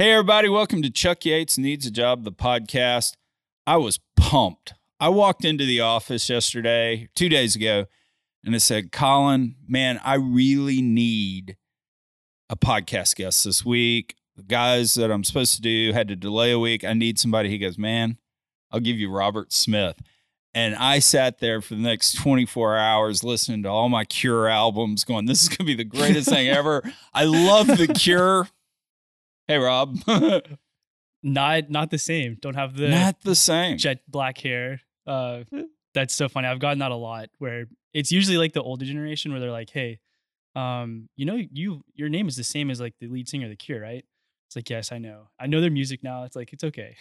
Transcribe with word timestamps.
Hey, 0.00 0.12
everybody, 0.12 0.48
welcome 0.48 0.80
to 0.80 0.88
Chuck 0.88 1.26
Yates 1.26 1.58
Needs 1.58 1.84
a 1.84 1.90
Job, 1.90 2.24
the 2.24 2.32
podcast. 2.32 3.16
I 3.66 3.76
was 3.76 4.00
pumped. 4.16 4.72
I 4.98 5.10
walked 5.10 5.44
into 5.44 5.66
the 5.66 5.80
office 5.80 6.30
yesterday, 6.30 7.10
two 7.14 7.28
days 7.28 7.54
ago, 7.54 7.84
and 8.42 8.54
I 8.54 8.58
said, 8.60 8.92
Colin, 8.92 9.56
man, 9.68 10.00
I 10.02 10.14
really 10.14 10.80
need 10.80 11.58
a 12.48 12.56
podcast 12.56 13.16
guest 13.16 13.44
this 13.44 13.62
week. 13.62 14.14
The 14.36 14.42
guys 14.42 14.94
that 14.94 15.10
I'm 15.10 15.22
supposed 15.22 15.56
to 15.56 15.60
do 15.60 15.92
had 15.92 16.08
to 16.08 16.16
delay 16.16 16.52
a 16.52 16.58
week. 16.58 16.82
I 16.82 16.94
need 16.94 17.18
somebody. 17.18 17.50
He 17.50 17.58
goes, 17.58 17.76
man, 17.76 18.16
I'll 18.70 18.80
give 18.80 18.96
you 18.96 19.10
Robert 19.10 19.52
Smith. 19.52 20.00
And 20.54 20.76
I 20.76 21.00
sat 21.00 21.40
there 21.40 21.60
for 21.60 21.74
the 21.74 21.82
next 21.82 22.14
24 22.14 22.78
hours 22.78 23.22
listening 23.22 23.64
to 23.64 23.68
all 23.68 23.90
my 23.90 24.06
Cure 24.06 24.48
albums, 24.48 25.04
going, 25.04 25.26
This 25.26 25.42
is 25.42 25.50
going 25.50 25.58
to 25.58 25.64
be 25.64 25.74
the 25.74 25.84
greatest 25.84 26.30
thing 26.30 26.48
ever. 26.48 26.90
I 27.12 27.24
love 27.24 27.66
The 27.66 27.86
Cure. 27.86 28.48
Hey, 29.50 29.58
Rob. 29.58 29.98
not 31.22 31.70
not 31.70 31.90
the 31.90 31.98
same. 31.98 32.36
Don't 32.40 32.54
have 32.54 32.76
the 32.76 32.88
Not 32.88 33.20
the 33.22 33.34
same. 33.34 33.78
jet 33.78 33.98
black 34.08 34.38
hair. 34.38 34.80
Uh, 35.06 35.42
that's 35.92 36.14
so 36.14 36.28
funny. 36.28 36.46
I've 36.46 36.60
gotten 36.60 36.78
that 36.78 36.92
a 36.92 36.96
lot. 36.96 37.30
Where 37.38 37.66
it's 37.92 38.12
usually 38.12 38.36
like 38.38 38.52
the 38.52 38.62
older 38.62 38.84
generation 38.84 39.32
where 39.32 39.40
they're 39.40 39.50
like, 39.50 39.70
"Hey, 39.70 39.98
um, 40.54 41.08
you 41.16 41.26
know, 41.26 41.34
you 41.34 41.82
your 41.94 42.08
name 42.08 42.28
is 42.28 42.36
the 42.36 42.44
same 42.44 42.70
as 42.70 42.80
like 42.80 42.94
the 43.00 43.08
lead 43.08 43.28
singer 43.28 43.46
of 43.46 43.50
The 43.50 43.56
Cure, 43.56 43.80
right?" 43.80 44.04
It's 44.48 44.54
like, 44.54 44.70
"Yes, 44.70 44.92
I 44.92 44.98
know. 44.98 45.30
I 45.38 45.46
know 45.48 45.60
their 45.60 45.70
music 45.70 46.04
now." 46.04 46.22
It's 46.22 46.36
like 46.36 46.52
it's 46.52 46.62
okay. 46.64 46.96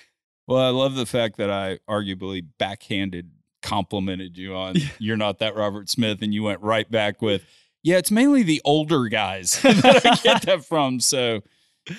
Well, 0.47 0.59
I 0.59 0.69
love 0.69 0.95
the 0.95 1.05
fact 1.05 1.37
that 1.37 1.52
I 1.52 1.77
arguably 1.87 2.43
backhanded 2.57 3.29
complimented 3.61 4.37
you 4.39 4.55
on 4.55 4.75
you're 4.97 5.17
not 5.17 5.37
that 5.37 5.55
Robert 5.55 5.87
Smith, 5.87 6.23
and 6.23 6.33
you 6.33 6.41
went 6.41 6.61
right 6.61 6.89
back 6.89 7.21
with, 7.21 7.43
yeah, 7.83 7.97
it's 7.97 8.09
mainly 8.09 8.41
the 8.41 8.59
older 8.65 9.07
guys 9.07 9.61
that 9.61 10.02
I 10.03 10.15
get 10.23 10.41
that 10.43 10.65
from. 10.65 10.99
So 10.99 11.41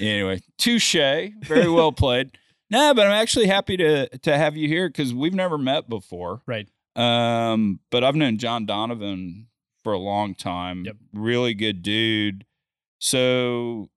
anyway, 0.00 0.40
touche, 0.58 0.94
very 0.94 1.68
well 1.68 1.92
played. 1.92 2.36
Nah, 2.72 2.94
but 2.94 3.04
I'm 3.04 3.12
actually 3.12 3.48
happy 3.48 3.76
to 3.78 4.08
to 4.18 4.38
have 4.38 4.56
you 4.56 4.68
here 4.68 4.88
because 4.88 5.12
we've 5.12 5.34
never 5.34 5.58
met 5.58 5.88
before. 5.88 6.42
Right. 6.46 6.68
Um, 6.94 7.80
but 7.90 8.04
I've 8.04 8.14
known 8.14 8.38
John 8.38 8.64
Donovan 8.64 9.48
for 9.82 9.92
a 9.92 9.98
long 9.98 10.36
time. 10.36 10.84
Yep. 10.84 10.96
Really 11.12 11.54
good 11.54 11.82
dude. 11.82 12.44
So 13.00 13.90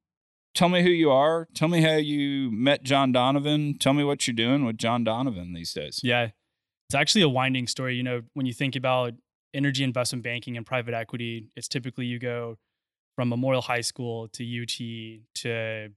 tell 0.56 0.70
me 0.70 0.82
who 0.82 0.90
you 0.90 1.12
are. 1.12 1.48
Tell 1.54 1.68
me 1.68 1.82
how 1.82 1.96
you 1.96 2.52
met 2.52 2.84
John 2.84 3.12
Donovan. 3.12 3.78
Tell 3.78 3.94
me 3.94 4.04
what 4.04 4.28
you're 4.28 4.34
doing 4.34 4.66
with 4.66 4.78
John 4.78 5.04
Donovan 5.04 5.54
these 5.54 5.74
days. 5.74 6.00
Yeah, 6.04 6.30
it's 6.88 6.96
actually 6.96 7.22
a 7.22 7.30
winding 7.30 7.68
story. 7.68 7.96
You 7.96 8.04
know, 8.04 8.22
when 8.34 8.46
you 8.46 8.54
think 8.54 8.76
about 8.76 9.14
energy 9.54 9.84
investment 9.84 10.24
banking 10.24 10.58
and 10.58 10.66
private 10.66 10.94
equity, 10.94 11.50
it's 11.56 11.68
typically 11.68 12.06
you 12.06 12.20
go 12.20 12.58
from 13.16 13.30
Memorial 13.30 13.62
High 13.62 13.82
School 13.82 14.28
to 14.30 14.44
UT 14.44 15.24
to 15.36 15.90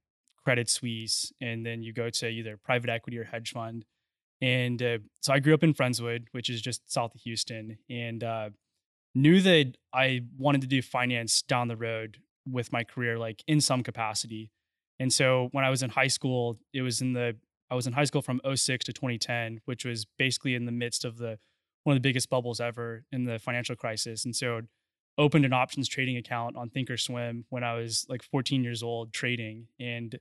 Credit 0.44 0.70
Suisse, 0.70 1.32
and 1.40 1.64
then 1.64 1.82
you 1.82 1.92
go 1.92 2.10
to 2.10 2.28
either 2.28 2.56
private 2.56 2.90
equity 2.90 3.18
or 3.18 3.24
hedge 3.24 3.52
fund. 3.52 3.84
And 4.40 4.82
uh, 4.82 4.98
so 5.20 5.32
I 5.32 5.38
grew 5.38 5.54
up 5.54 5.62
in 5.62 5.74
Friendswood, 5.74 6.26
which 6.32 6.50
is 6.50 6.60
just 6.60 6.92
south 6.92 7.14
of 7.14 7.20
Houston, 7.22 7.78
and 7.88 8.22
uh, 8.22 8.50
knew 9.14 9.40
that 9.40 9.76
I 9.92 10.22
wanted 10.38 10.60
to 10.60 10.66
do 10.66 10.82
finance 10.82 11.42
down 11.42 11.68
the 11.68 11.76
road 11.76 12.18
with 12.50 12.72
my 12.72 12.84
career, 12.84 13.18
like 13.18 13.42
in 13.46 13.60
some 13.60 13.82
capacity. 13.82 14.50
And 15.00 15.12
so 15.12 15.48
when 15.52 15.64
I 15.64 15.70
was 15.70 15.82
in 15.82 15.90
high 15.90 16.06
school, 16.06 16.58
it 16.72 16.82
was 16.82 17.00
in 17.00 17.12
the 17.12 17.36
I 17.68 17.74
was 17.74 17.86
in 17.86 17.94
high 17.94 18.04
school 18.04 18.22
from 18.22 18.40
06 18.54 18.84
to 18.84 18.92
2010, 18.92 19.60
which 19.64 19.84
was 19.84 20.04
basically 20.18 20.54
in 20.54 20.66
the 20.66 20.72
midst 20.72 21.04
of 21.04 21.18
the 21.18 21.38
one 21.82 21.96
of 21.96 22.02
the 22.02 22.08
biggest 22.08 22.28
bubbles 22.30 22.60
ever 22.60 23.04
in 23.10 23.24
the 23.24 23.38
financial 23.38 23.74
crisis. 23.74 24.24
And 24.24 24.34
so 24.34 24.62
opened 25.18 25.44
an 25.44 25.52
options 25.52 25.88
trading 25.88 26.16
account 26.16 26.56
on 26.56 26.70
Thinkorswim 26.70 27.44
when 27.48 27.64
I 27.64 27.74
was 27.74 28.06
like 28.08 28.22
14 28.22 28.62
years 28.62 28.82
old 28.82 29.12
trading 29.12 29.68
and 29.80 30.18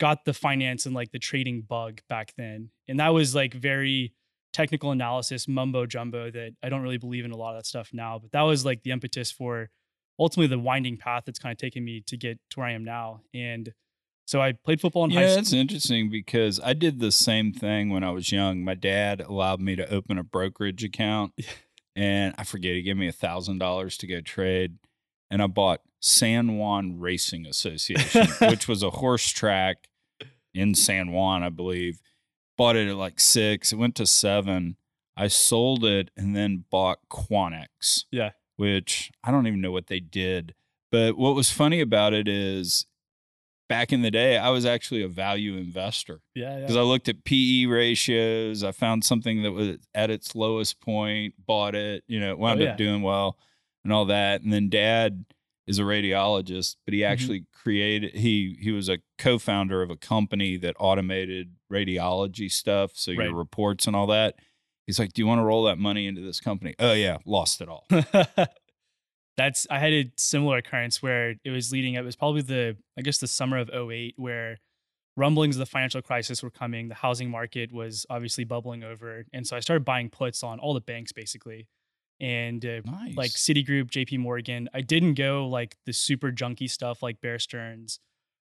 got 0.00 0.24
the 0.24 0.34
finance 0.34 0.84
and 0.84 0.94
like 0.94 1.12
the 1.12 1.18
trading 1.18 1.62
bug 1.62 2.00
back 2.08 2.32
then. 2.36 2.70
And 2.88 2.98
that 2.98 3.10
was 3.10 3.34
like 3.34 3.54
very 3.54 4.14
technical 4.52 4.90
analysis, 4.90 5.48
mumbo 5.48 5.86
jumbo 5.86 6.30
that 6.30 6.54
I 6.62 6.68
don't 6.68 6.82
really 6.82 6.98
believe 6.98 7.24
in 7.24 7.30
a 7.30 7.36
lot 7.36 7.54
of 7.54 7.60
that 7.60 7.66
stuff 7.66 7.90
now. 7.92 8.18
But 8.18 8.32
that 8.32 8.42
was 8.42 8.64
like 8.64 8.82
the 8.82 8.90
impetus 8.90 9.30
for 9.30 9.70
ultimately 10.18 10.48
the 10.48 10.60
winding 10.60 10.96
path 10.96 11.24
that's 11.26 11.38
kind 11.38 11.52
of 11.52 11.58
taken 11.58 11.84
me 11.84 12.02
to 12.06 12.16
get 12.16 12.38
to 12.50 12.60
where 12.60 12.68
I 12.68 12.72
am 12.72 12.84
now. 12.84 13.22
And 13.32 13.72
so 14.26 14.40
I 14.40 14.52
played 14.52 14.80
football 14.80 15.04
in 15.04 15.10
yeah, 15.10 15.20
high 15.20 15.26
school. 15.26 15.36
that's 15.36 15.52
interesting 15.52 16.10
because 16.10 16.60
I 16.62 16.74
did 16.74 17.00
the 17.00 17.12
same 17.12 17.52
thing 17.52 17.90
when 17.90 18.04
I 18.04 18.10
was 18.10 18.30
young. 18.30 18.64
My 18.64 18.74
dad 18.74 19.20
allowed 19.20 19.60
me 19.60 19.76
to 19.76 19.88
open 19.92 20.18
a 20.18 20.24
brokerage 20.24 20.84
account, 20.84 21.32
and 21.96 22.34
I 22.38 22.44
forget 22.44 22.74
he 22.74 22.82
gave 22.82 22.96
me 22.96 23.08
a 23.08 23.12
thousand 23.12 23.58
dollars 23.58 23.96
to 23.98 24.06
go 24.06 24.20
trade, 24.20 24.78
and 25.30 25.42
I 25.42 25.46
bought 25.46 25.80
San 26.00 26.58
Juan 26.58 26.98
Racing 26.98 27.46
Association, 27.46 28.26
which 28.48 28.66
was 28.66 28.82
a 28.82 28.90
horse 29.02 29.28
track 29.28 29.88
in 30.54 30.74
San 30.74 31.12
Juan, 31.12 31.42
I 31.42 31.48
believe. 31.48 32.00
Bought 32.58 32.76
it 32.76 32.88
at 32.88 32.96
like 32.96 33.20
six. 33.20 33.72
It 33.72 33.76
went 33.76 33.94
to 33.96 34.06
seven. 34.06 34.76
I 35.16 35.28
sold 35.28 35.84
it 35.84 36.10
and 36.16 36.34
then 36.34 36.64
bought 36.70 36.98
Quanex. 37.10 38.04
Yeah. 38.10 38.30
Which 38.56 39.10
I 39.24 39.30
don't 39.30 39.46
even 39.46 39.60
know 39.60 39.72
what 39.72 39.86
they 39.86 40.00
did. 40.00 40.54
But 40.90 41.16
what 41.16 41.34
was 41.34 41.50
funny 41.50 41.80
about 41.80 42.12
it 42.12 42.28
is 42.28 42.86
back 43.72 43.92
in 43.92 44.02
the 44.02 44.10
day, 44.10 44.36
I 44.38 44.50
was 44.50 44.64
actually 44.66 45.02
a 45.02 45.08
value 45.08 45.56
investor 45.56 46.20
Yeah, 46.34 46.58
because 46.60 46.74
yeah. 46.76 46.80
I 46.80 46.84
looked 46.84 47.08
at 47.08 47.24
PE 47.24 47.66
ratios. 47.66 48.62
I 48.62 48.72
found 48.72 49.04
something 49.04 49.42
that 49.42 49.52
was 49.52 49.78
at 49.94 50.10
its 50.10 50.34
lowest 50.34 50.80
point, 50.80 51.34
bought 51.46 51.74
it, 51.74 52.04
you 52.06 52.20
know, 52.20 52.30
it 52.30 52.38
wound 52.38 52.60
Oh, 52.62 52.66
up 52.66 52.76
doing 52.76 53.02
well 53.02 53.38
and 53.84 53.92
all 53.92 54.04
that. 54.06 54.42
And 54.42 54.52
then 54.52 54.68
dad 54.68 55.24
is 55.66 55.78
a 55.78 55.82
radiologist, 55.82 56.76
but 56.84 56.92
he 56.94 57.00
Mm-hmm. 57.00 57.12
actually 57.12 57.46
created 57.54 58.14
he 58.14 58.56
he 58.60 58.72
was 58.72 58.88
a 58.88 58.98
co-founder 59.18 59.80
of 59.82 59.90
a 59.90 59.96
company 59.96 60.56
that 60.58 60.74
automated 60.78 61.54
radiology 61.72 62.50
stuff, 62.50 62.90
so 62.94 63.10
your 63.12 63.32
reports 63.34 63.86
and 63.86 63.94
all 63.96 64.08
that. 64.08 64.34
He's 64.86 64.98
like, 64.98 65.12
"Do 65.12 65.22
you 65.22 65.26
want 65.28 65.38
to 65.38 65.44
roll 65.44 65.62
that 65.64 65.78
money 65.78 66.06
into 66.08 66.20
this 66.20 66.40
company?" 66.40 66.74
Oh 66.80 66.92
yeah, 66.92 67.18
lost 67.24 67.60
it 67.60 67.68
all. 67.68 67.86
That's 69.36 69.66
I 69.70 69.78
had 69.78 69.92
a 69.92 70.12
similar 70.16 70.58
occurrence 70.58 71.02
where 71.02 71.34
it 71.44 71.50
was 71.50 71.72
leading 71.72 71.96
up. 71.96 72.02
It 72.02 72.06
was 72.06 72.16
probably 72.16 72.42
the 72.42 72.76
I 72.98 73.02
guess 73.02 73.18
the 73.18 73.26
summer 73.26 73.58
of 73.58 73.70
08 73.70 74.14
where 74.16 74.58
rumblings 75.16 75.56
of 75.56 75.60
the 75.60 75.66
financial 75.66 76.02
crisis 76.02 76.42
were 76.42 76.50
coming. 76.50 76.88
The 76.88 76.94
housing 76.94 77.30
market 77.30 77.72
was 77.72 78.06
obviously 78.10 78.44
bubbling 78.44 78.82
over, 78.82 79.24
and 79.32 79.46
so 79.46 79.56
I 79.56 79.60
started 79.60 79.84
buying 79.84 80.10
puts 80.10 80.42
on 80.42 80.58
all 80.58 80.74
the 80.74 80.80
banks 80.80 81.12
basically, 81.12 81.66
and 82.20 82.64
uh, 82.64 82.80
nice. 82.84 83.16
like 83.16 83.30
Citigroup, 83.30 83.90
JP 83.90 84.18
Morgan. 84.18 84.68
I 84.74 84.80
didn't 84.80 85.14
go 85.14 85.46
like 85.46 85.76
the 85.86 85.92
super 85.92 86.30
junky 86.30 86.70
stuff 86.70 87.02
like 87.02 87.20
Bear 87.20 87.38
Stearns 87.38 88.00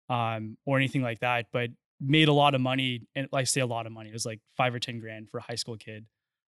um, 0.10 0.58
or 0.66 0.78
anything 0.78 1.02
like 1.02 1.20
that, 1.20 1.48
but 1.54 1.70
made 2.02 2.28
a 2.28 2.34
lot 2.34 2.56
of 2.56 2.62
money. 2.62 3.02
And 3.16 3.28
like 3.32 3.42
I 3.42 3.46
say 3.46 3.62
a 3.62 3.66
lot 3.68 3.86
of 3.86 3.92
money. 3.92 4.10
It 4.10 4.14
was 4.14 4.26
like 4.26 4.40
five 4.58 4.74
or 4.74 4.80
10 4.80 5.00
grand 5.00 5.30
for 5.30 5.38
a 5.38 5.42
high 5.42 5.56
school 5.56 5.78
kid. 5.78 6.06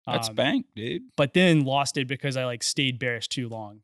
That's 0.08 0.30
Um, 0.30 0.36
bank, 0.36 0.66
dude. 0.76 1.04
But 1.16 1.34
then 1.34 1.62
lost 1.62 1.98
it 1.98 2.08
because 2.08 2.36
I 2.36 2.46
like 2.46 2.64
stayed 2.64 3.00
bearish 3.00 3.28
too 3.28 3.48
long, 3.48 3.82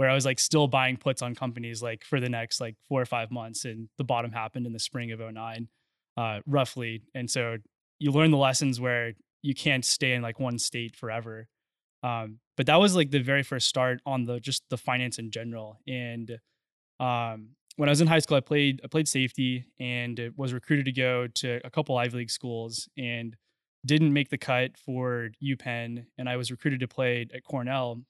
where 0.00 0.08
I 0.08 0.14
was 0.14 0.24
like 0.24 0.38
still 0.38 0.66
buying 0.66 0.96
puts 0.96 1.20
on 1.20 1.34
companies 1.34 1.82
like 1.82 2.04
for 2.04 2.20
the 2.20 2.30
next 2.30 2.58
like 2.58 2.74
four 2.88 3.02
or 3.02 3.04
five 3.04 3.30
months. 3.30 3.66
And 3.66 3.90
the 3.98 4.04
bottom 4.04 4.32
happened 4.32 4.64
in 4.64 4.72
the 4.72 4.78
spring 4.78 5.12
of 5.12 5.20
09, 5.20 5.68
uh, 6.16 6.40
roughly. 6.46 7.02
And 7.14 7.30
so 7.30 7.58
you 7.98 8.10
learn 8.10 8.30
the 8.30 8.38
lessons 8.38 8.80
where 8.80 9.12
you 9.42 9.54
can't 9.54 9.84
stay 9.84 10.14
in 10.14 10.22
like 10.22 10.40
one 10.40 10.58
state 10.58 10.96
forever. 10.96 11.48
Um, 12.02 12.38
but 12.56 12.64
that 12.64 12.80
was 12.80 12.96
like 12.96 13.10
the 13.10 13.18
very 13.18 13.42
first 13.42 13.68
start 13.68 14.00
on 14.06 14.24
the 14.24 14.40
just 14.40 14.62
the 14.70 14.78
finance 14.78 15.18
in 15.18 15.30
general. 15.30 15.76
And 15.86 16.38
um, 16.98 17.50
when 17.76 17.90
I 17.90 17.92
was 17.92 18.00
in 18.00 18.06
high 18.06 18.20
school, 18.20 18.38
I 18.38 18.40
played 18.40 18.80
I 18.82 18.86
played 18.86 19.06
safety 19.06 19.66
and 19.78 20.32
was 20.34 20.54
recruited 20.54 20.86
to 20.86 20.92
go 20.92 21.26
to 21.26 21.60
a 21.62 21.68
couple 21.68 21.98
Ivy 21.98 22.16
League 22.16 22.30
schools 22.30 22.88
and 22.96 23.36
didn't 23.84 24.14
make 24.14 24.30
the 24.30 24.38
cut 24.38 24.78
for 24.78 25.28
UPenn. 25.44 26.06
And 26.16 26.26
I 26.26 26.38
was 26.38 26.50
recruited 26.50 26.80
to 26.80 26.88
play 26.88 27.26
at 27.34 27.44
Cornell, 27.44 28.00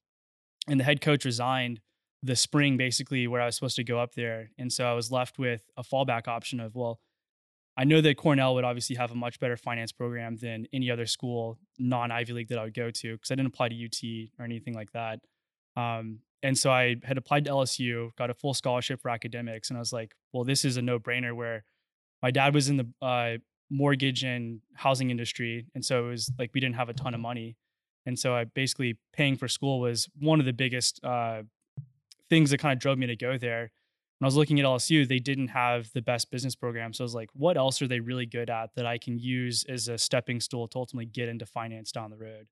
and 0.68 0.78
the 0.78 0.84
head 0.84 1.00
coach 1.00 1.24
resigned 1.24 1.80
the 2.22 2.36
spring 2.36 2.76
basically 2.76 3.26
where 3.26 3.40
I 3.40 3.46
was 3.46 3.54
supposed 3.54 3.76
to 3.76 3.84
go 3.84 3.98
up 3.98 4.14
there. 4.14 4.50
And 4.58 4.72
so 4.72 4.84
I 4.84 4.92
was 4.92 5.10
left 5.10 5.38
with 5.38 5.62
a 5.76 5.82
fallback 5.82 6.28
option 6.28 6.60
of 6.60 6.74
well. 6.74 7.00
I 7.76 7.84
know 7.84 8.00
that 8.02 8.16
Cornell 8.18 8.54
would 8.54 8.64
obviously 8.64 8.96
have 8.96 9.10
a 9.10 9.14
much 9.14 9.40
better 9.40 9.56
finance 9.56 9.90
program 9.90 10.36
than 10.36 10.66
any 10.72 10.90
other 10.90 11.06
school, 11.06 11.58
non 11.78 12.10
Ivy 12.10 12.34
League, 12.34 12.48
that 12.48 12.58
I 12.58 12.64
would 12.64 12.74
go 12.74 12.90
to 12.90 13.12
because 13.12 13.30
I 13.30 13.36
didn't 13.36 13.46
apply 13.54 13.70
to 13.70 13.84
UT 13.84 14.28
or 14.38 14.44
anything 14.44 14.74
like 14.74 14.92
that. 14.92 15.20
Um, 15.76 16.18
and 16.42 16.58
so 16.58 16.70
I 16.70 16.96
had 17.04 17.16
applied 17.16 17.44
to 17.44 17.50
LSU, 17.50 18.14
got 18.16 18.28
a 18.28 18.34
full 18.34 18.54
scholarship 18.54 19.00
for 19.00 19.10
academics, 19.10 19.70
and 19.70 19.78
I 19.78 19.80
was 19.80 19.92
like, 19.92 20.14
well, 20.32 20.44
this 20.44 20.64
is 20.64 20.76
a 20.76 20.82
no 20.82 20.98
brainer 20.98 21.34
where 21.34 21.64
my 22.22 22.30
dad 22.30 22.54
was 22.54 22.68
in 22.68 22.76
the 22.76 22.88
uh, 23.00 23.38
mortgage 23.70 24.24
and 24.24 24.60
housing 24.74 25.10
industry. 25.10 25.66
And 25.74 25.84
so 25.84 26.06
it 26.06 26.08
was 26.08 26.30
like 26.38 26.50
we 26.52 26.60
didn't 26.60 26.76
have 26.76 26.88
a 26.88 26.94
ton 26.94 27.14
of 27.14 27.20
money. 27.20 27.56
And 28.06 28.18
so 28.18 28.34
I 28.34 28.44
basically 28.44 28.98
paying 29.12 29.36
for 29.36 29.48
school 29.48 29.80
was 29.80 30.08
one 30.18 30.40
of 30.40 30.46
the 30.46 30.52
biggest 30.52 31.00
uh, 31.04 31.42
things 32.28 32.50
that 32.50 32.58
kind 32.58 32.72
of 32.72 32.78
drove 32.78 32.98
me 32.98 33.06
to 33.06 33.16
go 33.16 33.36
there. 33.38 33.70
When 34.18 34.26
I 34.26 34.28
was 34.28 34.36
looking 34.36 34.60
at 34.60 34.66
LSU, 34.66 35.08
they 35.08 35.18
didn't 35.18 35.48
have 35.48 35.90
the 35.94 36.02
best 36.02 36.30
business 36.30 36.54
program. 36.54 36.92
So 36.92 37.04
I 37.04 37.06
was 37.06 37.14
like, 37.14 37.30
what 37.32 37.56
else 37.56 37.80
are 37.80 37.88
they 37.88 38.00
really 38.00 38.26
good 38.26 38.50
at 38.50 38.70
that 38.76 38.84
I 38.86 38.98
can 38.98 39.18
use 39.18 39.64
as 39.68 39.88
a 39.88 39.96
stepping 39.96 40.40
stool 40.40 40.68
to 40.68 40.78
ultimately 40.78 41.06
get 41.06 41.28
into 41.28 41.46
finance 41.46 41.90
down 41.90 42.10
the 42.10 42.18
road? 42.18 42.46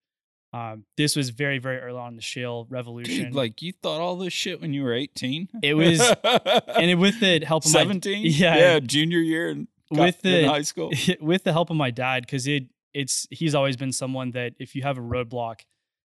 Um, 0.54 0.84
this 0.96 1.14
was 1.14 1.28
very, 1.28 1.58
very 1.58 1.78
early 1.78 1.98
on 1.98 2.08
in 2.08 2.16
the 2.16 2.22
shale 2.22 2.66
revolution. 2.70 3.24
Dude, 3.26 3.34
like 3.34 3.60
you 3.60 3.72
thought 3.82 4.00
all 4.00 4.16
this 4.16 4.32
shit 4.32 4.62
when 4.62 4.72
you 4.72 4.82
were 4.82 4.94
18? 4.94 5.48
It 5.62 5.74
was- 5.74 6.00
and 6.24 6.90
it, 6.90 6.94
with 6.98 7.22
it 7.22 7.44
help 7.44 7.66
my 7.66 7.70
17? 7.70 8.22
yeah. 8.24 8.56
Yeah, 8.56 8.80
junior 8.80 9.18
year 9.18 9.50
in 9.50 9.68
with 9.90 10.24
in 10.24 10.42
the 10.44 10.48
high 10.48 10.62
school. 10.62 10.90
with 11.20 11.44
the 11.44 11.52
help 11.52 11.68
of 11.68 11.76
my 11.76 11.90
dad 11.90 12.22
because 12.22 12.46
it 12.46 12.64
it's 12.94 13.26
he's 13.30 13.54
always 13.54 13.76
been 13.76 13.92
someone 13.92 14.30
that 14.32 14.52
if 14.58 14.74
you 14.74 14.82
have 14.82 14.98
a 14.98 15.02
roadblock 15.02 15.60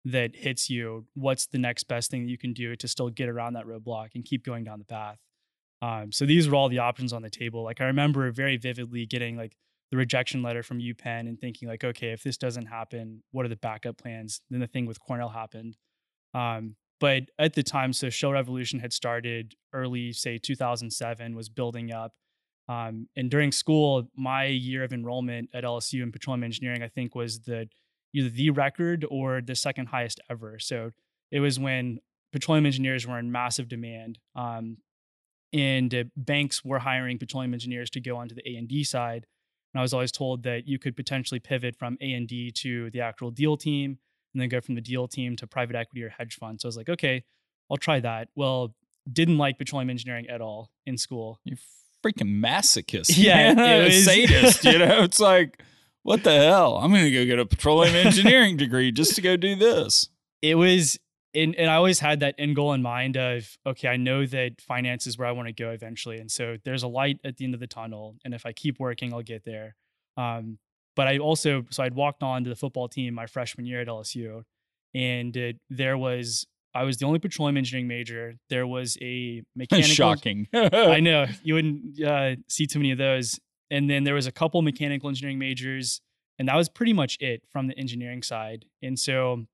that 0.04 0.34
hits 0.34 0.70
you 0.70 1.06
what's 1.14 1.46
the 1.46 1.58
next 1.58 1.84
best 1.84 2.10
thing 2.10 2.22
that 2.22 2.30
you 2.30 2.38
can 2.38 2.52
do 2.52 2.76
to 2.76 2.88
still 2.88 3.10
get 3.10 3.28
around 3.28 3.54
that 3.54 3.66
roadblock 3.66 4.08
and 4.14 4.24
keep 4.24 4.44
going 4.44 4.64
down 4.64 4.78
the 4.78 4.84
path? 4.84 5.18
Um, 5.80 6.10
so 6.10 6.26
these 6.26 6.48
were 6.48 6.56
all 6.56 6.68
the 6.68 6.78
options 6.78 7.12
on 7.12 7.22
the 7.22 7.30
table. 7.30 7.62
Like 7.62 7.80
i 7.80 7.84
remember 7.84 8.30
very 8.32 8.56
vividly 8.56 9.06
getting 9.06 9.36
like 9.36 9.56
the 9.90 9.96
rejection 9.96 10.42
letter 10.42 10.62
from 10.62 10.80
upenn 10.80 11.20
and 11.20 11.40
thinking 11.40 11.68
like 11.68 11.82
okay 11.82 12.10
if 12.12 12.22
this 12.22 12.36
doesn't 12.36 12.66
happen 12.66 13.22
what 13.30 13.44
are 13.44 13.48
the 13.48 13.56
backup 13.56 13.98
plans? 13.98 14.40
Then 14.50 14.60
the 14.60 14.66
thing 14.66 14.86
with 14.86 15.00
cornell 15.00 15.30
happened. 15.30 15.76
Um, 16.34 16.76
but 17.00 17.24
at 17.38 17.54
the 17.54 17.62
time 17.62 17.92
so 17.92 18.10
shale 18.10 18.32
revolution 18.32 18.80
had 18.80 18.92
started 18.92 19.54
early 19.72 20.12
say 20.12 20.38
2007 20.38 21.34
was 21.34 21.48
building 21.48 21.92
up 21.92 22.12
um, 22.68 23.08
and 23.16 23.30
during 23.30 23.50
school, 23.50 24.08
my 24.14 24.44
year 24.44 24.84
of 24.84 24.92
enrollment 24.92 25.48
at 25.54 25.64
LSU 25.64 26.02
in 26.02 26.12
petroleum 26.12 26.44
engineering, 26.44 26.82
I 26.82 26.88
think, 26.88 27.14
was 27.14 27.40
the 27.40 27.68
either 28.14 28.28
the 28.28 28.50
record 28.50 29.06
or 29.10 29.40
the 29.40 29.54
second 29.54 29.86
highest 29.86 30.20
ever. 30.30 30.58
So 30.58 30.90
it 31.30 31.40
was 31.40 31.58
when 31.58 31.98
petroleum 32.32 32.66
engineers 32.66 33.06
were 33.06 33.18
in 33.18 33.32
massive 33.32 33.68
demand, 33.68 34.18
um, 34.34 34.78
and 35.52 35.94
uh, 35.94 36.04
banks 36.16 36.62
were 36.62 36.78
hiring 36.78 37.18
petroleum 37.18 37.54
engineers 37.54 37.88
to 37.90 38.00
go 38.00 38.16
onto 38.16 38.34
the 38.34 38.46
A 38.46 38.56
and 38.56 38.68
D 38.68 38.84
side. 38.84 39.26
And 39.72 39.80
I 39.80 39.82
was 39.82 39.94
always 39.94 40.12
told 40.12 40.42
that 40.42 40.66
you 40.66 40.78
could 40.78 40.96
potentially 40.96 41.40
pivot 41.40 41.76
from 41.76 41.96
A 42.00 42.12
and 42.12 42.28
D 42.28 42.50
to 42.52 42.90
the 42.90 43.00
actual 43.00 43.30
deal 43.30 43.56
team, 43.56 43.98
and 44.34 44.42
then 44.42 44.50
go 44.50 44.60
from 44.60 44.74
the 44.74 44.82
deal 44.82 45.08
team 45.08 45.36
to 45.36 45.46
private 45.46 45.74
equity 45.74 46.02
or 46.04 46.10
hedge 46.10 46.34
fund. 46.34 46.60
So 46.60 46.66
I 46.66 46.68
was 46.68 46.76
like, 46.76 46.90
okay, 46.90 47.24
I'll 47.70 47.78
try 47.78 48.00
that. 48.00 48.28
Well, 48.34 48.74
didn't 49.10 49.38
like 49.38 49.56
petroleum 49.56 49.88
engineering 49.88 50.28
at 50.28 50.42
all 50.42 50.70
in 50.84 50.98
school. 50.98 51.40
You 51.44 51.56
freaking 52.04 52.40
masochist. 52.42 53.16
Yeah, 53.16 53.54
man. 53.54 53.84
was- 53.84 54.04
sadist. 54.04 54.64
You 54.64 54.78
know, 54.78 55.02
it's 55.02 55.20
like, 55.20 55.62
what 56.02 56.24
the 56.24 56.32
hell? 56.32 56.76
I'm 56.78 56.90
going 56.90 57.04
to 57.04 57.10
go 57.10 57.24
get 57.24 57.38
a 57.38 57.46
petroleum 57.46 57.94
engineering 58.06 58.56
degree 58.56 58.92
just 58.92 59.14
to 59.16 59.20
go 59.20 59.36
do 59.36 59.54
this. 59.56 60.08
it 60.42 60.54
was 60.56 60.98
and, 61.34 61.54
and 61.56 61.68
i 61.70 61.74
always 61.74 61.98
had 62.00 62.20
that 62.20 62.34
end 62.38 62.56
goal 62.56 62.72
in 62.72 62.80
mind 62.80 63.16
of 63.18 63.58
okay 63.66 63.88
i 63.88 63.96
know 63.98 64.24
that 64.24 64.62
finance 64.62 65.06
is 65.06 65.18
where 65.18 65.28
i 65.28 65.30
want 65.30 65.46
to 65.46 65.52
go 65.52 65.70
eventually 65.70 66.16
and 66.16 66.30
so 66.30 66.56
there's 66.64 66.82
a 66.82 66.88
light 66.88 67.20
at 67.22 67.36
the 67.36 67.44
end 67.44 67.52
of 67.52 67.60
the 67.60 67.66
tunnel 67.66 68.16
and 68.24 68.32
if 68.32 68.46
i 68.46 68.52
keep 68.52 68.78
working 68.80 69.12
i'll 69.12 69.20
get 69.22 69.44
there 69.44 69.74
um, 70.16 70.58
but 70.96 71.06
i 71.06 71.18
also 71.18 71.64
so 71.70 71.82
i'd 71.82 71.92
walked 71.94 72.22
on 72.22 72.44
to 72.44 72.48
the 72.50 72.56
football 72.56 72.88
team 72.88 73.12
my 73.12 73.26
freshman 73.26 73.66
year 73.66 73.82
at 73.82 73.88
lsu 73.88 74.42
and 74.94 75.36
it, 75.36 75.58
there 75.68 75.98
was 75.98 76.46
i 76.80 76.84
was 76.84 76.96
the 76.98 77.06
only 77.06 77.18
petroleum 77.18 77.56
engineering 77.56 77.88
major 77.88 78.34
there 78.50 78.66
was 78.66 78.96
a 79.00 79.42
mechanical 79.56 79.94
Shocking. 79.94 80.46
I 80.54 81.00
know 81.00 81.26
you 81.42 81.54
wouldn't 81.54 82.02
uh, 82.02 82.36
see 82.48 82.66
too 82.66 82.78
many 82.78 82.92
of 82.92 82.98
those. 82.98 83.38
And 83.70 83.88
then 83.90 84.04
there 84.04 84.14
was 84.14 84.26
a 84.26 84.32
couple 84.32 84.62
mechanical 84.62 85.08
engineering 85.08 85.38
majors, 85.38 86.00
and 86.38 86.48
that 86.48 86.56
was 86.56 86.68
pretty 86.68 86.92
much 86.92 87.18
it 87.20 87.42
from 87.50 87.66
the 87.66 87.78
engineering 87.78 88.22
side. 88.22 88.64
And 88.82 88.98
so, 88.98 89.46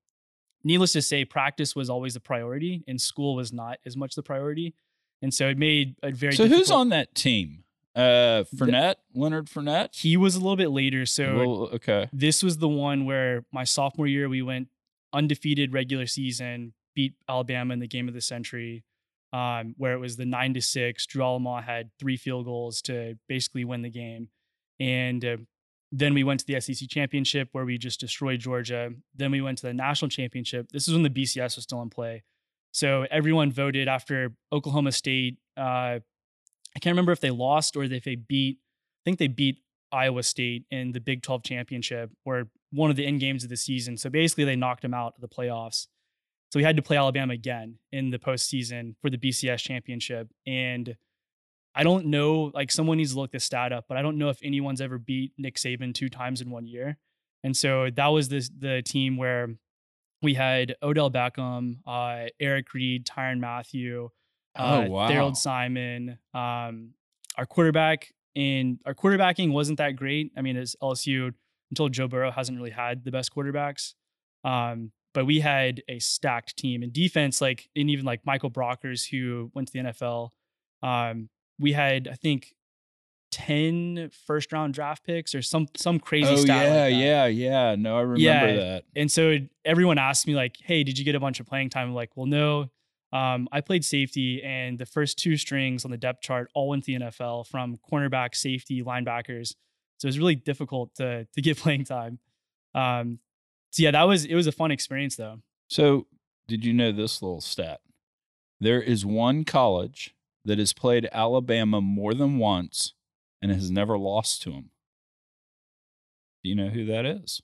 needless 0.63 0.93
to 0.93 1.03
say, 1.03 1.25
practice 1.25 1.75
was 1.75 1.91
always 1.91 2.15
the 2.15 2.21
priority, 2.21 2.85
and 2.87 3.01
school 3.01 3.35
was 3.35 3.53
not 3.53 3.79
as 3.85 3.97
much 3.97 4.15
the 4.15 4.23
priority. 4.23 4.75
And 5.21 5.33
so 5.33 5.49
it 5.49 5.59
made 5.59 5.97
a 6.03 6.13
very. 6.13 6.35
So 6.35 6.47
who's 6.47 6.71
on 6.71 6.91
that 6.91 7.15
team? 7.15 7.65
Uh, 7.97 8.45
Fournette, 8.55 8.97
Leonard 9.15 9.47
Fournette. 9.47 9.97
He 9.97 10.17
was 10.17 10.35
a 10.35 10.41
little 10.41 10.57
bit 10.57 10.71
later. 10.71 11.07
So 11.07 11.37
Well, 11.37 11.69
okay. 11.75 12.09
this 12.13 12.43
was 12.43 12.59
the 12.59 12.69
one 12.69 13.05
where 13.05 13.45
my 13.53 13.65
sophomore 13.65 14.09
year 14.09 14.29
we 14.29 14.43
went 14.43 14.69
undefeated 15.13 15.73
regular 15.73 16.07
season, 16.07 16.75
beat 16.95 17.15
Alabama 17.29 17.75
in 17.75 17.81
the 17.81 17.89
game 17.89 18.09
of 18.09 18.15
the 18.15 18.21
century, 18.21 18.85
um, 19.33 19.75
where 19.77 19.93
it 19.93 19.99
was 19.99 20.17
the 20.17 20.25
nine 20.25 20.55
to 20.55 20.63
six. 20.63 21.07
Drew 21.07 21.23
Alleman 21.23 21.65
had 21.65 21.91
three 21.99 22.17
field 22.17 22.47
goals 22.47 22.83
to 22.83 23.19
basically 23.29 23.65
win 23.65 23.83
the 23.83 23.91
game, 23.91 24.29
and 24.81 25.25
uh, 25.25 25.37
then 25.93 26.15
we 26.15 26.25
went 26.25 26.41
to 26.41 26.47
the 26.47 26.61
SEC 26.61 26.89
championship 26.89 27.49
where 27.53 27.65
we 27.65 27.79
just 27.79 28.01
destroyed 28.01 28.41
Georgia. 28.41 28.91
Then 29.15 29.31
we 29.31 29.41
went 29.41 29.59
to 29.59 29.67
the 29.67 29.75
national 29.75 30.09
championship. 30.09 30.69
This 30.73 30.89
is 30.89 30.95
when 30.95 31.03
the 31.03 31.11
BCS 31.11 31.57
was 31.57 31.65
still 31.65 31.83
in 31.83 31.91
play, 31.91 32.23
so 32.73 33.07
everyone 33.11 33.53
voted 33.53 33.89
after 33.89 34.35
Oklahoma 34.53 34.93
State. 34.93 35.39
Uh, 35.57 36.01
I 36.77 36.81
can't 36.81 36.93
remember 36.93 37.13
if 37.13 37.21
they 37.21 37.31
lost 37.31 37.77
or 37.77 37.85
if 37.85 38.05
they 38.05 38.17
beat. 38.17 38.59
I 38.59 39.03
think 39.05 39.19
they 39.19 39.29
beat 39.29 39.59
Iowa 39.93 40.23
State 40.25 40.65
in 40.71 40.93
the 40.93 41.01
Big 41.01 41.23
12 41.23 41.45
championship 41.45 42.11
or 42.25 42.49
one 42.73 42.91
of 42.91 42.97
the 42.97 43.07
end 43.07 43.21
games 43.21 43.45
of 43.45 43.51
the 43.51 43.57
season. 43.57 43.97
So 43.97 44.11
basically, 44.11 44.45
they 44.45 44.57
knocked 44.57 44.83
them 44.83 44.93
out 44.93 45.15
of 45.15 45.21
the 45.21 45.29
playoffs. 45.29 45.87
So 46.55 46.59
we 46.61 46.63
had 46.63 46.77
to 46.77 46.83
play 46.83 46.97
Alabama 46.97 47.35
again 47.35 47.79
in 47.91 48.11
the 48.11 48.19
postseason 48.21 48.95
for 49.03 49.11
the 49.11 49.19
BCS 49.19 49.59
championship. 49.59 50.29
And 50.47 50.97
I 51.75 51.83
don't 51.83 52.07
know, 52.07 52.53
like 52.55 52.71
someone 52.71 52.99
needs 52.99 53.13
to 53.15 53.19
look 53.19 53.33
this 53.33 53.43
stat 53.43 53.73
up, 53.73 53.87
but 53.89 53.97
I 53.97 54.03
don't 54.03 54.19
know 54.19 54.29
if 54.29 54.39
anyone's 54.41 54.81
ever 54.81 54.97
beat 54.97 55.33
Nick 55.37 55.57
Saban 55.57 55.93
two 55.93 56.09
times 56.09 56.41
in 56.41 56.51
one 56.51 56.69
year. 56.69 56.97
And 57.43 57.57
so 57.57 57.91
that 57.97 58.07
was 58.07 58.29
the 58.29 58.49
the 58.57 58.83
team 58.83 59.17
where 59.17 59.49
we 60.23 60.35
had 60.35 60.77
Odell 60.81 61.11
Beckham, 61.11 61.79
uh, 61.89 62.27
Eric 62.39 62.73
Reid, 62.73 63.05
Tyrann 63.05 63.41
Mathieu, 63.41 64.11
uh, 64.57 64.85
Oh, 64.87 64.91
wow. 64.91 65.11
Daryl 65.11 65.37
Simon. 65.37 66.21
Um, 66.35 66.91
our 67.37 67.47
quarterback 67.47 68.13
and 68.37 68.79
our 68.87 68.95
quarterbacking 68.95 69.51
wasn't 69.51 69.79
that 69.79 69.97
great. 69.97 70.31
I 70.37 70.41
mean, 70.43 70.57
as 70.57 70.77
LSU 70.81 71.35
until 71.73 71.89
Joe 71.89 72.07
Burrow 72.07 72.31
hasn't 72.31 72.57
really 72.57 72.71
had 72.71 73.05
the 73.05 73.11
best 73.11 73.35
quarterbacks. 73.35 73.95
Um, 74.45 74.93
but 75.15 75.25
we 75.25 75.41
had 75.41 75.83
a 75.89 75.99
stacked 76.01 76.57
team 76.59 76.83
in 76.83 76.91
defense, 76.93 77.41
like 77.41 77.69
and 77.75 77.89
even 77.89 78.05
like 78.05 78.27
Michael 78.27 78.51
Brockers, 78.51 79.09
who 79.09 79.51
went 79.55 79.69
to 79.69 79.73
the 79.73 79.79
NFL. 79.91 80.31
Um, 80.83 81.31
we 81.59 81.73
had, 81.73 82.09
I 82.09 82.15
think, 82.15 82.55
10 83.33 84.11
first 84.27 84.53
round 84.53 84.75
draft 84.75 85.05
picks 85.05 85.35
or 85.35 85.43
some 85.43 85.67
some 85.77 85.99
crazy 85.99 86.29
Oh 86.31 86.37
stat. 86.37 86.49
like 86.49 86.67
yeah, 86.67 86.89
that. 86.91 86.93
yeah, 86.93 87.27
yeah. 87.27 87.75
No, 87.77 87.97
I 87.97 88.01
remember 88.03 88.21
Yeah. 88.21 88.53
that. 88.57 88.85
And 88.95 89.11
so 89.11 89.39
everyone 89.65 89.99
asked 89.99 90.27
me 90.27 90.35
like, 90.35 90.57
"Hey, 90.63 90.85
did 90.85 90.99
you 90.99 91.05
get 91.05 91.15
a 91.15 91.21
bunch 91.21 91.41
of 91.41 91.47
playing 91.47 91.71
time?" 91.71 91.89
I'm 91.89 91.95
like, 91.95 92.17
"Well, 92.17 92.27
no. 92.27 92.71
Um, 93.13 93.49
I 93.53 93.61
played 93.61 93.85
safety, 93.85 94.43
and 94.43 94.77
the 94.79 94.87
first 94.87 95.19
two 95.19 95.37
strings 95.37 95.85
on 95.85 95.91
the 95.93 95.97
depth 95.97 96.21
chart 96.21 96.51
all 96.55 96.69
went 96.69 96.85
to 96.85 96.93
the 96.99 97.05
NFL 97.07 97.47
from 97.47 97.77
cornerback, 97.91 98.35
safety, 98.35 98.83
linebackers. 98.83 99.55
So 99.99 100.07
it 100.07 100.11
was 100.11 100.19
really 100.19 100.35
difficult 100.37 100.95
to 100.97 101.27
to 101.33 101.43
get 101.43 101.57
playing 101.65 101.85
time. 101.85 102.19
Um, 102.75 103.19
so 103.75 103.83
yeah, 103.83 103.91
that 103.91 104.05
was 104.05 104.25
it 104.25 104.35
was 104.37 104.47
a 104.47 104.53
fun 104.53 104.71
experience 104.71 105.17
though. 105.17 105.41
So, 105.69 106.07
did 106.47 106.65
you 106.65 106.73
know 106.73 106.93
this 106.93 107.21
little 107.23 107.41
stat? 107.41 107.81
There 108.61 108.81
is 108.81 109.05
one 109.05 109.45
college 109.45 110.15
that 110.45 110.59
has 110.59 110.73
played 110.73 111.09
Alabama 111.11 111.81
more 111.81 112.15
than 112.15 112.39
once 112.39 112.95
and 113.43 113.51
has 113.51 113.71
never 113.71 113.99
lost 113.99 114.43
to 114.43 114.51
them. 114.51 114.71
Do 116.43 116.51
you 116.51 116.55
know 116.55 116.69
who 116.69 116.85
that 116.87 117.05
is? 117.05 117.41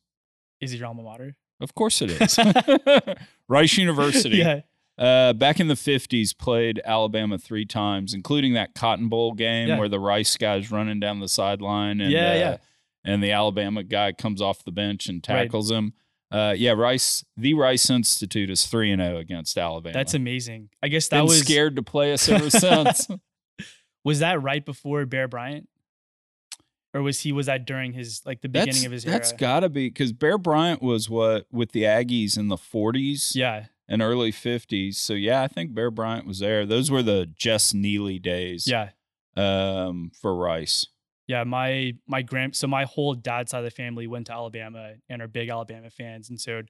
Is 0.61 0.73
it 0.73 0.79
your 0.79 0.87
alma 0.89 1.03
mater? 1.03 1.37
Of 1.61 1.75
course 1.75 2.01
it 2.03 2.11
is. 2.11 2.39
Rice 3.49 3.77
University. 3.77 4.37
yeah, 4.37 4.61
Uh, 4.99 5.33
back 5.33 5.59
in 5.61 5.69
the 5.69 5.75
50s, 5.75 6.37
played 6.37 6.81
Alabama 6.85 7.39
three 7.39 7.65
times, 7.65 8.15
including 8.15 8.53
that 8.55 8.75
Cotton 8.75 9.09
Bowl 9.09 9.33
game 9.33 9.69
Yeah. 9.69 9.79
where 9.79 9.89
the 9.89 9.99
Rice 10.01 10.37
guy's 10.37 10.71
running 10.71 11.01
down 11.01 11.21
the 11.21 11.29
sideline 11.29 12.01
and, 12.01 12.13
Yeah, 12.13 12.31
uh, 12.31 12.35
yeah. 12.35 12.57
and 13.05 13.23
the 13.23 13.33
Alabama 13.33 13.83
guy 13.83 14.13
comes 14.13 14.41
off 14.43 14.63
the 14.63 14.73
bench 14.73 15.09
and 15.09 15.25
Right. 15.29 15.45
tackles 15.45 15.71
him. 15.71 15.95
Uh, 16.31 16.55
yeah, 16.57 16.73
Rice, 16.73 17.25
the 17.37 17.55
Rice 17.55 17.91
Institute 17.91 18.51
is 18.51 18.65
3 18.67 18.93
and 18.93 19.03
0 19.03 19.17
against 19.19 19.59
Alabama. 19.59 19.93
that's 19.93 20.15
amazing. 20.15 20.69
I 20.83 20.89
guess 20.89 21.09
that 21.09 21.19
Been 21.19 21.27
was 21.27 21.41
scared 21.41 21.77
to 21.77 21.83
play 21.83 22.13
us 22.13 22.29
ever 22.29 22.51
since. 22.51 23.09
was 24.05 24.21
that 24.21 24.41
right 24.43 24.65
before 24.65 25.05
Bear 25.07 25.27
Bryant, 25.27 25.69
or 26.95 27.03
was 27.03 27.21
he 27.21 27.33
was 27.33 27.47
that 27.47 27.67
during 27.67 27.93
his 27.93 28.23
like 28.25 28.43
the 28.43 28.49
beginning 28.49 28.75
that's 28.75 28.87
of 28.87 28.93
his 28.93 29.05
that's 29.05 29.31
era? 29.31 29.39
got 29.39 29.61
to 29.61 29.69
be 29.69 29.89
because 29.89 30.13
Bear 30.13 30.39
Bryant 30.39 30.83
was 30.83 31.11
what 31.11 31.47
with 31.51 31.73
the 31.73 31.83
Aggies 31.83 32.39
in 32.39 32.49
the 32.49 32.57
40s 32.57 33.35
yeah, 33.35 33.67
and 33.89 34.01
early 34.01 34.33
50s. 34.33 34.95
So 34.95 35.15
yeah, 35.15 35.43
I 35.43 35.49
think 35.49 35.75
Bear 35.75 35.91
Bryant 35.91 36.27
was 36.27 36.39
there. 36.39 36.65
Those 36.65 36.91
were 36.91 37.03
the 37.03 37.27
Jess 37.27 37.75
Neely 37.75 38.19
days. 38.21 38.67
yeah. 38.69 38.91
um, 39.37 40.13
for 40.21 40.37
Rice. 40.37 40.87
Yeah, 41.31 41.45
my 41.45 41.93
my 42.09 42.23
grand 42.23 42.57
so 42.57 42.67
my 42.67 42.85
whole 42.85 43.15
dad's 43.15 43.53
side 43.53 43.59
of 43.59 43.65
the 43.65 43.71
family 43.71 44.09
went 44.09 44.27
to 44.27 44.33
Alabama 44.33 44.95
and 45.09 45.23
are 45.23 45.29
big 45.29 45.49
Alabama 45.49 45.89
fans, 45.89 46.29
and 46.29 46.41
so 46.41 46.63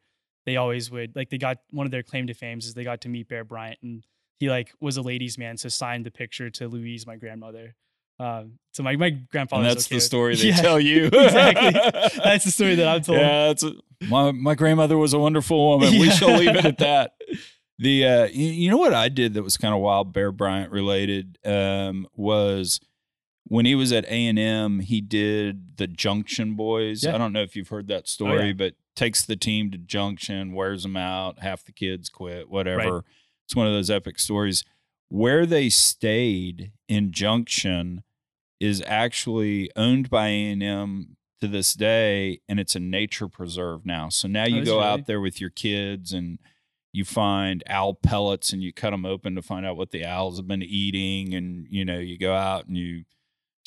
they 0.45 0.57
always 0.57 0.91
would 0.91 1.17
like 1.17 1.31
they 1.31 1.39
got 1.39 1.57
one 1.71 1.87
of 1.87 1.91
their 1.91 2.03
claim 2.03 2.27
to 2.27 2.35
fame 2.35 2.59
is 2.59 2.75
they 2.75 2.85
got 2.85 3.01
to 3.01 3.09
meet 3.09 3.27
Bear 3.27 3.43
Bryant, 3.43 3.79
and 3.83 4.05
he 4.39 4.51
like 4.51 4.75
was 4.79 4.99
a 4.99 5.03
ladies' 5.03 5.39
man, 5.39 5.57
so 5.57 5.71
signed 5.71 6.05
the 6.05 6.11
picture 6.11 6.51
to 6.51 6.69
Louise, 6.69 7.07
my 7.07 7.17
grandmother. 7.17 7.75
Um, 8.19 8.59
so 8.75 8.83
my 8.83 8.97
my 8.97 9.09
grandfather. 9.33 9.63
and 9.63 9.71
that's 9.71 9.89
the 9.89 9.99
story 10.13 10.37
they 10.37 10.49
Yeah, 10.49 10.57
tell 10.57 10.79
you. 10.79 11.07
exactly. 11.13 11.71
That's 12.23 12.45
the 12.45 12.51
story 12.51 12.75
that 12.75 12.87
I'm 12.87 13.01
told. 13.09 13.19
Yeah, 13.19 13.47
that's 13.47 13.63
a, 13.63 13.73
my 14.09 14.31
my 14.31 14.55
grandmother 14.55 14.99
was 14.99 15.15
a 15.15 15.19
wonderful 15.19 15.71
woman. 15.71 15.99
We 15.99 16.11
shall 16.11 16.37
leave 16.37 16.55
it 16.55 16.67
at 16.67 16.79
that. 16.79 17.13
The 17.79 18.07
uh, 18.07 18.25
you, 18.27 18.47
you 18.49 18.71
know 18.71 18.77
what 18.77 18.93
I 18.93 19.09
did 19.09 19.33
that 19.33 19.43
was 19.43 19.57
kind 19.57 19.73
of 19.73 19.81
wild, 19.81 20.13
Bear 20.13 20.33
Bryant 20.33 20.71
related, 20.71 21.39
um, 21.47 22.07
was 22.15 22.79
when 23.51 23.67
he 23.67 23.75
was 23.75 23.91
at 23.93 24.05
A 24.05 24.27
and 24.29 24.39
M, 24.39 24.79
he 24.79 25.01
did 25.01 25.77
the 25.77 25.89
Junction 25.89 26.55
Boys. 26.55 27.03
Yeah. 27.03 27.17
I 27.17 27.19
don't 27.19 27.33
know 27.33 27.43
if 27.43 27.57
you've 27.57 27.69
heard 27.69 27.89
that 27.89 28.03
oh, 28.03 28.07
story, 28.07 28.39
Oh, 28.39 28.45
yeah. 28.45 28.53
but 28.53 28.75
takes 28.95 29.25
the 29.25 29.35
team 29.35 29.73
to 29.73 29.79
Junction, 29.79 30.53
wears 30.53 30.85
them 30.85 30.97
out, 30.97 31.41
half 31.41 31.65
the 31.65 31.73
kids 31.73 32.09
quit, 32.09 32.49
whatever. 32.49 33.05
It's 33.45 33.57
one 33.57 33.67
of 33.67 33.73
those 33.73 33.91
epic 33.91 34.21
stories. 34.21 34.63
Where 35.09 35.47
they 35.47 35.69
stayed 35.69 36.71
in 36.89 37.11
Junction 37.11 38.05
is 38.61 38.85
actually 38.87 39.69
owned 39.75 40.09
by 40.09 40.29
A&M 40.29 41.17
to 41.41 41.49
this 41.49 41.75
day 41.75 42.43
and 42.49 42.61
it's 42.61 42.77
a 42.77 42.81
nature 42.81 43.27
preserve 43.27 43.85
now. 43.85 44.11
So 44.11 44.29
now 44.29 44.45
you 44.47 44.61
is 44.61 44.69
go 44.69 44.77
really? 44.77 44.87
out 44.87 45.07
there 45.07 45.21
with 45.21 45.41
your 45.41 45.51
kids 45.51 46.13
and 46.13 46.39
you 46.93 47.05
find 47.05 47.65
owl 47.67 47.95
pellets 47.95 48.53
and 48.53 48.63
you 48.63 48.73
cut 48.73 48.91
them 48.91 49.05
open 49.05 49.35
to 49.35 49.43
find 49.43 49.67
out 49.67 49.77
what 49.77 49.91
the 49.91 50.05
owls 50.05 50.37
have 50.37 50.47
been 50.47 50.63
eating 50.63 51.35
and 51.35 51.67
you 51.69 51.85
know 51.85 51.99
you 51.99 52.19
go 52.19 52.35
out 52.35 52.67
and 52.67 52.77
you 52.77 53.05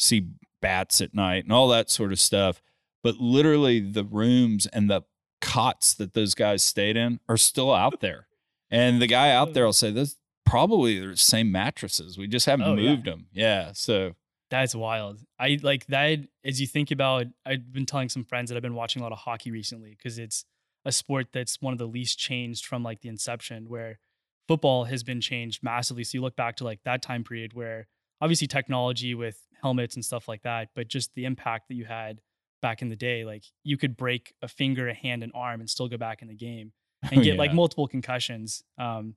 see 0.04 0.30
bats 0.62 1.02
at 1.02 1.14
night 1.14 1.44
and 1.44 1.52
all 1.54 1.68
that 1.70 1.90
sort 1.90 2.12
of 2.12 2.20
stuff. 2.20 2.62
But 3.04 3.18
literally 3.18 3.80
the 3.80 4.04
rooms 4.04 4.66
and 4.68 4.90
the 4.90 5.02
cots 5.42 5.94
that 5.96 6.14
those 6.14 6.36
guys 6.36 6.64
stayed 6.64 6.96
in 6.96 7.20
are 7.28 7.38
still 7.38 7.74
out 7.74 8.00
there. 8.00 8.28
And 8.72 9.02
the 9.02 9.08
guy 9.08 9.32
out 9.32 9.54
there 9.54 9.66
will 9.66 9.74
say, 9.74 9.92
"This 9.92 10.18
probably 10.46 11.00
the 11.06 11.18
same 11.18 11.52
mattresses. 11.52 12.18
We 12.18 12.28
just 12.28 12.46
haven't 12.46 12.68
Oh, 12.68 12.76
yeah. 12.76 12.90
moved 12.92 13.06
them." 13.06 13.28
Yeah. 13.34 13.72
So 13.74 14.16
That's 14.50 14.76
wild. 14.76 15.20
I 15.40 15.58
like 15.64 15.88
that 15.88 16.20
as 16.46 16.62
you 16.62 16.68
think 16.68 16.92
about 16.92 17.26
I've 17.46 17.74
been 17.74 17.86
telling 17.88 18.10
some 18.10 18.24
friends 18.24 18.50
that 18.50 18.56
I've 18.56 18.62
been 18.62 18.76
watching 18.76 19.02
a 19.02 19.04
lot 19.04 19.12
of 19.12 19.18
hockey 19.20 19.52
recently 19.52 19.92
because 19.92 20.18
it's 20.20 20.46
a 20.86 20.92
sport 20.92 21.28
that's 21.34 21.62
one 21.62 21.74
of 21.74 21.80
the 21.80 21.88
least 21.88 22.20
changed 22.20 22.66
from 22.66 22.84
like 22.84 23.02
the 23.02 23.10
inception 23.10 23.68
where 23.68 24.00
football 24.48 24.84
has 24.86 25.02
been 25.04 25.22
changed 25.22 25.64
massively. 25.64 26.04
So 26.04 26.18
you 26.18 26.22
look 26.22 26.36
back 26.36 26.56
to 26.58 26.64
like 26.64 26.80
that 26.84 27.02
time 27.02 27.24
period 27.24 27.54
where 27.54 27.88
obviously 28.22 28.46
technology 28.48 29.16
with 29.16 29.40
helmets 29.64 29.96
and 29.96 30.06
stuff 30.06 30.28
like 30.28 30.44
that, 30.44 30.70
but 30.76 30.88
just 30.88 31.16
the 31.16 31.26
impact 31.26 31.70
that 31.70 31.76
you 31.76 31.86
had 31.86 32.22
back 32.62 32.82
in 32.82 32.90
the 32.90 32.96
day, 32.96 33.24
like 33.26 33.44
you 33.64 33.78
could 33.78 33.98
break 33.98 34.34
a 34.42 34.48
finger, 34.48 34.88
a 34.90 34.94
hand, 34.94 35.24
an 35.24 35.32
arm 35.34 35.62
and 35.62 35.70
still 35.70 35.88
go 35.88 35.98
back 35.98 36.22
in 36.22 36.28
the 36.28 36.36
game 36.36 36.74
and 37.12 37.24
get 37.24 37.38
like 37.38 37.54
multiple 37.54 37.88
concussions. 37.88 38.64
Um, 38.78 39.16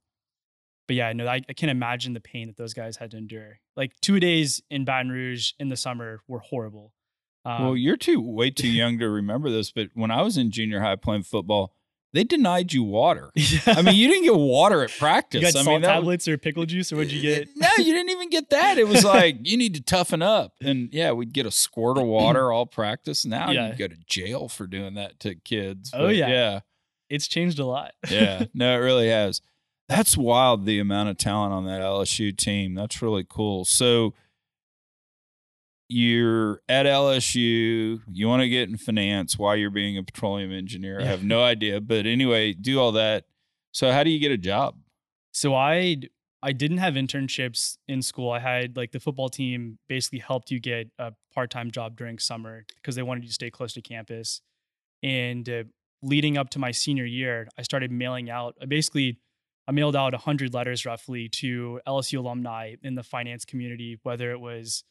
but 0.87 0.95
yeah, 0.97 1.12
no, 1.12 1.26
I, 1.26 1.43
I 1.49 1.53
can't 1.53 1.71
imagine 1.71 2.12
the 2.12 2.21
pain 2.21 2.47
that 2.47 2.57
those 2.57 2.73
guys 2.73 2.97
had 2.97 3.11
to 3.11 3.17
endure. 3.17 3.59
Like 3.76 3.93
two 4.00 4.21
days 4.21 4.62
in 4.71 4.85
Baton 4.85 5.11
Rouge 5.11 5.53
in 5.59 5.69
the 5.69 5.76
summer 5.76 6.21
were 6.29 6.38
horrible. 6.38 6.93
Um, 7.45 7.62
Well, 7.65 7.76
you're 7.76 7.97
too 7.97 8.21
way 8.21 8.50
too 8.62 8.69
young 8.69 8.99
to 9.00 9.09
remember 9.09 9.50
this, 9.50 9.73
but 9.73 9.88
when 9.95 10.12
I 10.12 10.23
was 10.23 10.37
in 10.37 10.53
junior 10.53 10.81
high 10.81 10.97
playing 10.97 11.25
football, 11.25 11.73
they 12.13 12.25
denied 12.25 12.73
you 12.73 12.83
water. 12.83 13.31
I 13.67 13.83
mean, 13.83 13.95
you 13.95 14.09
didn't 14.09 14.25
get 14.25 14.35
water 14.37 14.83
at 14.85 14.91
practice. 14.99 15.41
you 15.43 15.47
got 15.47 15.57
I 15.59 15.63
salt 15.63 15.67
mean, 15.67 15.83
that 15.83 15.89
was- 15.97 16.03
tablets 16.03 16.29
or 16.29 16.39
pickle 16.39 16.65
juice, 16.65 16.93
or 16.93 16.97
what'd 16.97 17.13
you 17.13 17.21
get? 17.21 17.49
No, 17.57 17.69
you 17.79 17.93
didn't 17.93 18.11
even 18.11 18.31
get 18.31 18.51
that. 18.51 18.79
It 18.79 18.89
was 18.89 19.05
like 19.17 19.39
you 19.43 19.57
need 19.57 19.75
to 19.75 19.83
toughen 19.83 20.23
up, 20.23 20.53
and 20.63 20.89
yeah, 20.93 21.13
we'd 21.13 21.33
get 21.33 21.47
a 21.47 21.51
squirt 21.51 21.99
of 21.99 22.05
water 22.07 22.51
all 22.53 22.67
practice. 22.67 23.25
Now 23.27 23.51
Yeah. 23.51 23.71
you 23.73 23.77
go 23.77 23.89
to 23.89 23.97
jail 24.07 24.49
for 24.49 24.67
doing 24.67 24.95
that 24.95 25.21
to 25.21 25.35
kids. 25.35 25.91
Oh, 25.93 26.09
yeah. 26.09 26.29
yeah, 26.29 26.61
It's 27.11 27.27
changed 27.29 27.59
a 27.59 27.67
lot. 27.67 27.93
yeah. 28.11 28.45
No, 28.55 28.73
it 28.75 28.79
really 28.83 29.09
has. 29.09 29.43
That's 29.89 30.17
wild. 30.17 30.67
The 30.67 30.81
amount 30.81 31.11
of 31.11 31.19
talent 31.19 31.53
on 31.53 31.65
that 31.67 31.81
LSU 31.81 32.37
team. 32.37 32.75
That's 32.75 33.01
really 33.03 33.25
cool. 33.29 33.65
So 33.65 34.15
you're 35.88 36.61
at 36.69 36.87
LSU. 36.87 38.00
You 38.11 38.28
want 38.28 38.43
to 38.43 38.49
get 38.49 38.69
in 38.69 38.76
finance 38.76 39.38
while 39.38 39.57
you're 39.57 39.71
being 39.71 39.97
a 39.99 40.02
petroleum 40.02 40.52
engineer. 40.52 41.00
I 41.00 41.05
have 41.05 41.23
no 41.23 41.43
idea, 41.43 41.81
but 41.81 42.07
anyway, 42.07 42.52
do 42.52 42.81
all 42.81 42.93
that. 42.93 43.25
So 43.73 43.93
how 43.93 44.02
do 44.02 44.11
you 44.11 44.19
get 44.19 44.33
a 44.33 44.38
job? 44.38 44.76
So 45.33 45.55
I 45.55 45.99
I 46.43 46.52
didn't 46.52 46.78
have 46.78 46.95
internships 46.95 47.78
in 47.88 48.02
school. 48.02 48.31
I 48.31 48.38
had 48.38 48.76
like 48.76 48.93
the 48.93 49.00
football 49.00 49.28
team 49.28 49.78
basically 49.88 50.21
helped 50.21 50.50
you 50.50 50.61
get 50.61 50.88
a 50.99 51.12
part 51.35 51.50
time 51.50 51.71
job 51.71 51.97
during 51.97 52.19
summer 52.19 52.64
because 52.76 52.95
they 52.95 53.02
wanted 53.02 53.25
you 53.25 53.28
to 53.28 53.35
stay 53.35 53.50
close 53.50 53.73
to 53.75 53.83
campus. 53.83 54.40
And 55.02 55.49
uh, 55.49 55.64
leading 56.02 56.38
up 56.38 56.50
to 56.50 56.59
my 56.59 56.71
senior 56.71 57.05
year, 57.05 57.49
I 57.59 57.62
started 57.62 57.90
mailing 57.90 58.31
out. 58.31 58.57
I 58.61 58.66
basically 58.66 59.19
I 59.69 59.73
mailed 59.73 59.97
out 59.97 60.14
hundred 60.14 60.55
letters 60.55 60.87
roughly 60.87 61.28
to 61.28 61.81
LSU 61.87 62.19
alumni 62.19 62.76
in 62.83 62.95
the 62.95 63.02
finance 63.02 63.45
community, 63.45 63.99
whether 64.02 64.31
it 64.31 64.40
was 64.40 64.85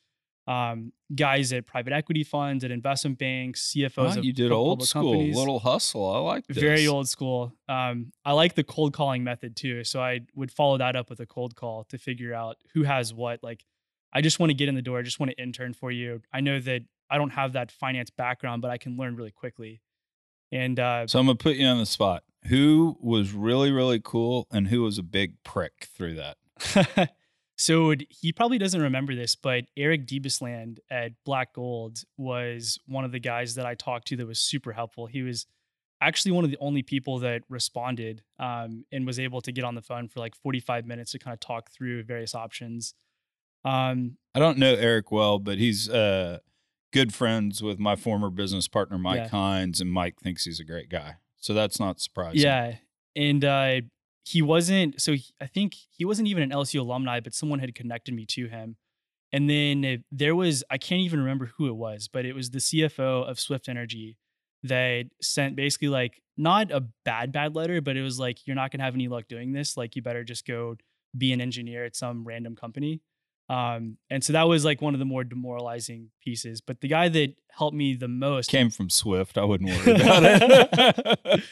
um, 0.47 0.91
guys 1.13 1.51
at 1.53 1.65
private 1.65 1.93
equity 1.93 2.23
funds, 2.23 2.63
at 2.63 2.71
investment 2.71 3.17
banks, 3.17 3.73
CFOs. 3.73 4.17
Oh, 4.17 4.21
you 4.21 4.33
did 4.33 4.51
old 4.51 4.83
school, 4.85 5.11
companies 5.13 5.35
little 5.35 5.59
hustle. 5.59 6.07
I 6.11 6.19
like 6.19 6.47
this. 6.47 6.57
very 6.57 6.87
old 6.87 7.09
school. 7.09 7.53
Um, 7.67 8.11
I 8.23 8.33
like 8.33 8.55
the 8.55 8.63
cold 8.63 8.93
calling 8.93 9.23
method 9.23 9.55
too. 9.55 9.83
So 9.83 10.01
I 10.01 10.21
would 10.35 10.51
follow 10.51 10.77
that 10.77 10.95
up 10.95 11.09
with 11.09 11.19
a 11.19 11.25
cold 11.25 11.55
call 11.55 11.83
to 11.85 11.97
figure 11.97 12.33
out 12.33 12.57
who 12.73 12.83
has 12.83 13.13
what. 13.13 13.43
Like, 13.43 13.65
I 14.13 14.21
just 14.21 14.39
want 14.39 14.51
to 14.51 14.53
get 14.53 14.69
in 14.69 14.75
the 14.75 14.81
door. 14.81 14.99
I 14.99 15.01
just 15.01 15.19
want 15.19 15.31
to 15.31 15.41
intern 15.41 15.73
for 15.73 15.91
you. 15.91 16.21
I 16.31 16.41
know 16.41 16.59
that 16.59 16.81
I 17.09 17.17
don't 17.17 17.31
have 17.31 17.53
that 17.53 17.71
finance 17.71 18.09
background, 18.09 18.61
but 18.61 18.71
I 18.71 18.77
can 18.77 18.97
learn 18.97 19.15
really 19.15 19.31
quickly. 19.31 19.81
And 20.51 20.79
uh, 20.79 21.07
So 21.07 21.19
I'm 21.19 21.25
gonna 21.25 21.35
put 21.37 21.55
you 21.55 21.65
on 21.67 21.79
the 21.79 21.85
spot. 21.85 22.23
Who 22.47 22.97
was 23.01 23.31
really, 23.33 23.71
really 23.71 23.99
cool 24.03 24.47
and 24.51 24.67
who 24.67 24.83
was 24.83 24.99
a 24.99 25.03
big 25.03 25.43
prick 25.43 25.87
through 25.95 26.15
that? 26.15 26.37
so 27.57 27.93
he 28.09 28.31
probably 28.33 28.57
doesn't 28.57 28.81
remember 28.81 29.15
this, 29.15 29.35
but 29.35 29.65
Eric 29.77 30.05
Diebesland 30.07 30.79
at 30.89 31.11
Black 31.25 31.53
Gold 31.53 31.99
was 32.17 32.79
one 32.87 33.05
of 33.05 33.11
the 33.11 33.19
guys 33.19 33.55
that 33.55 33.65
I 33.65 33.75
talked 33.75 34.07
to 34.09 34.17
that 34.17 34.27
was 34.27 34.39
super 34.39 34.73
helpful. 34.73 35.05
He 35.05 35.21
was 35.21 35.47
actually 36.01 36.33
one 36.33 36.43
of 36.43 36.51
the 36.51 36.57
only 36.59 36.83
people 36.83 37.19
that 37.19 37.43
responded 37.49 38.21
um, 38.39 38.83
and 38.91 39.05
was 39.07 39.19
able 39.19 39.39
to 39.41 39.51
get 39.51 39.63
on 39.63 39.75
the 39.75 39.81
phone 39.81 40.09
for 40.09 40.19
like 40.19 40.35
45 40.35 40.85
minutes 40.85 41.11
to 41.13 41.19
kind 41.19 41.33
of 41.33 41.39
talk 41.39 41.71
through 41.71 42.03
various 42.03 42.35
options. 42.35 42.93
Um, 43.63 44.17
I 44.35 44.39
don't 44.39 44.57
know 44.57 44.75
Eric 44.75 45.11
well, 45.11 45.39
but 45.39 45.57
he's 45.57 45.89
uh, 45.89 46.39
good 46.91 47.13
friends 47.13 47.63
with 47.63 47.79
my 47.79 47.95
former 47.95 48.29
business 48.29 48.67
partner 48.67 48.97
Mike 48.97 49.17
Yeah. 49.17 49.27
Hines, 49.29 49.79
and 49.81 49.91
Mike 49.91 50.19
thinks 50.21 50.43
he's 50.43 50.59
a 50.59 50.65
great 50.65 50.89
guy. 50.89 51.15
So 51.37 51.53
that's 51.53 51.79
not 51.79 51.99
surprising. 52.01 52.41
yeah. 52.41 52.75
And 53.15 53.45
uh, 53.45 53.81
he 54.25 54.41
wasn't, 54.41 54.99
so 54.99 55.13
he, 55.13 55.25
I 55.39 55.45
think 55.45 55.75
he 55.95 56.03
wasn't 56.03 56.27
even 56.27 56.43
an 56.43 56.49
LSU 56.49 56.79
alumni, 56.79 57.19
but 57.19 57.35
someone 57.35 57.59
had 57.59 57.75
connected 57.75 58.13
me 58.15 58.25
to 58.27 58.47
him. 58.47 58.75
And 59.31 59.49
then 59.49 60.03
there 60.11 60.35
was, 60.35 60.63
I 60.69 60.77
can't 60.77 61.01
even 61.01 61.19
remember 61.19 61.51
who 61.57 61.67
it 61.67 61.75
was, 61.75 62.07
but 62.07 62.25
it 62.25 62.33
was 62.33 62.49
the 62.49 62.59
CFO 62.59 63.29
of 63.29 63.39
Swift 63.39 63.69
Energy 63.69 64.17
that 64.63 65.05
sent 65.21 65.55
basically 65.55 65.89
like 65.89 66.21
not 66.37 66.71
a 66.71 66.87
bad, 67.03 67.31
bad 67.31 67.55
letter, 67.55 67.81
but 67.81 67.97
it 67.97 68.01
was 68.01 68.17
like, 68.19 68.47
you're 68.47 68.55
not 68.55 68.71
going 68.71 68.79
to 68.79 68.85
have 68.85 68.95
any 68.95 69.07
luck 69.07 69.27
doing 69.27 69.53
this. 69.53 69.77
Like, 69.77 69.95
you 69.95 70.01
better 70.01 70.23
just 70.23 70.47
go 70.47 70.75
be 71.15 71.31
an 71.31 71.39
engineer 71.39 71.85
at 71.85 71.95
some 71.95 72.23
random 72.25 72.55
company. 72.55 73.01
Um, 73.47 73.97
and 74.09 74.23
so 74.23 74.33
that 74.33 74.47
was 74.47 74.65
like 74.65 74.81
one 74.81 74.95
of 74.95 74.99
the 74.99 75.05
more 75.05 75.23
demoralizing 75.23 76.09
pieces. 76.23 76.61
But 76.61 76.81
the 76.81 76.87
guy 76.87 77.09
that 77.09 77.35
helped 77.51 77.77
me 77.77 77.95
the 77.95 78.07
most 78.07 78.49
Came 78.49 78.71
from 78.71 78.89
Swift. 78.89 79.37
I 79.37 79.43
wouldn't 79.43 79.69
worry 79.69 79.95
about 80.01 80.23
it. 80.25 81.43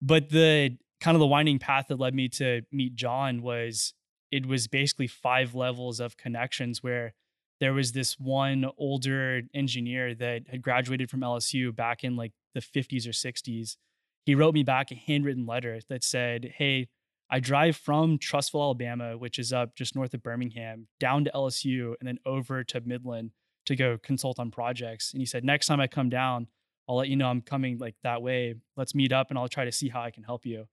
but 0.00 0.30
the 0.30 0.78
kind 1.06 1.14
of 1.14 1.20
the 1.20 1.26
winding 1.26 1.60
path 1.60 1.86
that 1.86 2.00
led 2.00 2.16
me 2.16 2.28
to 2.28 2.62
meet 2.72 2.96
John 2.96 3.40
was 3.40 3.94
it 4.32 4.44
was 4.44 4.66
basically 4.66 5.06
five 5.06 5.54
levels 5.54 6.00
of 6.00 6.16
connections 6.16 6.82
where 6.82 7.14
there 7.60 7.72
was 7.72 7.92
this 7.92 8.18
one 8.18 8.66
older 8.76 9.42
engineer 9.54 10.16
that 10.16 10.48
had 10.50 10.62
graduated 10.62 11.08
from 11.08 11.20
LSU 11.20 11.74
back 11.74 12.02
in 12.02 12.16
like 12.16 12.32
the 12.54 12.60
50s 12.60 13.06
or 13.06 13.12
60s. 13.12 13.76
He 14.24 14.34
wrote 14.34 14.52
me 14.52 14.64
back 14.64 14.90
a 14.90 14.96
handwritten 14.96 15.46
letter 15.46 15.78
that 15.88 16.02
said, 16.02 16.54
Hey, 16.56 16.88
I 17.30 17.38
drive 17.38 17.76
from 17.76 18.18
Trussville, 18.18 18.60
Alabama, 18.60 19.16
which 19.16 19.38
is 19.38 19.52
up 19.52 19.76
just 19.76 19.94
north 19.94 20.12
of 20.12 20.24
Birmingham, 20.24 20.88
down 20.98 21.22
to 21.22 21.30
LSU 21.32 21.94
and 22.00 22.08
then 22.08 22.18
over 22.26 22.64
to 22.64 22.80
Midland 22.80 23.30
to 23.66 23.76
go 23.76 23.96
consult 23.96 24.40
on 24.40 24.50
projects. 24.50 25.12
And 25.12 25.22
he 25.22 25.26
said, 25.26 25.44
Next 25.44 25.68
time 25.68 25.78
I 25.78 25.86
come 25.86 26.10
down, 26.10 26.48
I'll 26.88 26.96
let 26.96 27.06
you 27.06 27.14
know 27.14 27.28
I'm 27.28 27.42
coming 27.42 27.78
like 27.78 27.94
that 28.02 28.22
way. 28.22 28.56
Let's 28.76 28.92
meet 28.92 29.12
up 29.12 29.30
and 29.30 29.38
I'll 29.38 29.46
try 29.46 29.64
to 29.64 29.70
see 29.70 29.88
how 29.88 30.02
I 30.02 30.10
can 30.10 30.24
help 30.24 30.44
you. 30.44 30.66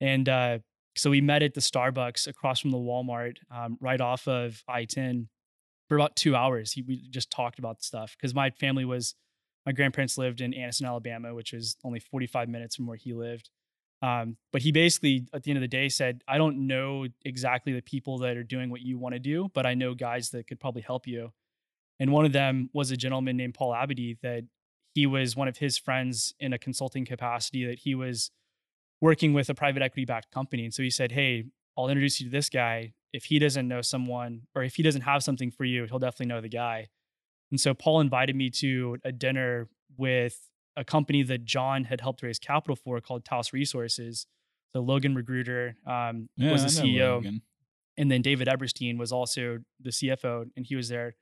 And 0.00 0.28
uh, 0.28 0.58
so 0.96 1.10
we 1.10 1.20
met 1.20 1.42
at 1.42 1.54
the 1.54 1.60
Starbucks 1.60 2.26
across 2.26 2.60
from 2.60 2.70
the 2.70 2.78
Walmart, 2.78 3.36
um, 3.54 3.78
right 3.80 4.00
off 4.00 4.26
of 4.26 4.62
I 4.68 4.84
10 4.84 5.28
for 5.88 5.96
about 5.96 6.16
two 6.16 6.34
hours. 6.34 6.72
He, 6.72 6.82
we 6.82 7.08
just 7.10 7.30
talked 7.30 7.58
about 7.58 7.82
stuff 7.82 8.16
because 8.16 8.34
my 8.34 8.50
family 8.50 8.84
was, 8.84 9.14
my 9.66 9.72
grandparents 9.72 10.16
lived 10.16 10.40
in 10.40 10.52
Anniston, 10.52 10.86
Alabama, 10.86 11.34
which 11.34 11.52
is 11.52 11.76
only 11.84 12.00
45 12.00 12.48
minutes 12.48 12.76
from 12.76 12.86
where 12.86 12.96
he 12.96 13.12
lived. 13.12 13.50
Um, 14.02 14.36
but 14.52 14.62
he 14.62 14.72
basically, 14.72 15.26
at 15.34 15.42
the 15.42 15.50
end 15.50 15.58
of 15.58 15.62
the 15.62 15.68
day, 15.68 15.88
said, 15.88 16.22
I 16.26 16.38
don't 16.38 16.66
know 16.66 17.06
exactly 17.24 17.72
the 17.74 17.82
people 17.82 18.18
that 18.18 18.36
are 18.36 18.42
doing 18.42 18.70
what 18.70 18.80
you 18.80 18.98
want 18.98 19.14
to 19.14 19.18
do, 19.18 19.50
but 19.52 19.66
I 19.66 19.74
know 19.74 19.94
guys 19.94 20.30
that 20.30 20.46
could 20.46 20.58
probably 20.58 20.82
help 20.82 21.06
you. 21.06 21.32
And 21.98 22.10
one 22.12 22.24
of 22.24 22.32
them 22.32 22.70
was 22.72 22.90
a 22.90 22.96
gentleman 22.96 23.36
named 23.36 23.54
Paul 23.54 23.72
Abady 23.72 24.18
that 24.22 24.44
he 24.94 25.06
was 25.06 25.36
one 25.36 25.48
of 25.48 25.58
his 25.58 25.76
friends 25.76 26.34
in 26.40 26.54
a 26.54 26.58
consulting 26.58 27.04
capacity 27.04 27.66
that 27.66 27.80
he 27.80 27.94
was 27.94 28.30
working 29.00 29.32
with 29.32 29.48
a 29.48 29.54
private 29.54 29.82
equity 29.82 30.04
backed 30.04 30.30
company. 30.30 30.64
And 30.64 30.74
so 30.74 30.82
he 30.82 30.90
said, 30.90 31.12
Hey, 31.12 31.44
I'll 31.76 31.88
introduce 31.88 32.20
you 32.20 32.26
to 32.26 32.30
this 32.30 32.48
guy. 32.48 32.92
If 33.12 33.24
he 33.24 33.38
doesn't 33.38 33.66
know 33.66 33.80
someone 33.82 34.42
or 34.54 34.62
if 34.62 34.76
he 34.76 34.82
doesn't 34.82 35.02
have 35.02 35.22
something 35.22 35.50
for 35.50 35.64
you, 35.64 35.86
he'll 35.86 35.98
definitely 35.98 36.26
know 36.26 36.40
the 36.40 36.48
guy. 36.48 36.88
And 37.50 37.58
so 37.60 37.74
Paul 37.74 38.00
invited 38.00 38.36
me 38.36 38.50
to 38.50 38.98
a 39.04 39.10
dinner 39.10 39.68
with 39.96 40.48
a 40.76 40.84
company 40.84 41.22
that 41.24 41.44
John 41.44 41.84
had 41.84 42.00
helped 42.00 42.22
raise 42.22 42.38
capital 42.38 42.76
for 42.76 43.00
called 43.00 43.24
Taos 43.24 43.52
Resources. 43.52 44.26
So 44.72 44.80
Logan 44.80 45.14
Magruder 45.14 45.74
um, 45.86 46.28
Yeah, 46.36 46.52
was 46.52 46.62
the 46.62 46.82
CEO 46.82 47.14
Logan. 47.16 47.42
and 47.96 48.10
then 48.10 48.22
David 48.22 48.48
Eberstein 48.48 48.98
was 48.98 49.10
also 49.10 49.58
the 49.80 49.90
CFO, 49.90 50.44
and 50.56 50.64
he 50.64 50.76
was 50.76 50.88
there. 50.88 51.16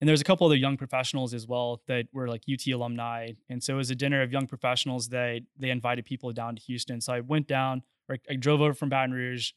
And 0.00 0.08
there's 0.08 0.20
a 0.20 0.24
couple 0.24 0.46
other 0.46 0.56
young 0.56 0.78
professionals 0.78 1.34
as 1.34 1.46
well 1.46 1.82
that 1.86 2.06
were 2.12 2.26
like 2.28 2.42
UT 2.50 2.66
alumni, 2.68 3.32
and 3.50 3.62
so 3.62 3.74
it 3.74 3.76
was 3.76 3.90
a 3.90 3.94
dinner 3.94 4.22
of 4.22 4.32
young 4.32 4.46
professionals 4.46 5.08
that 5.08 5.42
they 5.58 5.70
invited 5.70 6.06
people 6.06 6.32
down 6.32 6.56
to 6.56 6.62
Houston. 6.62 7.00
So 7.00 7.12
I 7.12 7.20
went 7.20 7.46
down, 7.46 7.82
or 8.08 8.16
I 8.28 8.36
drove 8.36 8.62
over 8.62 8.72
from 8.72 8.88
Baton 8.88 9.12
Rouge, 9.12 9.52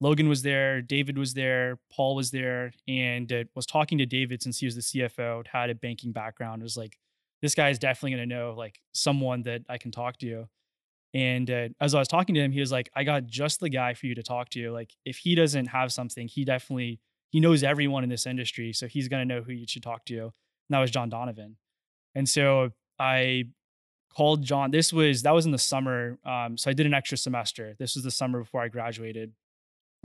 Logan 0.00 0.28
was 0.28 0.42
there, 0.42 0.82
David 0.82 1.16
was 1.16 1.34
there, 1.34 1.78
Paul 1.90 2.14
was 2.14 2.30
there, 2.30 2.72
and 2.88 3.32
uh, 3.32 3.44
was 3.54 3.66
talking 3.66 3.98
to 3.98 4.06
David 4.06 4.42
since 4.42 4.58
he 4.58 4.66
was 4.66 4.74
the 4.74 4.82
CFO, 4.82 5.46
had 5.46 5.70
a 5.70 5.74
banking 5.74 6.12
background. 6.12 6.62
It 6.62 6.64
Was 6.64 6.76
like, 6.76 6.98
this 7.40 7.54
guy 7.54 7.70
is 7.70 7.78
definitely 7.78 8.16
going 8.16 8.28
to 8.28 8.34
know 8.34 8.54
like 8.56 8.80
someone 8.92 9.42
that 9.42 9.62
I 9.68 9.78
can 9.78 9.92
talk 9.92 10.18
to. 10.18 10.46
And 11.14 11.48
uh, 11.48 11.68
as 11.80 11.94
I 11.94 12.00
was 12.00 12.08
talking 12.08 12.34
to 12.34 12.40
him, 12.40 12.50
he 12.50 12.58
was 12.58 12.72
like, 12.72 12.90
I 12.94 13.04
got 13.04 13.26
just 13.26 13.60
the 13.60 13.68
guy 13.68 13.94
for 13.94 14.06
you 14.06 14.16
to 14.16 14.22
talk 14.22 14.50
to. 14.50 14.72
Like, 14.72 14.92
if 15.04 15.18
he 15.18 15.36
doesn't 15.36 15.66
have 15.66 15.92
something, 15.92 16.26
he 16.26 16.44
definitely 16.44 17.00
he 17.34 17.40
knows 17.40 17.64
everyone 17.64 18.04
in 18.04 18.10
this 18.10 18.26
industry, 18.26 18.72
so 18.72 18.86
he's 18.86 19.08
going 19.08 19.28
to 19.28 19.34
know 19.34 19.42
who 19.42 19.50
you 19.50 19.66
should 19.66 19.82
talk 19.82 20.04
to. 20.04 20.16
And 20.16 20.30
that 20.68 20.78
was 20.78 20.92
John 20.92 21.08
Donovan. 21.08 21.56
And 22.14 22.28
so 22.28 22.70
I 22.96 23.46
called 24.16 24.44
John. 24.44 24.70
This 24.70 24.92
was 24.92 25.22
that 25.22 25.34
was 25.34 25.44
in 25.44 25.50
the 25.50 25.58
summer, 25.58 26.16
um, 26.24 26.56
so 26.56 26.70
I 26.70 26.74
did 26.74 26.86
an 26.86 26.94
extra 26.94 27.18
semester. 27.18 27.74
This 27.76 27.96
was 27.96 28.04
the 28.04 28.12
summer 28.12 28.38
before 28.38 28.62
I 28.62 28.68
graduated, 28.68 29.32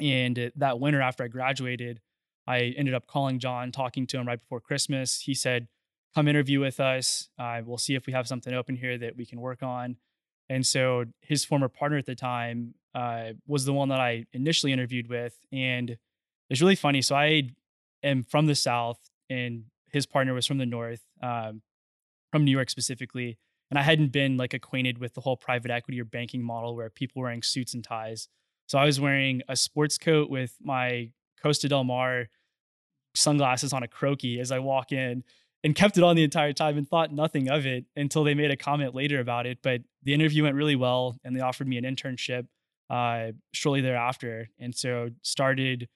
and 0.01 0.51
that 0.55 0.79
winter 0.79 1.03
after 1.03 1.24
I 1.24 1.27
graduated, 1.27 2.01
I 2.48 2.74
ended 2.75 2.95
up 2.95 3.05
calling 3.05 3.38
John, 3.38 3.71
talking 3.71 4.07
to 4.07 4.17
him 4.17 4.27
right 4.27 4.39
before 4.39 4.59
Christmas. 4.59 5.21
He 5.21 5.36
said, 5.36 5.67
"Come 6.15 6.27
interview 6.27 6.59
with 6.59 6.79
us. 6.79 7.29
Uh, 7.38 7.62
we'll 7.63 7.77
see 7.77 7.93
if 7.93 8.07
we 8.07 8.13
have 8.13 8.27
something 8.27 8.55
open 8.55 8.75
here 8.75 8.98
that 8.98 9.15
we 9.15 9.27
can 9.27 9.39
work 9.39 9.62
on." 9.62 9.98
And 10.50 10.65
so 10.65 11.05
his 11.21 11.45
former 11.45 11.69
partner 11.69 12.00
at 12.00 12.07
the 12.07 12.15
time 12.15 12.74
uh, 12.95 13.33
was 13.45 13.65
the 13.65 13.74
one 13.74 13.89
that 13.89 14.00
I 14.00 14.25
initially 14.33 14.74
interviewed 14.74 15.09
with, 15.09 15.38
and 15.51 15.95
it's 16.49 16.61
really 16.61 16.75
funny. 16.75 17.01
So 17.01 17.15
I 17.15 17.49
am 18.03 18.23
from 18.23 18.47
the 18.47 18.55
South, 18.55 18.99
and 19.29 19.65
his 19.91 20.05
partner 20.05 20.33
was 20.33 20.47
from 20.47 20.57
the 20.57 20.65
North, 20.65 21.03
um, 21.21 21.61
from 22.31 22.45
New 22.45 22.51
York 22.51 22.69
specifically. 22.69 23.37
And 23.69 23.77
I 23.77 23.83
hadn't 23.83 24.11
been 24.11 24.37
like 24.37 24.53
acquainted 24.53 24.97
with 24.97 25.13
the 25.13 25.21
whole 25.21 25.37
private 25.37 25.69
equity 25.69 26.01
or 26.01 26.05
banking 26.05 26.41
model 26.41 26.75
where 26.75 26.89
people 26.89 27.21
wearing 27.21 27.43
suits 27.43 27.73
and 27.73 27.83
ties. 27.83 28.27
So 28.67 28.77
I 28.79 28.85
was 28.85 28.99
wearing 28.99 29.41
a 29.47 29.55
sports 29.55 29.97
coat 29.97 30.29
with 30.29 30.55
my 30.61 31.11
Costa 31.41 31.69
Del 31.69 31.83
Mar 31.83 32.27
sunglasses 33.15 33.73
on 33.73 33.83
a 33.83 33.87
croaky 33.87 34.39
as 34.39 34.51
I 34.51 34.59
walk 34.59 34.91
in 34.91 35.23
and 35.63 35.75
kept 35.75 35.97
it 35.97 36.03
on 36.03 36.15
the 36.15 36.23
entire 36.23 36.53
time 36.53 36.77
and 36.77 36.87
thought 36.87 37.11
nothing 37.11 37.49
of 37.49 37.65
it 37.65 37.85
until 37.95 38.23
they 38.23 38.33
made 38.33 38.51
a 38.51 38.55
comment 38.55 38.95
later 38.95 39.19
about 39.19 39.45
it. 39.45 39.59
But 39.61 39.81
the 40.03 40.13
interview 40.13 40.43
went 40.43 40.55
really 40.55 40.75
well 40.75 41.17
and 41.23 41.35
they 41.35 41.41
offered 41.41 41.67
me 41.67 41.77
an 41.77 41.83
internship 41.83 42.47
uh, 42.89 43.33
shortly 43.53 43.81
thereafter. 43.81 44.49
And 44.59 44.73
so 44.73 45.09
started 45.21 45.87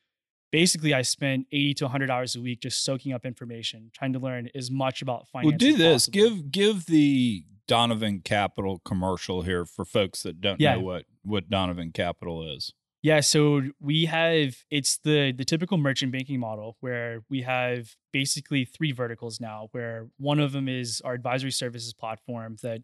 basically 0.53 0.93
I 0.93 1.01
spent 1.01 1.48
80 1.51 1.74
to 1.74 1.86
100 1.86 2.12
hours 2.12 2.36
a 2.36 2.41
week 2.41 2.62
just 2.62 2.86
soaking 2.86 3.12
up 3.12 3.25
information, 3.25 3.89
trying 3.91 4.13
to 4.13 4.19
learn 4.19 4.50
as 4.53 4.69
much 4.69 5.01
about 5.01 5.27
finance. 5.27 5.51
Well, 5.51 5.57
do 5.57 5.75
this. 5.75 6.07
Give 6.07 6.50
give 6.51 6.86
the 6.86 7.43
Donovan 7.67 8.22
Capital 8.24 8.79
commercial 8.86 9.41
here 9.41 9.65
for 9.65 9.83
folks 9.83 10.24
that 10.24 10.39
don't 10.39 10.62
yeah. 10.62 10.75
know 10.75 10.81
what 10.81 11.05
what 11.24 11.50
Donovan 11.50 11.91
Capital 11.91 12.48
is. 12.55 12.72
Yeah, 13.01 13.19
so 13.19 13.63
we 13.81 14.05
have 14.05 14.55
it's 14.69 15.00
the 15.00 15.33
the 15.36 15.43
typical 15.43 15.77
merchant 15.77 16.12
banking 16.12 16.39
model 16.39 16.77
where 16.79 17.22
we 17.29 17.41
have 17.41 17.95
basically 18.13 18.63
three 18.63 18.91
verticals 18.91 19.41
now. 19.41 19.69
Where 19.72 20.07
one 20.17 20.39
of 20.39 20.51
them 20.51 20.69
is 20.69 21.01
our 21.03 21.13
advisory 21.13 21.51
services 21.51 21.93
platform 21.93 22.57
that 22.62 22.81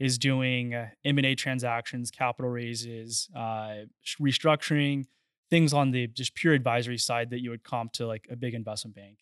is 0.00 0.18
doing 0.18 0.74
uh, 0.74 0.88
M 1.04 1.18
and 1.18 1.26
A 1.26 1.36
transactions, 1.36 2.10
capital 2.10 2.50
raises, 2.50 3.28
uh, 3.36 3.86
restructuring, 4.20 5.04
things 5.52 5.74
on 5.74 5.90
the 5.90 6.06
just 6.06 6.34
pure 6.34 6.54
advisory 6.54 6.96
side 6.96 7.28
that 7.28 7.42
you 7.42 7.50
would 7.50 7.62
comp 7.62 7.92
to 7.92 8.06
like 8.06 8.26
a 8.30 8.36
big 8.36 8.54
investment 8.54 8.96
bank. 8.96 9.18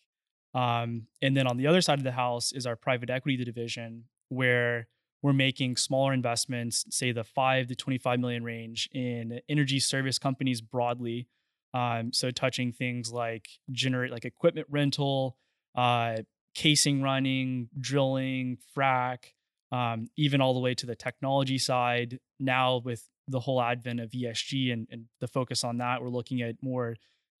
Um, 0.53 1.07
and 1.21 1.35
then 1.35 1.45
on 1.45 1.57
the 1.57 1.67
other 1.67 1.81
side 1.81 1.97
of 1.97 2.05
the 2.05 2.13
house 2.13 2.53
is 2.53 2.65
our 2.65 2.77
private 2.77 3.09
equity 3.09 3.43
division, 3.43 4.05
where 4.29 4.87
we're 5.21 5.33
making 5.33 5.75
smaller 5.75 6.13
investments, 6.13 6.85
say 6.89 7.11
the 7.11 7.25
five 7.25 7.67
to 7.67 7.75
25 7.75 8.21
million 8.21 8.45
range 8.45 8.87
in 8.93 9.41
energy 9.49 9.81
service 9.81 10.17
companies 10.17 10.61
broadly. 10.61 11.27
Um, 11.73 12.13
so 12.13 12.31
touching 12.31 12.71
things 12.71 13.11
like 13.11 13.49
generate 13.69 14.13
like 14.13 14.23
equipment 14.23 14.67
rental, 14.69 15.35
uh, 15.75 16.19
casing 16.55 17.01
running, 17.01 17.67
drilling, 17.77 18.57
frac, 18.73 19.33
um, 19.73 20.07
even 20.15 20.39
all 20.39 20.53
the 20.53 20.61
way 20.61 20.75
to 20.75 20.85
the 20.85 20.95
technology 20.95 21.57
side. 21.57 22.19
Now 22.39 22.77
with 22.77 23.05
the 23.31 23.39
whole 23.39 23.61
advent 23.61 23.99
of 23.99 24.11
ESG 24.11 24.71
and, 24.71 24.87
and 24.91 25.05
the 25.19 25.27
focus 25.27 25.63
on 25.63 25.77
that, 25.77 26.01
we're 26.01 26.09
looking 26.09 26.41
at 26.41 26.55
more 26.61 26.95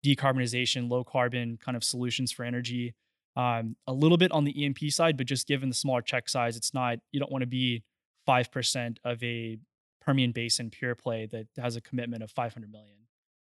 decarbonization, 0.05 0.89
low 0.89 1.03
carbon 1.03 1.57
kind 1.57 1.77
of 1.77 1.83
solutions 1.83 2.31
for 2.31 2.43
energy 2.43 2.95
um, 3.35 3.75
a 3.87 3.93
little 3.93 4.17
bit 4.17 4.31
on 4.31 4.43
the 4.43 4.63
E&P 4.63 4.89
side, 4.89 5.17
but 5.17 5.25
just 5.25 5.47
given 5.47 5.69
the 5.69 5.75
smaller 5.75 6.01
check 6.01 6.27
size, 6.27 6.57
it's 6.57 6.73
not, 6.73 6.99
you 7.11 7.19
don't 7.19 7.31
want 7.31 7.43
to 7.43 7.47
be 7.47 7.83
5% 8.27 8.97
of 9.03 9.23
a 9.23 9.57
Permian 10.01 10.31
Basin 10.31 10.69
pure 10.69 10.95
play 10.95 11.27
that 11.27 11.47
has 11.57 11.75
a 11.75 11.81
commitment 11.81 12.23
of 12.23 12.31
500 12.31 12.71
million. 12.71 12.97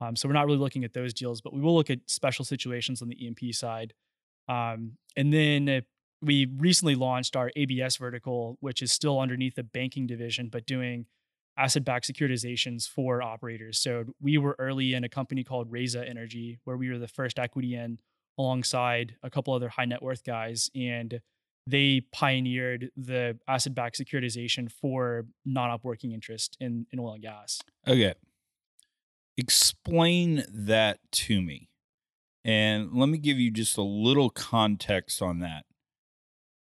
Um, 0.01 0.17
so 0.17 0.29
we're 0.29 0.35
not 0.35 0.47
really 0.47 0.59
looking 0.59 0.85
at 0.85 0.93
those 0.93 1.13
deals, 1.13 1.41
but 1.41 1.53
we 1.53 1.61
will 1.61 1.75
look 1.75 1.91
at 1.91 1.99
special 2.07 2.45
situations 2.45 3.03
on 3.03 3.09
the 3.09 3.27
E&P 3.27 3.53
side. 3.53 3.95
Um, 4.49 4.93
and 5.17 5.33
then 5.33 5.83
we 6.23 6.47
recently 6.57 6.95
launched 6.95 7.37
our 7.37 7.51
ABS 7.57 7.97
vertical, 7.97 8.57
which 8.61 8.83
is 8.83 8.93
still 8.93 9.21
underneath 9.21 9.57
the 9.57 9.63
banking 9.63 10.07
division, 10.07 10.49
but 10.49 10.67
doing 10.67 11.07
asset-backed 11.57 12.11
securitizations 12.11 12.89
for 12.89 13.23
operators. 13.23 13.79
So 13.79 14.05
we 14.21 14.39
were 14.39 14.57
early 14.59 14.95
in 14.95 15.05
a 15.05 15.09
company 15.09 15.43
called 15.43 15.71
Raisa 15.71 16.07
Energy, 16.07 16.59
where 16.65 16.77
we 16.77 16.91
were 16.91 16.99
the 16.99 17.09
first 17.09 17.39
equity 17.39 17.75
in 17.75 17.99
alongside 18.39 19.17
a 19.23 19.31
couple 19.31 19.55
other 19.55 19.69
high 19.69 19.87
net 19.87 20.03
worth 20.03 20.23
guys 20.25 20.71
and 20.75 21.21
they 21.67 22.03
pioneered 22.13 22.91
the 22.97 23.39
asset 23.49 23.75
backed 23.75 23.99
securitization 23.99 24.71
for 24.71 25.27
non 25.45 25.71
op 25.71 25.85
working 25.85 26.13
interest 26.13 26.57
in, 26.61 26.87
in 26.93 27.01
oil 27.01 27.15
and 27.15 27.23
gas. 27.23 27.61
Okay. 27.87 28.15
Explain 29.37 30.45
that 30.49 30.99
to 31.13 31.43
me. 31.43 31.69
And 32.45 32.93
let 32.93 33.09
me 33.09 33.19
give 33.19 33.39
you 33.39 33.51
just 33.51 33.77
a 33.77 33.83
little 33.83 34.31
context 34.31 35.21
on 35.21 35.41
that. 35.41 35.65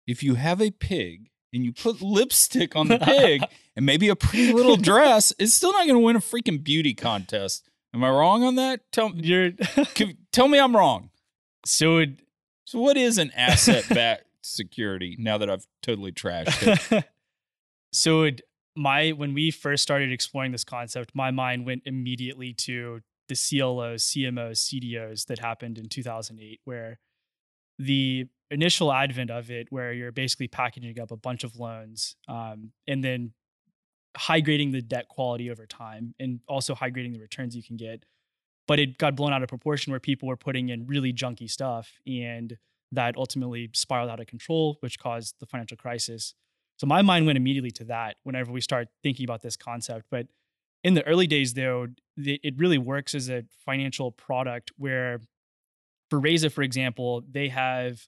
If 0.07 0.23
you 0.23 0.37
have 0.37 0.63
a 0.63 0.71
pig 0.71 1.29
and 1.53 1.65
you 1.65 1.73
put 1.73 2.01
lipstick 2.01 2.77
on 2.77 2.89
the 2.89 2.99
pig 3.03 3.43
and 3.77 3.87
maybe 3.87 4.09
a 4.09 4.17
pretty 4.17 4.53
little 4.53 4.77
dress, 4.77 5.33
it's 5.39 5.55
still 5.55 5.73
not 5.73 5.87
going 5.87 5.95
to 5.95 6.05
win 6.05 6.17
a 6.17 6.21
freaking 6.21 6.63
beauty 6.63 6.95
contest. 6.95 7.69
Am 7.95 8.05
I 8.05 8.11
wrong 8.11 8.45
on 8.45 8.57
that? 8.57 8.81
Tell, 8.93 9.13
You're, 9.15 9.53
tell 10.33 10.49
me 10.49 10.59
I'm 10.59 10.77
wrong. 10.77 11.11
So, 11.65 11.99
it, 11.99 12.21
so 12.65 12.79
what 12.79 12.97
is 12.97 13.19
an 13.19 13.31
asset 13.35 13.85
backed 13.89 14.25
security? 14.43 15.17
Now 15.19 15.39
that 15.39 15.51
I've 15.51 15.67
totally 15.83 16.13
trashed 16.13 16.93
it. 16.93 17.05
so 17.93 18.23
it, 18.23 18.43
my 18.77 19.11
when 19.11 19.35
we 19.35 19.51
first 19.51 19.83
started 19.83 20.13
exploring 20.13 20.53
this 20.53 20.65
concept, 20.65 21.15
my 21.15 21.31
mind 21.31 21.67
went 21.67 21.83
immediately 21.85 22.53
to 22.53 23.01
the 23.29 23.35
CLOs, 23.35 24.05
CMOs, 24.05 24.59
CDOs 24.59 25.27
that 25.27 25.39
happened 25.41 25.79
in 25.79 25.89
2008, 25.89 26.61
where 26.65 26.99
the 27.79 28.27
initial 28.51 28.93
advent 28.93 29.31
of 29.31 29.51
it, 29.51 29.67
where 29.71 29.93
you're 29.93 30.13
basically 30.13 30.49
packaging 30.49 30.99
up 30.99 31.11
a 31.11 31.17
bunch 31.17 31.45
of 31.45 31.57
loans 31.57 32.17
um, 32.29 32.73
and 32.87 33.05
then 33.05 33.33
high 34.17 34.41
grading 34.41 34.73
the 34.73 34.83
debt 34.83 35.09
quality 35.09 35.51
over 35.51 35.67
time 35.67 36.15
and 36.19 36.41
also 36.49 36.75
high 36.75 36.91
grading 36.91 37.13
the 37.13 37.21
returns 37.21 37.55
you 37.55 37.63
can 37.63 37.77
get. 37.77 38.05
But 38.67 38.79
it 38.79 38.99
got 38.99 39.17
blown 39.17 39.33
out 39.33 39.43
of 39.43 39.49
proportion 39.49 39.93
where 39.93 40.01
people 40.01 40.29
were 40.29 40.37
putting 40.37 40.69
in 40.69 40.87
really 40.87 41.13
junky 41.13 41.49
stuff 41.51 41.93
and 42.07 42.57
that 42.93 43.17
ultimately 43.17 43.71
spiraled 43.75 44.11
out 44.11 44.21
of 44.21 44.27
control 44.27 44.77
which 44.81 44.99
caused 44.99 45.37
the 45.41 45.47
financial 45.47 45.77
crisis. 45.77 46.35
So 46.79 46.87
my 46.87 47.03
mind 47.03 47.27
went 47.27 47.37
immediately 47.37 47.71
to 47.73 47.85
that 47.85 48.17
whenever 48.25 48.51
we 48.51 48.61
start 48.61 48.89
thinking 49.03 49.25
about 49.25 49.43
this 49.43 49.57
concept. 49.57 50.07
But 50.11 50.27
in 50.85 50.95
the 50.95 51.07
early 51.07 51.27
days 51.27 51.55
though 51.55 51.89
it 52.17 52.55
really 52.57 52.79
works 52.79 53.15
as 53.15 53.29
a 53.29 53.45
financial 53.65 54.11
product 54.11 54.73
where 54.77 55.21
for 56.11 56.19
Raisa, 56.19 56.51
for 56.51 56.63
example, 56.63 57.23
they 57.31 57.49
have 57.49 58.01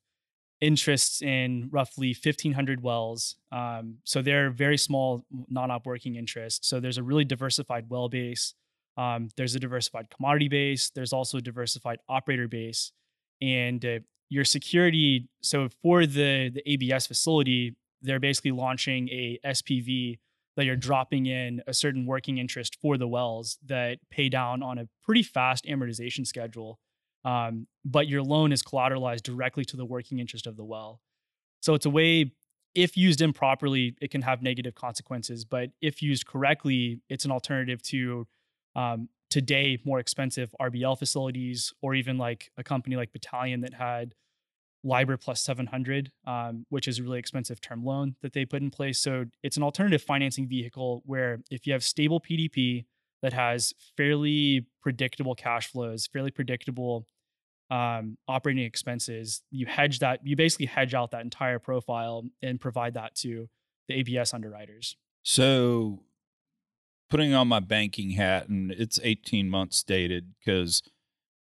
interests 0.60 1.22
in 1.22 1.68
roughly 1.72 2.08
1,500 2.08 2.82
wells. 2.82 3.36
Um, 3.50 3.96
so 4.04 4.20
they're 4.22 4.50
very 4.50 4.76
small 4.76 5.24
non-op 5.48 5.86
working 5.86 6.16
interest. 6.16 6.64
So 6.64 6.80
there's 6.80 6.98
a 6.98 7.02
really 7.02 7.24
diversified 7.24 7.86
well 7.88 8.08
base. 8.08 8.54
Um, 8.96 9.28
there's 9.36 9.54
a 9.54 9.60
diversified 9.60 10.08
commodity 10.14 10.48
base. 10.48 10.90
There's 10.90 11.12
also 11.12 11.38
a 11.38 11.40
diversified 11.40 11.98
operator 12.08 12.48
base, 12.48 12.92
and 13.40 13.82
uh, 13.84 13.98
your 14.28 14.44
security. 14.44 15.28
So 15.42 15.68
for 15.82 16.04
the 16.04 16.50
the 16.50 16.62
ABS 16.70 17.06
facility, 17.06 17.76
they're 18.02 18.20
basically 18.20 18.50
launching 18.50 19.08
a 19.08 19.38
SPV 19.44 20.18
that 20.56 20.66
you're 20.66 20.76
dropping 20.76 21.26
in 21.26 21.62
a 21.66 21.72
certain 21.72 22.04
working 22.04 22.38
interest 22.38 22.76
for 22.82 22.98
the 22.98 23.08
wells 23.08 23.58
that 23.64 23.98
pay 24.10 24.28
down 24.28 24.62
on 24.62 24.78
a 24.78 24.88
pretty 25.02 25.22
fast 25.22 25.64
amortization 25.64 26.26
schedule. 26.26 26.78
Um, 27.24 27.66
but 27.84 28.08
your 28.08 28.22
loan 28.22 28.52
is 28.52 28.62
collateralized 28.62 29.22
directly 29.22 29.64
to 29.66 29.76
the 29.76 29.84
working 29.84 30.18
interest 30.18 30.46
of 30.46 30.56
the 30.56 30.64
well. 30.64 31.00
So 31.60 31.74
it's 31.74 31.86
a 31.86 31.90
way, 31.90 32.32
if 32.74 32.96
used 32.96 33.20
improperly, 33.20 33.96
it 34.00 34.10
can 34.10 34.22
have 34.22 34.42
negative 34.42 34.74
consequences. 34.74 35.44
But 35.44 35.70
if 35.82 36.02
used 36.02 36.26
correctly, 36.26 37.00
it's 37.08 37.24
an 37.24 37.30
alternative 37.30 37.82
to 37.84 38.26
um, 38.74 39.08
today 39.28 39.78
more 39.84 39.98
expensive 39.98 40.54
RBL 40.60 40.98
facilities, 40.98 41.72
or 41.82 41.94
even 41.94 42.18
like 42.18 42.50
a 42.56 42.64
company 42.64 42.96
like 42.96 43.12
Battalion 43.12 43.60
that 43.62 43.74
had 43.74 44.14
LIBOR 44.82 45.16
plus 45.18 45.42
700, 45.42 46.10
um, 46.26 46.64
which 46.70 46.88
is 46.88 46.98
a 46.98 47.02
really 47.02 47.18
expensive 47.18 47.60
term 47.60 47.84
loan 47.84 48.16
that 48.22 48.32
they 48.32 48.44
put 48.44 48.62
in 48.62 48.70
place. 48.70 48.98
So 48.98 49.26
it's 49.42 49.56
an 49.56 49.62
alternative 49.62 50.02
financing 50.02 50.48
vehicle 50.48 51.02
where 51.04 51.40
if 51.50 51.66
you 51.66 51.72
have 51.72 51.84
stable 51.84 52.20
PDP, 52.20 52.86
that 53.22 53.32
has 53.32 53.72
fairly 53.96 54.66
predictable 54.82 55.34
cash 55.34 55.70
flows, 55.70 56.06
fairly 56.06 56.30
predictable 56.30 57.06
um, 57.70 58.16
operating 58.26 58.64
expenses, 58.64 59.42
you 59.50 59.66
hedge 59.66 60.00
that, 60.00 60.20
you 60.24 60.36
basically 60.36 60.66
hedge 60.66 60.94
out 60.94 61.12
that 61.12 61.22
entire 61.22 61.58
profile 61.58 62.24
and 62.42 62.60
provide 62.60 62.94
that 62.94 63.14
to 63.16 63.48
the 63.88 63.94
ABS 63.94 64.34
underwriters. 64.34 64.96
So, 65.22 66.00
putting 67.10 67.32
on 67.34 67.48
my 67.48 67.60
banking 67.60 68.10
hat, 68.10 68.48
and 68.48 68.72
it's 68.72 68.98
18 69.02 69.48
months 69.48 69.82
dated 69.82 70.32
because, 70.38 70.82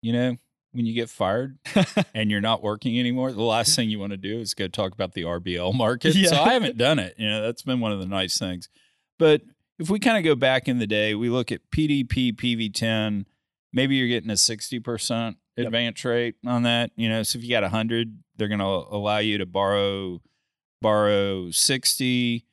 you 0.03 0.13
know, 0.13 0.37
when 0.73 0.85
you 0.85 0.93
get 0.93 1.09
fired 1.09 1.59
and 2.15 2.31
you're 2.31 2.43
not 2.43 2.63
working 2.63 2.99
anymore, 2.99 3.33
the 3.33 3.43
last 3.43 3.75
thing 3.75 3.89
you 3.89 3.99
want 3.99 4.11
to 4.11 4.19
do 4.19 4.39
is 4.39 4.53
go 4.53 4.69
talk 4.69 4.93
about 4.93 5.15
the 5.15 5.23
RBL 5.23 5.75
market. 5.77 6.15
Yeah. 6.15 6.31
So, 6.31 6.43
I 6.43 6.53
haven't 6.53 6.77
done 6.77 6.99
it. 6.99 7.15
You 7.17 7.29
know, 7.31 7.43
that's 7.43 7.63
been 7.63 7.81
one 7.81 7.93
of 7.93 8.01
the 8.01 8.07
nice 8.07 8.39
things. 8.39 8.69
But 9.19 9.43
if 9.79 9.89
we 9.91 9.99
kind 9.99 10.17
of 10.19 10.25
go 10.25 10.35
back 10.35 10.69
in 10.69 10.79
the 10.79 10.87
day, 10.87 11.15
we 11.15 11.29
look 11.31 11.53
at 11.53 11.61
PDP, 11.71 12.33
PV10, 12.33 13.25
maybe 13.73 13.97
you're 13.97 14.09
getting 14.09 14.31
a 14.31 14.35
60% 14.35 15.37
Yep. 15.57 15.67
advance 15.67 16.05
rate 16.05 16.37
on 16.47 16.63
that. 16.63 16.93
You 16.97 17.09
know, 17.09 17.23
so 17.25 17.37
if 17.39 17.45
you 17.45 17.51
got 17.51 17.65
100, 17.65 18.23
they're 18.37 18.47
going 18.49 18.61
to 18.61 18.65
allow 18.65 19.19
you 19.19 19.39
to 19.39 19.47
borrow 19.47 20.21
borrow 20.81 21.51
60. 21.51 22.45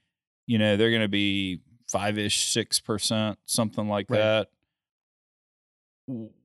You 0.47 0.57
know, 0.57 0.75
they're 0.77 0.89
going 0.89 1.03
to 1.03 1.07
be 1.07 1.59
five 1.88 2.17
ish, 2.17 2.51
6%, 2.51 3.38
something 3.45 3.88
like 3.88 4.09
Right. 4.09 4.17
that. 4.17 4.47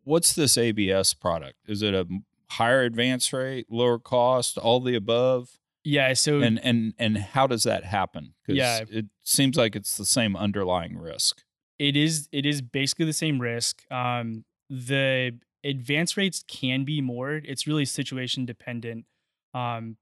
What's 0.04 0.34
this 0.34 0.56
ABS 0.58 1.14
product? 1.14 1.56
Is 1.66 1.82
it 1.82 1.94
a 1.94 2.06
higher 2.50 2.82
advance 2.82 3.32
rate, 3.32 3.66
lower 3.70 3.98
cost, 3.98 4.58
all 4.58 4.80
the 4.80 4.94
above? 4.94 5.58
Yeah. 5.84 6.12
So 6.14 6.40
And 6.40 6.58
and 6.62 6.94
and 6.98 7.16
how 7.18 7.46
does 7.46 7.62
that 7.64 7.84
happen? 7.84 8.34
Because 8.42 8.58
Yeah. 8.58 8.84
it 8.90 9.06
seems 9.30 9.56
like 9.56 9.76
it's 9.76 9.96
the 9.96 10.04
same 10.04 10.36
underlying 10.36 10.98
risk. 10.98 11.42
it 11.78 11.96
is 11.96 12.28
it 12.32 12.44
is 12.44 12.60
basically 12.62 13.06
the 13.06 13.12
same 13.12 13.40
risk. 13.40 13.82
Um, 13.90 14.44
the 14.68 15.38
advance 15.64 16.16
rates 16.16 16.44
can 16.46 16.84
be 16.84 17.00
more. 17.00 17.40
It's 17.44 17.66
really 17.66 17.84
situation 17.84 18.46
dependent. 18.46 19.06
Um, 19.54 19.96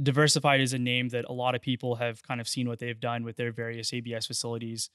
diversified 0.00 0.60
is 0.60 0.72
a 0.72 0.78
name 0.78 1.08
that 1.08 1.24
a 1.28 1.32
lot 1.32 1.54
of 1.54 1.60
people 1.60 1.96
have 1.96 2.22
kind 2.22 2.40
of 2.40 2.48
seen 2.48 2.68
what 2.68 2.78
they've 2.78 3.00
done 3.00 3.24
with 3.24 3.36
their 3.36 3.52
various 3.52 3.92
ABS 3.92 4.26
facilities. 4.26 4.90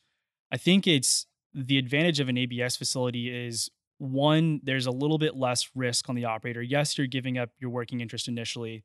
I 0.52 0.58
think 0.58 0.88
it's 0.88 1.26
the 1.54 1.78
advantage 1.78 2.19
of 2.19 2.30
an 2.30 2.38
ABS 2.38 2.78
facility 2.78 3.30
is 3.30 3.69
one, 3.97 4.60
there's 4.63 4.86
a 4.86 4.91
little 4.91 5.17
bit 5.17 5.36
less 5.36 5.69
risk 5.76 6.10
on 6.10 6.15
the 6.15 6.26
operator. 6.26 6.62
Yes, 6.62 6.97
you're 6.97 7.08
giving 7.08 7.38
up 7.38 7.49
your 7.60 7.69
working 7.69 8.02
interest 8.02 8.28
initially, 8.28 8.84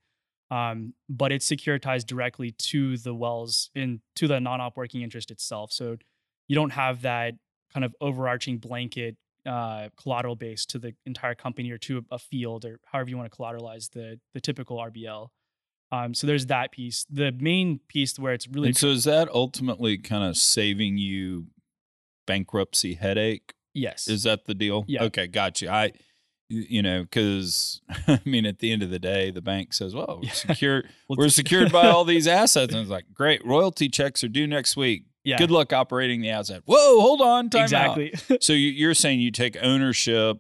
um, 0.51 0.95
but 1.09 1.33
it's 1.33 1.49
securitized 1.49 2.07
directly 2.07 2.53
to 2.53 2.97
the 2.97 3.15
wells 3.15 3.71
and 3.75 4.01
to 4.17 4.27
the 4.27 4.41
non-op 4.41 4.77
working 4.77 5.03
interest 5.03 5.31
itself. 5.31 5.73
So 5.73 5.97
you 6.47 6.55
don't 6.55 6.71
have 6.71 7.03
that 7.03 7.35
kind 7.73 7.85
of 7.85 7.95
overarching 8.01 8.59
blanket 8.59 9.17
uh, 9.47 9.89
collateral 10.01 10.37
base 10.37 10.67
to 10.67 10.79
the 10.79 10.95
entire 11.07 11.35
company 11.35 11.71
or 11.71 11.79
to 11.79 11.99
a, 12.11 12.15
a 12.17 12.19
field 12.19 12.65
or 12.65 12.81
however 12.85 13.11
you 13.11 13.17
want 13.17 13.31
to 13.31 13.37
collateralize 13.37 13.91
the 13.91 14.19
the 14.35 14.41
typical 14.41 14.79
RBL. 14.79 15.29
Um, 15.91 16.13
so 16.13 16.27
there's 16.27 16.47
that 16.47 16.71
piece. 16.71 17.07
The 17.11 17.33
main 17.33 17.81
piece 17.89 18.19
where 18.19 18.35
it's 18.35 18.47
really 18.47 18.69
And 18.69 18.77
so 18.77 18.89
is 18.89 19.05
that 19.05 19.29
ultimately 19.31 19.97
kind 19.97 20.23
of 20.23 20.37
saving 20.37 20.99
you 20.99 21.47
bankruptcy 22.27 22.95
headache? 22.95 23.55
yes, 23.75 24.09
Is 24.09 24.25
that 24.25 24.45
the 24.45 24.55
deal? 24.55 24.85
Yeah. 24.87 25.05
Okay, 25.05 25.27
got 25.27 25.63
you. 25.63 25.71
I, 25.71 25.93
you 26.49 26.83
know, 26.83 27.03
because 27.03 27.81
I 28.09 28.21
mean, 28.25 28.47
at 28.47 28.59
the 28.59 28.71
end 28.73 28.83
of 28.83 28.91
the 28.91 28.99
day, 28.99 29.31
the 29.31 29.43
bank 29.43 29.73
says, 29.73 29.95
"Well, 29.95 30.21
we're 30.23 30.31
secure. 30.31 30.85
We're 31.09 31.29
secured 31.29 31.73
by 31.73 31.89
all 31.89 32.05
these 32.05 32.27
assets," 32.27 32.73
and 32.73 32.81
it's 32.83 32.91
like, 32.91 33.07
"Great, 33.15 33.45
royalty 33.45 33.89
checks 33.89 34.23
are 34.25 34.29
due 34.29 34.47
next 34.47 34.77
week. 34.77 35.05
yeah, 35.25 35.37
Good 35.39 35.51
luck 35.51 35.73
operating 35.73 36.21
the 36.23 36.31
asset." 36.31 36.63
Whoa, 36.67 37.01
hold 37.01 37.21
on, 37.21 37.51
time 37.51 37.61
out. 37.75 37.99
exactly. 37.99 38.13
So 38.41 38.53
you- 38.53 38.71
you're 38.71 38.95
saying 38.95 39.21
you 39.21 39.31
take 39.31 39.57
ownership 39.63 40.39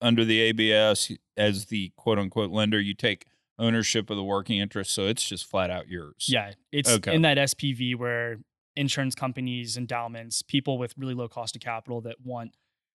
under 0.00 0.24
the 0.24 0.40
ABS 0.40 1.12
as 1.36 1.66
the 1.66 1.92
quote 1.96 2.18
unquote 2.18 2.50
lender. 2.50 2.80
You 2.80 2.94
take 2.94 3.26
ownership 3.58 4.08
of 4.10 4.16
the 4.16 4.24
working 4.24 4.58
interest, 4.58 4.92
so 4.92 5.06
it's 5.06 5.26
just 5.28 5.44
flat 5.46 5.70
out 5.70 5.88
yours. 5.88 6.26
Yeah, 6.28 6.52
it's 6.72 6.90
Okay. 6.90 7.14
in 7.14 7.22
that 7.22 7.36
SPV 7.38 7.94
where 7.94 8.38
insurance 8.76 9.14
companies, 9.14 9.76
endowments, 9.76 10.40
people 10.42 10.78
with 10.78 10.94
really 10.96 11.12
low 11.14 11.28
cost 11.28 11.54
of 11.56 11.60
capital 11.60 12.00
that 12.02 12.16
want 12.24 12.52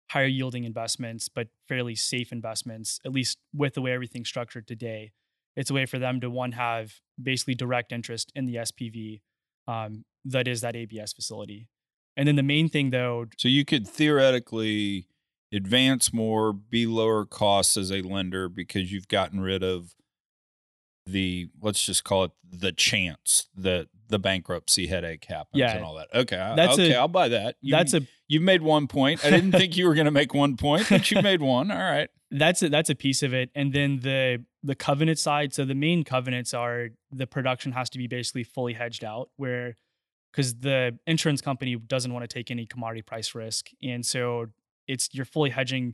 higher 0.10 0.26
yielding 0.26 0.64
investments 0.64 1.30
but 1.30 1.48
fairly 1.68 1.96
safe 1.96 2.32
investments, 2.32 3.00
at 3.06 3.12
least 3.12 3.38
with 3.54 3.74
the 3.74 3.82
way 3.82 3.94
everything's 3.94 4.28
structured 4.28 4.68
today. 4.68 5.12
It's 5.56 5.70
a 5.70 5.74
way 5.74 5.86
for 5.86 6.00
them 6.00 6.20
to 6.22 6.30
one 6.30 6.54
have 6.54 6.94
basically 7.22 7.56
direct 7.56 7.92
interest 7.92 8.32
in 8.36 8.46
the 8.46 8.56
SPV 8.56 9.22
um, 9.68 10.06
that 10.26 10.48
is 10.48 10.62
that 10.62 10.76
ABS 10.76 11.14
facility. 11.14 11.68
And 12.18 12.28
then 12.28 12.36
the 12.36 12.44
main 12.44 12.70
thing 12.70 12.90
though, 12.90 13.26
So 13.38 13.48
you 13.48 13.66
could 13.66 13.88
theoretically 13.88 15.08
advance 15.52 16.14
more, 16.14 16.54
be 16.54 16.86
lower 16.86 17.26
costs 17.26 17.78
as 17.78 17.92
a 17.92 18.02
lender 18.02 18.50
because 18.50 18.92
you've 18.92 19.08
gotten 19.08 19.40
rid 19.40 19.64
of 19.64 19.96
the 21.06 21.50
let's 21.62 21.84
just 21.86 22.04
call 22.04 22.26
it 22.26 22.32
the 22.52 22.72
chance 22.72 23.48
that 23.56 23.88
the 24.10 24.20
bankruptcy 24.20 24.88
headache 24.88 25.26
happens 25.26 25.60
Yeah. 25.60 25.76
and 25.76 25.84
all 25.84 25.96
that. 25.96 26.08
Okay, 26.14 26.36
That's 26.56 26.74
okay, 26.74 26.96
I'll 26.96 27.08
buy 27.08 27.30
that. 27.30 27.56
You, 27.62 27.72
that's 27.72 27.94
a 27.94 28.02
you've 28.28 28.44
made 28.44 28.62
one 28.62 28.88
point. 28.88 29.26
I 29.26 29.30
didn't 29.32 29.52
think 29.54 29.76
you 29.76 29.88
were 29.88 29.96
going 29.96 30.06
to 30.06 30.12
make 30.12 30.34
one 30.34 30.56
point, 30.56 30.88
but 30.90 31.10
you 31.12 31.22
made 31.22 31.42
one. 31.56 31.72
All 31.72 31.78
right. 31.78 32.10
that's 32.32 32.62
a, 32.64 32.70
that's 32.70 32.90
a 32.90 32.96
piece 32.96 33.22
of 33.24 33.34
it 33.34 33.50
and 33.54 33.74
then 33.74 34.00
the 34.00 34.44
the 34.64 34.74
covenant 34.76 35.20
side 35.20 35.54
so 35.54 35.66
the 35.66 35.76
main 35.76 36.04
covenants 36.04 36.52
are 36.54 36.90
the 37.12 37.28
production 37.28 37.72
has 37.74 37.90
to 37.92 37.98
be 38.00 38.08
basically 38.08 38.44
fully 38.44 38.74
hedged 38.74 39.04
out 39.04 39.30
where 39.36 39.76
because 40.32 40.56
the 40.56 40.98
insurance 41.06 41.42
company 41.42 41.76
doesn't 41.76 42.12
want 42.12 42.24
to 42.24 42.28
take 42.34 42.50
any 42.50 42.66
commodity 42.66 43.04
price 43.04 43.36
risk 43.36 43.68
and 43.84 44.04
so 44.04 44.48
it's 44.88 45.10
you're 45.14 45.26
fully 45.26 45.52
hedging 45.52 45.94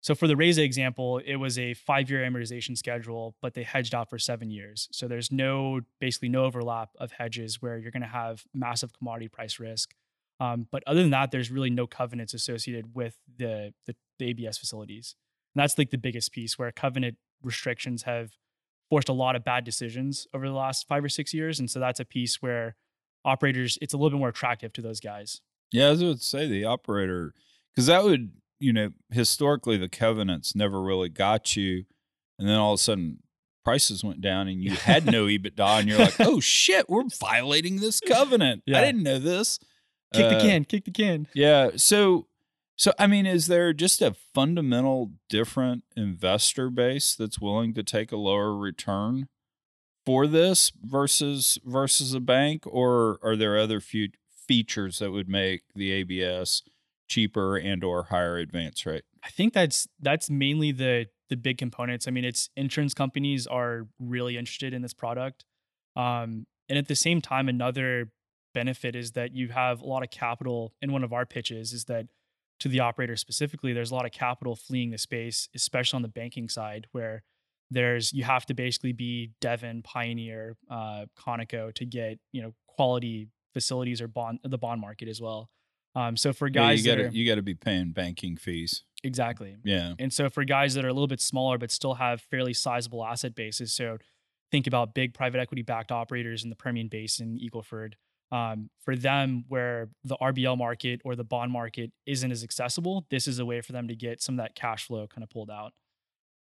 so 0.00 0.14
for 0.14 0.26
the 0.26 0.36
Raisa 0.36 0.62
example 0.62 1.18
it 1.24 1.36
was 1.36 1.58
a 1.58 1.74
five 1.74 2.10
year 2.10 2.20
amortization 2.20 2.76
schedule 2.76 3.36
but 3.40 3.54
they 3.54 3.62
hedged 3.62 3.94
out 3.94 4.10
for 4.10 4.18
seven 4.18 4.50
years 4.50 4.88
so 4.92 5.08
there's 5.08 5.30
no 5.30 5.80
basically 6.00 6.28
no 6.28 6.44
overlap 6.44 6.90
of 6.98 7.12
hedges 7.12 7.60
where 7.60 7.78
you're 7.78 7.90
going 7.90 8.02
to 8.02 8.08
have 8.08 8.44
massive 8.54 8.92
commodity 8.92 9.28
price 9.28 9.58
risk 9.58 9.94
um, 10.40 10.66
but 10.70 10.82
other 10.86 11.00
than 11.00 11.10
that 11.10 11.30
there's 11.30 11.50
really 11.50 11.70
no 11.70 11.86
covenants 11.86 12.34
associated 12.34 12.94
with 12.94 13.18
the, 13.38 13.72
the 13.86 13.94
the 14.18 14.30
abs 14.30 14.58
facilities 14.58 15.16
and 15.54 15.62
that's 15.62 15.76
like 15.78 15.90
the 15.90 15.98
biggest 15.98 16.32
piece 16.32 16.58
where 16.58 16.70
covenant 16.70 17.16
restrictions 17.42 18.02
have 18.04 18.32
forced 18.88 19.08
a 19.08 19.12
lot 19.12 19.36
of 19.36 19.44
bad 19.44 19.64
decisions 19.64 20.26
over 20.34 20.46
the 20.46 20.54
last 20.54 20.86
five 20.88 21.04
or 21.04 21.08
six 21.08 21.32
years. 21.32 21.60
And 21.60 21.70
so 21.70 21.80
that's 21.80 22.00
a 22.00 22.04
piece 22.04 22.42
where 22.42 22.76
operators, 23.24 23.78
it's 23.80 23.94
a 23.94 23.96
little 23.96 24.10
bit 24.10 24.18
more 24.18 24.28
attractive 24.28 24.72
to 24.74 24.82
those 24.82 25.00
guys. 25.00 25.40
Yeah, 25.72 25.86
as 25.86 26.02
I 26.02 26.06
would 26.06 26.22
say 26.22 26.48
the 26.48 26.64
operator, 26.64 27.32
because 27.72 27.86
that 27.86 28.02
would, 28.02 28.32
you 28.60 28.72
know, 28.72 28.90
historically 29.10 29.76
the 29.76 29.88
covenants 29.88 30.54
never 30.54 30.80
really 30.80 31.08
got 31.08 31.56
you. 31.56 31.84
And 32.38 32.48
then 32.48 32.56
all 32.56 32.74
of 32.74 32.78
a 32.78 32.82
sudden 32.82 33.18
prices 33.64 34.04
went 34.04 34.20
down 34.20 34.48
and 34.48 34.62
you 34.62 34.72
had 34.72 35.06
no 35.06 35.24
EBITDA 35.26 35.80
and 35.80 35.88
you're 35.88 35.98
like, 35.98 36.20
oh 36.20 36.40
shit, 36.40 36.88
we're 36.88 37.04
violating 37.18 37.80
this 37.80 38.00
covenant. 38.00 38.62
I 38.68 38.84
didn't 38.84 39.02
know 39.02 39.18
this. 39.18 39.58
Kick 40.12 40.28
the 40.28 40.36
Uh, 40.36 40.40
can, 40.40 40.64
kick 40.64 40.84
the 40.84 40.90
can. 40.90 41.26
Yeah. 41.34 41.70
So, 41.76 42.26
so 42.76 42.92
I 42.98 43.06
mean, 43.06 43.26
is 43.26 43.46
there 43.46 43.72
just 43.72 44.02
a 44.02 44.14
fundamental 44.34 45.12
different 45.28 45.84
investor 45.96 46.70
base 46.70 47.14
that's 47.14 47.40
willing 47.40 47.74
to 47.74 47.82
take 47.82 48.12
a 48.12 48.16
lower 48.16 48.56
return 48.56 49.28
for 50.06 50.26
this 50.26 50.72
versus 50.82 51.58
versus 51.64 52.14
a 52.14 52.20
bank, 52.20 52.64
or 52.66 53.18
are 53.22 53.36
there 53.36 53.58
other 53.58 53.80
few 53.80 54.08
features 54.48 54.98
that 54.98 55.12
would 55.12 55.28
make 55.28 55.62
the 55.74 55.92
ABS 55.92 56.62
cheaper 57.10 57.56
and 57.56 57.84
or 57.84 58.04
higher 58.04 58.38
advance 58.38 58.86
rate? 58.86 59.02
I 59.22 59.28
think 59.28 59.52
that's 59.52 59.86
that's 60.00 60.30
mainly 60.30 60.72
the 60.72 61.06
the 61.28 61.36
big 61.36 61.58
components. 61.58 62.08
I 62.08 62.10
mean, 62.10 62.24
it's 62.24 62.48
insurance 62.56 62.94
companies 62.94 63.46
are 63.46 63.86
really 63.98 64.38
interested 64.38 64.72
in 64.72 64.80
this 64.82 64.94
product. 64.94 65.44
Um, 65.96 66.46
and 66.68 66.78
at 66.78 66.88
the 66.88 66.96
same 66.96 67.20
time, 67.20 67.48
another 67.48 68.12
benefit 68.54 68.96
is 68.96 69.12
that 69.12 69.34
you 69.34 69.48
have 69.48 69.80
a 69.80 69.86
lot 69.86 70.02
of 70.02 70.10
capital 70.10 70.72
in 70.80 70.92
one 70.92 71.04
of 71.04 71.12
our 71.12 71.26
pitches 71.26 71.72
is 71.72 71.84
that 71.84 72.06
to 72.60 72.68
the 72.68 72.80
operator 72.80 73.16
specifically, 73.16 73.72
there's 73.72 73.90
a 73.90 73.94
lot 73.94 74.04
of 74.04 74.12
capital 74.12 74.54
fleeing 74.56 74.90
the 74.90 74.98
space, 74.98 75.48
especially 75.54 75.96
on 75.96 76.02
the 76.02 76.08
banking 76.08 76.48
side, 76.48 76.86
where 76.92 77.22
there's 77.70 78.12
you 78.12 78.24
have 78.24 78.46
to 78.46 78.54
basically 78.54 78.92
be 78.92 79.32
Devon, 79.40 79.82
Pioneer, 79.82 80.56
uh, 80.70 81.06
Conoco 81.18 81.72
to 81.74 81.84
get 81.84 82.18
you 82.32 82.42
know 82.42 82.54
quality 82.66 83.28
facilities 83.52 84.00
or 84.00 84.08
bond 84.08 84.40
the 84.42 84.58
bond 84.58 84.80
market 84.80 85.08
as 85.08 85.20
well. 85.20 85.48
Um, 85.94 86.16
so 86.16 86.32
for 86.32 86.46
Yeah, 86.48 86.52
guys 86.52 86.84
you 86.84 86.90
that 86.92 86.96
got 86.96 87.04
are 87.06 87.10
to 87.10 87.16
you 87.16 87.26
got 87.26 87.34
to 87.36 87.42
be 87.42 87.54
paying 87.54 87.90
banking 87.92 88.36
fees. 88.36 88.84
exactly 89.02 89.56
Yeah. 89.64 89.94
and 89.98 90.12
so 90.12 90.28
for 90.28 90.44
guys 90.44 90.74
that 90.74 90.84
are 90.84 90.88
a 90.88 90.92
little 90.92 91.06
bit 91.08 91.20
smaller 91.20 91.58
but 91.58 91.70
still 91.70 91.94
have 91.94 92.20
fairly 92.20 92.52
sizable 92.54 93.04
asset 93.04 93.34
bases, 93.34 93.72
so 93.72 93.98
think 94.52 94.66
about 94.66 94.94
big 94.94 95.14
private 95.14 95.40
equity 95.40 95.62
backed 95.62 95.90
operators 95.92 96.42
in 96.44 96.50
the 96.50 96.56
Permian 96.56 96.88
Basin, 96.88 97.38
Eagleford. 97.38 97.94
Um, 98.32 98.70
for 98.84 98.94
them, 98.94 99.44
where 99.48 99.88
the 100.04 100.16
RBL 100.18 100.56
market 100.56 101.00
or 101.04 101.16
the 101.16 101.24
bond 101.24 101.50
market 101.50 101.90
isn't 102.06 102.30
as 102.30 102.44
accessible, 102.44 103.04
this 103.10 103.26
is 103.26 103.40
a 103.40 103.44
way 103.44 103.60
for 103.60 103.72
them 103.72 103.88
to 103.88 103.96
get 103.96 104.22
some 104.22 104.38
of 104.38 104.44
that 104.44 104.54
cash 104.54 104.84
flow 104.86 105.08
kind 105.08 105.24
of 105.24 105.30
pulled 105.30 105.50
out. 105.50 105.72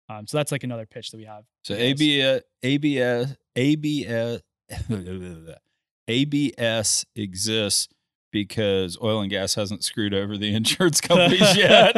Um, 0.08 0.26
so 0.26 0.36
that's 0.36 0.50
like 0.50 0.64
another 0.64 0.86
pitch 0.86 1.10
that 1.12 1.16
we 1.16 1.24
have. 1.26 1.44
So. 1.62 1.74
ABS, 1.74 2.42
ABS, 2.64 3.36
ABS, 3.54 4.40
ABS 6.08 7.04
exists 7.14 7.88
because 8.32 8.98
oil 9.02 9.20
and 9.20 9.30
gas 9.30 9.54
hasn't 9.54 9.84
screwed 9.84 10.14
over 10.14 10.36
the 10.36 10.54
insurance 10.54 11.00
companies 11.02 11.56
yet. 11.56 11.92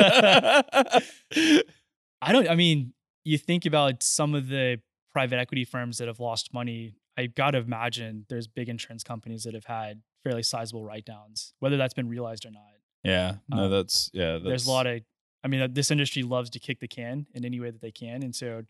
I 2.21 2.33
don't. 2.33 2.49
I 2.49 2.55
mean, 2.55 2.93
you 3.25 3.39
think 3.39 3.67
about 3.67 4.03
some 4.03 4.35
of 4.35 4.49
the 4.49 4.81
private 5.13 5.39
equity 5.39 5.65
firms 5.65 5.99
that 5.99 6.09
have 6.09 6.21
lost 6.21 6.53
money. 6.55 6.95
I 7.17 7.27
got 7.27 7.53
to 7.53 7.59
imagine 7.59 8.27
there's 8.29 8.47
big 8.47 8.69
insurance 8.69 9.03
companies 9.03 9.45
that 9.45 9.55
have 9.55 9.65
had 9.65 10.03
fairly 10.23 10.43
sizable 10.43 10.85
write 10.85 11.05
downs, 11.05 11.53
whether 11.59 11.77
that's 11.77 11.95
been 11.95 12.09
realized 12.09 12.47
or 12.47 12.51
not. 12.51 12.63
yeah, 13.03 13.37
no, 13.49 13.65
Um, 13.65 13.71
that's 13.71 14.11
yeah. 14.13 14.33
That's, 14.33 14.45
There's 14.45 14.67
a 14.67 14.71
lot 14.71 14.87
of. 14.87 15.01
I 15.45 15.49
mean, 15.49 15.61
uh, 15.61 15.69
this 15.71 15.91
industry 15.91 16.23
loves 16.25 16.51
to 16.51 16.59
kick 16.59 16.81
the 16.81 16.89
can 16.89 17.27
in 17.33 17.45
any 17.45 17.61
way 17.61 17.71
that 17.71 17.81
they 17.81 17.93
can, 17.93 18.23
and 18.23 18.35
so 18.35 18.63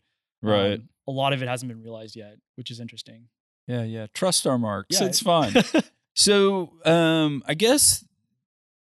right. 0.43 0.73
um, 0.73 0.89
a 1.07 1.11
lot 1.11 1.33
of 1.33 1.41
it 1.41 1.47
hasn't 1.47 1.67
been 1.71 1.81
realized 1.81 2.15
yet, 2.15 2.37
which 2.55 2.69
is 2.69 2.79
interesting. 2.79 3.27
yeah, 3.67 3.83
yeah. 3.83 4.05
Trust 4.13 4.45
our 4.45 4.57
marks. 4.59 4.99
Yeah, 4.99 5.07
it's 5.07 5.19
fine. 5.19 5.53
So, 6.19 6.73
um, 6.83 7.43
I 7.47 7.53
guess 7.53 8.03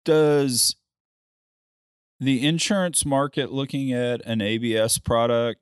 does 0.04 0.76
the 2.20 2.46
insurance 2.46 3.06
market 3.06 3.50
looking 3.50 3.94
at 3.94 4.20
an 4.26 4.42
ABS 4.42 4.98
product 4.98 5.62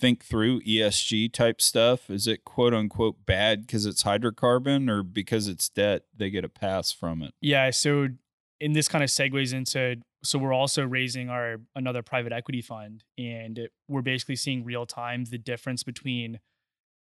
think 0.00 0.24
through 0.24 0.62
ESG 0.62 1.32
type 1.32 1.60
stuff? 1.60 2.10
Is 2.10 2.26
it 2.26 2.44
quote 2.44 2.74
unquote 2.74 3.24
bad 3.24 3.60
because 3.60 3.86
it's 3.86 4.02
hydrocarbon 4.02 4.90
or 4.90 5.04
because 5.04 5.46
it's 5.46 5.68
debt 5.68 6.06
they 6.12 6.28
get 6.28 6.44
a 6.44 6.48
pass 6.48 6.90
from 6.90 7.22
it? 7.22 7.34
Yeah. 7.40 7.70
So, 7.70 8.08
in 8.58 8.72
this 8.72 8.88
kind 8.88 9.04
of 9.04 9.10
segues 9.10 9.54
into 9.54 10.02
so 10.24 10.40
we're 10.40 10.52
also 10.52 10.84
raising 10.84 11.28
our 11.30 11.58
another 11.76 12.02
private 12.02 12.32
equity 12.32 12.62
fund, 12.62 13.04
and 13.16 13.68
we're 13.86 14.02
basically 14.02 14.34
seeing 14.36 14.64
real 14.64 14.86
time 14.86 15.24
the 15.24 15.38
difference 15.38 15.84
between 15.84 16.40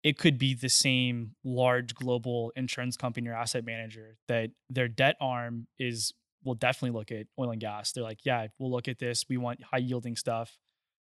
it 0.03 0.19
could 0.19 0.39
be 0.39 0.55
the 0.55 0.69
same 0.69 1.33
large 1.45 1.95
global 1.95 2.53
insurance 2.57 2.97
company 2.97 3.29
or 3.29 3.35
asset 3.35 3.65
manager 3.65 4.17
that 4.29 4.51
their 4.71 4.89
debt 4.89 5.17
arm 5.21 5.67
is 5.79 6.13
will 6.45 6.55
definitely 6.55 6.97
look 6.97 7.11
at 7.11 7.27
oil 7.39 7.51
and 7.51 7.61
gas. 7.61 7.93
They're 7.93 8.05
like, 8.05 8.25
yeah, 8.25 8.47
we'll 8.59 8.71
look 8.71 8.87
at 8.87 8.99
this. 8.99 9.25
We 9.29 9.37
want 9.37 9.65
high 9.65 9.79
yielding 9.79 10.17
stuff. 10.17 10.57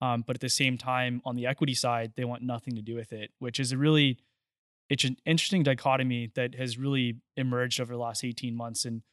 Um, 0.01 0.23
but 0.25 0.35
at 0.35 0.41
the 0.41 0.49
same 0.49 0.77
time, 0.77 1.21
on 1.25 1.35
the 1.35 1.45
equity 1.45 1.73
side, 1.73 2.13
they 2.15 2.25
want 2.25 2.43
nothing 2.43 2.75
to 2.75 2.81
do 2.81 2.95
with 2.95 3.13
it, 3.13 3.31
which 3.39 3.59
is 3.59 3.71
a 3.71 3.77
really 3.77 4.19
it's 4.89 5.03
an 5.03 5.17
interesting 5.25 5.63
dichotomy 5.63 6.31
that 6.35 6.55
has 6.55 6.77
really 6.77 7.17
emerged 7.37 7.79
over 7.79 7.93
the 7.93 7.99
last 7.99 8.23
18 8.23 8.55
months. 8.55 8.85
And 8.85 9.03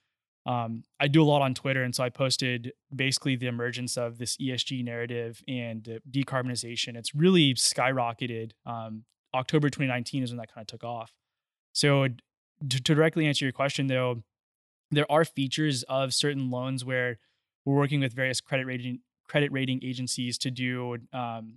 um, 0.46 0.84
I 0.98 1.06
do 1.06 1.22
a 1.22 1.24
lot 1.24 1.42
on 1.42 1.54
Twitter. 1.54 1.82
And 1.82 1.94
so 1.94 2.02
I 2.02 2.08
posted 2.08 2.72
basically 2.94 3.36
the 3.36 3.46
emergence 3.46 3.98
of 3.98 4.16
this 4.16 4.36
ESG 4.38 4.82
narrative 4.84 5.42
and 5.46 6.00
decarbonization. 6.10 6.96
It's 6.96 7.14
really 7.14 7.54
skyrocketed. 7.54 8.52
Um, 8.64 9.04
October 9.37 9.68
2019 9.68 10.22
is 10.22 10.31
when 10.31 10.38
that 10.38 10.53
kind 10.53 10.62
of 10.62 10.66
took 10.66 10.85
off. 10.85 11.12
So 11.72 12.09
to, 12.09 12.83
to 12.83 12.94
directly 12.94 13.27
answer 13.27 13.44
your 13.44 13.53
question, 13.53 13.87
though, 13.87 14.22
there 14.90 15.11
are 15.11 15.25
features 15.25 15.83
of 15.85 16.14
certain 16.14 16.51
loans 16.51 16.85
where 16.85 17.18
we're 17.64 17.77
working 17.77 18.01
with 18.01 18.12
various 18.12 18.40
credit 18.40 18.66
rating 18.66 19.01
credit 19.29 19.51
rating 19.51 19.81
agencies 19.83 20.38
to 20.38 20.51
do 20.53 20.99
um, 21.12 21.55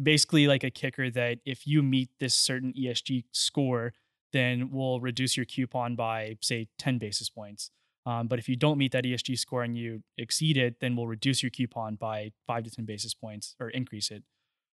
basically 0.00 0.48
like 0.48 0.64
a 0.64 0.70
kicker 0.70 1.08
that 1.10 1.38
if 1.44 1.66
you 1.66 1.82
meet 1.82 2.10
this 2.18 2.34
certain 2.34 2.72
ESG 2.72 3.24
score, 3.30 3.92
then 4.32 4.70
we'll 4.72 5.00
reduce 5.00 5.36
your 5.36 5.46
coupon 5.46 5.94
by 5.94 6.36
say 6.40 6.66
10 6.78 6.98
basis 6.98 7.30
points. 7.30 7.70
Um, 8.04 8.26
but 8.26 8.38
if 8.38 8.48
you 8.48 8.56
don't 8.56 8.76
meet 8.76 8.92
that 8.92 9.04
ESG 9.04 9.38
score 9.38 9.62
and 9.62 9.78
you 9.78 10.02
exceed 10.18 10.56
it, 10.56 10.80
then 10.80 10.96
we'll 10.96 11.06
reduce 11.06 11.42
your 11.42 11.50
coupon 11.50 11.94
by 11.94 12.32
five 12.46 12.64
to 12.64 12.70
10 12.70 12.84
basis 12.84 13.14
points 13.14 13.54
or 13.60 13.70
increase 13.70 14.10
it. 14.10 14.24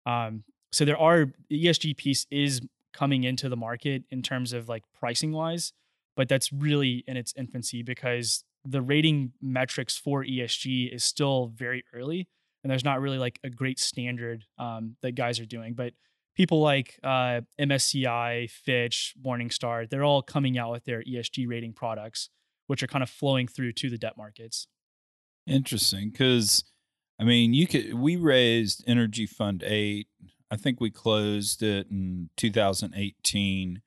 Um, 0.05 0.43
so 0.75 0.83
there 0.83 0.97
are 0.97 1.27
the 1.49 1.65
ESG 1.65 1.95
piece 1.95 2.27
is 2.29 2.59
coming 2.93 3.23
into 3.23 3.47
the 3.47 3.55
market 3.55 4.03
in 4.11 4.21
terms 4.21 4.51
of 4.51 4.67
like 4.67 4.83
pricing 4.93 5.31
wise, 5.31 5.71
but 6.17 6.27
that's 6.27 6.51
really 6.51 7.05
in 7.07 7.15
its 7.15 7.33
infancy 7.37 7.81
because 7.81 8.43
the 8.65 8.81
rating 8.81 9.31
metrics 9.41 9.95
for 9.95 10.25
ESG 10.25 10.93
is 10.93 11.01
still 11.01 11.47
very 11.55 11.85
early 11.93 12.27
and 12.61 12.69
there's 12.69 12.83
not 12.83 12.99
really 12.99 13.17
like 13.17 13.39
a 13.41 13.49
great 13.49 13.79
standard 13.79 14.43
um, 14.57 14.97
that 15.01 15.13
guys 15.13 15.39
are 15.39 15.45
doing. 15.45 15.75
But 15.75 15.93
people 16.35 16.59
like 16.59 16.99
uh, 17.05 17.39
MSCI, 17.57 18.49
Fitch, 18.49 19.13
Morningstar, 19.25 19.89
they're 19.89 20.03
all 20.03 20.21
coming 20.21 20.57
out 20.57 20.71
with 20.71 20.83
their 20.83 21.01
ESG 21.03 21.47
rating 21.47 21.71
products, 21.71 22.29
which 22.67 22.83
are 22.83 22.87
kind 22.87 23.01
of 23.01 23.09
flowing 23.09 23.47
through 23.47 23.71
to 23.71 23.89
the 23.89 23.97
debt 23.97 24.17
markets. 24.17 24.67
Interesting, 25.47 26.09
because 26.09 26.65
I 27.19 27.23
mean, 27.23 27.53
you 27.53 27.65
could. 27.65 27.93
We 27.93 28.17
raised 28.17 28.83
Energy 28.87 29.25
Fund 29.25 29.63
Eight. 29.65 30.07
I 30.51 30.57
think 30.57 30.79
we 30.79 30.89
closed 30.91 31.63
it 31.63 31.87
in 31.89 32.29
2018, 32.37 33.81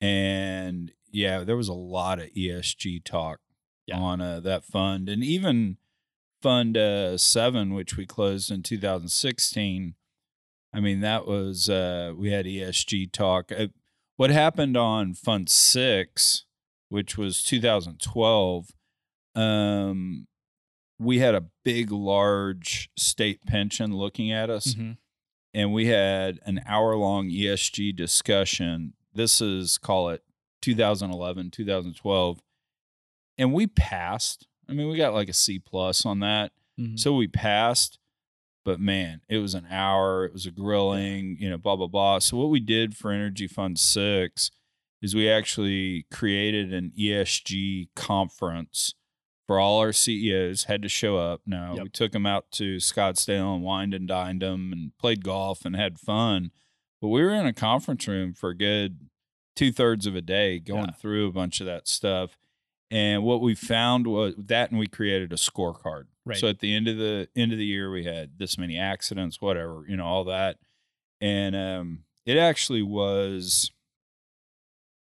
and 0.00 0.92
yeah, 1.10 1.44
there 1.44 1.56
was 1.56 1.68
a 1.68 1.72
lot 1.74 2.18
of 2.18 2.28
ESG 2.34 3.04
talk 3.04 3.40
Yeah. 3.86 3.98
on 3.98 4.20
uh, 4.20 4.40
that 4.40 4.64
fund, 4.64 5.08
and 5.08 5.24
even 5.24 5.78
Fund 6.42 6.76
uh, 6.76 7.18
Seven, 7.18 7.74
which 7.74 7.96
we 7.96 8.06
closed 8.06 8.50
in 8.50 8.62
2016. 8.62 9.94
I 10.72 10.80
mean, 10.80 11.00
that 11.00 11.26
was 11.26 11.68
uh, 11.68 12.12
we 12.16 12.30
had 12.30 12.44
ESG 12.46 13.10
talk. 13.10 13.50
Uh, 13.50 13.68
what 14.16 14.30
happened 14.30 14.76
on 14.76 15.14
Fund 15.14 15.48
Six, 15.48 16.44
which 16.90 17.16
was 17.18 17.42
2012? 17.42 18.68
Um, 19.34 20.26
we 20.98 21.18
had 21.20 21.34
a 21.34 21.46
big, 21.64 21.90
large 21.90 22.90
state 22.96 23.44
pension 23.46 23.96
looking 23.96 24.30
at 24.30 24.50
us, 24.50 24.74
and 25.58 25.72
we 25.72 25.86
had 25.86 26.38
an 26.46 26.60
hour 26.66 26.94
long 26.94 27.28
ESG 27.28 27.96
discussion. 27.96 28.92
This 29.12 29.40
is, 29.40 29.76
call 29.76 30.08
it 30.10 30.22
2011, 30.62 31.50
2012. 31.50 32.40
And 33.36 33.52
we 33.52 33.66
passed. 33.66 34.46
I 34.68 34.72
mean, 34.72 34.88
we 34.88 34.96
got 34.96 35.14
like 35.14 35.28
a 35.28 35.32
C 35.32 35.58
plus 35.58 36.06
on 36.06 36.20
that. 36.20 36.52
Mhm. 36.78 36.96
So 36.96 37.12
we 37.12 37.26
passed, 37.26 37.98
but 38.64 38.78
man, 38.78 39.22
it 39.28 39.38
was 39.38 39.56
an 39.56 39.66
hour. 39.68 40.24
It 40.24 40.32
was 40.32 40.46
a 40.46 40.52
grilling, 40.52 41.36
you 41.40 41.50
know, 41.50 41.58
blah, 41.58 41.74
blah, 41.74 41.88
blah. 41.88 42.20
So 42.20 42.36
what 42.36 42.50
we 42.50 42.60
did 42.60 42.96
for 42.96 43.10
Energy 43.10 43.48
Fund 43.48 43.80
Six 43.80 44.52
is 45.02 45.16
we 45.16 45.28
actually 45.28 46.06
created 46.12 46.72
an 46.72 46.92
ESG 46.96 47.88
conference 47.96 48.94
for 49.48 49.58
all 49.58 49.80
our 49.80 49.92
CEOs, 49.94 50.64
had 50.64 50.82
to 50.82 50.88
show 50.88 51.16
up. 51.16 51.40
Now 51.46 51.74
Yep. 51.74 51.82
we 51.82 51.88
took 51.88 52.12
them 52.12 52.26
out 52.26 52.50
to 52.52 52.76
Scottsdale 52.76 53.54
and 53.56 53.64
wined 53.64 53.94
and 53.94 54.06
dined 54.06 54.42
them 54.42 54.72
and 54.72 54.96
played 54.98 55.24
golf 55.24 55.64
and 55.64 55.74
had 55.74 55.98
fun. 55.98 56.52
But 57.00 57.08
we 57.08 57.22
were 57.22 57.32
in 57.34 57.46
a 57.46 57.52
conference 57.54 58.06
room 58.06 58.34
for 58.34 58.50
a 58.50 58.54
good 58.56 59.08
two 59.56 59.72
thirds 59.72 60.06
of 60.06 60.14
a 60.14 60.20
day 60.20 60.60
going 60.60 60.84
Yeah. 60.84 60.90
through 60.92 61.26
a 61.26 61.32
bunch 61.32 61.60
of 61.60 61.66
that 61.66 61.88
stuff. 61.88 62.36
And 62.90 63.24
what 63.24 63.40
we 63.40 63.54
found 63.54 64.06
was 64.06 64.34
that, 64.38 64.70
and 64.70 64.78
we 64.78 64.86
created 64.86 65.32
a 65.32 65.36
scorecard. 65.36 66.04
Right. 66.24 66.38
So 66.38 66.46
at 66.48 66.60
the 66.60 66.74
end 66.74 66.86
of 66.86 66.96
the 66.98 67.28
end 67.34 67.50
of 67.52 67.58
the 67.58 67.64
year, 67.64 67.90
we 67.90 68.04
had 68.04 68.38
this 68.38 68.56
many 68.58 68.78
accidents, 68.78 69.40
whatever, 69.40 69.84
you 69.88 69.96
know, 69.96 70.04
all 70.06 70.24
that, 70.24 70.58
and 71.22 71.56
um, 71.56 72.04
it 72.26 72.36
actually 72.36 72.82
was 72.82 73.70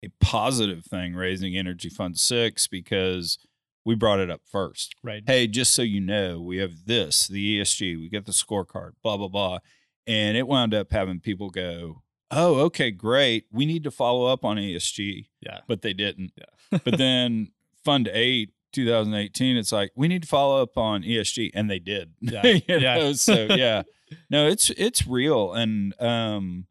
a 0.04 0.08
positive 0.20 0.84
thing 0.84 1.14
raising 1.14 1.56
Energy 1.56 1.88
Fund 1.90 2.18
Six 2.18 2.66
because 2.68 3.38
we 3.84 3.94
brought 3.94 4.20
it 4.20 4.30
up 4.30 4.42
first. 4.50 4.94
Right. 5.02 5.22
Hey, 5.26 5.46
just 5.46 5.72
so 5.74 5.82
you 5.82 6.00
know, 6.00 6.40
we 6.40 6.58
have 6.58 6.84
this, 6.86 7.26
the 7.26 7.58
ESG, 7.60 7.98
we 7.98 8.08
get 8.08 8.26
the 8.26 8.32
scorecard, 8.32 8.92
blah 9.02 9.16
blah 9.16 9.28
blah, 9.28 9.58
and 10.06 10.36
it 10.36 10.46
wound 10.46 10.74
up 10.74 10.92
having 10.92 11.20
people 11.20 11.50
go, 11.50 12.02
"Oh, 12.30 12.56
okay, 12.66 12.90
great. 12.90 13.44
We 13.50 13.66
need 13.66 13.84
to 13.84 13.90
follow 13.90 14.26
up 14.26 14.44
on 14.44 14.56
ESG," 14.58 15.26
Yeah. 15.40 15.60
but 15.66 15.82
they 15.82 15.92
didn't 15.92 16.32
Yeah. 16.36 16.78
but 16.84 16.98
then 16.98 17.52
Fund 17.84 18.08
Eight, 18.12 18.50
2018, 18.72 19.56
it's 19.56 19.72
like 19.72 19.90
we 19.96 20.06
need 20.08 20.22
to 20.22 20.28
follow 20.28 20.62
up 20.62 20.76
on 20.78 21.02
ESG, 21.02 21.50
and 21.54 21.70
they 21.70 21.78
did. 21.78 22.12
Yeah. 22.20 22.58
Yeah. 22.68 23.12
so 23.14 23.34
yeah, 23.50 23.82
no, 24.28 24.46
it's 24.46 24.70
it's 24.70 25.06
real, 25.06 25.52
and 25.54 25.94
um, 26.00 26.66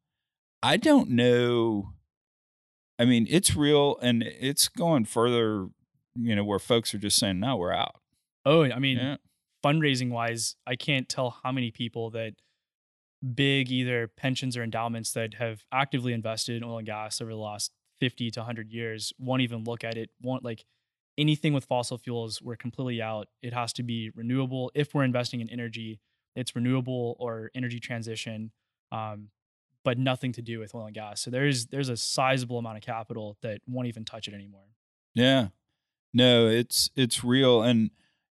I 0.62 0.78
don't 0.78 1.10
know. 1.10 1.94
I 2.98 3.06
mean, 3.06 3.28
it's 3.30 3.56
real, 3.56 3.98
and 4.02 4.24
it's 4.24 4.68
going 4.68 5.06
further. 5.06 5.70
You 6.20 6.36
know, 6.36 6.44
where 6.44 6.60
folks 6.60 6.94
are 6.94 6.98
just 6.98 7.18
saying, 7.18 7.40
"No, 7.40 7.58
we're 7.58 7.74
out." 7.74 7.96
Oh, 8.46 8.64
I 8.64 8.80
mean, 8.80 8.98
Yeah, 8.98 9.18
fundraising 9.64 10.10
wise, 10.10 10.56
I 10.66 10.76
can't 10.76 11.08
tell 11.08 11.40
how 11.44 11.52
many 11.52 11.72
people 11.72 12.10
that 12.12 12.36
big 13.36 13.72
either 13.72 14.08
pensions 14.08 14.56
or 14.56 14.64
endowments 14.64 15.12
that 15.14 15.36
have 15.36 15.66
actively 15.72 16.14
invested 16.14 16.56
in 16.56 16.64
oil 16.64 16.78
and 16.78 16.88
gas 16.88 17.20
over 17.22 17.32
the 17.32 17.38
last 17.38 17.72
50 18.00 18.32
to 18.32 18.40
100 18.40 18.72
years 18.72 19.12
won't 19.20 19.42
even 19.42 19.64
look 19.66 19.84
at 19.84 19.98
it. 19.98 20.10
Won't 20.22 20.44
like 20.44 20.64
anything 21.18 21.54
with 21.54 21.66
fossil 21.66 21.98
fuels, 21.98 22.42
we're 22.42 22.56
completely 22.56 23.02
out. 23.02 23.28
It 23.42 23.54
has 23.54 23.74
to 23.74 23.84
be 23.84 24.10
renewable. 24.16 24.72
If 24.74 24.94
we're 24.94 25.04
investing 25.04 25.42
in 25.42 25.50
energy, 25.50 26.00
it's 26.36 26.56
renewable 26.56 27.18
or 27.20 27.52
energy 27.54 27.80
transition, 27.80 28.52
um, 28.92 29.30
but 29.84 29.98
nothing 29.98 30.32
to 30.34 30.42
do 30.42 30.60
with 30.60 30.74
oil 30.74 30.86
and 30.86 30.96
gas. 30.96 31.20
So 31.22 31.30
there's 31.30 31.68
there's 31.68 31.90
a 31.90 31.98
sizable 31.98 32.58
amount 32.58 32.78
of 32.78 32.84
capital 32.84 33.38
that 33.42 33.60
won't 33.68 33.88
even 33.88 34.06
touch 34.06 34.28
it 34.28 34.34
anymore. 34.34 34.68
yeah. 35.14 35.48
No, 36.14 36.48
it's 36.48 36.90
it's 36.96 37.24
real, 37.24 37.62
and 37.62 37.92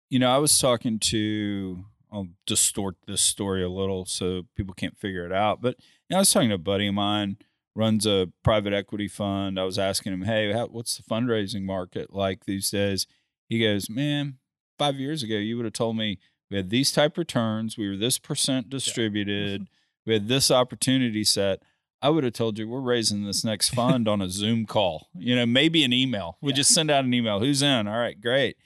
you 0.09 0.19
know, 0.19 0.31
I 0.31 0.39
was 0.39 0.59
talking 0.59 0.99
to. 1.01 1.85
I'll 2.13 2.29
distort 2.47 2.95
this 3.07 3.21
story 3.21 3.65
a 3.65 3.69
little 3.69 4.07
so 4.07 4.43
people 4.55 4.75
can't 4.75 4.97
figure 4.97 5.27
it 5.27 5.33
out, 5.33 5.61
but 5.61 5.77
you 6.09 6.15
know, 6.15 6.19
I 6.19 6.21
was 6.21 6.31
talking 6.31 6.49
to 6.51 6.55
a 6.55 6.59
buddy 6.59 6.87
of 6.87 6.95
mine 6.95 7.37
runs 7.77 8.07
a 8.07 8.29
private 8.43 8.73
equity 8.73 9.07
fund. 9.07 9.61
I 9.61 9.65
was 9.65 9.79
asking 9.79 10.15
him, 10.15 10.23
"Hey, 10.23 10.53
how, 10.53 10.67
what's 10.67 10.97
the 10.97 11.03
fundraising 11.03 11.63
market 11.63 12.13
like 12.13 12.45
these 12.45 12.71
days?" 12.71 13.07
He 13.49 13.61
goes, 13.61 13.91
"Man, 13.91 14.39
five 14.79 14.97
years 14.97 15.23
ago, 15.23 15.37
you 15.37 15.57
would 15.57 15.67
have 15.67 15.75
told 15.75 15.97
me 15.97 16.19
we 16.51 16.57
had 16.57 16.71
these 16.71 16.91
type 16.91 17.19
returns, 17.19 17.77
we 17.77 17.89
were 17.89 17.97
this 17.97 18.19
percent 18.19 18.71
distributed, 18.71 19.63
yeah. 19.63 19.67
we 20.07 20.13
had 20.15 20.29
this 20.29 20.51
opportunity 20.51 21.23
set." 21.23 21.63
I 22.03 22.11
would 22.11 22.25
have 22.25 22.35
told 22.35 22.59
you 22.59 22.69
we're 22.69 22.81
raising 22.81 23.25
this 23.25 23.45
next 23.45 23.71
fund 23.71 24.07
on 24.07 24.21
a 24.21 24.29
Zoom 24.29 24.67
call. 24.67 25.09
You 25.15 25.35
know, 25.35 25.47
maybe 25.47 25.83
an 25.83 25.93
email. 25.93 26.37
We 26.41 26.51
yeah. 26.51 26.57
just 26.57 26.75
send 26.75 26.91
out 26.91 27.05
an 27.05 27.15
email. 27.15 27.41
Who's 27.41 27.63
in? 27.63 27.89
All 27.89 27.99
right, 27.99 28.21
great. 28.21 28.57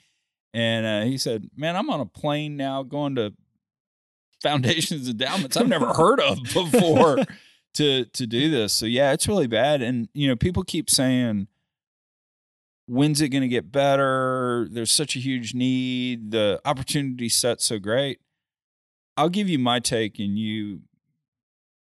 And 0.53 0.85
uh, 0.85 1.09
he 1.09 1.17
said, 1.17 1.49
"Man, 1.55 1.75
I'm 1.75 1.89
on 1.89 2.01
a 2.01 2.05
plane 2.05 2.57
now, 2.57 2.83
going 2.83 3.15
to 3.15 3.33
foundations 4.41 5.07
endowments 5.07 5.55
I've 5.55 5.67
never 5.67 5.93
heard 5.93 6.19
of 6.19 6.39
before 6.53 7.19
to 7.75 8.05
to 8.05 8.27
do 8.27 8.51
this." 8.51 8.73
So 8.73 8.85
yeah, 8.85 9.13
it's 9.13 9.27
really 9.27 9.47
bad. 9.47 9.81
And 9.81 10.09
you 10.13 10.27
know, 10.27 10.35
people 10.35 10.63
keep 10.63 10.89
saying, 10.89 11.47
"When's 12.85 13.21
it 13.21 13.29
going 13.29 13.43
to 13.43 13.47
get 13.47 13.71
better?" 13.71 14.67
There's 14.69 14.91
such 14.91 15.15
a 15.15 15.19
huge 15.19 15.53
need. 15.53 16.31
The 16.31 16.59
opportunity 16.65 17.29
set 17.29 17.61
so 17.61 17.79
great. 17.79 18.19
I'll 19.15 19.29
give 19.29 19.47
you 19.47 19.59
my 19.59 19.79
take, 19.79 20.19
and 20.19 20.37
you 20.37 20.81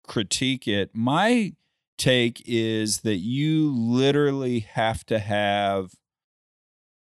critique 0.08 0.68
it. 0.68 0.92
My 0.94 1.54
take 1.98 2.42
is 2.46 3.02
that 3.02 3.18
you 3.18 3.74
literally 3.74 4.60
have 4.60 5.06
to 5.06 5.20
have 5.20 5.94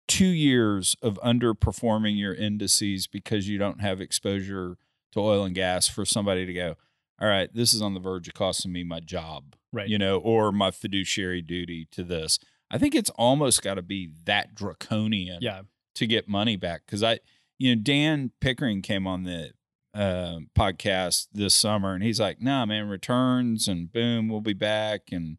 two 0.08 0.26
years 0.26 0.96
of 1.02 1.20
underperforming 1.24 2.18
your 2.18 2.34
indices 2.34 3.08
because 3.08 3.48
you 3.48 3.58
don't 3.58 3.82
have 3.82 4.02
exposure 4.02 4.78
to 5.12 5.20
oil 5.20 5.44
and 5.44 5.56
gas 5.56 5.88
for 5.88 6.06
somebody 6.06 6.46
to 6.46 6.54
go, 6.54 6.76
all 7.22 7.28
right, 7.28 7.54
this 7.54 7.74
is 7.74 7.82
on 7.82 7.94
the 7.94 8.00
verge 8.00 8.28
of 8.28 8.34
costing 8.34 8.72
me 8.72 8.84
my 8.84 9.00
job, 9.00 9.56
right? 9.72 9.88
You 9.88 9.98
know, 9.98 10.18
or 10.18 10.52
my 10.52 10.72
fiduciary 10.72 11.42
duty 11.42 11.88
to 11.92 12.04
this. 12.04 12.40
I 12.72 12.78
think 12.78 12.96
it's 12.96 13.10
almost 13.12 13.62
got 13.62 13.76
to 13.76 13.82
be 13.82 14.10
that 14.26 14.56
draconian, 14.56 15.40
yeah. 15.42 15.62
to 15.96 16.08
get 16.08 16.28
money 16.28 16.56
back. 16.56 16.82
Because 16.86 17.04
I, 17.04 17.20
you 17.58 17.76
know, 17.76 17.82
Dan 17.82 18.32
Pickering 18.40 18.82
came 18.82 19.06
on 19.06 19.24
the 19.24 19.52
uh, 20.00 20.40
podcast 20.58 21.28
this 21.34 21.54
summer, 21.54 21.94
and 21.94 22.02
he's 22.02 22.22
like, 22.22 22.42
"Nah, 22.42 22.66
man, 22.66 22.88
returns 22.88 23.68
and 23.68 23.92
boom, 23.92 24.30
we'll 24.30 24.40
be 24.40 24.54
back 24.54 25.12
and 25.12 25.38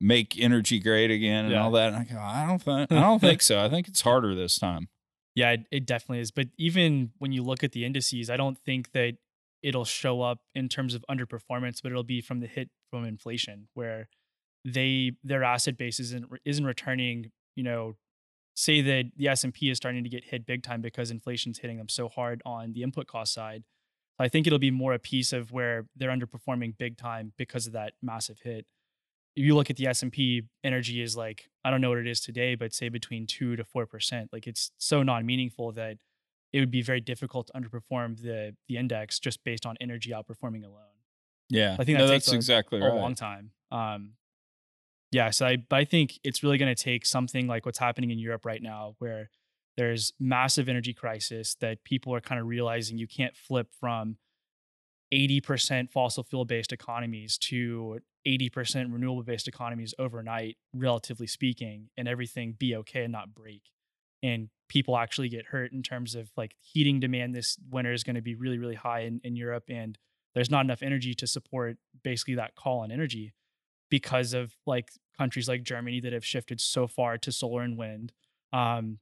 make 0.00 0.38
energy 0.38 0.78
great 0.78 1.10
again 1.10 1.46
and 1.46 1.54
yeah. 1.54 1.64
all 1.64 1.72
that." 1.72 1.92
And 1.92 1.96
I 1.96 2.04
go, 2.04 2.20
"I 2.20 2.46
don't 2.46 2.62
think, 2.62 2.92
I 2.92 3.00
don't 3.00 3.18
think 3.18 3.42
so. 3.42 3.58
I 3.58 3.68
think 3.68 3.88
it's 3.88 4.00
harder 4.02 4.36
this 4.36 4.56
time." 4.56 4.88
Yeah, 5.34 5.50
it, 5.50 5.66
it 5.72 5.86
definitely 5.86 6.20
is. 6.20 6.30
But 6.30 6.48
even 6.58 7.10
when 7.18 7.32
you 7.32 7.42
look 7.42 7.64
at 7.64 7.72
the 7.72 7.84
indices, 7.84 8.30
I 8.30 8.36
don't 8.36 8.56
think 8.56 8.92
that 8.92 9.14
it'll 9.64 9.84
show 9.84 10.22
up 10.22 10.42
in 10.54 10.68
terms 10.68 10.94
of 10.94 11.04
underperformance, 11.10 11.82
but 11.82 11.90
it'll 11.90 12.04
be 12.04 12.20
from 12.20 12.38
the 12.38 12.46
hit 12.46 12.70
from 12.90 13.04
inflation, 13.04 13.66
where 13.74 14.08
they 14.64 15.12
their 15.24 15.42
asset 15.42 15.76
base 15.76 15.98
isn't 15.98 16.26
isn't 16.44 16.64
returning. 16.64 17.32
You 17.56 17.64
know, 17.64 17.96
say 18.54 18.80
that 18.80 19.06
the 19.16 19.26
S 19.26 19.42
and 19.42 19.52
P 19.52 19.70
is 19.70 19.76
starting 19.76 20.04
to 20.04 20.10
get 20.10 20.22
hit 20.22 20.46
big 20.46 20.62
time 20.62 20.82
because 20.82 21.10
inflation's 21.10 21.58
hitting 21.58 21.78
them 21.78 21.88
so 21.88 22.08
hard 22.08 22.42
on 22.46 22.74
the 22.74 22.84
input 22.84 23.08
cost 23.08 23.34
side 23.34 23.64
I 24.18 24.28
think 24.28 24.46
it'll 24.46 24.58
be 24.58 24.70
more 24.70 24.92
a 24.92 24.98
piece 24.98 25.32
of 25.32 25.52
where 25.52 25.86
they're 25.96 26.10
underperforming 26.10 26.76
big 26.76 26.96
time 26.96 27.32
because 27.36 27.66
of 27.66 27.72
that 27.74 27.92
massive 28.02 28.40
hit. 28.40 28.66
If 29.36 29.44
you 29.44 29.54
look 29.54 29.70
at 29.70 29.76
the 29.76 29.86
S&P, 29.86 30.42
energy 30.64 31.00
is 31.00 31.16
like 31.16 31.48
I 31.64 31.70
don't 31.70 31.80
know 31.80 31.90
what 31.90 31.98
it 31.98 32.06
is 32.06 32.20
today, 32.20 32.54
but 32.54 32.74
say 32.74 32.88
between 32.88 33.26
2 33.26 33.56
to 33.56 33.64
4%. 33.64 34.28
Like 34.32 34.46
it's 34.46 34.72
so 34.78 35.02
non-meaningful 35.02 35.72
that 35.72 35.98
it 36.52 36.60
would 36.60 36.70
be 36.70 36.82
very 36.82 37.00
difficult 37.00 37.48
to 37.48 37.52
underperform 37.52 38.20
the 38.22 38.56
the 38.68 38.76
index 38.76 39.18
just 39.18 39.44
based 39.44 39.66
on 39.66 39.76
energy 39.80 40.10
outperforming 40.10 40.64
alone. 40.64 40.96
Yeah. 41.50 41.76
I 41.78 41.84
think 41.84 41.98
that 41.98 42.04
no, 42.04 42.06
that's 42.08 42.32
a, 42.32 42.34
exactly 42.34 42.80
a 42.80 42.84
right. 42.84 42.94
long 42.94 43.14
time. 43.14 43.52
Um 43.70 44.14
yeah, 45.10 45.30
so 45.30 45.46
I 45.46 45.56
but 45.56 45.76
I 45.76 45.84
think 45.84 46.18
it's 46.22 46.42
really 46.42 46.58
going 46.58 46.74
to 46.74 46.82
take 46.82 47.06
something 47.06 47.46
like 47.46 47.64
what's 47.64 47.78
happening 47.78 48.10
in 48.10 48.18
Europe 48.18 48.44
right 48.44 48.62
now 48.62 48.94
where 48.98 49.30
there's 49.78 50.12
massive 50.18 50.68
energy 50.68 50.92
crisis 50.92 51.54
that 51.60 51.84
people 51.84 52.12
are 52.12 52.20
kind 52.20 52.40
of 52.40 52.48
realizing 52.48 52.98
you 52.98 53.06
can't 53.06 53.36
flip 53.36 53.68
from 53.78 54.16
80% 55.14 55.92
fossil 55.92 56.24
fuel 56.24 56.44
based 56.44 56.72
economies 56.72 57.38
to 57.38 58.00
80% 58.26 58.92
renewable 58.92 59.22
based 59.22 59.46
economies 59.46 59.94
overnight, 59.96 60.56
relatively 60.74 61.28
speaking, 61.28 61.90
and 61.96 62.08
everything 62.08 62.56
be 62.58 62.74
okay 62.74 63.04
and 63.04 63.12
not 63.12 63.32
break. 63.36 63.70
And 64.20 64.48
people 64.68 64.98
actually 64.98 65.28
get 65.28 65.46
hurt 65.46 65.70
in 65.70 65.84
terms 65.84 66.16
of 66.16 66.28
like 66.36 66.56
heating 66.60 66.98
demand 66.98 67.36
this 67.36 67.56
winter 67.70 67.92
is 67.92 68.02
going 68.02 68.16
to 68.16 68.20
be 68.20 68.34
really, 68.34 68.58
really 68.58 68.74
high 68.74 69.02
in, 69.02 69.20
in 69.22 69.36
Europe. 69.36 69.64
And 69.68 69.96
there's 70.34 70.50
not 70.50 70.64
enough 70.64 70.82
energy 70.82 71.14
to 71.14 71.26
support 71.28 71.76
basically 72.02 72.34
that 72.34 72.56
call 72.56 72.80
on 72.80 72.90
energy 72.90 73.32
because 73.92 74.32
of 74.32 74.56
like 74.66 74.90
countries 75.16 75.48
like 75.48 75.62
Germany 75.62 76.00
that 76.00 76.12
have 76.12 76.24
shifted 76.24 76.60
so 76.60 76.88
far 76.88 77.16
to 77.18 77.30
solar 77.30 77.62
and 77.62 77.78
wind. 77.78 78.12
Um, 78.52 78.98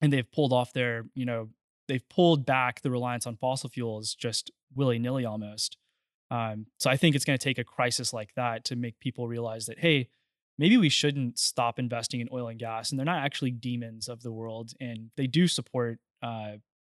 and 0.00 0.12
they've 0.12 0.30
pulled 0.30 0.52
off 0.52 0.72
their, 0.72 1.06
you 1.14 1.24
know, 1.24 1.50
they've 1.88 2.06
pulled 2.08 2.46
back 2.46 2.82
the 2.82 2.90
reliance 2.90 3.26
on 3.26 3.36
fossil 3.36 3.68
fuels 3.68 4.14
just 4.14 4.50
willy 4.74 4.98
nilly 4.98 5.24
almost. 5.24 5.76
Um, 6.30 6.66
so 6.78 6.90
I 6.90 6.96
think 6.96 7.14
it's 7.14 7.24
going 7.24 7.38
to 7.38 7.42
take 7.44 7.58
a 7.58 7.64
crisis 7.64 8.12
like 8.12 8.34
that 8.34 8.64
to 8.66 8.76
make 8.76 8.98
people 8.98 9.28
realize 9.28 9.66
that, 9.66 9.78
hey, 9.78 10.08
maybe 10.58 10.76
we 10.76 10.88
shouldn't 10.88 11.38
stop 11.38 11.78
investing 11.78 12.20
in 12.20 12.28
oil 12.32 12.48
and 12.48 12.58
gas. 12.58 12.90
And 12.90 12.98
they're 12.98 13.04
not 13.04 13.24
actually 13.24 13.50
demons 13.50 14.08
of 14.08 14.22
the 14.22 14.32
world. 14.32 14.72
And 14.80 15.10
they 15.16 15.26
do 15.26 15.46
support 15.46 15.98
uh, 16.22 16.54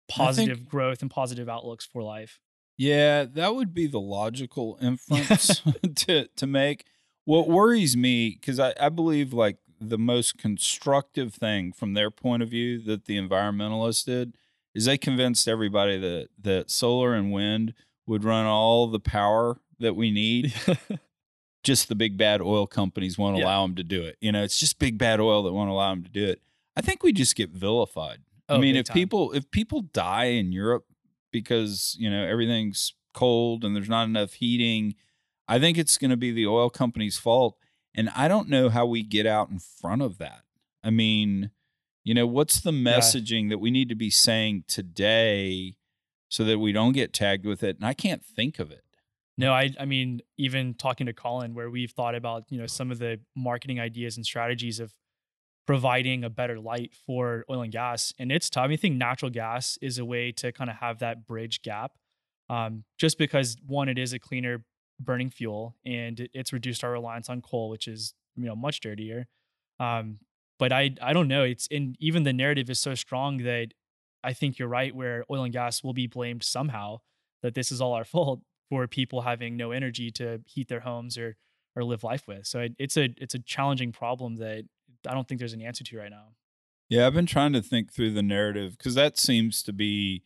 positive 0.08 0.58
think, 0.58 0.70
growth 0.70 1.02
and 1.02 1.10
positive 1.10 1.50
outlooks 1.50 1.86
for 1.86 2.04
life. 2.04 2.40
Yeah, 2.78 3.26
that 3.26 3.56
would 3.56 3.74
be 3.74 3.88
the 3.88 4.00
logical 4.00 4.78
inference 4.82 5.62
to, 5.96 6.28
to 6.28 6.48
make. 6.48 6.86
What 7.26 7.50
worries 7.50 7.98
me, 7.98 8.38
because 8.40 8.60
I, 8.60 8.74
I 8.80 8.90
believe 8.90 9.34
like 9.34 9.58
the 9.80 9.98
most 9.98 10.38
constructive 10.38 11.34
thing 11.34 11.72
from 11.72 11.94
their 11.94 12.12
point 12.12 12.44
of 12.44 12.50
view 12.50 12.82
that 12.84 13.06
the 13.06 13.18
environmentalists 13.18 14.06
did 14.06 14.36
is 14.74 14.86
they 14.86 14.98
convinced 14.98 15.48
everybody 15.48 15.98
that 15.98 16.30
that 16.42 16.70
solar 16.70 17.14
and 17.14 17.32
wind 17.32 17.74
would 18.06 18.24
run 18.24 18.46
all 18.46 18.88
the 18.88 19.00
power 19.00 19.60
that 19.80 19.96
we 19.96 20.12
need. 20.12 20.54
just 21.64 21.90
the 21.90 21.96
big 21.96 22.16
bad 22.16 22.42
oil 22.42 22.68
companies 22.68 23.18
won't 23.18 23.38
yeah. 23.38 23.44
allow 23.44 23.64
them 23.64 23.76
to 23.76 23.84
do 23.84 24.04
it. 24.04 24.18
You 24.22 24.32
know, 24.32 24.44
it's 24.44 24.60
just 24.60 24.78
big 24.78 24.98
bad 24.98 25.20
oil 25.20 25.44
that 25.44 25.52
won't 25.52 25.72
allow 25.72 25.90
them 25.90 26.04
to 26.04 26.10
do 26.10 26.26
it. 26.26 26.42
I 26.78 26.82
think 26.82 27.04
we 27.04 27.12
just 27.12 27.36
get 27.36 27.50
vilified. 27.50 28.20
Oh, 28.48 28.56
I 28.56 28.60
mean, 28.60 28.76
if 28.76 28.86
time. 28.86 28.94
people 28.94 29.32
if 29.32 29.50
people 29.50 29.82
die 29.82 30.26
in 30.26 30.52
Europe 30.52 30.86
because 31.32 31.96
you 32.00 32.10
know 32.10 32.24
everything's 32.24 32.94
cold 33.14 33.66
and 33.66 33.76
there's 33.76 33.90
not 33.90 34.04
enough 34.04 34.34
heating, 34.34 34.96
I 35.48 35.60
think 35.60 35.78
it's 35.78 35.98
going 35.98 36.12
to 36.12 36.18
be 36.18 36.32
the 36.32 36.46
oil 36.46 36.70
company's 36.70 37.18
fault. 37.18 37.58
And 37.96 38.10
I 38.16 38.28
don't 38.28 38.50
know 38.50 38.70
how 38.70 38.86
we 38.86 39.04
get 39.04 39.26
out 39.26 39.50
in 39.50 39.60
front 39.60 40.02
of 40.02 40.18
that. 40.18 40.42
I 40.84 40.90
mean, 40.90 41.52
you 42.04 42.14
know, 42.14 42.28
what's 42.28 42.60
the 42.60 42.72
messaging 42.72 43.44
yeah. 43.44 43.50
that 43.52 43.58
we 43.60 43.72
need 43.72 43.90
to 43.90 43.96
be 43.96 44.10
saying 44.10 44.66
today 44.68 45.76
so 46.30 46.44
that 46.44 46.60
we 46.60 46.72
don't 46.72 46.92
get 46.92 47.14
tagged 47.14 47.46
with 47.46 47.64
it? 47.64 47.78
And 47.78 47.86
I 47.86 47.94
can't 47.94 48.24
think 48.24 48.60
of 48.60 48.72
it. 48.72 48.84
No, 49.38 49.52
I 49.52 49.72
I 49.80 49.86
mean, 49.86 50.22
even 50.38 50.74
talking 50.76 51.08
to 51.08 51.14
Colin, 51.14 51.54
where 51.54 51.70
we've 51.70 51.92
thought 51.92 52.16
about, 52.16 52.46
you 52.50 52.58
know, 52.58 52.68
some 52.68 52.92
of 52.92 53.00
the 53.00 53.20
marketing 53.36 53.80
ideas 53.80 54.16
and 54.18 54.26
strategies 54.26 54.80
of 54.80 54.94
providing 55.66 56.24
a 56.24 56.30
better 56.30 56.60
light 56.60 56.94
for 57.06 57.44
oil 57.50 57.62
and 57.62 57.72
gas. 57.72 58.14
And 58.20 58.32
it's 58.32 58.50
tough. 58.50 58.70
I 58.70 58.76
think 58.76 58.96
natural 58.96 59.32
gas 59.32 59.78
is 59.82 59.98
a 59.98 60.06
way 60.06 60.32
to 60.34 60.52
kind 60.52 60.70
of 60.70 60.78
have 60.78 61.00
that 61.00 61.26
bridge 61.26 61.62
gap. 61.64 61.94
Um, 62.50 62.84
just 62.98 63.18
because 63.18 63.58
one, 63.66 63.90
it 63.90 63.98
is 63.98 64.14
a 64.14 64.20
cleaner 64.20 64.64
burning 65.00 65.30
fuel 65.30 65.76
and 65.86 66.30
it's 66.34 66.54
reduced 66.54 66.84
our 66.84 66.92
reliance 66.92 67.30
on 67.30 67.42
coal, 67.42 67.70
which 67.70 67.88
is 67.88 68.14
you 68.36 68.46
know 68.46 68.56
much 68.56 68.80
dirtier. 68.80 69.28
Um, 69.80 70.20
but 70.58 70.72
I 70.72 70.96
I 71.02 71.14
don't 71.14 71.28
know. 71.28 71.44
It's 71.44 71.68
and 71.72 71.96
even 72.00 72.24
the 72.24 72.34
narrative 72.34 72.70
is 72.70 72.80
so 72.80 72.96
strong 72.96 73.40
that 73.40 73.74
I 74.24 74.34
think 74.34 74.58
you're 74.58 74.68
right. 74.68 74.96
Where 74.96 75.26
oil 75.30 75.44
and 75.44 75.54
gas 75.54 75.84
will 75.84 75.94
be 75.94 76.08
blamed 76.08 76.44
somehow 76.44 77.00
that 77.42 77.56
this 77.56 77.72
is 77.72 77.82
all 77.82 77.94
our 77.94 78.06
fault 78.06 78.42
for 78.70 78.88
people 78.88 79.22
having 79.22 79.56
no 79.58 79.72
energy 79.72 80.12
to 80.12 80.42
heat 80.46 80.68
their 80.68 80.82
homes 80.82 81.18
or 81.18 81.36
or 81.76 81.84
live 81.84 82.04
life 82.04 82.28
with. 82.28 82.48
So 82.48 82.60
it, 82.62 82.74
it's 82.80 82.98
a 82.98 83.14
it's 83.18 83.36
a 83.36 83.40
challenging 83.40 83.92
problem 83.92 84.38
that 84.38 84.64
I 85.08 85.14
don't 85.14 85.28
think 85.28 85.40
there's 85.40 85.54
an 85.54 85.62
answer 85.62 85.84
to 85.84 85.98
right 85.98 86.12
now. 86.12 86.30
Yeah, 86.88 87.08
I've 87.08 87.14
been 87.14 87.26
trying 87.26 87.54
to 87.54 87.62
think 87.62 87.92
through 87.92 88.12
the 88.12 88.22
narrative 88.22 88.78
because 88.78 88.96
that 88.96 89.18
seems 89.18 89.64
to 89.64 89.74
be 89.74 90.24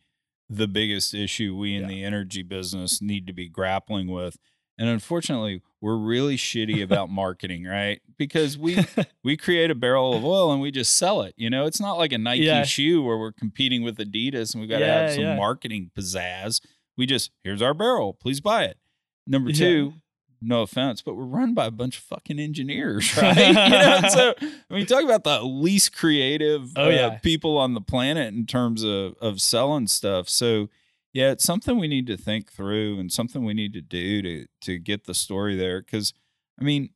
the 0.48 0.68
biggest 0.68 1.14
issue 1.14 1.56
we 1.56 1.74
in 1.74 1.82
yeah. 1.82 1.88
the 1.88 2.04
energy 2.04 2.42
business 2.42 3.00
need 3.00 3.26
to 3.26 3.32
be 3.32 3.48
grappling 3.48 4.08
with 4.08 4.36
and 4.80 4.88
unfortunately, 4.88 5.60
we're 5.82 5.98
really 5.98 6.38
shitty 6.38 6.82
about 6.82 7.10
marketing, 7.10 7.64
right? 7.64 8.00
Because 8.16 8.56
we 8.56 8.82
we 9.22 9.36
create 9.36 9.70
a 9.70 9.74
barrel 9.74 10.14
of 10.14 10.24
oil 10.24 10.50
and 10.50 10.60
we 10.60 10.70
just 10.70 10.96
sell 10.96 11.20
it. 11.20 11.34
You 11.36 11.50
know, 11.50 11.66
it's 11.66 11.80
not 11.80 11.98
like 11.98 12.12
a 12.12 12.18
Nike 12.18 12.44
yeah. 12.44 12.64
shoe 12.64 13.02
where 13.02 13.18
we're 13.18 13.32
competing 13.32 13.82
with 13.82 13.98
Adidas 13.98 14.54
and 14.54 14.62
we've 14.62 14.70
got 14.70 14.78
to 14.78 14.86
yeah, 14.86 15.00
have 15.02 15.12
some 15.12 15.22
yeah. 15.22 15.36
marketing 15.36 15.90
pizzazz. 15.96 16.62
We 16.96 17.04
just 17.04 17.30
here's 17.44 17.60
our 17.60 17.74
barrel, 17.74 18.14
please 18.14 18.40
buy 18.40 18.64
it. 18.64 18.78
Number 19.26 19.52
two, 19.52 19.92
no 20.40 20.62
offense, 20.62 21.02
but 21.02 21.14
we're 21.14 21.24
run 21.24 21.52
by 21.52 21.66
a 21.66 21.70
bunch 21.70 21.98
of 21.98 22.04
fucking 22.04 22.40
engineers, 22.40 23.14
right? 23.22 23.48
you 23.48 23.52
know, 23.52 24.00
so 24.08 24.34
I 24.40 24.74
mean, 24.74 24.86
talk 24.86 25.04
about 25.04 25.24
the 25.24 25.42
least 25.42 25.94
creative 25.94 26.72
oh, 26.76 26.90
uh, 26.90 27.18
people 27.18 27.58
on 27.58 27.74
the 27.74 27.82
planet 27.82 28.32
in 28.32 28.46
terms 28.46 28.82
of 28.82 29.14
of 29.20 29.42
selling 29.42 29.88
stuff. 29.88 30.30
So 30.30 30.70
yeah, 31.12 31.30
it's 31.32 31.44
something 31.44 31.78
we 31.78 31.88
need 31.88 32.06
to 32.08 32.16
think 32.16 32.50
through 32.52 32.98
and 33.00 33.10
something 33.12 33.44
we 33.44 33.54
need 33.54 33.72
to 33.74 33.80
do 33.82 34.22
to 34.22 34.46
to 34.62 34.78
get 34.78 35.04
the 35.04 35.14
story 35.14 35.56
there. 35.56 35.80
Because 35.82 36.12
I 36.60 36.64
mean, 36.64 36.90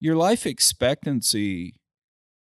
your 0.00 0.16
life 0.16 0.46
expectancy 0.46 1.74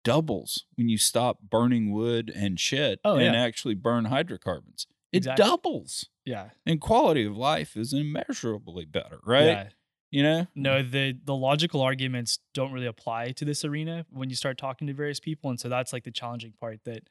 doubles 0.03 0.65
when 0.75 0.87
you 0.89 0.97
stop 0.97 1.39
burning 1.49 1.91
wood 1.91 2.31
and 2.33 2.59
shit 2.59 2.99
Oh, 3.03 3.15
and 3.15 3.33
yeah. 3.35 3.41
actually 3.43 3.75
burn 3.75 4.05
hydrocarbons. 4.05 4.87
It 5.11 5.17
Exactly. 5.19 5.45
doubles. 5.45 6.09
Yeah. 6.25 6.49
And 6.65 6.79
quality 6.81 7.25
of 7.25 7.35
life 7.37 7.75
is 7.77 7.93
immeasurably 7.93 8.85
better, 8.85 9.19
right? 9.25 9.45
Yeah. 9.45 9.69
You 10.11 10.23
know? 10.23 10.47
No, 10.55 10.81
the 10.83 11.17
the 11.23 11.35
logical 11.35 11.81
arguments 11.81 12.39
don't 12.53 12.71
really 12.71 12.85
apply 12.87 13.31
to 13.31 13.43
this 13.45 13.65
arena 13.65 14.05
when 14.09 14.29
you 14.29 14.35
start 14.37 14.57
talking 14.57 14.87
to 14.87 14.93
various 14.93 15.19
people, 15.19 15.49
and 15.49 15.59
so 15.59 15.67
that's 15.67 15.91
like 15.91 16.05
the 16.05 16.11
challenging 16.11 16.53
part. 16.59 16.79
That 16.85 17.09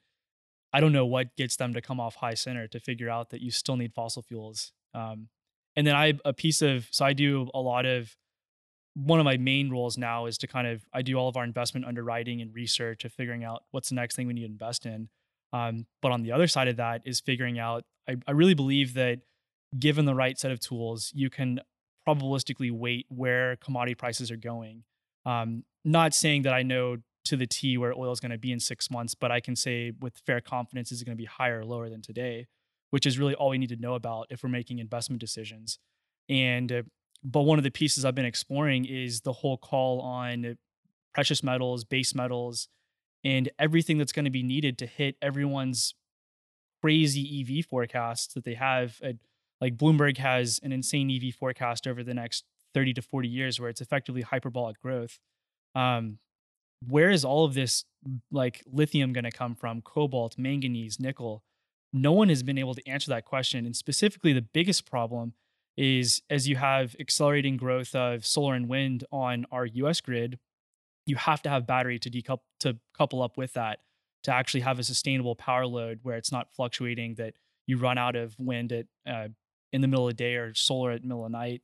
I 0.76 0.80
don't 0.80 0.92
know 0.92 1.06
what 1.06 1.34
gets 1.36 1.56
them 1.56 1.72
to 1.72 1.80
come 1.80 2.00
off 2.00 2.16
high 2.16 2.34
center 2.34 2.68
to 2.68 2.78
figure 2.78 3.08
out 3.08 3.30
that 3.30 3.40
you 3.40 3.50
still 3.50 3.76
need 3.76 3.94
fossil 3.94 4.20
fuels. 4.20 4.72
Um, 4.92 5.28
and 5.74 5.86
then 5.86 5.96
I 5.96 6.18
a 6.26 6.34
piece 6.34 6.60
of 6.60 6.86
so 6.90 7.06
I 7.06 7.14
do 7.14 7.48
a 7.54 7.60
lot 7.60 7.86
of 7.86 8.14
one 8.92 9.18
of 9.18 9.24
my 9.24 9.38
main 9.38 9.70
roles 9.70 9.96
now 9.96 10.26
is 10.26 10.36
to 10.38 10.46
kind 10.46 10.66
of 10.66 10.84
I 10.92 11.00
do 11.00 11.16
all 11.16 11.30
of 11.30 11.36
our 11.38 11.44
investment 11.44 11.86
underwriting 11.86 12.42
and 12.42 12.54
research 12.54 13.06
of 13.06 13.12
figuring 13.14 13.42
out 13.42 13.62
what's 13.70 13.88
the 13.88 13.94
next 13.94 14.16
thing 14.16 14.26
we 14.26 14.34
need 14.34 14.42
to 14.42 14.52
invest 14.52 14.84
in. 14.84 15.08
Um, 15.54 15.86
but 16.02 16.12
on 16.12 16.22
the 16.22 16.32
other 16.32 16.46
side 16.46 16.68
of 16.68 16.76
that 16.76 17.00
is 17.06 17.20
figuring 17.20 17.58
out. 17.58 17.84
I, 18.06 18.16
I 18.26 18.32
really 18.32 18.52
believe 18.52 18.92
that 18.94 19.20
given 19.78 20.04
the 20.04 20.14
right 20.14 20.38
set 20.38 20.50
of 20.50 20.60
tools, 20.60 21.10
you 21.14 21.30
can 21.30 21.58
probabilistically 22.06 22.70
weight 22.70 23.06
where 23.08 23.56
commodity 23.56 23.94
prices 23.94 24.30
are 24.30 24.36
going. 24.36 24.84
Um, 25.24 25.64
not 25.86 26.12
saying 26.12 26.42
that 26.42 26.52
I 26.52 26.64
know 26.64 26.98
to 27.26 27.36
the 27.36 27.46
T 27.46 27.76
where 27.76 27.92
oil 27.92 28.12
is 28.12 28.20
going 28.20 28.30
to 28.30 28.38
be 28.38 28.52
in 28.52 28.60
six 28.60 28.90
months, 28.90 29.14
but 29.14 29.30
I 29.30 29.40
can 29.40 29.56
say 29.56 29.92
with 30.00 30.18
fair 30.26 30.40
confidence 30.40 30.92
is 30.92 31.02
it 31.02 31.04
going 31.04 31.16
to 31.16 31.22
be 31.22 31.26
higher 31.26 31.60
or 31.60 31.64
lower 31.64 31.88
than 31.88 32.02
today, 32.02 32.46
which 32.90 33.06
is 33.06 33.18
really 33.18 33.34
all 33.34 33.50
we 33.50 33.58
need 33.58 33.68
to 33.70 33.76
know 33.76 33.94
about 33.94 34.26
if 34.30 34.42
we're 34.42 34.48
making 34.48 34.78
investment 34.78 35.20
decisions. 35.20 35.78
And 36.28 36.72
uh, 36.72 36.82
but 37.24 37.42
one 37.42 37.58
of 37.58 37.64
the 37.64 37.70
pieces 37.70 38.04
I've 38.04 38.14
been 38.14 38.24
exploring 38.24 38.84
is 38.84 39.22
the 39.22 39.32
whole 39.32 39.56
call 39.56 40.00
on 40.00 40.56
precious 41.14 41.42
metals, 41.42 41.84
base 41.84 42.14
metals, 42.14 42.68
and 43.24 43.48
everything 43.58 43.98
that's 43.98 44.12
going 44.12 44.26
to 44.26 44.30
be 44.30 44.42
needed 44.42 44.78
to 44.78 44.86
hit 44.86 45.16
everyone's 45.20 45.94
crazy 46.82 47.40
EV 47.40 47.64
forecasts 47.64 48.34
that 48.34 48.44
they 48.44 48.54
have. 48.54 48.98
At, 49.02 49.16
like 49.60 49.76
Bloomberg 49.76 50.18
has 50.18 50.60
an 50.62 50.72
insane 50.72 51.10
EV 51.10 51.34
forecast 51.34 51.86
over 51.86 52.04
the 52.04 52.14
next 52.14 52.44
30 52.74 52.94
to 52.94 53.02
40 53.02 53.28
years 53.28 53.58
where 53.58 53.70
it's 53.70 53.80
effectively 53.80 54.22
hyperbolic 54.22 54.80
growth. 54.80 55.18
Um, 55.74 56.18
where 56.86 57.10
is 57.10 57.24
all 57.24 57.44
of 57.44 57.54
this 57.54 57.84
like 58.30 58.62
lithium 58.66 59.12
going 59.12 59.24
to 59.24 59.30
come 59.30 59.54
from? 59.54 59.82
Cobalt, 59.82 60.38
manganese, 60.38 60.98
nickel? 61.00 61.42
No 61.92 62.12
one 62.12 62.28
has 62.28 62.42
been 62.42 62.58
able 62.58 62.74
to 62.74 62.86
answer 62.88 63.10
that 63.10 63.24
question. 63.24 63.64
And 63.64 63.74
specifically, 63.74 64.32
the 64.32 64.42
biggest 64.42 64.88
problem 64.90 65.34
is 65.76 66.22
as 66.30 66.48
you 66.48 66.56
have 66.56 66.96
accelerating 66.98 67.56
growth 67.56 67.94
of 67.94 68.24
solar 68.24 68.54
and 68.54 68.68
wind 68.68 69.04
on 69.12 69.46
our 69.50 69.66
US 69.66 70.00
grid, 70.00 70.38
you 71.06 71.16
have 71.16 71.42
to 71.42 71.48
have 71.48 71.66
battery 71.66 71.98
to 72.00 72.10
decouple 72.10 72.40
to 72.60 72.78
couple 72.96 73.22
up 73.22 73.36
with 73.36 73.52
that 73.52 73.80
to 74.24 74.32
actually 74.32 74.60
have 74.60 74.78
a 74.78 74.82
sustainable 74.82 75.36
power 75.36 75.66
load 75.66 76.00
where 76.02 76.16
it's 76.16 76.32
not 76.32 76.52
fluctuating 76.52 77.14
that 77.14 77.34
you 77.66 77.76
run 77.76 77.98
out 77.98 78.16
of 78.16 78.34
wind 78.38 78.72
at 78.72 78.86
uh, 79.08 79.28
in 79.72 79.80
the 79.80 79.88
middle 79.88 80.08
of 80.08 80.10
the 80.10 80.16
day 80.16 80.34
or 80.34 80.54
solar 80.54 80.90
at 80.90 81.02
middle 81.02 81.24
of 81.24 81.30
night. 81.30 81.62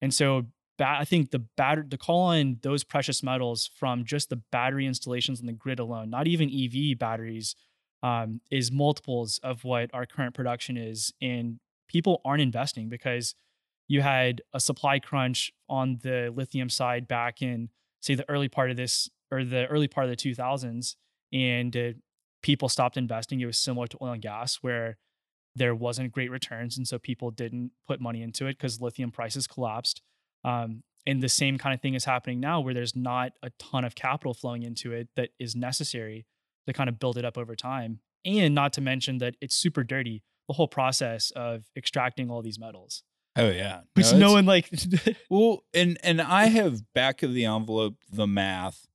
And 0.00 0.14
so 0.14 0.46
I 0.80 1.04
think 1.04 1.30
the 1.30 1.40
batter 1.40 1.84
the 1.88 1.98
call 1.98 2.26
on 2.26 2.58
those 2.62 2.84
precious 2.84 3.22
metals 3.22 3.70
from 3.78 4.04
just 4.04 4.30
the 4.30 4.40
battery 4.52 4.86
installations 4.86 5.40
on 5.40 5.46
the 5.46 5.52
grid 5.52 5.78
alone, 5.78 6.10
not 6.10 6.26
even 6.26 6.50
EV 6.50 6.98
batteries, 6.98 7.56
um, 8.02 8.40
is 8.50 8.70
multiples 8.70 9.40
of 9.42 9.64
what 9.64 9.90
our 9.92 10.06
current 10.06 10.34
production 10.34 10.76
is. 10.76 11.12
And 11.20 11.58
people 11.88 12.20
aren't 12.24 12.42
investing 12.42 12.88
because 12.88 13.34
you 13.88 14.02
had 14.02 14.42
a 14.52 14.60
supply 14.60 14.98
crunch 14.98 15.50
on 15.68 15.98
the 16.02 16.32
lithium 16.34 16.68
side 16.68 17.08
back 17.08 17.42
in 17.42 17.70
say 18.00 18.14
the 18.14 18.28
early 18.28 18.48
part 18.48 18.70
of 18.70 18.76
this 18.76 19.08
or 19.32 19.44
the 19.44 19.66
early 19.66 19.88
part 19.88 20.08
of 20.08 20.10
the 20.10 20.16
2000s 20.16 20.94
and 21.32 21.76
uh, 21.76 21.92
people 22.42 22.68
stopped 22.68 22.96
investing 22.96 23.40
it 23.40 23.46
was 23.46 23.58
similar 23.58 23.86
to 23.86 23.98
oil 24.00 24.12
and 24.12 24.22
gas 24.22 24.56
where 24.60 24.98
there 25.56 25.74
wasn't 25.74 26.12
great 26.12 26.30
returns 26.30 26.76
and 26.76 26.86
so 26.86 26.98
people 26.98 27.30
didn't 27.30 27.72
put 27.86 28.00
money 28.00 28.22
into 28.22 28.46
it 28.46 28.56
because 28.56 28.80
lithium 28.80 29.10
prices 29.10 29.46
collapsed 29.46 30.02
um, 30.44 30.82
and 31.06 31.22
the 31.22 31.28
same 31.28 31.58
kind 31.58 31.74
of 31.74 31.80
thing 31.80 31.94
is 31.94 32.04
happening 32.04 32.40
now 32.40 32.60
where 32.60 32.74
there's 32.74 32.94
not 32.94 33.32
a 33.42 33.50
ton 33.58 33.84
of 33.84 33.94
capital 33.94 34.34
flowing 34.34 34.62
into 34.62 34.92
it 34.92 35.08
that 35.16 35.30
is 35.38 35.56
necessary 35.56 36.26
to 36.66 36.72
kind 36.72 36.88
of 36.88 36.98
build 36.98 37.16
it 37.16 37.24
up 37.24 37.38
over 37.38 37.54
time 37.56 38.00
and 38.24 38.54
not 38.54 38.72
to 38.74 38.80
mention 38.80 39.18
that 39.18 39.36
it's 39.40 39.54
super 39.54 39.82
dirty 39.82 40.22
the 40.48 40.54
whole 40.54 40.68
process 40.68 41.30
of 41.32 41.64
extracting 41.76 42.30
all 42.30 42.42
these 42.42 42.58
metals 42.58 43.02
Oh 43.38 43.50
yeah. 43.50 43.82
which 43.94 44.12
No, 44.12 44.18
no 44.18 44.32
one 44.32 44.46
like 44.46 44.68
Well, 45.30 45.62
and 45.72 45.96
and 46.02 46.20
I 46.20 46.46
have 46.46 46.92
back 46.92 47.22
of 47.22 47.32
the 47.32 47.44
envelope 47.44 47.94
the 48.10 48.26
math, 48.26 48.88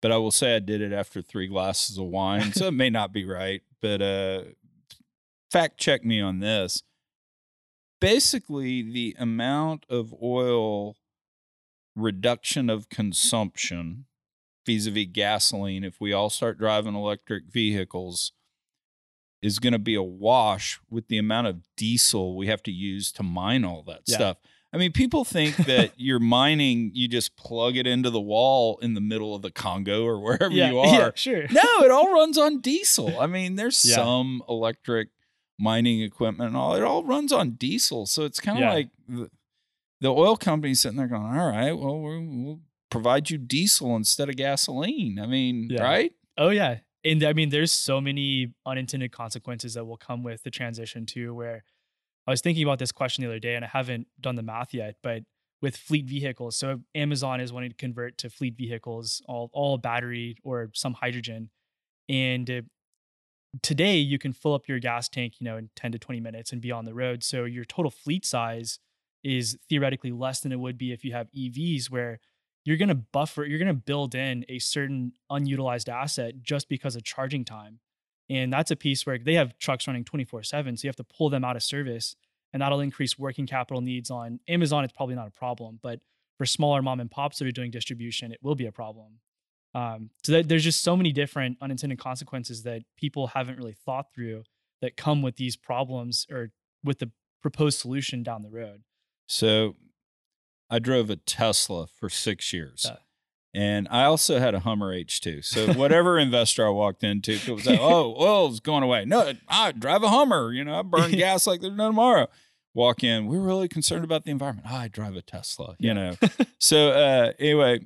but 0.00 0.12
I 0.12 0.18
will 0.18 0.30
say 0.30 0.54
I 0.54 0.60
did 0.60 0.80
it 0.80 0.92
after 0.92 1.20
three 1.20 1.48
glasses 1.48 1.98
of 1.98 2.04
wine, 2.04 2.52
so 2.52 2.68
it 2.68 2.72
may 2.72 2.90
not 2.90 3.12
be 3.12 3.24
right. 3.24 3.62
But 3.80 4.00
uh, 4.00 4.42
fact 5.50 5.78
check 5.80 6.04
me 6.04 6.20
on 6.20 6.38
this. 6.38 6.84
Basically, 8.02 8.82
the 8.82 9.14
amount 9.18 9.86
of 9.88 10.12
oil 10.22 10.96
reduction 11.94 12.68
of 12.68 12.88
consumption 12.88 14.06
vis-a-vis 14.66 15.06
gasoline, 15.12 15.84
if 15.84 16.00
we 16.00 16.12
all 16.12 16.28
start 16.30 16.58
driving 16.58 16.94
electric 16.94 17.44
vehicles, 17.50 18.32
is 19.40 19.58
going 19.58 19.72
to 19.72 19.78
be 19.78 19.94
a 19.94 20.02
wash 20.02 20.80
with 20.90 21.08
the 21.08 21.18
amount 21.18 21.46
of 21.46 21.62
diesel 21.76 22.36
we 22.36 22.46
have 22.48 22.62
to 22.64 22.70
use 22.72 23.10
to 23.12 23.22
mine 23.22 23.64
all 23.64 23.82
that 23.84 24.02
Yeah. 24.06 24.14
stuff. 24.16 24.36
I 24.74 24.78
mean, 24.78 24.92
people 24.92 25.24
think 25.24 25.54
that 25.66 25.92
you're 25.96 26.18
mining, 26.20 26.90
you 26.94 27.06
just 27.08 27.36
plug 27.36 27.76
it 27.76 27.86
into 27.86 28.08
the 28.10 28.20
wall 28.20 28.78
in 28.82 28.94
the 28.94 29.00
middle 29.00 29.34
of 29.34 29.42
the 29.42 29.50
Congo 29.50 30.04
or 30.04 30.18
wherever 30.20 30.54
yeah, 30.54 30.70
you 30.70 30.78
are. 30.80 30.86
yeah, 30.86 31.10
sure 31.14 31.46
No, 31.50 31.62
it 31.84 31.90
all 31.90 32.12
runs 32.12 32.38
on 32.38 32.60
diesel. 32.60 33.20
I 33.20 33.26
mean, 33.26 33.56
there's 33.56 33.76
some 33.76 34.42
electric 34.48 35.08
mining 35.62 36.02
equipment 36.02 36.48
and 36.48 36.56
all. 36.56 36.74
It 36.74 36.82
all 36.82 37.04
runs 37.04 37.32
on 37.32 37.52
diesel. 37.52 38.06
So 38.06 38.24
it's 38.24 38.40
kind 38.40 38.58
of 38.58 38.62
Yeah. 38.62 38.72
like 38.72 38.88
the, 39.08 39.30
the 40.00 40.08
oil 40.12 40.36
company 40.36 40.74
sitting 40.74 40.98
there 40.98 41.06
going, 41.06 41.22
all 41.22 41.48
right, 41.48 41.72
well, 41.72 42.00
we'll 42.00 42.60
provide 42.90 43.30
you 43.30 43.38
diesel 43.38 43.94
instead 43.94 44.28
of 44.28 44.36
gasoline. 44.36 45.18
I 45.20 45.26
mean, 45.26 45.68
Yeah. 45.70 45.82
right? 45.82 46.12
Oh 46.36 46.50
yeah. 46.50 46.78
And 47.04 47.22
I 47.24 47.32
mean, 47.32 47.50
there's 47.50 47.72
so 47.72 48.00
many 48.00 48.52
unintended 48.66 49.12
consequences 49.12 49.74
that 49.74 49.84
will 49.84 49.96
come 49.96 50.22
with 50.22 50.42
the 50.42 50.50
transition 50.50 51.06
to 51.06 51.32
where 51.34 51.62
I 52.26 52.30
was 52.30 52.40
thinking 52.40 52.62
about 52.64 52.78
this 52.78 52.92
question 52.92 53.22
the 53.22 53.28
other 53.30 53.38
day 53.40 53.54
and 53.54 53.64
I 53.64 53.68
haven't 53.68 54.06
done 54.20 54.36
the 54.36 54.42
math 54.42 54.72
yet, 54.74 54.96
but 55.02 55.22
with 55.60 55.76
fleet 55.76 56.06
vehicles. 56.06 56.56
So 56.56 56.80
Amazon 56.94 57.40
is 57.40 57.52
wanting 57.52 57.70
to 57.70 57.76
convert 57.76 58.18
to 58.18 58.30
fleet 58.30 58.56
vehicles, 58.56 59.22
all, 59.28 59.48
all 59.52 59.78
battery 59.78 60.36
or 60.42 60.70
some 60.74 60.94
hydrogen. 60.94 61.50
And 62.08 62.64
today 63.60 63.96
you 63.96 64.18
can 64.18 64.32
fill 64.32 64.54
up 64.54 64.68
your 64.68 64.78
gas 64.78 65.08
tank, 65.08 65.34
you 65.38 65.44
know, 65.44 65.56
in 65.56 65.68
10 65.76 65.92
to 65.92 65.98
20 65.98 66.20
minutes 66.20 66.52
and 66.52 66.62
be 66.62 66.70
on 66.70 66.84
the 66.84 66.94
road. 66.94 67.22
So 67.22 67.44
your 67.44 67.64
total 67.64 67.90
fleet 67.90 68.24
size 68.24 68.78
is 69.22 69.58
theoretically 69.68 70.12
less 70.12 70.40
than 70.40 70.52
it 70.52 70.58
would 70.58 70.78
be 70.78 70.92
if 70.92 71.04
you 71.04 71.12
have 71.12 71.30
EVs 71.32 71.90
where 71.90 72.18
you're 72.64 72.76
going 72.76 72.88
to 72.88 72.94
buffer, 72.94 73.44
you're 73.44 73.58
going 73.58 73.68
to 73.68 73.74
build 73.74 74.14
in 74.14 74.44
a 74.48 74.58
certain 74.58 75.12
unutilized 75.30 75.88
asset 75.88 76.42
just 76.42 76.68
because 76.68 76.96
of 76.96 77.04
charging 77.04 77.44
time. 77.44 77.80
And 78.30 78.52
that's 78.52 78.70
a 78.70 78.76
piece 78.76 79.04
where 79.04 79.18
they 79.18 79.34
have 79.34 79.58
trucks 79.58 79.86
running 79.86 80.04
24 80.04 80.44
7. 80.44 80.76
So 80.76 80.86
you 80.86 80.88
have 80.88 80.96
to 80.96 81.04
pull 81.04 81.28
them 81.28 81.44
out 81.44 81.56
of 81.56 81.62
service. 81.62 82.16
And 82.52 82.60
that'll 82.60 82.80
increase 82.80 83.18
working 83.18 83.46
capital 83.46 83.80
needs 83.80 84.10
on 84.10 84.38
Amazon. 84.46 84.84
It's 84.84 84.92
probably 84.92 85.14
not 85.14 85.26
a 85.26 85.32
problem. 85.32 85.78
But 85.82 86.00
for 86.36 86.46
smaller 86.46 86.82
mom 86.82 87.00
and 87.00 87.10
pops 87.10 87.38
that 87.38 87.48
are 87.48 87.52
doing 87.52 87.70
distribution, 87.70 88.30
it 88.30 88.38
will 88.42 88.54
be 88.54 88.66
a 88.66 88.72
problem. 88.72 89.20
Um, 89.74 90.10
so 90.22 90.32
that, 90.32 90.48
there's 90.48 90.64
just 90.64 90.82
so 90.82 90.96
many 90.96 91.12
different 91.12 91.56
unintended 91.60 91.98
consequences 91.98 92.62
that 92.64 92.82
people 92.96 93.28
haven't 93.28 93.56
really 93.56 93.76
thought 93.84 94.06
through 94.14 94.44
that 94.80 94.96
come 94.96 95.22
with 95.22 95.36
these 95.36 95.56
problems 95.56 96.26
or 96.30 96.50
with 96.84 96.98
the 96.98 97.10
proposed 97.40 97.78
solution 97.78 98.22
down 98.22 98.42
the 98.42 98.50
road. 98.50 98.82
So 99.26 99.76
I 100.68 100.78
drove 100.78 101.10
a 101.10 101.16
Tesla 101.16 101.86
for 101.86 102.08
six 102.08 102.52
years. 102.52 102.86
Yeah. 102.88 102.96
And 103.54 103.86
I 103.90 104.04
also 104.04 104.38
had 104.38 104.54
a 104.54 104.60
Hummer 104.60 104.94
H2. 104.94 105.44
So 105.44 105.72
whatever 105.74 106.18
investor 106.18 106.66
I 106.66 106.70
walked 106.70 107.04
into, 107.04 107.32
it 107.32 107.48
was 107.48 107.66
like, 107.66 107.80
oh, 107.80 108.14
oil's 108.18 108.60
going 108.60 108.82
away. 108.82 109.04
No, 109.04 109.32
I 109.48 109.72
drive 109.72 110.02
a 110.02 110.08
Hummer. 110.08 110.52
You 110.52 110.64
know, 110.64 110.78
I 110.78 110.82
burn 110.82 111.10
gas 111.12 111.46
like 111.46 111.60
there's 111.60 111.74
no 111.74 111.88
tomorrow. 111.88 112.28
Walk 112.74 113.04
in, 113.04 113.26
we're 113.26 113.40
really 113.40 113.68
concerned 113.68 114.02
about 114.02 114.24
the 114.24 114.30
environment. 114.30 114.66
I 114.66 114.88
drive 114.88 115.14
a 115.14 115.20
Tesla, 115.20 115.76
you 115.78 115.92
know. 115.92 116.14
so 116.58 116.88
uh, 116.88 117.32
anyway, 117.38 117.80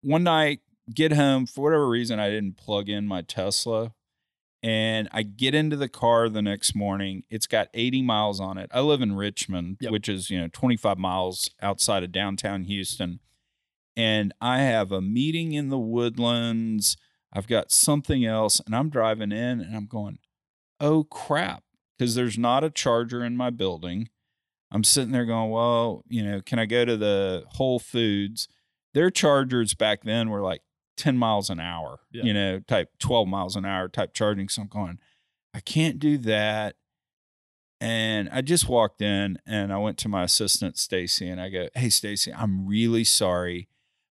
one 0.00 0.24
night, 0.24 0.58
get 0.94 1.12
home 1.12 1.46
for 1.46 1.62
whatever 1.64 1.88
reason, 1.88 2.18
I 2.18 2.30
didn't 2.30 2.56
plug 2.56 2.88
in 2.88 3.06
my 3.06 3.22
Tesla. 3.22 3.92
And 4.64 5.08
I 5.10 5.22
get 5.24 5.56
into 5.56 5.74
the 5.76 5.88
car 5.88 6.28
the 6.28 6.40
next 6.42 6.74
morning. 6.76 7.24
It's 7.28 7.48
got 7.48 7.68
80 7.74 8.02
miles 8.02 8.38
on 8.38 8.58
it. 8.58 8.70
I 8.72 8.80
live 8.80 9.02
in 9.02 9.16
Richmond, 9.16 9.78
Yep. 9.80 9.90
which 9.90 10.08
is, 10.08 10.30
you 10.30 10.40
know, 10.40 10.48
25 10.52 10.98
miles 10.98 11.50
outside 11.60 12.04
of 12.04 12.12
downtown 12.12 12.64
Houston. 12.64 13.18
And 13.96 14.32
I 14.40 14.58
have 14.60 14.92
a 14.92 15.00
meeting 15.00 15.52
in 15.52 15.68
the 15.68 15.78
woodlands. 15.80 16.96
I've 17.32 17.48
got 17.48 17.72
something 17.72 18.24
else. 18.24 18.60
And 18.64 18.74
I'm 18.76 18.88
driving 18.88 19.32
in 19.32 19.60
and 19.60 19.76
I'm 19.76 19.86
going, 19.86 20.18
oh 20.78 21.04
crap. 21.04 21.64
Because 21.98 22.14
there's 22.14 22.38
not 22.38 22.62
a 22.64 22.70
charger 22.70 23.24
in 23.24 23.36
my 23.36 23.50
building. 23.50 24.08
I'm 24.70 24.84
sitting 24.84 25.12
there 25.12 25.26
going, 25.26 25.50
well, 25.50 26.04
you 26.08 26.22
know, 26.24 26.40
can 26.40 26.58
I 26.58 26.66
go 26.66 26.84
to 26.84 26.96
the 26.96 27.44
Whole 27.48 27.78
Foods? 27.80 28.48
their 28.94 29.10
chargers 29.10 29.72
back 29.72 30.02
then 30.02 30.28
were 30.28 30.42
like 30.42 30.60
10 30.96 31.16
miles 31.16 31.50
an 31.50 31.58
hour, 31.60 32.00
Yeah. 32.12 32.24
you 32.24 32.34
know, 32.34 32.60
type 32.60 32.90
12 32.98 33.26
miles 33.28 33.56
an 33.56 33.64
hour 33.64 33.88
type 33.88 34.12
charging. 34.14 34.48
So 34.48 34.62
I'm 34.62 34.68
going, 34.68 34.98
I 35.54 35.60
can't 35.60 35.98
do 35.98 36.18
that. 36.18 36.76
And 37.80 38.28
I 38.30 38.42
just 38.42 38.68
walked 38.68 39.02
in 39.02 39.38
and 39.44 39.72
I 39.72 39.78
went 39.78 39.98
to 39.98 40.08
my 40.08 40.22
assistant, 40.22 40.78
Stacy, 40.78 41.28
and 41.28 41.40
I 41.40 41.48
go, 41.48 41.68
Hey, 41.74 41.88
Stacy, 41.88 42.32
I'm 42.32 42.66
really 42.66 43.02
sorry, 43.04 43.68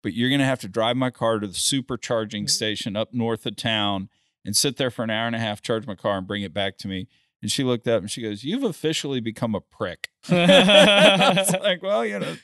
but 0.03 0.13
you're 0.13 0.30
going 0.30 0.39
to 0.39 0.45
have 0.45 0.59
to 0.59 0.67
drive 0.67 0.97
my 0.97 1.09
car 1.09 1.39
to 1.39 1.47
the 1.47 1.53
supercharging 1.53 2.43
Mhm. 2.43 2.49
station 2.49 2.95
up 2.95 3.11
north 3.13 3.45
of 3.47 3.55
town 3.55 4.09
and 4.43 4.55
sit 4.55 4.78
there 4.78 4.91
for 4.91 5.03
an 5.03 5.09
hour 5.09 5.26
and 5.26 5.36
a 5.36 5.39
half, 5.39 5.61
charge 5.61 5.88
my 5.88 5.95
car, 5.95 6.17
and 6.19 6.28
bring 6.28 6.43
it 6.43 6.53
back 6.53 6.78
to 6.78 6.88
me. 6.88 7.07
And 7.41 7.51
she 7.51 7.63
looked 7.63 7.88
up 7.88 8.01
and 8.01 8.09
she 8.11 8.21
goes, 8.21 8.43
You've 8.43 8.63
officially 8.63 9.19
become 9.19 9.55
a 9.55 9.61
prick. 9.61 10.09
I 10.30 11.34
was 11.36 11.51
like, 11.61 11.82
Well, 11.82 12.05
you 12.05 12.19
know, 12.19 12.36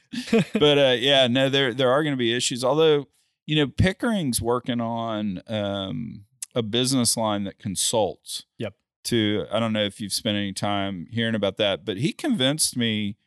but 0.54 0.78
uh, 0.80 0.96
yeah, 1.00 1.28
no, 1.28 1.50
there 1.50 1.72
there 1.74 1.92
are 1.92 2.02
going 2.04 2.14
to 2.14 2.18
be 2.20 2.34
issues. 2.36 2.64
Although, 2.64 3.08
you 3.52 3.58
know, 3.58 3.68
Pickering's 3.68 4.42
working 4.42 4.80
on 4.80 5.42
um, 5.50 6.24
a 6.56 6.64
business 6.64 7.18
line 7.18 7.44
that 7.44 7.60
consults. 7.60 8.46
Yep. 8.60 8.76
To 9.06 9.46
I 9.52 9.60
don't 9.60 9.74
know 9.74 9.84
if 9.84 10.00
you've 10.00 10.14
spent 10.14 10.38
any 10.38 10.54
time 10.54 11.06
hearing 11.12 11.36
about 11.36 11.58
that, 11.58 11.84
but 11.84 11.98
he 11.98 12.14
convinced 12.14 12.78
me 12.78 13.18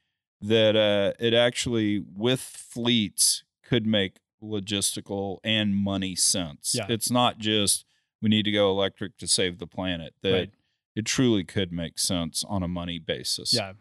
that 0.41 0.77
uh, 0.77 1.13
it 1.23 1.35
actually 1.35 2.03
with 2.17 2.41
fleets 2.41 3.45
could 3.63 3.87
make 3.87 4.17
logistical 4.43 5.41
and 5.45 5.77
money 5.77 6.15
sense. 6.17 6.75
Yeah. 6.75 6.87
It's 6.89 7.11
not 7.11 7.37
just 7.39 7.85
we 8.23 8.31
need 8.31 8.45
to 8.45 8.51
go 8.51 8.71
electric 8.71 9.19
to 9.19 9.27
save 9.27 9.59
the 9.59 9.67
planet. 9.67 10.15
That 10.23 10.33
Right. 10.33 10.51
it 10.97 11.05
truly 11.05 11.45
could 11.45 11.71
make 11.71 11.99
sense 11.99 12.45
on 12.49 12.63
a 12.63 12.69
money 12.69 12.99
basis. 12.99 13.53
yeah. 13.53 13.75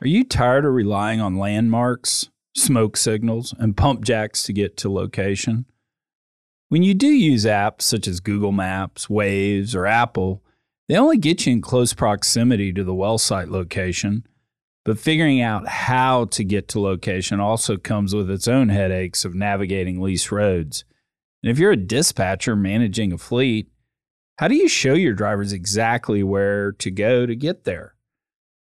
Are 0.00 0.08
you 0.08 0.24
tired 0.24 0.64
of 0.64 0.72
relying 0.72 1.20
on 1.20 1.36
landmarks, 1.38 2.28
smoke 2.54 2.96
signals, 2.96 3.54
and 3.58 3.76
pump 3.76 4.04
jacks 4.04 4.42
to 4.44 4.52
get 4.52 4.76
to 4.78 4.90
location? 4.90 5.66
When 6.68 6.82
you 6.82 6.94
do 6.94 7.08
use 7.08 7.44
apps 7.44 7.82
such 7.82 8.08
as 8.08 8.20
Google 8.20 8.52
Maps, 8.52 9.06
Waze, 9.08 9.74
or 9.74 9.86
Apple, 9.86 10.42
they 10.88 10.96
only 10.96 11.18
get 11.18 11.46
you 11.46 11.52
in 11.52 11.60
close 11.60 11.92
proximity 11.92 12.72
to 12.72 12.82
the 12.82 12.94
well 12.94 13.18
site 13.18 13.48
location, 13.48 14.26
but 14.84 14.98
figuring 14.98 15.40
out 15.40 15.68
how 15.68 16.24
to 16.26 16.42
get 16.42 16.68
to 16.68 16.80
location 16.80 17.40
also 17.40 17.76
comes 17.76 18.14
with 18.14 18.30
its 18.30 18.48
own 18.48 18.68
headaches 18.68 19.24
of 19.24 19.34
navigating 19.34 20.00
lease 20.00 20.32
roads. 20.32 20.84
And 21.42 21.50
if 21.50 21.58
you're 21.58 21.72
a 21.72 21.76
dispatcher 21.76 22.56
managing 22.56 23.12
a 23.12 23.18
fleet, 23.18 23.68
how 24.38 24.48
do 24.48 24.54
you 24.54 24.68
show 24.68 24.94
your 24.94 25.14
drivers 25.14 25.52
exactly 25.52 26.22
where 26.22 26.72
to 26.72 26.90
go 26.90 27.26
to 27.26 27.36
get 27.36 27.64
there? 27.64 27.94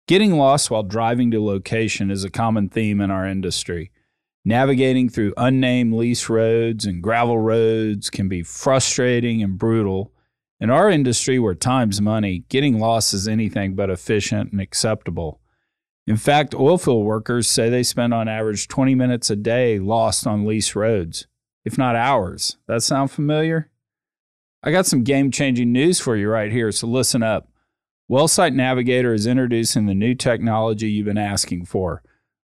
Getting 0.07 0.37
lost 0.37 0.71
while 0.71 0.83
driving 0.83 1.31
to 1.31 1.43
location 1.43 2.11
is 2.11 2.25
a 2.25 2.31
common 2.31 2.69
theme 2.69 3.01
in 3.01 3.11
our 3.11 3.27
industry. 3.27 3.91
Navigating 4.45 5.09
through 5.09 5.33
unnamed 5.39 5.95
lease 5.95 6.29
roads 6.29 6.85
and 6.85 7.03
gravel 7.03 7.39
roads 7.39 8.11
can 8.11 8.29
be 8.29 8.43
frustrating 8.43 9.43
and 9.43 9.57
brutal. 9.57 10.13
In 10.61 10.69
our 10.69 10.91
industry, 10.91 11.39
where 11.39 11.55
time's 11.55 12.03
money, 12.03 12.45
getting 12.51 12.79
lost 12.79 13.15
is 13.15 13.27
anything 13.27 13.75
but 13.75 13.89
efficient 13.89 14.53
and 14.53 14.61
acceptable. 14.61 15.41
In 16.07 16.19
fact, 16.19 16.53
oilfield 16.53 17.05
workers 17.05 17.49
say 17.49 17.71
they 17.71 17.83
spend 17.83 18.13
on 18.13 18.29
average 18.29 18.69
20 18.69 18.95
minutes 18.95 19.31
a 19.31 19.37
day 19.37 19.79
lost 19.79 20.27
on 20.27 20.45
lease 20.45 20.77
roads, 20.77 21.27
if 21.65 21.79
not 21.79 21.97
hours. 21.97 22.59
That 22.69 22.83
sound 22.83 23.11
familiar? 23.11 23.71
I 24.63 24.71
got 24.71 24.85
some 24.85 25.03
game 25.03 25.31
changing 25.31 25.73
news 25.73 25.99
for 25.99 26.15
you 26.15 26.29
right 26.29 26.53
here, 26.53 26.71
so 26.73 26.87
listen 26.87 27.23
up. 27.23 27.49
WellSite 28.11 28.53
Navigator 28.53 29.15
is 29.15 29.27
introducing 29.27 29.87
the 29.87 29.95
new 29.95 30.15
technology 30.15 30.91
you've 30.91 31.07
been 31.07 31.17
asking 31.17 31.65
for 31.65 32.03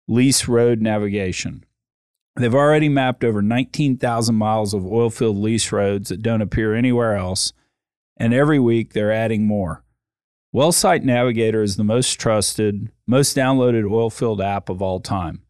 lease 0.07 0.47
road 0.47 0.81
navigation. 0.81 1.65
They've 2.37 2.55
already 2.55 2.87
mapped 2.87 3.25
over 3.25 3.41
19,000 3.41 4.35
miles 4.35 4.73
of 4.73 4.83
oilfield 4.83 5.41
lease 5.41 5.69
roads 5.73 6.07
that 6.07 6.21
don't 6.21 6.41
appear 6.41 6.73
anywhere 6.73 7.15
else, 7.15 7.51
and 8.15 8.33
every 8.33 8.57
week 8.57 8.93
they're 8.93 9.11
adding 9.11 9.45
more. 9.45 9.83
WellSite 10.55 11.03
Navigator 11.03 11.61
is 11.61 11.75
the 11.75 11.83
most 11.83 12.13
trusted, 12.13 12.89
most 13.05 13.35
downloaded 13.35 13.83
oilfield 13.83 14.41
app 14.41 14.69
of 14.69 14.81
all 14.81 15.01
time. 15.01 15.41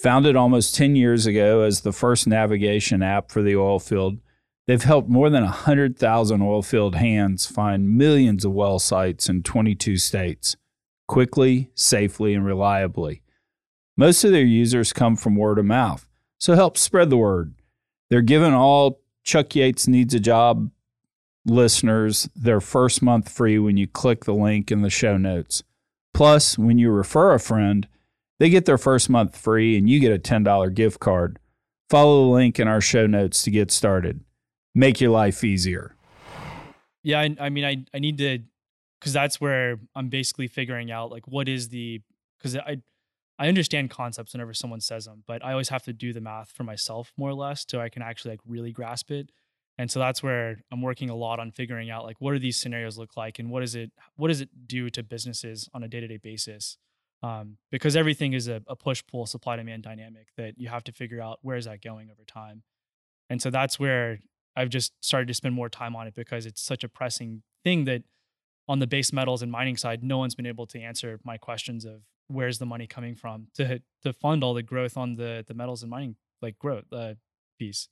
Founded 0.00 0.34
almost 0.34 0.74
10 0.74 0.96
years 0.96 1.26
ago 1.26 1.60
as 1.60 1.82
the 1.82 1.92
first 1.92 2.26
navigation 2.26 3.04
app 3.04 3.30
for 3.30 3.40
the 3.40 3.52
oilfield, 3.52 4.18
They've 4.66 4.82
helped 4.82 5.08
more 5.08 5.28
than 5.28 5.42
100,000 5.44 6.40
oilfield 6.40 6.94
hands 6.94 7.46
find 7.46 7.90
millions 7.90 8.44
of 8.44 8.52
well 8.52 8.78
sites 8.78 9.28
in 9.28 9.42
22 9.42 9.98
states 9.98 10.56
quickly, 11.06 11.70
safely, 11.74 12.32
and 12.32 12.46
reliably. 12.46 13.22
Most 13.96 14.24
of 14.24 14.32
their 14.32 14.44
users 14.44 14.92
come 14.92 15.16
from 15.16 15.36
word 15.36 15.58
of 15.58 15.66
mouth, 15.66 16.08
so 16.38 16.54
help 16.54 16.78
spread 16.78 17.10
the 17.10 17.18
word. 17.18 17.54
They're 18.08 18.22
giving 18.22 18.54
all 18.54 19.02
Chuck 19.22 19.54
Yates 19.54 19.86
Needs 19.86 20.14
a 20.14 20.20
Job 20.20 20.70
listeners 21.44 22.28
their 22.34 22.60
first 22.60 23.02
month 23.02 23.28
free 23.28 23.58
when 23.58 23.76
you 23.76 23.86
click 23.86 24.24
the 24.24 24.34
link 24.34 24.72
in 24.72 24.80
the 24.80 24.88
show 24.88 25.18
notes. 25.18 25.62
Plus, 26.14 26.56
when 26.56 26.78
you 26.78 26.90
refer 26.90 27.34
a 27.34 27.40
friend, 27.40 27.86
they 28.38 28.48
get 28.48 28.64
their 28.64 28.78
first 28.78 29.10
month 29.10 29.36
free 29.36 29.76
and 29.76 29.90
you 29.90 30.00
get 30.00 30.12
a 30.12 30.18
$10 30.18 30.74
gift 30.74 31.00
card. 31.00 31.38
Follow 31.90 32.24
the 32.24 32.30
link 32.30 32.58
in 32.58 32.66
our 32.66 32.80
show 32.80 33.06
notes 33.06 33.42
to 33.42 33.50
get 33.50 33.70
started 33.70 34.23
make 34.74 35.00
your 35.00 35.10
life 35.10 35.44
easier. 35.44 35.94
Yeah, 37.02 37.20
I, 37.20 37.36
I 37.38 37.48
mean, 37.50 37.64
I 37.64 37.84
I 37.94 37.98
need 37.98 38.18
to, 38.18 38.40
because 38.98 39.12
that's 39.12 39.40
where 39.40 39.78
I'm 39.94 40.08
basically 40.08 40.48
figuring 40.48 40.90
out 40.90 41.10
like 41.10 41.28
what 41.28 41.48
is 41.48 41.68
the, 41.68 42.00
because 42.38 42.56
I 42.56 42.78
I 43.38 43.48
understand 43.48 43.90
concepts 43.90 44.32
whenever 44.32 44.54
someone 44.54 44.80
says 44.80 45.06
them, 45.06 45.24
but 45.26 45.44
I 45.44 45.52
always 45.52 45.68
have 45.68 45.82
to 45.84 45.92
do 45.92 46.12
the 46.12 46.20
math 46.20 46.50
for 46.52 46.62
myself 46.62 47.12
more 47.16 47.30
or 47.30 47.34
less 47.34 47.64
so 47.68 47.80
I 47.80 47.88
can 47.88 48.02
actually 48.02 48.32
like 48.32 48.40
really 48.46 48.70
grasp 48.70 49.10
it. 49.10 49.30
And 49.76 49.90
so 49.90 49.98
that's 49.98 50.22
where 50.22 50.62
I'm 50.70 50.82
working 50.82 51.10
a 51.10 51.16
lot 51.16 51.40
on 51.40 51.50
figuring 51.50 51.90
out 51.90 52.04
like 52.04 52.20
what 52.20 52.32
do 52.32 52.38
these 52.38 52.60
scenarios 52.60 52.96
look 52.96 53.16
like 53.16 53.40
and 53.40 53.50
what 53.50 53.64
is 53.64 53.74
it 53.74 53.90
what 54.16 54.28
does 54.28 54.40
it 54.40 54.50
do 54.68 54.88
to 54.90 55.02
businesses 55.02 55.68
on 55.74 55.82
a 55.82 55.88
day 55.88 56.00
to 56.00 56.06
day 56.06 56.16
basis. 56.16 56.78
Um, 57.22 57.56
because 57.70 57.96
everything 57.96 58.34
is 58.34 58.48
a, 58.48 58.62
a 58.68 58.76
push 58.76 59.02
pull 59.10 59.26
supply 59.26 59.56
demand 59.56 59.82
dynamic 59.82 60.28
that 60.36 60.58
you 60.58 60.68
have 60.68 60.84
to 60.84 60.92
figure 60.92 61.20
out 61.22 61.38
where 61.42 61.56
is 61.56 61.64
that 61.64 61.82
going 61.82 62.10
over 62.10 62.22
time. 62.24 62.62
And 63.30 63.40
so 63.40 63.50
that's 63.50 63.80
where 63.80 64.20
I've 64.56 64.68
just 64.68 64.92
started 65.00 65.26
to 65.28 65.34
spend 65.34 65.54
more 65.54 65.68
time 65.68 65.96
on 65.96 66.06
it 66.06 66.14
because 66.14 66.46
it's 66.46 66.62
such 66.62 66.84
a 66.84 66.88
pressing 66.88 67.42
thing 67.64 67.84
that 67.84 68.02
on 68.68 68.78
the 68.78 68.86
base 68.86 69.12
metals 69.12 69.42
and 69.42 69.50
mining 69.50 69.76
side, 69.76 70.02
no 70.02 70.18
one's 70.18 70.34
been 70.34 70.46
able 70.46 70.66
to 70.68 70.80
answer 70.80 71.20
my 71.24 71.36
questions 71.36 71.84
of 71.84 72.02
where's 72.28 72.58
the 72.58 72.66
money 72.66 72.86
coming 72.86 73.14
from 73.14 73.48
to 73.54 73.80
to 74.02 74.12
fund 74.12 74.42
all 74.42 74.54
the 74.54 74.62
growth 74.62 74.96
on 74.96 75.16
the 75.16 75.44
the 75.46 75.54
metals 75.54 75.82
and 75.82 75.90
mining 75.90 76.16
like 76.40 76.58
growth 76.58 76.84
uh, 76.92 77.14
piece. 77.58 77.88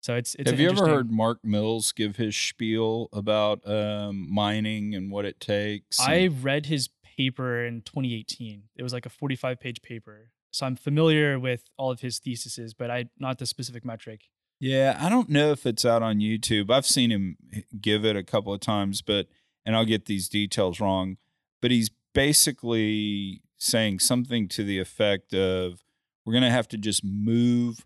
So 0.00 0.14
it's 0.14 0.34
it's 0.36 0.50
Have 0.50 0.60
you 0.60 0.70
ever 0.70 0.86
heard 0.86 1.10
Mark 1.10 1.44
Mills 1.44 1.92
give 1.92 2.16
his 2.16 2.36
spiel 2.36 3.08
about 3.12 3.68
um, 3.68 4.32
mining 4.32 4.94
and 4.94 5.10
what 5.10 5.24
it 5.24 5.40
takes? 5.40 5.98
and- 5.98 6.08
I 6.08 6.26
read 6.28 6.66
his 6.66 6.88
paper 7.16 7.64
in 7.64 7.82
2018. 7.82 8.62
It 8.76 8.82
was 8.82 8.92
like 8.92 9.06
a 9.06 9.10
45 9.10 9.58
page 9.60 9.82
paper. 9.82 10.30
So 10.50 10.64
I'm 10.66 10.76
familiar 10.76 11.38
with 11.38 11.64
all 11.76 11.90
of 11.90 12.00
his 12.00 12.18
theses, 12.20 12.72
but 12.74 12.90
I 12.90 13.06
not 13.18 13.38
the 13.38 13.46
specific 13.46 13.84
metric. 13.84 14.22
Yeah, 14.60 14.96
I 15.00 15.08
don't 15.08 15.28
know 15.28 15.52
if 15.52 15.66
it's 15.66 15.84
out 15.84 16.02
on 16.02 16.18
YouTube. 16.18 16.70
I've 16.70 16.86
seen 16.86 17.10
him 17.10 17.36
give 17.80 18.04
it 18.04 18.16
a 18.16 18.24
couple 18.24 18.52
of 18.52 18.60
times, 18.60 19.02
but 19.02 19.26
and 19.64 19.76
I'll 19.76 19.84
get 19.84 20.06
these 20.06 20.28
details 20.28 20.80
wrong, 20.80 21.16
but 21.60 21.70
he's 21.70 21.90
basically 22.14 23.42
saying 23.58 23.98
something 23.98 24.48
to 24.48 24.64
the 24.64 24.78
effect 24.78 25.34
of 25.34 25.82
we're 26.24 26.32
going 26.32 26.42
to 26.44 26.50
have 26.50 26.68
to 26.68 26.78
just 26.78 27.04
move 27.04 27.84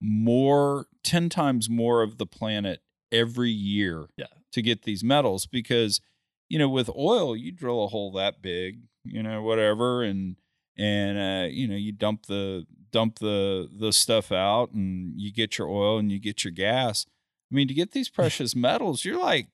more 0.00 0.86
10 1.04 1.28
times 1.28 1.70
more 1.70 2.02
of 2.02 2.18
the 2.18 2.26
planet 2.26 2.80
every 3.10 3.50
year 3.50 4.08
Yeah. 4.16 4.26
to 4.52 4.60
get 4.62 4.82
these 4.82 5.02
metals 5.02 5.46
because 5.46 6.00
you 6.48 6.58
know 6.58 6.68
with 6.68 6.90
oil 6.96 7.34
you 7.36 7.50
drill 7.52 7.82
a 7.84 7.88
hole 7.88 8.12
that 8.12 8.42
big, 8.42 8.80
you 9.04 9.22
know, 9.22 9.42
whatever 9.42 10.02
and 10.02 10.36
and 10.76 11.18
uh, 11.18 11.48
you 11.48 11.66
know 11.66 11.76
you 11.76 11.92
dump 11.92 12.26
the 12.26 12.66
dump 12.96 13.18
the 13.18 13.68
the 13.70 13.92
stuff 13.92 14.32
out 14.32 14.72
and 14.72 15.12
you 15.20 15.30
get 15.32 15.58
your 15.58 15.68
oil 15.68 15.98
and 15.98 16.10
you 16.10 16.18
get 16.18 16.44
your 16.44 16.52
gas. 16.52 17.06
I 17.50 17.54
mean 17.54 17.68
to 17.68 17.74
get 17.74 17.92
these 17.92 18.08
precious 18.20 18.56
metals 18.56 19.04
you're 19.04 19.20
like 19.20 19.48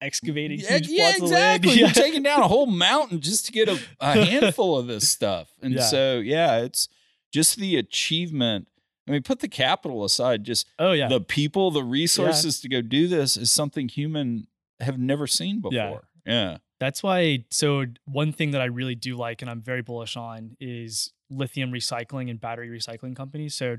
Excavating 0.00 0.60
yeah, 0.60 0.74
huge 0.76 0.88
yeah, 0.88 1.04
plots 1.16 1.22
exactly. 1.22 1.72
You're 1.72 1.88
taking 2.06 2.22
down 2.22 2.40
a 2.40 2.46
whole 2.48 2.66
mountain 2.66 3.20
just 3.20 3.46
to 3.46 3.52
get 3.52 3.68
a, 3.68 3.80
a 4.00 4.24
handful 4.24 4.78
of 4.78 4.86
this 4.86 5.08
stuff. 5.08 5.48
And 5.60 5.74
Yeah. 5.74 5.82
so 5.82 6.18
yeah 6.20 6.58
it's 6.58 6.88
just 7.32 7.56
the 7.56 7.76
achievement. 7.76 8.68
I 9.08 9.10
mean 9.10 9.22
put 9.22 9.40
the 9.40 9.48
capital 9.48 10.04
aside. 10.04 10.44
Just 10.44 10.66
oh 10.78 10.92
yeah. 10.92 11.08
the 11.08 11.20
people 11.20 11.70
the 11.72 11.82
resources 11.82 12.60
to 12.60 12.68
go 12.68 12.80
do 12.80 13.08
this 13.08 13.36
is 13.36 13.50
something 13.50 13.88
human 13.88 14.46
have 14.80 14.98
never 14.98 15.26
seen 15.26 15.60
before. 15.60 16.04
Yeah. 16.24 16.58
Yeah 16.80 16.86
That's 16.86 17.02
why. 17.02 17.44
So 17.50 17.84
one 18.04 18.32
thing 18.32 18.52
that 18.52 18.60
I 18.60 18.66
really 18.66 18.94
do 18.94 19.16
like, 19.16 19.42
and 19.42 19.50
I'm 19.50 19.62
very 19.62 19.82
bullish 19.82 20.16
on, 20.16 20.56
is 20.60 21.12
lithium 21.30 21.72
recycling 21.72 22.30
and 22.30 22.40
battery 22.40 22.68
recycling 22.68 23.14
companies. 23.14 23.54
So 23.54 23.76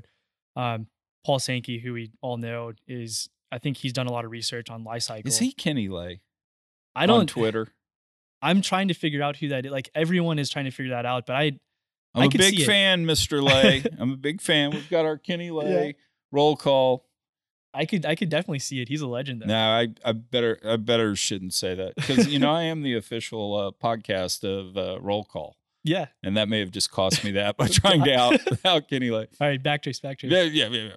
um, 0.56 0.86
Paul 1.24 1.38
Sankey, 1.38 1.78
who 1.80 1.94
we 1.94 2.10
all 2.20 2.36
know, 2.36 2.72
is 2.86 3.28
I 3.52 3.58
think 3.58 3.78
he's 3.78 3.92
done 3.92 4.06
a 4.06 4.12
lot 4.12 4.24
of 4.24 4.30
research 4.30 4.70
on 4.70 4.84
Li-Cycle. 4.84 5.28
is 5.28 5.38
he 5.38 5.52
kenny 5.52 5.88
lay 5.88 6.20
I 6.94 7.06
don't. 7.06 7.28
twitter 7.28 7.68
I'm 8.42 8.62
trying 8.62 8.88
to 8.88 8.94
figure 8.94 9.22
out 9.22 9.36
who 9.36 9.48
that 9.48 9.66
is. 9.66 9.72
Like 9.72 9.90
everyone 9.94 10.38
is 10.38 10.48
trying 10.48 10.64
to 10.64 10.70
figure 10.70 10.94
that 10.94 11.04
out, 11.04 11.26
but 11.26 11.36
I 11.36 11.52
I'm 12.14 12.22
I 12.22 12.24
a 12.24 12.28
big 12.28 12.64
fan, 12.64 13.04
Mr. 13.04 13.42
Lay. 13.42 13.84
I'm 13.98 14.12
a 14.12 14.16
big 14.16 14.40
fan. 14.40 14.70
We've 14.70 14.88
got 14.88 15.04
our 15.04 15.18
Kenny 15.18 15.50
Lay 15.50 15.96
roll 16.32 16.56
call. 16.56 17.04
I 17.72 17.84
could 17.84 18.04
I 18.04 18.14
could 18.14 18.28
definitely 18.28 18.58
see 18.58 18.80
it. 18.82 18.88
He's 18.88 19.00
a 19.00 19.06
legend 19.06 19.42
though. 19.42 19.46
No, 19.46 19.56
I, 19.70 19.88
I 20.04 20.12
better 20.12 20.58
I 20.64 20.76
better 20.76 21.14
shouldn't 21.14 21.54
say 21.54 21.74
that 21.74 21.94
because 21.96 22.26
you 22.28 22.38
know 22.38 22.50
I 22.50 22.62
am 22.62 22.82
the 22.82 22.96
official 22.96 23.54
uh, 23.54 23.70
podcast 23.70 24.42
of 24.44 24.76
uh, 24.76 25.00
roll 25.00 25.24
call, 25.24 25.56
Yeah. 25.84 26.06
and 26.22 26.36
that 26.36 26.48
may 26.48 26.58
have 26.60 26.70
just 26.72 26.90
cost 26.90 27.22
me 27.24 27.30
that 27.32 27.56
by 27.56 27.68
trying 27.68 28.02
to 28.04 28.14
out 28.14 28.40
out 28.64 28.88
Kenny 28.88 29.10
Lay. 29.10 29.28
All 29.40 29.46
right, 29.48 29.62
backtrace, 29.62 30.00
backtrace. 30.00 30.30
Yeah, 30.30 30.42
yeah, 30.42 30.68
yeah. 30.68 30.82
yeah. 30.88 30.92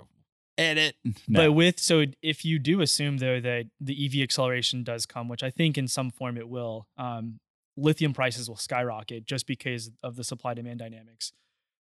Edit. 0.58 0.96
No. 1.28 1.48
But 1.48 1.52
with 1.54 1.80
so 1.80 2.06
if 2.22 2.46
you 2.46 2.60
do 2.60 2.82
assume 2.82 3.18
though 3.18 3.40
that 3.40 3.66
the 3.80 4.06
EV 4.06 4.22
acceleration 4.24 4.84
does 4.84 5.06
come, 5.06 5.28
which 5.28 5.42
I 5.44 5.50
think 5.50 5.78
in 5.78 5.88
some 5.88 6.12
form 6.12 6.38
it 6.38 6.48
will, 6.48 6.88
um, 6.98 7.40
lithium 7.76 8.14
prices 8.14 8.48
will 8.50 8.56
skyrocket 8.58 9.26
just 9.26 9.48
because 9.48 9.90
of 10.04 10.16
the 10.16 10.24
supply 10.24 10.54
demand 10.54 10.78
dynamics. 10.80 11.34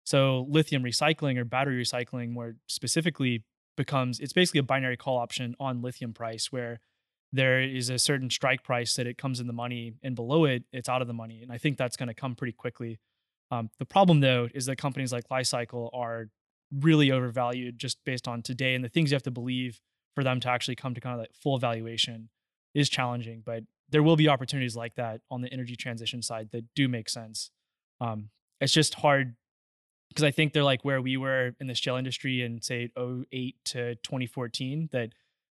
So 0.05 0.47
lithium 0.49 0.83
recycling 0.85 1.37
or 1.37 1.45
battery 1.45 1.83
recycling 1.83 2.31
more 2.31 2.57
specifically 2.69 3.43
becomes 3.81 4.21
it's 4.21 4.35
basically 4.35 4.61
a 4.61 4.63
binary 4.63 4.97
call 4.97 5.17
option 5.17 5.55
on 5.59 5.81
lithium 5.81 6.13
price 6.13 6.53
where 6.53 6.81
there 7.33 7.61
is 7.61 7.89
a 7.89 7.99
certain 7.99 8.29
strike 8.29 8.63
price 8.63 8.95
that 8.97 9.07
it 9.07 9.17
comes 9.17 9.41
in 9.41 9.47
the 9.47 9.53
money 9.53 9.95
and 10.03 10.15
below 10.15 10.45
it 10.45 10.65
it's 10.73 10.89
out 10.89 11.01
of 11.01 11.09
the 11.09 11.15
money. 11.15 11.43
And 11.43 11.51
i 11.51 11.59
think 11.59 11.79
that's 11.79 11.97
going 11.97 12.09
to 12.09 12.15
come 12.15 12.35
pretty 12.35 12.53
quickly. 12.53 12.99
Um, 13.51 13.71
the 13.79 13.87
problem 13.87 14.21
though 14.21 14.49
is 14.55 14.67
that 14.67 14.77
companies 14.77 15.13
like 15.13 15.25
Li-Cycle 15.31 15.91
are 15.93 16.29
really 16.73 17.11
overvalued 17.11 17.79
just 17.79 17.99
based 18.05 18.29
on 18.29 18.43
today 18.43 18.75
and 18.75 18.85
the 18.85 18.89
things 18.89 19.11
you 19.11 19.15
have 19.17 19.25
to 19.25 19.31
believe 19.31 19.81
for 20.15 20.23
them 20.23 20.39
to 20.41 20.49
actually 20.49 20.77
come 20.77 20.95
to 20.95 21.01
kind 21.01 21.15
of 21.15 21.21
like 21.21 21.35
full 21.35 21.59
valuation 21.59 22.29
is 22.75 22.89
challenging 22.89 23.43
but 23.45 23.65
there 23.91 24.03
will 24.03 24.17
be 24.17 24.29
opportunities 24.29 24.77
like 24.77 24.95
that 24.95 25.21
on 25.31 25.41
the 25.41 25.53
energy 25.53 25.77
transition 25.77 26.23
side 26.23 26.51
that 26.53 26.65
do 26.75 26.89
make 26.89 27.09
sense. 27.09 27.51
Um, 28.01 28.31
it's 28.61 28.73
just 28.73 28.95
hard 28.95 29.35
because 30.11 30.25
i 30.25 30.31
think 30.31 30.53
they're 30.53 30.63
like 30.63 30.85
where 30.85 31.01
we 31.01 31.17
were 31.17 31.53
in 31.61 31.67
the 31.67 31.75
shale 31.75 31.97
industry 31.97 32.43
in 32.43 32.61
say 32.61 32.91
08 32.99 33.57
to 33.65 33.95
2014 33.97 34.91
that 34.93 35.11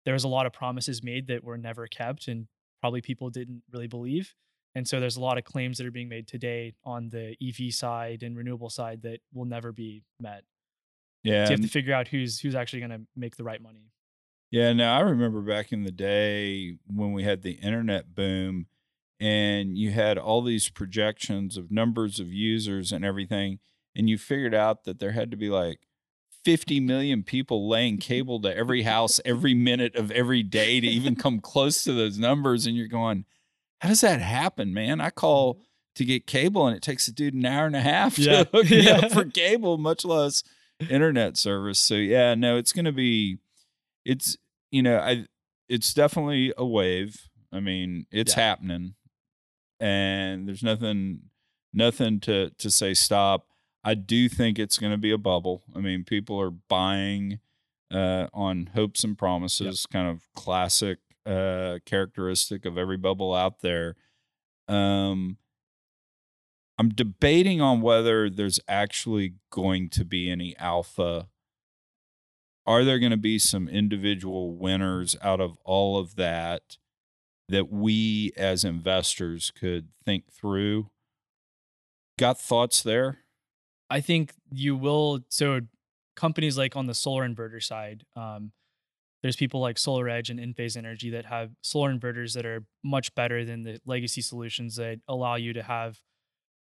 there 0.05 0.13
was 0.13 0.23
a 0.23 0.27
lot 0.27 0.45
of 0.45 0.53
promises 0.53 1.03
made 1.03 1.27
that 1.27 1.43
were 1.43 1.57
never 1.57 1.87
kept 1.87 2.27
and 2.27 2.47
probably 2.81 3.01
people 3.01 3.29
didn't 3.29 3.61
really 3.71 3.87
believe. 3.87 4.33
And 4.73 4.87
so 4.87 4.99
there's 4.99 5.17
a 5.17 5.21
lot 5.21 5.37
of 5.37 5.43
claims 5.43 5.77
that 5.77 5.85
are 5.85 5.91
being 5.91 6.09
made 6.09 6.27
today 6.27 6.73
on 6.83 7.09
the 7.09 7.35
ev 7.41 7.73
side 7.73 8.23
and 8.23 8.37
renewable 8.37 8.69
side 8.69 9.01
that 9.03 9.19
will 9.33 9.45
never 9.45 9.71
be 9.71 10.03
met. 10.19 10.43
Yeah, 11.23 11.45
so 11.45 11.51
you 11.51 11.57
have 11.57 11.65
to 11.65 11.71
figure 11.71 11.93
out 11.93 12.07
who's 12.07 12.39
who's 12.39 12.55
actually 12.55 12.79
going 12.79 12.91
to 12.91 13.01
make 13.15 13.35
the 13.35 13.43
right 13.43 13.61
money. 13.61 13.91
Yeah, 14.49 14.73
now 14.73 14.97
I 14.97 15.01
remember 15.01 15.41
back 15.41 15.71
in 15.71 15.83
the 15.83 15.91
day 15.91 16.77
when 16.87 17.13
we 17.13 17.23
had 17.23 17.41
the 17.41 17.53
internet 17.53 18.15
boom 18.15 18.65
and 19.19 19.77
you 19.77 19.91
had 19.91 20.17
all 20.17 20.41
these 20.41 20.69
projections 20.69 21.57
of 21.57 21.69
numbers 21.69 22.19
of 22.19 22.33
users 22.33 22.91
and 22.91 23.05
everything, 23.05 23.59
and 23.95 24.09
you 24.09 24.17
figured 24.17 24.53
out 24.53 24.83
that 24.85 24.99
there 24.99 25.11
had 25.11 25.31
to 25.31 25.37
be 25.37 25.49
like 25.49 25.79
50 26.43 26.79
million 26.79 27.23
people 27.23 27.69
laying 27.69 27.97
cable 27.99 28.41
to 28.41 28.55
every 28.55 28.83
house 28.83 29.19
every 29.25 29.53
minute 29.53 29.95
of 29.95 30.11
every 30.11 30.43
day 30.43 30.79
to 30.79 30.87
even 30.87 31.15
come 31.15 31.39
close 31.39 31.83
to 31.83 31.93
those 31.93 32.17
numbers. 32.17 32.65
And 32.65 32.75
you're 32.75 32.87
going, 32.87 33.25
how 33.79 33.89
does 33.89 34.01
that 34.01 34.21
happen, 34.21 34.73
man? 34.73 35.01
I 35.01 35.09
call 35.09 35.55
mm-hmm. 35.55 35.63
to 35.95 36.05
get 36.05 36.27
cable 36.27 36.67
and 36.67 36.75
it 36.75 36.81
takes 36.83 37.07
a 37.07 37.11
dude 37.11 37.33
an 37.33 37.45
hour 37.45 37.65
and 37.65 37.75
a 37.75 37.81
half 37.81 38.17
Yeah. 38.17 38.43
to 38.43 38.49
hook 38.53 38.69
me 38.69 38.81
Yeah. 38.81 38.97
up 38.99 39.11
for 39.11 39.25
cable, 39.25 39.77
much 39.77 40.05
less 40.05 40.43
internet 40.89 41.37
service. 41.37 41.79
So 41.79 41.95
yeah, 41.95 42.33
no, 42.35 42.57
it's 42.57 42.73
going 42.73 42.85
to 42.85 42.91
be, 42.91 43.37
it's 44.05 44.37
you 44.71 44.81
know, 44.81 44.97
I 44.97 45.25
it's 45.69 45.93
definitely 45.93 46.53
a 46.57 46.65
wave. 46.65 47.29
I 47.53 47.59
mean, 47.59 48.05
it's 48.11 48.35
Yeah. 48.35 48.43
happening, 48.43 48.95
and 49.79 50.47
there's 50.47 50.63
nothing 50.63 51.29
nothing 51.73 52.19
to 52.21 52.49
to 52.57 52.71
say 52.71 52.93
stop. 52.93 53.47
I 53.84 53.95
do 53.95 54.29
think 54.29 54.59
it's 54.59 54.77
going 54.77 54.91
to 54.91 54.97
be 54.97 55.11
a 55.11 55.17
bubble. 55.17 55.63
I 55.75 55.79
mean, 55.79 56.03
people 56.03 56.39
are 56.39 56.51
buying 56.51 57.39
uh, 57.91 58.27
on 58.34 58.69
hopes 58.73 59.03
and 59.03 59.17
promises, 59.17 59.86
kind 59.91 60.07
of 60.07 60.32
classic 60.36 60.99
uh, 61.25 61.79
characteristic 61.86 62.65
of 62.65 62.77
every 62.77 62.97
bubble 62.97 63.34
out 63.34 63.61
there. 63.61 63.95
Um, 64.67 65.38
I'm 66.77 66.89
debating 66.89 67.61
on 67.61 67.82
whether 67.82 68.29
there's 68.29 68.59
actually 68.67 69.36
going 69.51 69.89
to 69.89 70.05
be 70.05 70.29
any 70.32 70.55
alpha. 70.57 71.27
Are 72.65 72.84
there 72.84 72.99
going 72.99 73.11
to 73.11 73.17
be 73.17 73.39
some 73.39 73.67
individual 73.67 74.55
winners 74.55 75.15
out 75.21 75.41
of 75.41 75.57
all 75.63 75.97
of 75.97 76.15
that 76.15 76.77
that 77.49 77.71
we 77.71 78.32
as 78.38 78.63
investors 78.63 79.51
could 79.51 79.89
think 80.05 80.32
through? 80.32 80.89
Got 82.17 82.39
thoughts 82.39 82.82
there? 82.82 83.19
I 83.91 83.99
think 83.99 84.33
you 84.53 84.75
will. 84.77 85.19
So 85.27 85.59
companies 86.15 86.57
like 86.57 86.75
on 86.75 86.87
the 86.87 86.93
solar 86.93 87.27
inverter 87.27 87.61
side, 87.61 88.05
um, 88.15 88.53
there's 89.21 89.35
people 89.35 89.59
like 89.59 89.77
Solar 89.77 90.09
Edge 90.09 90.29
and 90.29 90.39
Enphase 90.39 90.77
Energy 90.77 91.11
that 91.11 91.25
have 91.25 91.51
solar 91.61 91.93
inverters 91.93 92.33
that 92.33 92.45
are 92.45 92.63
much 92.83 93.13
better 93.13 93.45
than 93.45 93.63
the 93.63 93.79
legacy 93.85 94.21
solutions 94.21 94.77
that 94.77 94.99
allow 95.07 95.35
you 95.35 95.53
to 95.53 95.61
have 95.61 95.99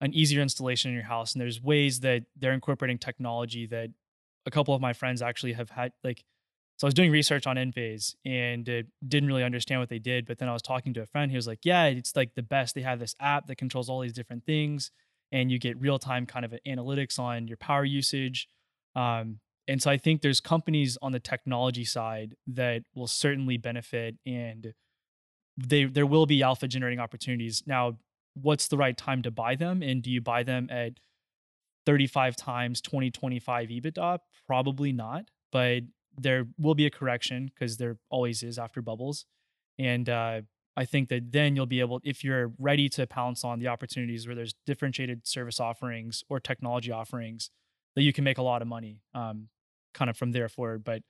an 0.01 0.13
easier 0.15 0.41
installation 0.41 0.91
in 0.91 0.95
your 0.95 1.05
house. 1.05 1.35
And 1.35 1.41
there's 1.41 1.63
ways 1.63 2.01
that 2.01 2.25
they're 2.35 2.53
incorporating 2.53 2.99
technology 2.99 3.67
that 3.67 3.91
a 4.47 4.51
couple 4.51 4.75
of 4.75 4.81
my 4.81 4.95
friends 4.95 5.21
actually 5.21 5.53
have 5.53 5.71
had. 5.71 5.93
Like, 6.03 6.25
so 6.79 6.87
I 6.87 6.89
was 6.89 6.95
doing 6.95 7.11
research 7.11 7.47
on 7.47 7.57
Enphase 7.57 8.15
and 8.25 8.69
uh, 8.69 8.83
didn't 9.07 9.29
really 9.29 9.45
understand 9.45 9.81
what 9.81 9.91
they 9.91 9.99
did. 9.99 10.27
But 10.27 10.39
then 10.39 10.49
I 10.49 10.53
was 10.53 10.63
talking 10.63 10.95
to 10.95 11.03
a 11.03 11.07
friend. 11.07 11.31
He 11.31 11.37
was 11.37 11.47
like, 11.47 11.61
"Yeah, 11.65 11.87
it's 11.87 12.15
like 12.17 12.35
the 12.37 12.43
best. 12.43 12.75
They 12.75 12.83
have 12.83 13.01
this 13.01 13.17
app 13.21 13.49
that 13.49 13.57
controls 13.57 13.89
all 13.89 14.01
these 14.01 14.13
different 14.13 14.47
things." 14.47 14.93
And 15.33 15.51
you 15.51 15.59
get 15.59 15.81
real 15.81 15.99
time 15.99 16.27
kind 16.27 16.45
of 16.45 16.55
analytics 16.67 17.19
on 17.19 17.49
your 17.49 17.57
power 17.57 17.85
usage. 17.85 18.49
Um, 18.95 19.41
and 19.67 19.83
so 19.83 19.91
I 19.91 19.99
think 19.99 20.23
there's 20.23 20.41
companies 20.41 20.97
on 21.03 21.13
the 21.13 21.21
technology 21.21 21.85
side 21.85 22.35
that 22.47 22.83
will 22.95 23.07
certainly 23.07 23.59
benefit 23.59 24.17
and 24.25 24.73
they 25.59 25.85
there 25.85 26.07
will 26.07 26.25
be 26.25 26.43
alpha 26.43 26.69
generating 26.69 27.01
opportunities. 27.01 27.63
Now, 27.67 27.99
what's 28.35 28.69
the 28.69 28.77
right 28.77 28.97
time 28.97 29.23
to 29.23 29.31
buy 29.31 29.57
them? 29.57 29.83
And 29.83 30.03
do 30.03 30.11
you 30.11 30.21
buy 30.21 30.43
them 30.43 30.69
at 30.71 30.93
35 31.87 32.37
times 32.37 32.81
2025 32.81 33.69
EBITDA? 33.69 34.19
Probably 34.47 34.93
not, 34.93 35.31
but 35.53 35.83
there 36.17 36.47
will 36.59 36.75
be 36.75 36.87
a 36.87 36.91
correction 36.91 37.51
because 37.53 37.77
there 37.77 37.99
always 38.11 38.43
is 38.43 38.59
after 38.59 38.81
bubbles. 38.81 39.27
And 39.79 40.09
uh, 40.09 40.43
I 40.79 40.85
think 40.85 41.09
that 41.09 41.33
then 41.33 41.57
you'll 41.57 41.67
be 41.67 41.81
able, 41.81 42.01
if 42.05 42.23
you're 42.23 42.53
ready 42.57 42.89
to 42.91 43.05
pounce 43.05 43.43
on 43.43 43.59
the 43.59 43.67
opportunities 43.67 44.29
where 44.29 44.37
there's 44.37 44.55
differentiated 44.65 45.27
service 45.27 45.59
offerings 45.59 46.23
or 46.29 46.39
technology 46.39 46.93
offerings, 46.93 47.51
that 47.97 48.03
you 48.03 48.13
can 48.13 48.23
make 48.23 48.39
a 48.39 48.43
lot 48.43 48.63
of 48.63 48.69
money 48.69 49.01
um, 49.13 49.49
kind 49.93 50.09
of 50.09 50.17
from 50.17 50.31
there 50.31 50.49
forward. 50.49 50.85
But 50.85 51.03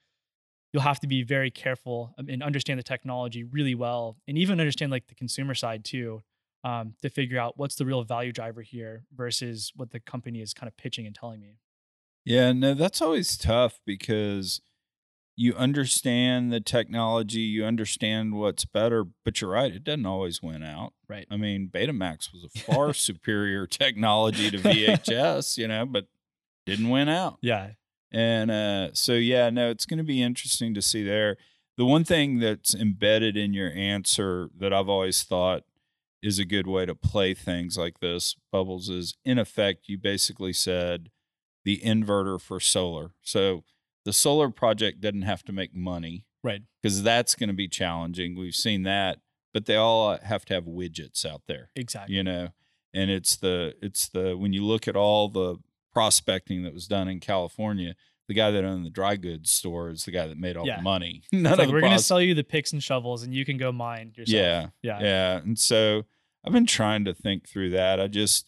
you'll 0.73 0.85
have 0.85 1.01
to 1.01 1.07
be 1.07 1.23
very 1.23 1.51
careful 1.51 2.15
um, 2.19 2.31
and 2.31 2.43
understand 2.43 2.79
the 2.79 2.83
technology 2.83 3.45
really 3.45 3.75
well 3.75 4.17
and 4.27 4.39
even 4.39 4.59
understand 4.59 4.91
like 4.91 5.07
the 5.07 5.15
consumer 5.15 5.55
side 5.55 5.85
too 5.85 6.23
um, 6.65 6.95
to 7.03 7.11
figure 7.11 7.39
out 7.39 7.59
what's 7.59 7.75
the 7.75 7.85
real 7.85 8.03
value 8.05 8.33
driver 8.33 8.63
here 8.63 9.05
versus 9.15 9.71
what 9.77 9.91
the 9.91 10.01
company 10.01 10.41
is 10.41 10.55
kind 10.55 10.69
of 10.69 10.79
pitching 10.79 11.05
and 11.05 11.15
telling 11.15 11.41
me. 11.41 11.59
Yeah, 12.25 12.53
no, 12.53 12.73
that's 12.73 13.03
always 13.03 13.37
tough 13.37 13.81
because 13.85 14.63
you 15.41 15.55
understand 15.55 16.53
the 16.53 16.59
technology, 16.59 17.39
you 17.39 17.65
understand 17.65 18.35
what's 18.35 18.65
better, 18.65 19.05
but 19.25 19.41
you're 19.41 19.53
right, 19.53 19.73
it 19.73 19.85
doesn't 19.85 20.05
always 20.05 20.43
win 20.43 20.65
out. 20.65 20.95
Right. 21.09 21.29
I 21.31 21.37
mean, 21.37 21.71
Betamax 21.73 22.33
was 22.33 22.43
a 22.43 22.59
far 22.73 22.93
superior 22.93 23.65
technology 23.65 24.51
to 24.51 24.59
VHS, 24.59 25.57
you 25.57 25.69
know, 25.69 25.87
but 25.87 26.07
didn't 26.67 26.89
win 26.89 27.09
out. 27.09 27.39
Yeah. 27.41 27.71
And 28.11 28.51
uh, 28.51 28.89
so, 28.95 29.13
yeah, 29.13 29.49
no, 29.51 29.71
it's 29.71 29.87
going 29.87 29.99
to 29.99 30.05
be 30.05 30.21
interesting 30.21 30.75
to 30.75 30.83
see 30.83 31.05
there. 31.05 31.37
The 31.77 31.85
one 31.85 32.03
thing 32.03 32.41
that's 32.41 32.75
embedded 32.75 33.37
in 33.37 33.53
your 33.53 33.71
answer 33.71 34.51
that 34.59 34.73
I've 34.73 34.89
always 34.89 35.23
thought 35.23 35.63
is 36.21 36.41
a 36.41 36.45
good 36.45 36.67
way 36.67 36.85
to 36.85 36.97
play 36.97 37.33
things 37.33 37.79
like 37.79 38.01
this, 38.01 38.35
Bubbles, 38.51 38.89
is 38.89 39.15
in 39.25 39.39
effect, 39.39 39.89
you 39.89 39.99
basically 39.99 40.53
said 40.53 41.11
the 41.65 41.79
inverter 41.85 42.41
for 42.41 42.59
solar. 42.59 43.13
So 43.23 43.63
the 44.09 44.13
solar 44.15 44.49
project 44.49 45.01
doesn't 45.03 45.23
have 45.23 45.43
to 45.45 45.53
make 45.53 45.75
money 45.75 46.25
Right. 46.43 46.63
because 46.83 47.03
that's 47.03 47.35
going 47.35 47.49
to 47.51 47.55
be 47.55 47.69
challenging. 47.69 48.39
We've 48.39 48.55
seen 48.55 48.85
that, 48.85 49.19
but 49.53 49.67
they 49.67 49.77
all 49.77 50.09
uh, 50.11 50.19
have 50.23 50.45
to 50.47 50.55
have 50.55 50.65
widgets 50.65 51.27
out 51.27 51.43
there 51.47 51.71
Exactly. 51.77 52.17
you 52.17 52.23
know 52.25 52.49
and 52.95 53.11
it's 53.11 53.37
the 53.37 53.75
it's 53.83 54.09
the 54.09 54.35
when 54.37 54.53
you 54.55 54.65
look 54.65 54.89
at 54.89 54.97
all 54.97 55.29
the 55.29 55.57
prospecting 55.93 56.63
that 56.63 56.73
was 56.73 56.87
done 56.87 57.09
in 57.09 57.19
california 57.21 57.95
the 58.29 58.35
guy 58.35 58.51
that 58.51 58.65
owned 58.65 58.85
the 58.87 58.91
dry 58.91 59.17
goods 59.17 59.51
store 59.51 59.91
is 59.91 60.05
the 60.05 60.11
guy 60.11 60.27
that 60.27 60.39
made 60.39 60.57
all 60.57 60.67
Yeah. 60.67 60.77
the 60.83 60.83
money 60.83 61.23
none 61.33 61.53
It's 61.53 61.59
like 61.59 61.69
we're 61.71 61.81
going 61.81 61.97
to 61.97 62.03
sell 62.03 62.21
you 62.21 62.35
the 62.35 62.45
picks 62.45 62.73
and 62.73 62.83
shovels 62.83 63.23
and 63.25 63.35
you 63.35 63.45
can 63.45 63.57
go 63.59 63.73
mine 63.73 64.13
yourself. 64.17 64.35
yeah 64.35 64.67
Yeah. 64.83 65.01
yeah 65.03 65.37
and 65.39 65.59
so 65.59 66.05
i've 66.45 66.53
been 66.53 66.67
trying 66.67 67.05
to 67.07 67.15
think 67.15 67.49
through 67.49 67.71
that 67.71 68.01
i 68.01 68.07
just 68.07 68.48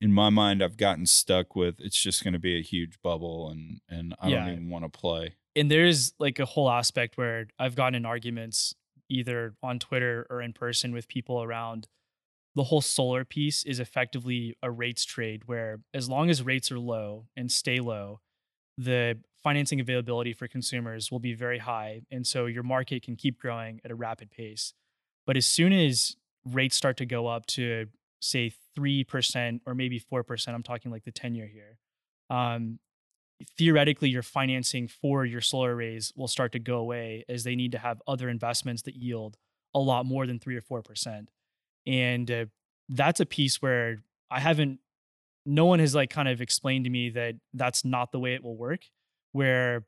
in 0.00 0.12
my 0.12 0.30
mind 0.30 0.62
i've 0.62 0.76
gotten 0.76 1.06
stuck 1.06 1.56
with 1.56 1.80
it's 1.80 2.00
just 2.00 2.22
going 2.22 2.32
to 2.32 2.38
be 2.38 2.58
a 2.58 2.62
huge 2.62 3.00
bubble 3.02 3.50
and 3.50 3.80
and 3.88 4.14
i 4.20 4.28
Yeah. 4.28 4.44
don't 4.44 4.52
even 4.52 4.70
want 4.70 4.84
to 4.84 4.88
play 4.98 5.34
and 5.56 5.68
there's 5.70 6.12
like 6.20 6.38
a 6.38 6.44
whole 6.44 6.70
aspect 6.70 7.16
where 7.18 7.48
I've 7.58 7.74
gotten 7.74 7.96
in 7.96 8.06
arguments 8.06 8.76
either 9.08 9.54
on 9.60 9.80
Twitter 9.80 10.24
or 10.30 10.40
in 10.40 10.52
person 10.52 10.92
with 10.92 11.08
people 11.08 11.42
around 11.42 11.88
the 12.54 12.62
whole 12.64 12.80
solar 12.80 13.24
piece 13.24 13.64
is 13.64 13.80
effectively 13.80 14.56
a 14.62 14.70
rates 14.70 15.04
trade 15.04 15.42
where 15.46 15.80
as 15.92 16.08
long 16.08 16.30
as 16.30 16.42
rates 16.42 16.70
are 16.70 16.78
low 16.78 17.26
and 17.36 17.50
stay 17.50 17.80
low, 17.80 18.20
the 18.76 19.18
financing 19.42 19.80
availability 19.80 20.32
for 20.32 20.46
consumers 20.46 21.10
will 21.10 21.18
be 21.18 21.34
very 21.34 21.58
high. 21.58 22.02
And 22.10 22.24
so 22.24 22.46
your 22.46 22.62
market 22.62 23.02
can 23.02 23.16
keep 23.16 23.38
growing 23.40 23.80
at 23.84 23.90
a 23.90 23.94
rapid 23.96 24.30
pace. 24.30 24.74
But 25.26 25.36
as 25.36 25.46
soon 25.46 25.72
as 25.72 26.14
rates 26.44 26.76
start 26.76 26.96
to 26.98 27.06
go 27.06 27.26
up 27.26 27.46
to, 27.46 27.86
say, 28.20 28.52
3% 28.78 29.60
or 29.66 29.74
maybe 29.74 30.00
4%, 30.00 30.48
I'm 30.48 30.62
talking 30.62 30.90
like 30.90 31.04
the 31.04 31.12
10 31.12 31.34
year 31.34 31.46
here, 31.46 31.78
um, 32.30 32.78
theoretically, 33.56 34.08
your 34.08 34.22
financing 34.22 34.88
for 34.88 35.24
your 35.24 35.40
solar 35.40 35.74
arrays 35.74 36.12
will 36.16 36.28
start 36.28 36.52
to 36.52 36.58
go 36.58 36.78
away 36.78 37.24
as 37.28 37.44
they 37.44 37.54
need 37.54 37.72
to 37.72 37.78
have 37.78 38.02
other 38.06 38.28
investments 38.28 38.82
that 38.82 38.96
yield 38.96 39.36
a 39.74 39.78
lot 39.78 40.06
more 40.06 40.26
than 40.26 40.38
3 40.38 40.56
or 40.56 40.82
4%. 40.82 41.26
And 41.86 42.30
uh, 42.30 42.46
that's 42.88 43.20
a 43.20 43.26
piece 43.26 43.62
where 43.62 43.98
I 44.30 44.40
haven't, 44.40 44.80
no 45.46 45.66
one 45.66 45.78
has 45.78 45.94
like 45.94 46.10
kind 46.10 46.28
of 46.28 46.40
explained 46.40 46.84
to 46.84 46.90
me 46.90 47.10
that 47.10 47.36
that's 47.54 47.84
not 47.84 48.12
the 48.12 48.18
way 48.18 48.34
it 48.34 48.42
will 48.42 48.56
work. 48.56 48.82
Where 49.32 49.86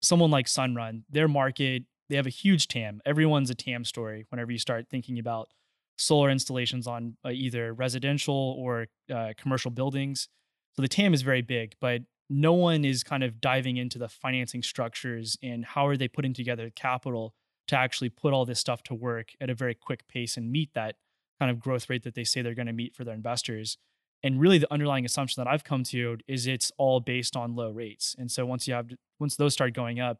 someone 0.00 0.30
like 0.30 0.46
Sunrun, 0.46 1.02
their 1.10 1.28
market, 1.28 1.84
they 2.08 2.16
have 2.16 2.26
a 2.26 2.30
huge 2.30 2.68
TAM. 2.68 3.00
Everyone's 3.04 3.50
a 3.50 3.54
TAM 3.54 3.84
story 3.84 4.26
whenever 4.30 4.50
you 4.50 4.58
start 4.58 4.86
thinking 4.90 5.18
about 5.18 5.48
solar 5.96 6.30
installations 6.30 6.86
on 6.86 7.16
uh, 7.24 7.30
either 7.30 7.72
residential 7.72 8.56
or 8.58 8.86
uh, 9.12 9.32
commercial 9.36 9.70
buildings. 9.70 10.28
So 10.74 10.82
the 10.82 10.88
TAM 10.88 11.14
is 11.14 11.22
very 11.22 11.42
big, 11.42 11.74
but 11.80 12.02
no 12.30 12.54
one 12.54 12.84
is 12.84 13.04
kind 13.04 13.22
of 13.22 13.40
diving 13.40 13.76
into 13.76 13.98
the 13.98 14.08
financing 14.08 14.62
structures 14.62 15.36
and 15.42 15.64
how 15.64 15.86
are 15.86 15.96
they 15.96 16.08
putting 16.08 16.32
together 16.32 16.70
capital 16.74 17.34
to 17.68 17.76
actually 17.76 18.08
put 18.08 18.32
all 18.32 18.44
this 18.44 18.58
stuff 18.58 18.82
to 18.84 18.94
work 18.94 19.30
at 19.40 19.50
a 19.50 19.54
very 19.54 19.74
quick 19.74 20.06
pace 20.08 20.36
and 20.36 20.50
meet 20.50 20.70
that 20.74 20.96
kind 21.38 21.50
of 21.50 21.60
growth 21.60 21.90
rate 21.90 22.04
that 22.04 22.14
they 22.14 22.24
say 22.24 22.40
they're 22.40 22.54
going 22.54 22.66
to 22.66 22.72
meet 22.72 22.94
for 22.94 23.04
their 23.04 23.14
investors. 23.14 23.76
And 24.22 24.40
really 24.40 24.58
the 24.58 24.72
underlying 24.72 25.04
assumption 25.04 25.42
that 25.42 25.50
I've 25.50 25.64
come 25.64 25.82
to 25.84 26.18
is 26.28 26.46
it's 26.46 26.70
all 26.78 27.00
based 27.00 27.36
on 27.36 27.54
low 27.54 27.70
rates. 27.70 28.14
And 28.18 28.30
so 28.30 28.46
once 28.46 28.68
you 28.68 28.74
have 28.74 28.90
once 29.18 29.36
those 29.36 29.52
start 29.52 29.74
going 29.74 30.00
up, 30.00 30.18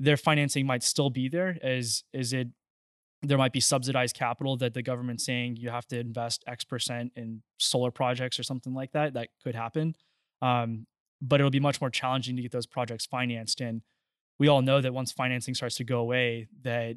their 0.00 0.16
financing 0.16 0.66
might 0.66 0.82
still 0.82 1.10
be 1.10 1.28
there 1.28 1.56
as 1.62 2.04
is 2.12 2.32
it 2.32 2.48
there 3.24 3.38
might 3.38 3.52
be 3.52 3.60
subsidized 3.60 4.16
capital 4.16 4.56
that 4.58 4.74
the 4.74 4.82
government's 4.82 5.24
saying 5.24 5.56
you 5.56 5.70
have 5.70 5.86
to 5.88 5.98
invest 5.98 6.44
X 6.46 6.64
percent 6.64 7.12
in 7.16 7.42
solar 7.58 7.90
projects 7.90 8.38
or 8.38 8.42
something 8.42 8.74
like 8.74 8.92
that. 8.92 9.14
That 9.14 9.28
could 9.42 9.54
happen. 9.54 9.94
Um, 10.42 10.86
but 11.20 11.40
it'll 11.40 11.50
be 11.50 11.60
much 11.60 11.80
more 11.80 11.90
challenging 11.90 12.36
to 12.36 12.42
get 12.42 12.52
those 12.52 12.66
projects 12.66 13.06
financed. 13.06 13.60
And 13.60 13.82
we 14.38 14.48
all 14.48 14.62
know 14.62 14.80
that 14.80 14.92
once 14.92 15.12
financing 15.12 15.54
starts 15.54 15.76
to 15.76 15.84
go 15.84 15.98
away, 15.98 16.48
that 16.62 16.96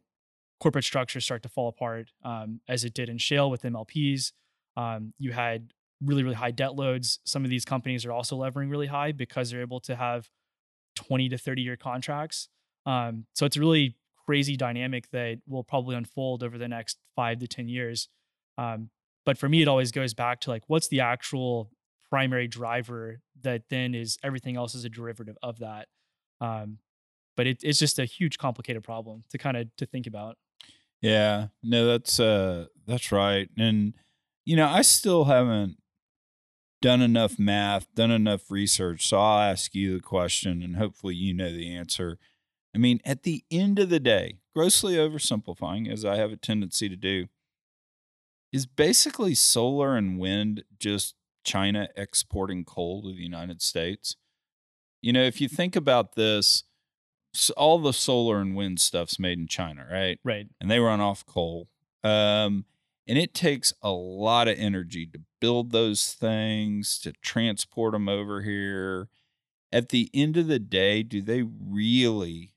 corporate 0.59 0.83
structures 0.83 1.23
start 1.23 1.43
to 1.43 1.49
fall 1.49 1.69
apart, 1.69 2.11
um, 2.23 2.59
as 2.67 2.83
it 2.83 2.93
did 2.93 3.09
in 3.09 3.17
shale 3.17 3.49
with 3.49 3.61
MLPs. 3.61 4.33
Um, 4.75 5.13
you 5.17 5.31
had 5.31 5.73
really, 6.03 6.23
really 6.23 6.35
high 6.35 6.51
debt 6.51 6.75
loads. 6.75 7.19
Some 7.25 7.43
of 7.43 7.49
these 7.49 7.65
companies 7.65 8.05
are 8.05 8.11
also 8.11 8.35
levering 8.35 8.69
really 8.69 8.87
high 8.87 9.11
because 9.11 9.49
they're 9.49 9.61
able 9.61 9.79
to 9.81 9.95
have 9.95 10.29
20 10.95 11.29
to 11.29 11.37
30 11.37 11.61
year 11.61 11.77
contracts. 11.77 12.49
Um, 12.85 13.25
so 13.33 13.45
it's 13.45 13.57
really 13.57 13.95
crazy 14.27 14.57
dynamic 14.57 15.09
that 15.11 15.39
will 15.47 15.63
probably 15.63 15.95
unfold 15.95 16.43
over 16.43 16.57
the 16.57 16.67
next 16.67 16.97
five 17.15 17.39
to 17.39 17.47
10 17.47 17.69
years. 17.69 18.09
Um, 18.57 18.89
but 19.25 19.37
for 19.37 19.47
me, 19.47 19.61
it 19.61 19.67
always 19.67 19.91
goes 19.91 20.13
back 20.13 20.41
to 20.41 20.49
like, 20.49 20.63
what's 20.67 20.89
the 20.89 20.99
actual 20.99 21.71
primary 22.09 22.47
driver 22.47 23.21
that 23.41 23.63
then 23.69 23.95
is 23.95 24.17
everything 24.23 24.57
else 24.57 24.75
is 24.75 24.85
a 24.85 24.89
derivative 24.89 25.37
of 25.41 25.59
that. 25.59 25.87
Um, 26.41 26.79
but 27.35 27.47
it, 27.47 27.59
it's 27.63 27.79
just 27.79 27.99
a 27.99 28.05
huge 28.05 28.37
complicated 28.37 28.83
problem 28.83 29.23
to 29.29 29.37
kind 29.37 29.57
of 29.57 29.73
to 29.77 29.85
think 29.85 30.07
about. 30.07 30.37
Yeah, 31.01 31.47
no, 31.63 31.85
that's 31.85 32.19
uh 32.19 32.65
that's 32.85 33.11
right. 33.11 33.49
And 33.57 33.93
you 34.45 34.55
know, 34.55 34.67
I 34.67 34.81
still 34.81 35.25
haven't 35.25 35.77
done 36.81 37.01
enough 37.01 37.37
math, 37.37 37.93
done 37.93 38.11
enough 38.11 38.49
research. 38.49 39.07
So 39.07 39.19
I'll 39.19 39.51
ask 39.51 39.75
you 39.75 39.95
the 39.95 40.01
question 40.01 40.61
and 40.63 40.77
hopefully 40.77 41.15
you 41.15 41.33
know 41.33 41.51
the 41.51 41.75
answer. 41.75 42.17
I 42.77 42.79
mean, 42.79 43.01
at 43.03 43.23
the 43.23 43.43
end 43.49 43.79
of 43.79 43.89
the 43.89 43.99
day, 43.99 44.37
grossly 44.55 44.97
oversimplifying, 44.97 45.91
as 45.91 46.05
I 46.05 46.17
have 46.17 46.31
a 46.31 46.37
tendency 46.37 46.87
to 46.87 46.95
do, 46.95 47.25
is 48.53 48.67
basically 48.67 49.33
solar 49.33 49.97
and 49.97 50.19
wind 50.19 50.63
just 50.77 51.15
China 51.43 51.87
exporting 51.97 52.63
coal 52.65 53.01
to 53.01 53.07
the 53.07 53.23
United 53.23 53.63
States? 53.63 54.15
You 55.01 55.11
know, 55.11 55.23
if 55.23 55.41
you 55.41 55.47
think 55.47 55.75
about 55.75 56.13
this, 56.13 56.65
all 57.57 57.79
the 57.79 57.93
solar 57.93 58.39
and 58.41 58.55
wind 58.55 58.79
stuff's 58.79 59.17
made 59.17 59.39
in 59.39 59.47
China, 59.47 59.87
right? 59.91 60.19
Right. 60.23 60.45
And 60.61 60.69
they 60.69 60.79
run 60.79 61.01
off 61.01 61.25
coal. 61.25 61.69
Um, 62.03 62.65
and 63.07 63.17
it 63.17 63.33
takes 63.33 63.73
a 63.81 63.89
lot 63.89 64.47
of 64.47 64.55
energy 64.59 65.07
to 65.07 65.21
build 65.41 65.71
those 65.71 66.13
things, 66.13 66.99
to 66.99 67.11
transport 67.23 67.93
them 67.93 68.07
over 68.07 68.43
here. 68.43 69.09
At 69.71 69.89
the 69.89 70.11
end 70.13 70.37
of 70.37 70.45
the 70.45 70.59
day, 70.59 71.01
do 71.01 71.23
they 71.23 71.41
really 71.41 72.53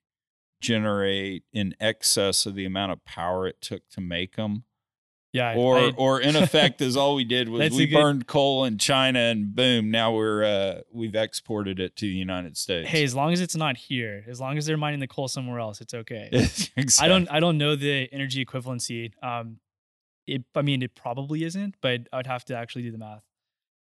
generate 0.60 1.44
in 1.52 1.74
excess 1.80 2.46
of 2.46 2.54
the 2.54 2.64
amount 2.64 2.92
of 2.92 3.04
power 3.04 3.46
it 3.46 3.60
took 3.60 3.88
to 3.90 4.00
make 4.00 4.36
them? 4.36 4.64
Yeah. 5.32 5.54
Or 5.56 5.78
I, 5.78 5.92
or 5.96 6.20
in 6.20 6.34
effect, 6.34 6.80
is 6.80 6.96
all 6.96 7.14
we 7.14 7.24
did 7.24 7.48
was 7.50 7.70
we 7.72 7.86
good, 7.86 8.00
burned 8.00 8.26
coal 8.26 8.64
in 8.64 8.78
China 8.78 9.18
and 9.18 9.54
boom, 9.54 9.90
now 9.90 10.12
we're 10.12 10.44
uh, 10.44 10.80
we've 10.92 11.14
exported 11.14 11.78
it 11.78 11.96
to 11.96 12.06
the 12.06 12.12
United 12.12 12.56
States. 12.56 12.88
Hey, 12.88 13.04
as 13.04 13.14
long 13.14 13.32
as 13.32 13.40
it's 13.40 13.54
not 13.54 13.76
here, 13.76 14.24
as 14.28 14.40
long 14.40 14.58
as 14.58 14.66
they're 14.66 14.76
mining 14.76 15.00
the 15.00 15.06
coal 15.06 15.28
somewhere 15.28 15.60
else, 15.60 15.80
it's 15.80 15.94
okay. 15.94 16.28
exactly. 16.32 17.04
I 17.04 17.08
don't 17.08 17.30
I 17.30 17.40
don't 17.40 17.58
know 17.58 17.76
the 17.76 18.08
energy 18.12 18.44
equivalency. 18.44 19.12
Um, 19.22 19.58
it 20.26 20.42
I 20.54 20.62
mean 20.62 20.82
it 20.82 20.94
probably 20.94 21.44
isn't, 21.44 21.76
but 21.80 22.08
I'd 22.12 22.26
have 22.26 22.44
to 22.46 22.56
actually 22.56 22.82
do 22.82 22.92
the 22.92 22.98
math. 22.98 23.22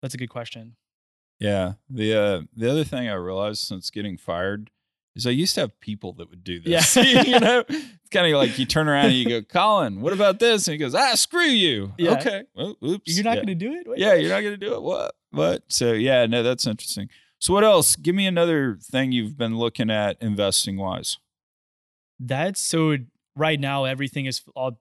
That's 0.02 0.14
a 0.14 0.18
good 0.18 0.30
question. 0.30 0.76
Yeah. 1.38 1.74
The 1.88 2.14
uh, 2.14 2.40
the 2.56 2.70
other 2.70 2.84
thing 2.84 3.08
I 3.08 3.14
realized 3.14 3.60
since 3.60 3.90
getting 3.90 4.16
fired 4.16 4.70
is 5.16 5.26
I 5.26 5.30
used 5.30 5.54
to 5.56 5.62
have 5.62 5.80
people 5.80 6.12
that 6.14 6.30
would 6.30 6.44
do 6.44 6.60
this. 6.60 6.96
Yeah. 6.96 7.02
you 7.22 7.40
know, 7.40 7.64
it's 7.68 8.10
kind 8.10 8.32
of 8.32 8.38
like 8.38 8.58
you 8.58 8.66
turn 8.66 8.88
around 8.88 9.06
and 9.06 9.14
you 9.14 9.28
go, 9.28 9.42
Colin, 9.42 10.00
what 10.00 10.12
about 10.12 10.38
this? 10.38 10.68
And 10.68 10.72
he 10.72 10.78
goes, 10.78 10.94
ah, 10.94 11.14
screw 11.14 11.42
you. 11.42 11.92
Yeah. 11.98 12.12
Okay. 12.12 12.44
Well, 12.54 12.76
oops. 12.84 13.14
You're 13.14 13.24
not 13.24 13.36
yeah. 13.36 13.44
going 13.44 13.46
to 13.46 13.54
do 13.54 13.72
it? 13.72 13.88
Wait. 13.88 13.98
Yeah, 13.98 14.14
you're 14.14 14.30
not 14.30 14.40
going 14.40 14.58
to 14.58 14.66
do 14.66 14.74
it. 14.74 14.82
What? 14.82 15.14
What? 15.30 15.62
So, 15.68 15.92
yeah, 15.92 16.26
no, 16.26 16.42
that's 16.42 16.66
interesting. 16.66 17.08
So, 17.38 17.52
what 17.52 17.64
else? 17.64 17.96
Give 17.96 18.14
me 18.14 18.26
another 18.26 18.78
thing 18.80 19.12
you've 19.12 19.36
been 19.36 19.56
looking 19.56 19.90
at 19.90 20.16
investing 20.20 20.76
wise. 20.76 21.18
That's 22.18 22.60
so 22.60 22.96
right 23.36 23.60
now, 23.60 23.84
everything 23.84 24.26
is 24.26 24.42
all 24.56 24.78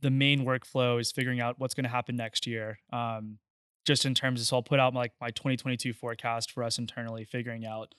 the 0.00 0.10
main 0.10 0.44
workflow 0.44 1.00
is 1.00 1.12
figuring 1.12 1.40
out 1.40 1.58
what's 1.58 1.74
going 1.74 1.84
to 1.84 1.90
happen 1.90 2.16
next 2.16 2.46
year. 2.46 2.78
Um, 2.92 3.38
just 3.84 4.04
in 4.04 4.14
terms 4.14 4.40
of, 4.40 4.46
so 4.46 4.56
I'll 4.56 4.62
put 4.62 4.80
out 4.80 4.94
like 4.94 5.12
my 5.20 5.30
2022 5.30 5.92
forecast 5.92 6.52
for 6.52 6.62
us 6.62 6.78
internally, 6.78 7.24
figuring 7.24 7.66
out 7.66 7.94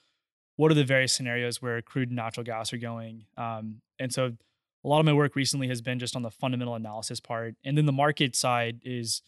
what 0.60 0.70
are 0.70 0.74
the 0.74 0.84
various 0.84 1.14
scenarios 1.14 1.62
where 1.62 1.80
crude 1.80 2.10
and 2.10 2.16
natural 2.16 2.44
gas 2.44 2.70
are 2.74 2.76
going. 2.76 3.24
Um, 3.38 3.80
and 3.98 4.12
so 4.12 4.36
a 4.84 4.88
lot 4.88 5.00
of 5.00 5.06
my 5.06 5.12
work 5.14 5.34
recently 5.34 5.68
has 5.68 5.80
been 5.80 5.98
just 5.98 6.14
on 6.14 6.20
the 6.20 6.30
fundamental 6.30 6.74
analysis 6.74 7.18
part. 7.18 7.54
And 7.64 7.78
then 7.78 7.86
the 7.86 7.92
market 7.92 8.36
side 8.36 8.78
is 8.84 9.22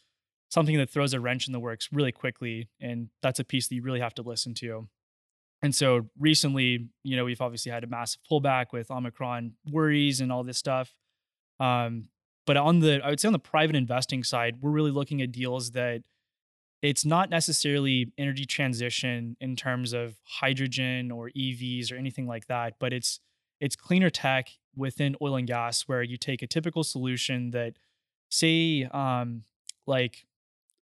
something 0.51 0.76
that 0.76 0.91
throws 0.91 1.14
a 1.14 1.20
wrench 1.20 1.47
in 1.47 1.55
the 1.55 1.59
works 1.59 1.89
really 1.91 2.12
quickly. 2.12 2.68
And 2.83 3.09
that's 3.22 3.41
a 3.41 3.45
piece 3.45 3.66
that 3.68 3.74
you 3.74 3.80
really 3.80 4.01
have 4.01 4.12
to 4.16 4.22
listen 4.22 4.53
to. 4.57 4.89
And 5.62 5.74
so 5.74 6.11
recently, 6.18 6.89
you 7.03 7.16
know, 7.16 7.24
we've 7.24 7.41
obviously 7.41 7.72
had 7.72 7.83
a 7.83 7.87
massive 7.87 8.20
pullback 8.30 8.66
with 8.74 8.91
Omicron 8.91 9.53
worries 9.70 10.20
and 10.20 10.30
all 10.30 10.45
this 10.45 10.59
stuff. 10.59 10.93
Um, 11.59 12.09
but 12.45 12.59
on 12.59 12.80
the, 12.80 13.01
I 13.03 13.09
would 13.09 13.20
say 13.20 13.28
on 13.28 13.33
the 13.33 13.39
private 13.39 13.74
investing 13.74 14.22
side, 14.22 14.57
we're 14.61 14.70
really 14.70 14.91
looking 14.91 15.22
at 15.22 15.33
deals 15.33 15.70
that 15.70 16.03
it's 16.83 17.05
not 17.05 17.30
necessarily 17.30 18.12
energy 18.18 18.45
transition 18.45 19.37
in 19.41 19.55
terms 19.55 19.93
of 19.93 20.16
hydrogen 20.24 21.11
or 21.12 21.30
EVs 21.30 21.93
or 21.93 21.97
anything 21.97 22.26
like 22.26 22.47
that, 22.49 22.74
but 22.78 22.93
it's 22.93 23.20
it's 23.61 23.76
cleaner 23.76 24.11
tech 24.11 24.49
within 24.74 25.14
oil 25.22 25.37
and 25.37 25.47
gas 25.47 25.83
where 25.83 26.03
you 26.03 26.16
take 26.16 26.43
a 26.43 26.47
typical 26.47 26.83
solution 26.83 27.51
that 27.53 27.74
say 28.28 28.89
um, 28.93 29.45
like 29.87 30.26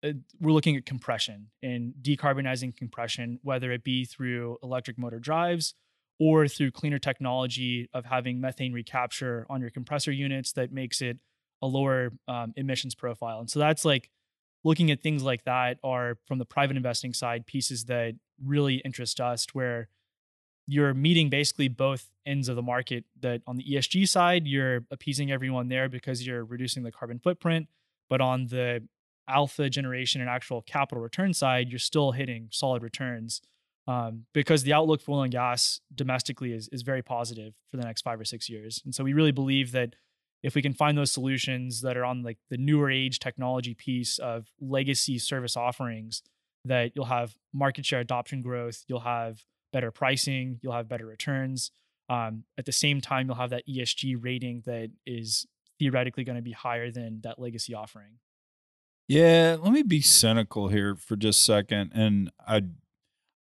uh, 0.02 0.12
we're 0.40 0.52
looking 0.52 0.76
at 0.76 0.86
compression 0.86 1.48
and 1.62 1.92
decarbonizing 2.00 2.74
compression 2.74 3.38
whether 3.42 3.70
it 3.70 3.84
be 3.84 4.06
through 4.06 4.56
electric 4.62 4.96
motor 4.98 5.18
drives 5.18 5.74
or 6.18 6.48
through 6.48 6.70
cleaner 6.70 6.98
technology 6.98 7.88
of 7.92 8.06
having 8.06 8.40
methane 8.40 8.72
recapture 8.72 9.46
on 9.50 9.60
your 9.60 9.70
compressor 9.70 10.12
units 10.12 10.52
that 10.52 10.72
makes 10.72 11.02
it 11.02 11.18
a 11.62 11.66
lower 11.66 12.12
um, 12.28 12.52
emissions 12.56 12.94
profile. 12.94 13.40
And 13.40 13.50
so 13.50 13.58
that's 13.58 13.84
like 13.84 14.10
looking 14.64 14.90
at 14.90 15.02
things 15.02 15.22
like 15.22 15.44
that 15.44 15.78
are 15.82 16.18
from 16.26 16.38
the 16.38 16.44
private 16.44 16.76
investing 16.76 17.12
side 17.12 17.46
pieces 17.46 17.84
that 17.86 18.14
really 18.44 18.76
interest 18.76 19.20
us 19.20 19.46
where 19.52 19.88
you're 20.66 20.94
meeting 20.94 21.30
basically 21.30 21.68
both 21.68 22.10
ends 22.26 22.48
of 22.48 22.56
the 22.56 22.62
market 22.62 23.04
that 23.20 23.42
on 23.46 23.56
the 23.56 23.64
ESG 23.64 24.08
side 24.08 24.46
you're 24.46 24.84
appeasing 24.90 25.30
everyone 25.30 25.68
there 25.68 25.88
because 25.88 26.26
you're 26.26 26.44
reducing 26.44 26.82
the 26.82 26.92
carbon 26.92 27.18
footprint 27.18 27.68
but 28.08 28.20
on 28.20 28.46
the 28.46 28.82
alpha 29.28 29.70
generation 29.70 30.20
and 30.20 30.28
actual 30.28 30.62
capital 30.62 31.02
return 31.02 31.32
side 31.32 31.68
you're 31.70 31.78
still 31.78 32.12
hitting 32.12 32.48
solid 32.50 32.82
returns 32.82 33.40
um, 33.90 34.26
because 34.32 34.62
the 34.62 34.72
outlook 34.72 35.00
for 35.00 35.16
oil 35.16 35.22
and 35.22 35.32
gas 35.32 35.80
domestically 35.94 36.52
is, 36.52 36.68
is 36.70 36.82
very 36.82 37.02
positive 37.02 37.54
for 37.70 37.76
the 37.76 37.82
next 37.82 38.02
five 38.02 38.20
or 38.20 38.24
six 38.24 38.48
years. 38.48 38.80
And 38.84 38.94
so 38.94 39.02
we 39.02 39.12
really 39.12 39.32
believe 39.32 39.72
that 39.72 39.96
if 40.42 40.54
we 40.54 40.62
can 40.62 40.72
find 40.72 40.96
those 40.96 41.12
solutions 41.12 41.82
that 41.82 41.96
are 41.96 42.04
on 42.04 42.22
like 42.22 42.38
the 42.48 42.56
newer 42.56 42.90
age 42.90 43.18
technology 43.18 43.74
piece 43.74 44.18
of 44.18 44.48
legacy 44.60 45.18
service 45.18 45.56
offerings, 45.56 46.22
that 46.64 46.92
you'll 46.94 47.06
have 47.06 47.34
market 47.52 47.86
share 47.86 48.00
adoption 48.00 48.42
growth, 48.42 48.84
you'll 48.88 49.00
have 49.00 49.44
better 49.72 49.90
pricing, 49.90 50.58
you'll 50.62 50.72
have 50.72 50.88
better 50.88 51.06
returns. 51.06 51.70
Um, 52.08 52.44
at 52.58 52.66
the 52.66 52.72
same 52.72 53.00
time, 53.00 53.26
you'll 53.26 53.36
have 53.36 53.50
that 53.50 53.68
ESG 53.68 54.16
rating 54.18 54.62
that 54.66 54.90
is 55.06 55.46
theoretically 55.78 56.24
going 56.24 56.36
to 56.36 56.42
be 56.42 56.52
higher 56.52 56.90
than 56.90 57.20
that 57.22 57.38
legacy 57.38 57.74
offering. 57.74 58.18
Yeah, 59.08 59.56
let 59.60 59.72
me 59.72 59.82
be 59.82 60.00
cynical 60.00 60.68
here 60.68 60.94
for 60.94 61.16
just 61.16 61.40
a 61.40 61.44
second. 61.44 61.92
And 61.94 62.30
I 62.46 62.64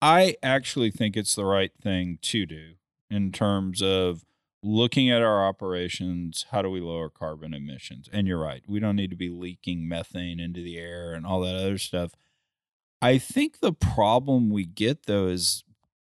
I 0.00 0.36
actually 0.42 0.90
think 0.90 1.16
it's 1.16 1.34
the 1.34 1.44
right 1.44 1.72
thing 1.82 2.18
to 2.22 2.46
do 2.46 2.74
in 3.10 3.32
terms 3.32 3.82
of 3.82 4.24
looking 4.62 5.10
at 5.10 5.22
our 5.22 5.46
operations, 5.46 6.46
how 6.50 6.62
do 6.62 6.70
we 6.70 6.80
lower 6.80 7.08
carbon 7.08 7.54
emissions? 7.54 8.08
And 8.12 8.26
you're 8.26 8.40
right, 8.40 8.62
we 8.66 8.80
don't 8.80 8.96
need 8.96 9.10
to 9.10 9.16
be 9.16 9.30
leaking 9.30 9.88
methane 9.88 10.40
into 10.40 10.62
the 10.62 10.78
air 10.78 11.12
and 11.12 11.26
all 11.26 11.40
that 11.40 11.54
other 11.54 11.78
stuff. 11.78 12.12
I 13.00 13.18
think 13.18 13.60
the 13.60 13.72
problem 13.72 14.50
we 14.50 14.64
get 14.64 15.06
though 15.06 15.28
is 15.28 15.62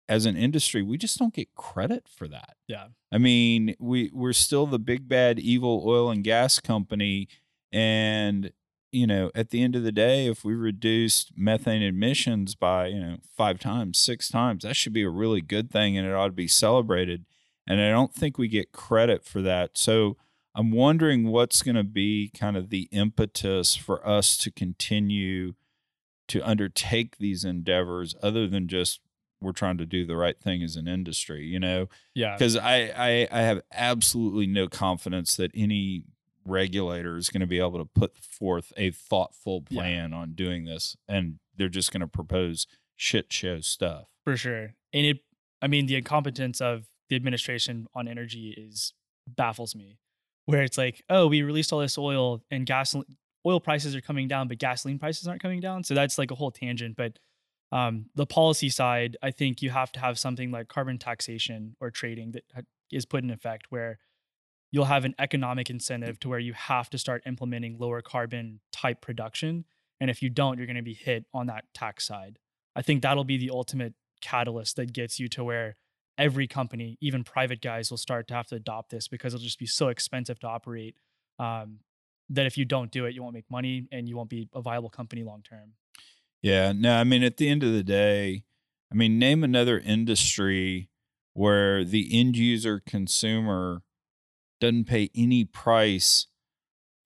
as 0.08 0.26
an 0.26 0.36
industry, 0.36 0.82
we 0.82 0.98
just 0.98 1.18
don't 1.18 1.34
get 1.34 1.54
credit 1.54 2.06
for 2.08 2.28
that. 2.28 2.56
Yeah. 2.68 2.88
I 3.10 3.18
mean, 3.18 3.74
we 3.78 4.10
we're 4.12 4.32
still 4.32 4.66
the 4.66 4.78
big 4.78 5.08
bad 5.08 5.38
evil 5.38 5.82
oil 5.86 6.10
and 6.10 6.22
gas 6.22 6.60
company 6.60 7.28
and 7.72 8.52
you 8.92 9.08
know, 9.08 9.32
at 9.34 9.50
the 9.50 9.60
end 9.60 9.74
of 9.74 9.82
the 9.82 9.90
day, 9.90 10.28
if 10.28 10.44
we 10.44 10.54
reduced 10.54 11.32
methane 11.36 11.82
emissions 11.82 12.54
by, 12.54 12.86
you 12.86 13.00
know, 13.00 13.16
five 13.36 13.58
times, 13.58 13.98
six 13.98 14.28
times, 14.28 14.62
that 14.62 14.76
should 14.76 14.92
be 14.92 15.02
a 15.02 15.10
really 15.10 15.40
good 15.40 15.68
thing 15.68 15.98
and 15.98 16.06
it 16.06 16.14
ought 16.14 16.26
to 16.26 16.32
be 16.32 16.46
celebrated. 16.46 17.24
And 17.66 17.80
I 17.80 17.90
don't 17.90 18.12
think 18.14 18.36
we 18.38 18.48
get 18.48 18.72
credit 18.72 19.24
for 19.24 19.40
that. 19.42 19.76
So 19.78 20.16
I'm 20.54 20.70
wondering 20.70 21.28
what's 21.28 21.62
going 21.62 21.76
to 21.76 21.84
be 21.84 22.30
kind 22.38 22.56
of 22.56 22.70
the 22.70 22.88
impetus 22.92 23.74
for 23.74 24.06
us 24.06 24.36
to 24.38 24.50
continue 24.50 25.54
to 26.28 26.40
undertake 26.42 27.18
these 27.18 27.44
endeavors 27.44 28.14
other 28.22 28.46
than 28.46 28.68
just 28.68 29.00
we're 29.40 29.52
trying 29.52 29.76
to 29.78 29.84
do 29.86 30.06
the 30.06 30.16
right 30.16 30.40
thing 30.40 30.62
as 30.62 30.76
an 30.76 30.88
industry, 30.88 31.44
you 31.44 31.60
know? 31.60 31.86
Yeah. 32.14 32.34
Because 32.34 32.56
I, 32.56 32.92
I 32.96 33.28
I 33.30 33.40
have 33.42 33.60
absolutely 33.72 34.46
no 34.46 34.68
confidence 34.68 35.36
that 35.36 35.50
any 35.54 36.04
regulator 36.46 37.16
is 37.16 37.28
going 37.30 37.40
to 37.40 37.46
be 37.46 37.58
able 37.58 37.78
to 37.78 37.84
put 37.84 38.16
forth 38.18 38.72
a 38.76 38.90
thoughtful 38.90 39.64
Yeah. 39.68 39.80
plan 39.80 40.12
on 40.14 40.32
doing 40.32 40.64
this, 40.64 40.96
and 41.08 41.38
they're 41.56 41.68
just 41.68 41.92
going 41.92 42.00
to 42.02 42.06
propose 42.06 42.66
shit 42.96 43.32
show 43.32 43.60
stuff. 43.60 44.06
For 44.24 44.36
sure. 44.36 44.74
And 44.92 45.06
it, 45.06 45.18
I 45.60 45.66
mean, 45.66 45.86
the 45.86 45.96
incompetence 45.96 46.60
of 46.60 46.86
the 47.08 47.16
administration 47.16 47.86
on 47.94 48.08
energy 48.08 48.54
is 48.56 48.92
baffles 49.26 49.74
me. 49.74 49.98
Where 50.46 50.62
it's 50.62 50.76
like, 50.76 51.02
oh, 51.08 51.26
we 51.26 51.42
released 51.42 51.72
all 51.72 51.80
this 51.80 51.96
oil 51.96 52.42
and 52.50 52.66
gasoline, 52.66 53.16
oil 53.46 53.60
prices 53.60 53.94
are 53.96 54.00
coming 54.00 54.28
down, 54.28 54.48
but 54.48 54.58
gasoline 54.58 54.98
prices 54.98 55.26
aren't 55.26 55.42
coming 55.42 55.60
down. 55.60 55.84
So 55.84 55.94
that's 55.94 56.18
like 56.18 56.30
a 56.30 56.34
whole 56.34 56.50
tangent. 56.50 56.96
But 56.96 57.18
um, 57.72 58.06
the 58.14 58.26
policy 58.26 58.68
side, 58.68 59.16
I 59.22 59.30
think 59.30 59.62
you 59.62 59.70
have 59.70 59.90
to 59.92 60.00
have 60.00 60.18
something 60.18 60.50
like 60.50 60.68
carbon 60.68 60.98
taxation 60.98 61.76
or 61.80 61.90
trading 61.90 62.32
that 62.32 62.66
is 62.92 63.06
put 63.06 63.24
in 63.24 63.30
effect 63.30 63.66
where 63.70 63.98
you'll 64.70 64.84
have 64.84 65.04
an 65.04 65.14
economic 65.18 65.70
incentive 65.70 66.18
to 66.20 66.28
where 66.28 66.38
you 66.38 66.52
have 66.52 66.90
to 66.90 66.98
start 66.98 67.22
implementing 67.26 67.78
lower 67.78 68.02
carbon 68.02 68.60
type 68.72 69.00
production. 69.00 69.64
And 70.00 70.10
if 70.10 70.22
you 70.22 70.28
don't, 70.28 70.58
you're 70.58 70.66
going 70.66 70.76
to 70.76 70.82
be 70.82 70.94
hit 70.94 71.24
on 71.32 71.46
that 71.46 71.64
tax 71.72 72.06
side. 72.06 72.38
I 72.76 72.82
think 72.82 73.02
that'll 73.02 73.24
be 73.24 73.38
the 73.38 73.50
ultimate 73.50 73.94
catalyst 74.20 74.76
that 74.76 74.92
gets 74.92 75.20
you 75.20 75.28
to 75.28 75.44
where 75.44 75.76
every 76.18 76.46
company, 76.46 76.96
even 77.00 77.24
private 77.24 77.60
guys, 77.60 77.90
will 77.90 77.98
start 77.98 78.28
to 78.28 78.34
have 78.34 78.46
to 78.48 78.56
adopt 78.56 78.90
this 78.90 79.08
because 79.08 79.34
it'll 79.34 79.44
just 79.44 79.58
be 79.58 79.66
so 79.66 79.88
expensive 79.88 80.38
to 80.40 80.46
operate 80.46 80.96
um, 81.38 81.78
that 82.28 82.46
if 82.46 82.56
you 82.56 82.64
don't 82.64 82.90
do 82.90 83.06
it, 83.06 83.14
you 83.14 83.22
won't 83.22 83.34
make 83.34 83.50
money 83.50 83.86
and 83.92 84.08
you 84.08 84.16
won't 84.16 84.30
be 84.30 84.48
a 84.54 84.62
viable 84.62 84.90
company 84.90 85.22
long 85.22 85.42
term. 85.42 85.72
Yeah, 86.42 86.72
no, 86.72 86.96
I 86.96 87.04
mean, 87.04 87.22
at 87.22 87.38
the 87.38 87.48
end 87.48 87.62
of 87.62 87.72
the 87.72 87.82
day, 87.82 88.44
I 88.92 88.94
mean, 88.94 89.18
name 89.18 89.42
another 89.42 89.78
industry 89.78 90.90
where 91.32 91.84
the 91.84 92.08
end 92.18 92.36
user 92.36 92.80
consumer 92.86 93.82
doesn't 94.60 94.84
pay 94.84 95.10
any 95.14 95.44
price 95.44 96.26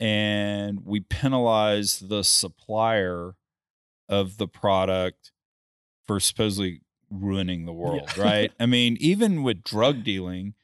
and 0.01 0.81
we 0.85 1.01
penalize 1.01 2.01
the 2.01 2.23
supplier 2.23 3.35
of 4.09 4.37
the 4.37 4.47
product 4.47 5.33
for 6.07 6.21
supposedly 6.21 6.83
ruining 7.11 7.65
the 7.65 7.73
world, 7.73 8.03
Yeah. 8.17 8.23
right? 8.23 8.53
I 8.61 8.67
mean, 8.67 8.97
even 9.01 9.43
with 9.43 9.63
drug 9.65 10.05
dealing, 10.05 10.55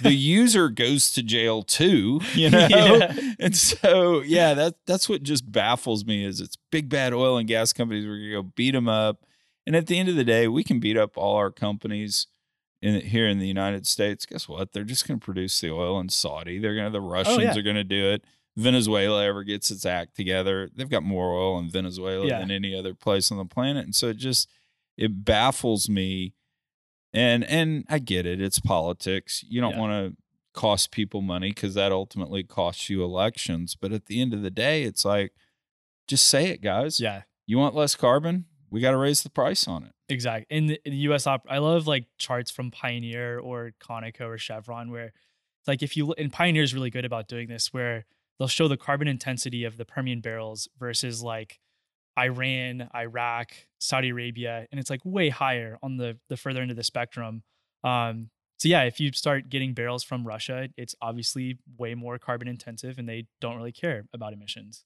the 0.00 0.12
user 0.14 0.68
goes 0.68 1.12
to 1.12 1.22
jail 1.22 1.62
too, 1.62 2.20
you 2.34 2.50
know? 2.50 2.66
Yeah. 2.68 3.16
And 3.40 3.56
so, 3.56 4.20
yeah, 4.20 4.54
that 4.54 4.74
that's 4.86 5.08
what 5.08 5.22
just 5.22 5.50
baffles 5.50 6.04
me 6.04 6.24
is 6.24 6.40
it's 6.40 6.56
big 6.70 6.88
bad 6.88 7.12
oil 7.12 7.38
and 7.38 7.48
gas 7.48 7.72
companies. 7.72 8.06
We're 8.06 8.18
gonna 8.18 8.42
go 8.42 8.52
beat 8.54 8.72
them 8.72 8.88
up, 8.88 9.24
and 9.66 9.74
at 9.74 9.86
the 9.86 9.98
end 9.98 10.08
of 10.08 10.16
the 10.16 10.24
day, 10.24 10.46
we 10.48 10.62
can 10.64 10.80
beat 10.80 10.96
up 10.96 11.16
all 11.16 11.36
our 11.36 11.50
companies 11.50 12.26
in 12.82 13.00
here 13.00 13.26
in 13.26 13.38
the 13.38 13.48
United 13.48 13.86
States. 13.86 14.26
Guess 14.26 14.46
what? 14.48 14.72
They're 14.72 14.84
just 14.84 15.08
gonna 15.08 15.18
produce 15.18 15.58
the 15.60 15.70
oil 15.70 15.98
in 16.00 16.10
Saudi. 16.10 16.58
They're 16.58 16.76
gonna 16.76 16.90
the 16.90 17.00
oh, 17.00 17.08
Russians 17.08 17.38
Oh, 17.38 17.40
yeah. 17.40 17.56
are 17.56 17.62
gonna 17.62 17.82
do 17.84 18.10
it. 18.10 18.22
Venezuela 18.56 19.24
ever 19.24 19.42
gets 19.42 19.70
its 19.72 19.84
act 19.84 20.14
together, 20.14 20.70
they've 20.76 20.88
got 20.88 21.02
more 21.02 21.32
oil 21.34 21.58
in 21.58 21.68
Venezuela 21.68 22.28
than 22.28 22.52
any 22.52 22.72
other 22.78 22.94
place 22.94 23.32
on 23.32 23.38
the 23.38 23.44
planet, 23.44 23.84
and 23.84 23.94
so 23.96 24.08
it 24.10 24.16
just 24.16 24.48
it 24.96 25.24
baffles 25.24 25.88
me. 25.88 26.34
And 27.12 27.44
and 27.44 27.84
I 27.88 27.98
get 28.00 28.26
it. 28.26 28.40
It's 28.40 28.58
politics. 28.58 29.44
You 29.48 29.60
don't 29.60 29.72
Yeah. 29.74 29.80
want 29.80 30.14
to 30.16 30.22
cost 30.52 30.90
people 30.90 31.20
money 31.20 31.50
because 31.50 31.74
that 31.74 31.92
ultimately 31.92 32.42
costs 32.44 32.88
you 32.88 33.02
elections. 33.04 33.76
But 33.80 33.92
at 33.92 34.06
the 34.06 34.20
end 34.20 34.32
of 34.34 34.42
the 34.42 34.50
day, 34.50 34.82
it's 34.84 35.04
like, 35.04 35.32
just 36.08 36.26
say 36.26 36.46
it, 36.50 36.60
guys. 36.60 37.00
yeah, 37.00 37.22
You 37.46 37.58
want 37.58 37.74
less 37.74 37.94
carbon? 37.96 38.46
We 38.70 38.80
got 38.80 38.90
to 38.92 38.96
raise 38.96 39.22
the 39.22 39.30
price 39.30 39.66
on 39.68 39.84
it. 39.84 39.92
exactly. 40.08 40.46
In 40.56 40.66
the, 40.66 40.80
in 40.84 40.92
the 40.92 40.98
U.S. 41.08 41.26
op, 41.26 41.46
I 41.48 41.58
love 41.58 41.86
like 41.86 42.06
charts 42.18 42.50
from 42.50 42.70
Pioneer 42.70 43.38
or 43.38 43.72
Conoco 43.80 44.22
or 44.28 44.38
Chevron 44.38 44.90
where 44.90 45.06
it's 45.06 45.68
like 45.68 45.82
if 45.82 45.96
you 45.96 46.06
look, 46.06 46.18
and 46.20 46.32
Pioneer 46.32 46.62
is 46.62 46.74
really 46.74 46.90
good 46.90 47.04
about 47.04 47.26
doing 47.28 47.48
this, 47.48 47.72
where 47.72 48.04
they'll 48.38 48.48
show 48.48 48.66
the 48.68 48.76
carbon 48.76 49.06
intensity 49.08 49.64
of 49.64 49.76
the 49.76 49.84
Permian 49.84 50.20
barrels 50.20 50.68
versus 50.78 51.22
like 51.22 51.58
Iran, 52.18 52.88
Iraq, 52.94 53.52
Saudi 53.78 54.10
Arabia, 54.10 54.66
and 54.70 54.80
it's 54.80 54.90
like 54.90 55.00
way 55.04 55.28
higher 55.28 55.78
on 55.82 55.96
the 55.96 56.18
the 56.28 56.36
further 56.36 56.60
end 56.60 56.70
of 56.70 56.76
the 56.76 56.84
spectrum. 56.84 57.42
Um, 57.82 58.30
so 58.58 58.68
yeah, 58.68 58.84
if 58.84 59.00
you 59.00 59.12
start 59.12 59.48
getting 59.48 59.74
barrels 59.74 60.04
from 60.04 60.26
Russia, 60.26 60.68
it's 60.76 60.94
obviously 61.02 61.58
way 61.76 61.94
more 61.94 62.18
carbon 62.18 62.48
intensive, 62.48 62.98
and 62.98 63.08
they 63.08 63.26
don't 63.40 63.56
really 63.56 63.72
care 63.72 64.06
about 64.14 64.32
emissions. 64.32 64.84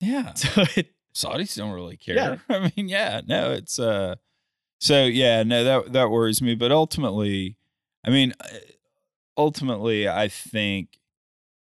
Yeah. 0.00 0.32
So 0.44 0.64
it, 0.76 0.88
Saudis 1.14 1.56
don't 1.56 1.72
really 1.72 1.96
care. 1.96 2.16
Yeah. 2.16 2.36
I 2.48 2.72
mean, 2.76 2.88
yeah, 2.88 3.20
no, 3.26 3.52
it's 3.52 3.78
uh 3.78 4.16
so 4.80 5.04
yeah, 5.04 5.42
no 5.42 5.64
that 5.64 5.92
that 5.92 6.10
worries 6.10 6.42
me, 6.42 6.54
but 6.54 6.72
ultimately, 6.72 7.56
I 8.04 8.10
mean, 8.10 8.34
uh, 8.40 8.58
ultimately 9.36 10.08
I 10.08 10.28
think 10.28 10.98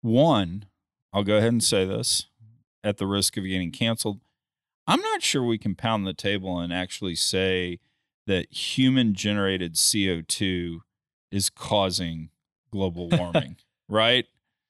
one, 0.02 0.66
I'll 1.12 1.24
go 1.24 1.36
ahead 1.36 1.52
and 1.52 1.62
say 1.62 1.84
this 1.84 2.26
at 2.84 2.98
the 2.98 3.06
risk 3.06 3.36
of 3.36 3.44
getting 3.44 3.72
canceled. 3.72 4.20
I'm 4.86 5.00
not 5.00 5.22
sure 5.22 5.42
we 5.42 5.58
can 5.58 5.74
pound 5.74 6.06
the 6.06 6.14
table 6.14 6.58
and 6.58 6.72
actually 6.72 7.16
say 7.16 7.80
that 8.26 8.52
human 8.52 9.14
generated 9.14 9.74
CO2 9.74 10.80
is 11.30 11.50
causing 11.50 12.30
global 12.70 13.08
warming, 13.12 13.56
right? 13.88 14.26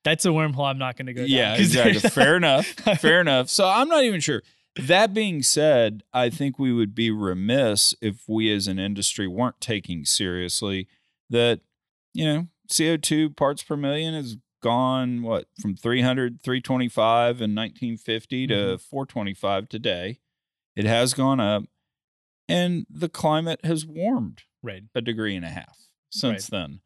that's 0.06 0.24
a 0.24 0.28
wormhole 0.28 0.70
I'm 0.70 0.78
not 0.78 0.96
going 0.96 1.06
to 1.06 1.12
go 1.12 1.22
down. 1.22 1.28
Yeah, 1.28 1.54
exactly. 1.56 1.98
Fair 2.10 2.36
enough. 2.36 2.66
Fair 3.00 3.20
enough. 3.20 3.50
So 3.50 3.68
I'm 3.68 3.88
not 3.88 4.04
even 4.04 4.20
sure. 4.20 4.40
That 4.76 5.12
being 5.12 5.42
said, 5.42 6.04
I 6.12 6.30
think 6.30 6.58
we 6.58 6.72
would 6.72 6.94
be 6.94 7.10
remiss 7.10 7.92
if 8.00 8.22
we 8.28 8.52
as 8.52 8.68
an 8.68 8.78
industry 8.78 9.26
weren't 9.26 9.60
taking 9.60 10.04
seriously 10.04 10.86
that, 11.28 11.60
you 12.14 12.24
know, 12.24 12.46
CO2 12.68 13.34
parts 13.36 13.64
per 13.64 13.76
million 13.76 14.14
has 14.14 14.36
gone, 14.62 15.22
what, 15.22 15.46
from 15.60 15.76
300, 15.76 16.42
325 16.42 17.40
in 17.40 17.54
1950 17.54 18.46
to 18.48 18.54
Mhm. 18.54 18.80
425 18.80 19.68
today. 19.68 20.20
It 20.74 20.84
has 20.84 21.14
gone 21.14 21.40
up. 21.40 21.64
And 22.48 22.86
the 22.88 23.08
climate 23.08 23.60
has 23.64 23.84
warmed 23.84 24.42
right. 24.62 24.84
a 24.94 25.00
degree 25.00 25.34
and 25.34 25.44
a 25.44 25.48
half 25.48 25.88
since 26.10 26.46
then. 26.46 26.80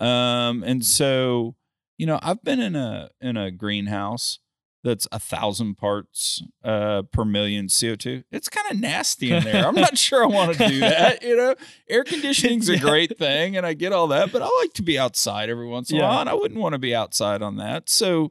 Um, 0.00 0.64
and 0.64 0.84
so, 0.84 1.54
you 1.98 2.06
know, 2.06 2.18
I've 2.22 2.42
been 2.42 2.60
in 2.60 2.74
a 2.74 3.10
in 3.20 3.36
a 3.36 3.50
greenhouse 3.52 4.40
that's 4.84 5.08
a 5.10 5.18
thousand 5.18 5.76
parts 5.76 6.42
uh, 6.62 7.02
per 7.10 7.24
million 7.24 7.66
CO2. 7.66 8.22
It's 8.30 8.48
kind 8.48 8.70
of 8.70 8.78
nasty 8.78 9.32
in 9.32 9.42
there. 9.42 9.66
I'm 9.66 9.74
not 9.74 9.98
sure 9.98 10.22
I 10.22 10.26
want 10.26 10.56
to 10.56 10.68
do 10.68 10.78
that. 10.80 11.22
You 11.22 11.36
know, 11.36 11.54
air 11.88 12.04
conditioning's 12.04 12.68
a 12.68 12.78
great 12.90 13.18
thing, 13.18 13.56
and 13.56 13.66
I 13.66 13.72
get 13.74 13.92
all 13.92 14.06
that, 14.08 14.30
but 14.30 14.42
I 14.42 14.48
like 14.60 14.74
to 14.74 14.82
be 14.82 14.98
outside 14.98 15.48
every 15.50 15.66
once 15.66 15.90
in 15.90 15.96
a 15.96 16.00
Yeah. 16.00 16.08
while, 16.08 16.20
and 16.20 16.28
I 16.30 16.34
wouldn't 16.34 16.60
want 16.60 16.74
to 16.74 16.78
be 16.78 16.94
outside 16.94 17.42
on 17.42 17.56
that. 17.56 17.88
So, 17.88 18.30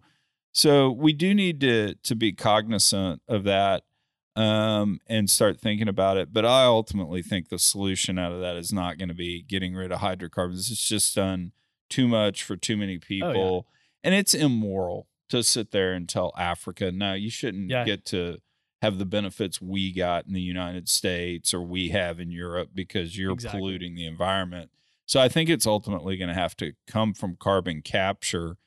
so 0.51 0.91
we 0.91 1.11
do 1.11 1.33
need 1.33 1.59
to 1.61 1.95
to 1.95 2.15
be 2.15 2.31
cognizant 2.31 3.21
of 3.27 3.43
that 3.45 3.83
um, 4.35 4.99
and 5.07 5.29
start 5.29 5.59
thinking 5.59 5.87
about 5.87 6.17
it. 6.17 6.31
But 6.31 6.45
I 6.45 6.63
ultimately 6.65 7.21
think 7.21 7.49
the 7.49 7.59
solution 7.59 8.17
out 8.19 8.31
of 8.31 8.39
that 8.41 8.55
is 8.55 8.71
not 8.71 8.97
going 8.97 9.09
to 9.09 9.15
be 9.15 9.41
getting 9.43 9.73
rid 9.75 9.91
of 9.91 9.99
hydrocarbons. 9.99 10.71
It's 10.71 10.87
just 10.87 11.15
done 11.15 11.51
too 11.89 12.07
much 12.07 12.43
for 12.43 12.55
too 12.55 12.77
many 12.77 12.97
people. 12.97 13.67
and 14.03 14.13
it's 14.13 14.33
immoral 14.33 15.07
to 15.29 15.43
sit 15.43 15.71
there 15.71 15.93
and 15.93 16.07
tell 16.07 16.33
Africa, 16.37 16.91
no, 16.91 17.13
you 17.13 17.29
shouldn't 17.29 17.69
Yeah. 17.69 17.83
get 17.85 18.05
to 18.05 18.37
have 18.81 18.97
the 18.99 19.05
benefits 19.05 19.61
we 19.61 19.91
got 19.93 20.25
in 20.27 20.33
the 20.33 20.41
United 20.41 20.89
States 20.89 21.53
or 21.53 21.61
we 21.61 21.89
have 21.89 22.19
in 22.19 22.31
Europe 22.31 22.69
because 22.73 23.17
you're 23.17 23.31
Exactly. 23.31 23.59
polluting 23.59 23.95
the 23.95 24.05
environment. 24.05 24.69
So 25.05 25.21
I 25.21 25.29
think 25.29 25.49
it's 25.49 25.65
ultimately 25.65 26.17
going 26.17 26.27
to 26.29 26.33
have 26.33 26.55
to 26.57 26.73
come 26.87 27.13
from 27.13 27.35
carbon 27.37 27.81
capture. 27.81 28.57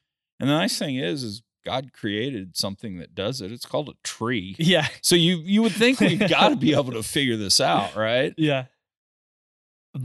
And 0.40 0.48
the 0.48 0.54
nice 0.54 0.78
thing 0.78 0.96
is, 0.96 1.22
is 1.22 1.42
God 1.64 1.92
created 1.92 2.56
something 2.56 2.96
that 2.98 3.14
does 3.14 3.40
it. 3.40 3.52
It's 3.52 3.66
called 3.66 3.88
a 3.88 3.94
tree. 4.04 4.54
Yeah. 4.58 4.88
So 5.02 5.16
you 5.16 5.38
you 5.38 5.62
would 5.62 5.72
think 5.72 6.00
we've 6.00 6.18
got 6.28 6.48
to 6.50 6.56
be 6.56 6.72
able 6.72 6.92
to 6.92 7.02
figure 7.02 7.36
this 7.36 7.60
out, 7.60 7.94
right? 7.96 8.32
Yeah. 8.38 8.66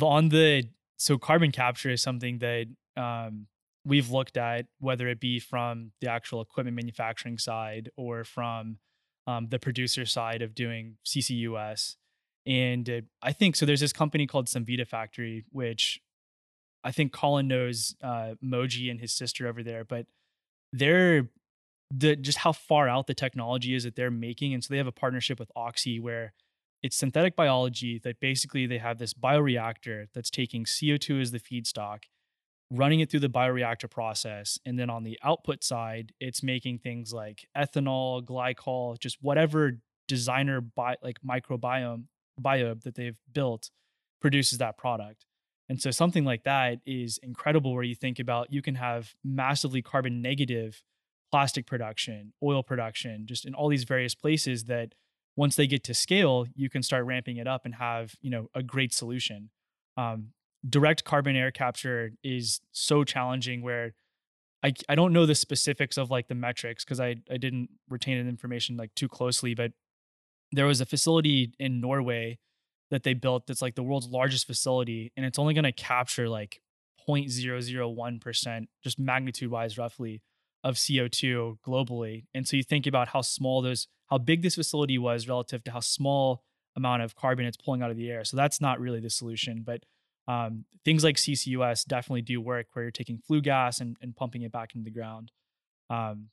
On 0.02 0.30
the 0.30 0.70
so 0.98 1.18
carbon 1.18 1.52
capture 1.52 1.90
is 1.90 2.02
something 2.02 2.40
that 2.40 2.68
um, 2.98 3.48
we've 3.86 4.10
looked 4.10 4.38
at, 4.38 4.68
whether 4.80 5.08
it 5.08 5.20
be 5.20 5.40
from 5.40 5.92
the 6.02 6.10
actual 6.10 6.42
equipment 6.42 6.76
manufacturing 6.76 7.38
side 7.38 7.90
or 7.96 8.24
from 8.24 8.78
um, 9.28 9.48
the 9.50 9.60
producer 9.60 10.06
side 10.06 10.42
of 10.42 10.56
doing 10.56 10.98
CCUS. 11.06 11.96
And 12.46 12.90
uh, 12.90 13.02
I 13.22 13.34
think 13.34 13.56
so. 13.56 13.66
There's 13.66 13.80
this 13.80 13.94
company 13.94 14.28
called 14.28 14.48
Cemvita 14.48 14.88
Factory, 14.88 15.46
which 15.52 16.00
I 16.84 16.92
think 16.92 17.12
Colin 17.12 17.48
knows 17.48 17.96
uh, 18.04 18.36
Moji 18.44 18.90
and 18.90 19.00
his 19.00 19.14
sister 19.14 19.48
over 19.48 19.64
there, 19.64 19.84
but 19.84 20.08
they're 20.74 21.30
the 21.94 22.16
just 22.16 22.40
how 22.40 22.54
far 22.54 22.88
out 22.88 23.08
the 23.08 23.14
technology 23.14 23.76
is 23.76 23.84
that 23.84 23.96
they're 23.96 24.10
making, 24.10 24.54
and 24.54 24.64
so 24.64 24.74
they 24.74 24.78
have 24.78 24.88
a 24.88 24.92
partnership 24.92 25.40
with 25.40 25.52
Oxy 25.56 26.00
where 26.00 26.34
it's 26.82 26.96
synthetic 26.96 27.36
biology 27.36 28.00
that 28.00 28.20
basically 28.20 28.66
they 28.66 28.80
have 28.80 28.98
this 28.98 29.14
bioreactor 29.14 30.08
that's 30.14 30.32
taking 30.32 30.66
CO2 30.66 31.22
as 31.22 31.32
the 31.32 31.40
feedstock, 31.40 32.04
running 32.72 33.02
it 33.02 33.12
through 33.12 33.20
the 33.20 33.30
bioreactor 33.30 33.90
process. 33.90 34.58
And 34.66 34.80
then 34.80 34.90
on 34.90 35.04
the 35.04 35.20
output 35.24 35.64
side, 35.64 36.14
it's 36.20 36.42
making 36.42 36.80
things 36.80 37.14
like 37.14 37.48
ethanol, 37.56 38.24
glycol, 38.24 38.98
just 38.98 39.18
whatever 39.22 39.74
designer 40.08 40.62
bi- 40.62 40.96
like 41.04 41.20
microbiome 41.26 42.06
biobe 42.42 42.82
that 42.84 42.96
they've 42.96 43.18
built 43.32 43.70
produces 44.22 44.58
that 44.60 44.78
product. 44.78 45.26
And 45.68 45.82
so 45.82 45.92
something 45.92 46.26
like 46.26 46.44
that 46.44 46.80
is 46.86 47.20
incredible 47.22 47.74
where 47.74 47.84
you 47.84 47.96
think 47.96 48.20
about 48.20 48.52
you 48.52 48.62
can 48.62 48.76
have 48.76 49.16
massively 49.24 49.82
carbon 49.82 50.22
negative 50.22 50.82
plastic 51.32 51.66
production, 51.66 52.34
oil 52.44 52.64
production, 52.64 53.26
just 53.26 53.46
in 53.46 53.54
all 53.54 53.70
these 53.70 53.86
various 53.86 54.16
places 54.16 54.66
that 54.66 54.94
once 55.36 55.56
they 55.56 55.68
get 55.68 55.84
to 55.86 55.94
scale, 55.94 56.46
you 56.56 56.70
can 56.70 56.84
start 56.84 57.06
ramping 57.06 57.38
it 57.38 57.48
up 57.48 57.66
and 57.66 57.76
have 57.76 58.16
you 58.22 58.30
know 58.30 58.50
a 58.54 58.64
great 58.64 58.94
solution. 58.94 59.50
Um, 59.98 60.32
direct 60.68 61.04
carbon 61.04 61.36
air 61.36 61.52
capture 61.52 62.12
is 62.24 62.62
so 62.72 63.04
challenging 63.04 63.62
where 63.62 63.94
I, 64.64 64.74
I 64.88 64.96
don't 64.96 65.14
know 65.14 65.26
the 65.26 65.36
specifics 65.36 65.98
of 65.98 66.12
like 66.12 66.28
the 66.28 66.36
metrics 66.36 66.84
because 66.84 67.00
I, 67.00 67.16
I 67.30 67.38
didn't 67.38 67.70
retain 67.90 68.18
information 68.28 68.78
like 68.78 68.94
too 68.94 69.08
closely, 69.08 69.56
but 69.56 69.72
there 70.52 70.66
was 70.66 70.82
a 70.82 70.86
facility 70.86 71.54
in 71.60 71.82
Norway 71.82 72.38
that 72.92 73.04
they 73.04 73.14
built 73.14 73.48
that's 73.48 73.62
like 73.62 73.76
the 73.76 73.84
world's 73.84 74.08
largest 74.08 74.46
facility 74.46 75.12
and 75.16 75.26
it's 75.26 75.40
only 75.40 75.54
going 75.54 75.64
to 75.64 75.72
capture 75.72 76.30
like 76.30 76.62
0.001% 77.08 78.68
just 78.84 79.00
magnitude 79.00 79.50
wise 79.50 79.78
roughly 79.78 80.22
of 80.64 80.76
CO2 80.76 81.58
globally. 81.66 82.26
And 82.34 82.48
so 82.48 82.56
you 82.56 82.64
think 82.64 82.86
about 82.86 83.10
how 83.10 83.22
small 83.22 83.62
those, 83.62 83.88
how 84.10 84.20
big 84.20 84.44
this 84.44 84.56
facility 84.56 84.98
was 84.98 85.28
relative 85.28 85.64
to 85.64 85.72
how 85.72 85.80
small 85.80 86.44
amount 86.76 87.02
of 87.02 87.16
carbon 87.16 87.46
it's 87.46 87.58
pulling 87.58 87.82
out 87.82 87.90
of 87.90 87.98
the 87.98 88.10
air. 88.12 88.24
So 88.24 88.38
that's 88.38 88.62
not 88.62 88.80
really 88.80 89.00
the 89.00 89.10
solution. 89.10 89.64
But 89.66 89.84
um, 90.28 90.66
things 90.86 91.04
like 91.04 91.16
CCUS 91.18 91.86
definitely 91.86 92.22
do 92.22 92.40
work 92.42 92.68
where 92.74 92.84
you're 92.86 92.92
taking 92.92 93.18
flue 93.26 93.42
gas 93.42 93.80
and, 93.80 93.98
and 94.02 94.16
pumping 94.16 94.42
it 94.44 94.52
back 94.52 94.76
into 94.76 94.86
the 94.86 94.92
ground. 94.92 95.32
Um, 95.90 96.28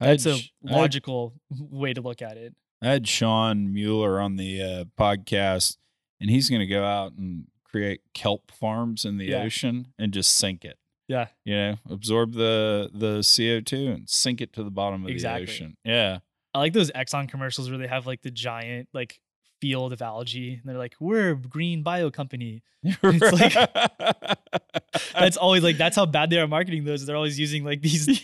it's 0.00 0.26
a 0.26 0.36
Sh- 0.36 0.50
I 0.66 0.72
had- 0.72 0.78
logical 0.80 1.34
way 1.50 1.92
to 1.92 2.00
look 2.00 2.22
at 2.22 2.36
it. 2.36 2.54
I 2.82 2.88
had 2.88 3.06
Sean 3.06 3.72
Mueller 3.72 4.20
on 4.20 4.34
the 4.36 4.60
uh, 4.60 4.84
podcast, 5.00 5.76
and 6.20 6.28
he's 6.28 6.50
going 6.50 6.60
to 6.60 6.66
go 6.66 6.84
out 6.84 7.12
and 7.12 7.44
create 7.64 8.00
kelp 8.12 8.50
farms 8.50 9.04
in 9.04 9.18
the 9.18 9.26
Yeah. 9.26 9.42
ocean 9.44 9.92
and 9.98 10.12
just 10.12 10.32
sink 10.36 10.64
it. 10.64 10.78
Yeah. 11.06 11.28
You 11.44 11.54
know, 11.56 11.74
absorb 11.88 12.32
the 12.34 12.90
the 12.92 13.22
CO 13.22 13.60
two 13.60 13.88
and 13.92 14.08
sink 14.10 14.40
it 14.40 14.52
to 14.54 14.64
the 14.64 14.70
bottom 14.70 15.04
of 15.04 15.10
Exactly. 15.10 15.46
the 15.46 15.52
ocean. 15.52 15.76
Yeah, 15.84 16.18
I 16.54 16.58
like 16.58 16.72
those 16.72 16.90
Exxon 16.90 17.28
commercials 17.28 17.68
where 17.70 17.78
they 17.78 17.86
have 17.86 18.06
like 18.06 18.22
the 18.22 18.30
giant 18.32 18.88
like 18.92 19.20
field 19.62 19.92
of 19.92 20.02
algae 20.02 20.54
and 20.54 20.62
they're 20.64 20.76
like, 20.76 20.96
we're 20.98 21.30
a 21.30 21.36
green 21.36 21.82
bio 21.84 22.10
company. 22.10 22.62
It's 22.84 23.40
like- 23.40 24.38
That's 25.14 25.36
always 25.36 25.62
like, 25.62 25.76
that's 25.78 25.94
how 25.96 26.04
bad 26.06 26.30
they 26.30 26.38
are 26.38 26.48
marketing 26.48 26.84
those. 26.84 27.06
They're 27.06 27.16
always 27.16 27.38
using 27.38 27.64
like 27.64 27.80
these, 27.80 28.20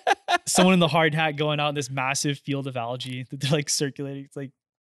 someone 0.46 0.74
in 0.74 0.80
the 0.80 0.88
hard 0.88 1.14
hat 1.14 1.36
going 1.36 1.58
out 1.58 1.70
in 1.70 1.74
this 1.74 1.90
massive 1.90 2.38
field 2.38 2.66
of 2.66 2.76
algae 2.76 3.24
that 3.30 3.40
they're 3.40 3.50
like 3.50 3.70
circulating. 3.70 4.24
It's 4.24 4.36
like, 4.36 4.50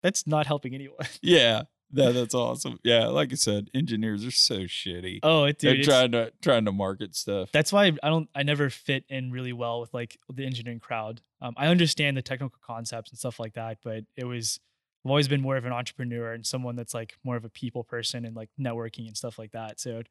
that's 0.02 0.26
not 0.26 0.46
helping 0.46 0.74
anyone. 0.74 0.96
yeah. 1.22 1.62
That, 1.92 2.14
that's 2.14 2.34
awesome. 2.34 2.80
Yeah, 2.82 3.06
like 3.06 3.30
I 3.30 3.36
said, 3.36 3.70
engineers 3.72 4.26
are 4.26 4.32
so 4.32 4.62
shitty. 4.62 5.20
Oh, 5.22 5.44
it, 5.44 5.60
They're 5.60 5.70
dude. 5.74 5.82
it's- 5.82 5.86
trying 5.96 6.10
to 6.12 6.32
trying 6.42 6.64
to 6.64 6.72
market 6.72 7.14
stuff. 7.14 7.50
that's 7.52 7.72
why 7.72 7.92
I 8.02 8.08
don't 8.08 8.28
I 8.34 8.42
never 8.42 8.70
fit 8.70 9.04
in 9.08 9.30
really 9.30 9.52
well 9.52 9.80
with 9.80 9.94
like 9.94 10.18
the 10.28 10.44
engineering 10.44 10.80
crowd. 10.80 11.20
Um, 11.40 11.54
I 11.56 11.68
understand 11.68 12.16
the 12.16 12.22
technical 12.22 12.58
concepts 12.60 13.12
and 13.12 13.18
stuff 13.20 13.38
like 13.38 13.54
that, 13.54 13.78
but 13.84 14.02
it 14.16 14.24
was 14.24 14.58
I've 15.06 15.10
always 15.10 15.28
been 15.28 15.40
more 15.40 15.56
of 15.56 15.64
an 15.64 15.72
entrepreneur 15.72 16.32
and 16.32 16.44
someone 16.44 16.74
that's 16.74 16.92
like 16.92 17.14
more 17.22 17.36
of 17.36 17.44
a 17.44 17.48
people 17.48 17.84
person 17.84 18.24
and 18.24 18.34
like 18.34 18.48
networking 18.60 19.06
and 19.06 19.16
stuff 19.16 19.38
like 19.38 19.52
that. 19.52 19.78
So 19.78 20.02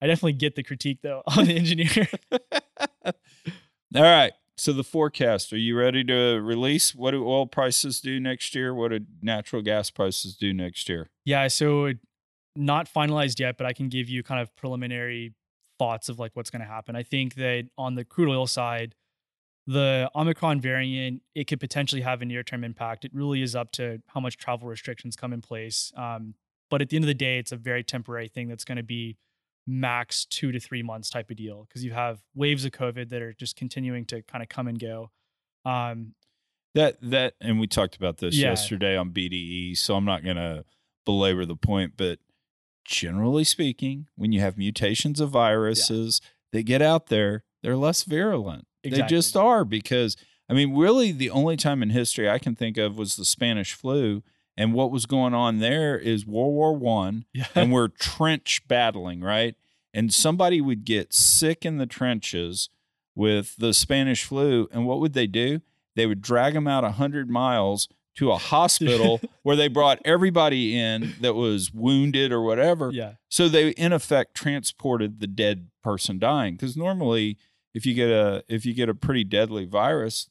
I 0.00 0.06
definitely 0.06 0.32
get 0.32 0.54
the 0.56 0.62
critique 0.62 1.00
though 1.02 1.22
on 1.36 1.44
the 1.44 1.56
engineer. 1.56 2.08
All 3.04 3.12
right. 4.02 4.32
So 4.56 4.72
the 4.72 4.82
forecast, 4.82 5.52
are 5.52 5.58
you 5.58 5.76
ready 5.76 6.02
to 6.04 6.40
release? 6.40 6.94
What 6.94 7.10
do 7.10 7.26
oil 7.26 7.46
prices 7.46 8.00
do 8.00 8.18
next 8.18 8.54
year? 8.54 8.74
What 8.74 8.92
do 8.92 9.00
natural 9.20 9.60
gas 9.60 9.90
prices 9.90 10.36
do 10.36 10.54
next 10.54 10.88
year? 10.88 11.10
yeah, 11.26 11.46
so 11.48 11.92
not 12.56 12.88
finalized 12.90 13.40
yet, 13.40 13.58
but 13.58 13.66
I 13.66 13.74
can 13.74 13.90
give 13.90 14.08
you 14.08 14.22
kind 14.22 14.40
of 14.40 14.56
preliminary 14.56 15.34
thoughts 15.78 16.08
of 16.08 16.18
like 16.18 16.32
what's 16.32 16.48
going 16.48 16.60
to 16.60 16.68
happen. 16.68 16.96
I 16.96 17.02
think 17.02 17.34
that 17.34 17.68
on 17.76 17.94
the 17.94 18.06
crude 18.06 18.30
oil 18.30 18.46
side, 18.46 18.94
the 19.66 20.10
Omicron 20.14 20.60
variant, 20.60 21.22
it 21.34 21.44
could 21.46 21.60
potentially 21.60 22.00
have 22.00 22.22
a 22.22 22.24
near 22.24 22.42
term 22.42 22.64
impact. 22.64 23.04
It 23.04 23.12
really 23.14 23.42
is 23.42 23.54
up 23.54 23.72
to 23.72 24.02
how 24.08 24.20
much 24.20 24.36
travel 24.36 24.68
restrictions 24.68 25.16
come 25.16 25.32
in 25.32 25.40
place. 25.40 25.92
Um, 25.96 26.34
but 26.70 26.80
at 26.82 26.88
the 26.88 26.96
end 26.96 27.04
of 27.04 27.08
the 27.08 27.14
day, 27.14 27.38
it's 27.38 27.52
a 27.52 27.56
very 27.56 27.82
temporary 27.84 28.28
thing 28.28 28.48
that's 28.48 28.64
going 28.64 28.76
to 28.76 28.82
be 28.82 29.16
max 29.66 30.24
two 30.24 30.50
to 30.52 30.58
three 30.58 30.82
months 30.82 31.10
type 31.10 31.30
of 31.30 31.36
deal 31.36 31.64
because 31.68 31.84
you 31.84 31.92
have 31.92 32.20
waves 32.34 32.64
of 32.64 32.72
COVID 32.72 33.10
that 33.10 33.22
are 33.22 33.32
just 33.32 33.56
continuing 33.56 34.04
to 34.06 34.22
kind 34.22 34.42
of 34.42 34.48
come 34.48 34.66
and 34.66 34.78
go. 34.78 35.10
Um, 35.64 36.14
That 36.74 36.96
that 37.02 37.34
and 37.40 37.60
we 37.60 37.66
talked 37.66 37.96
about 37.96 38.18
this 38.18 38.36
Yeah. 38.36 38.50
yesterday 38.50 38.96
on 38.96 39.10
BDE, 39.10 39.76
so 39.76 39.96
I'm 39.96 40.04
not 40.04 40.24
going 40.24 40.36
to 40.36 40.64
belabor 41.04 41.44
the 41.44 41.56
point, 41.56 41.94
but 41.96 42.18
generally 42.84 43.44
speaking, 43.44 44.06
when 44.16 44.32
you 44.32 44.40
have 44.40 44.56
mutations 44.56 45.20
of 45.20 45.30
viruses 45.30 46.20
that 46.52 46.62
get 46.62 46.80
out 46.82 47.06
there, 47.06 47.44
they're 47.62 47.76
less 47.76 48.04
virulent. 48.04 48.66
They 48.82 49.02
just 49.02 49.36
are 49.36 49.64
because 49.64 50.16
I 50.48 50.52
mean, 50.52 50.76
really 50.76 51.12
the 51.12 51.30
only 51.30 51.56
time 51.56 51.82
in 51.82 51.90
history 51.90 52.28
I 52.28 52.38
can 52.38 52.56
think 52.56 52.76
of 52.76 52.98
was 52.98 53.16
the 53.16 53.24
Spanish 53.24 53.72
flu 53.72 54.22
and 54.56 54.74
what 54.74 54.90
was 54.90 55.06
going 55.06 55.32
on 55.32 55.58
there 55.58 55.96
is 55.96 56.26
World 56.26 56.52
War 56.52 56.76
1 56.76 57.24
yeah. 57.32 57.46
and 57.54 57.72
we're 57.72 57.88
trench 57.88 58.60
battling, 58.68 59.22
right? 59.22 59.54
And 59.94 60.12
somebody 60.12 60.60
would 60.60 60.84
get 60.84 61.14
sick 61.14 61.64
in 61.64 61.78
the 61.78 61.86
trenches 61.86 62.68
with 63.14 63.56
the 63.56 63.72
Spanish 63.72 64.24
flu, 64.24 64.68
and 64.70 64.86
what 64.86 65.00
would 65.00 65.14
they 65.14 65.26
do? 65.26 65.62
They 65.96 66.06
would 66.06 66.20
drag 66.20 66.54
them 66.54 66.68
out 66.68 66.84
100 66.84 67.28
miles 67.28 67.88
to 68.16 68.30
a 68.30 68.36
hospital 68.36 69.20
where 69.42 69.56
they 69.56 69.68
brought 69.68 69.98
everybody 70.04 70.78
in 70.78 71.14
that 71.20 71.34
was 71.34 71.72
wounded 71.72 72.32
or 72.32 72.42
whatever. 72.42 72.90
yeah. 72.92 73.14
So 73.28 73.48
they 73.48 73.70
in 73.70 73.92
effect 73.92 74.34
transported 74.34 75.20
the 75.20 75.26
dead 75.26 75.68
person 75.82 76.18
dying 76.18 76.54
because 76.54 76.76
normally 76.76 77.38
if 77.74 77.86
you 77.86 77.94
get 77.94 78.10
a 78.10 78.44
if 78.48 78.64
you 78.66 78.74
get 78.74 78.88
a 78.88 78.94
pretty 78.94 79.24
deadly 79.24 79.64
virus, 79.64 80.28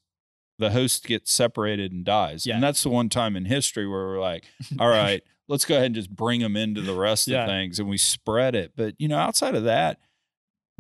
the 0.58 0.72
host 0.72 1.06
gets 1.06 1.32
separated 1.32 1.92
and 1.92 2.04
dies. 2.04 2.46
Yeah. 2.46 2.56
And 2.56 2.64
that's 2.64 2.84
the 2.84 2.90
one 2.90 3.10
time 3.10 3.36
in 3.36 3.46
history 3.46 3.88
where 3.88 4.06
we're 4.08 4.20
like, 4.20 4.44
all 4.80 4.90
right, 4.90 5.24
let's 5.48 5.66
go 5.66 5.76
ahead 5.76 5.88
and 5.88 5.96
just 5.96 6.10
bring 6.14 6.42
them 6.42 6.56
into 6.58 6.82
the 6.82 6.94
rest 6.94 7.28
Yeah. 7.28 7.44
of 7.44 7.48
things 7.50 7.80
and 7.80 7.88
we 7.88 7.98
spread 7.98 8.56
it. 8.56 8.74
But 8.76 8.96
you 8.98 9.08
know, 9.08 9.18
outside 9.18 9.56
of 9.56 9.64
that, 9.64 10.00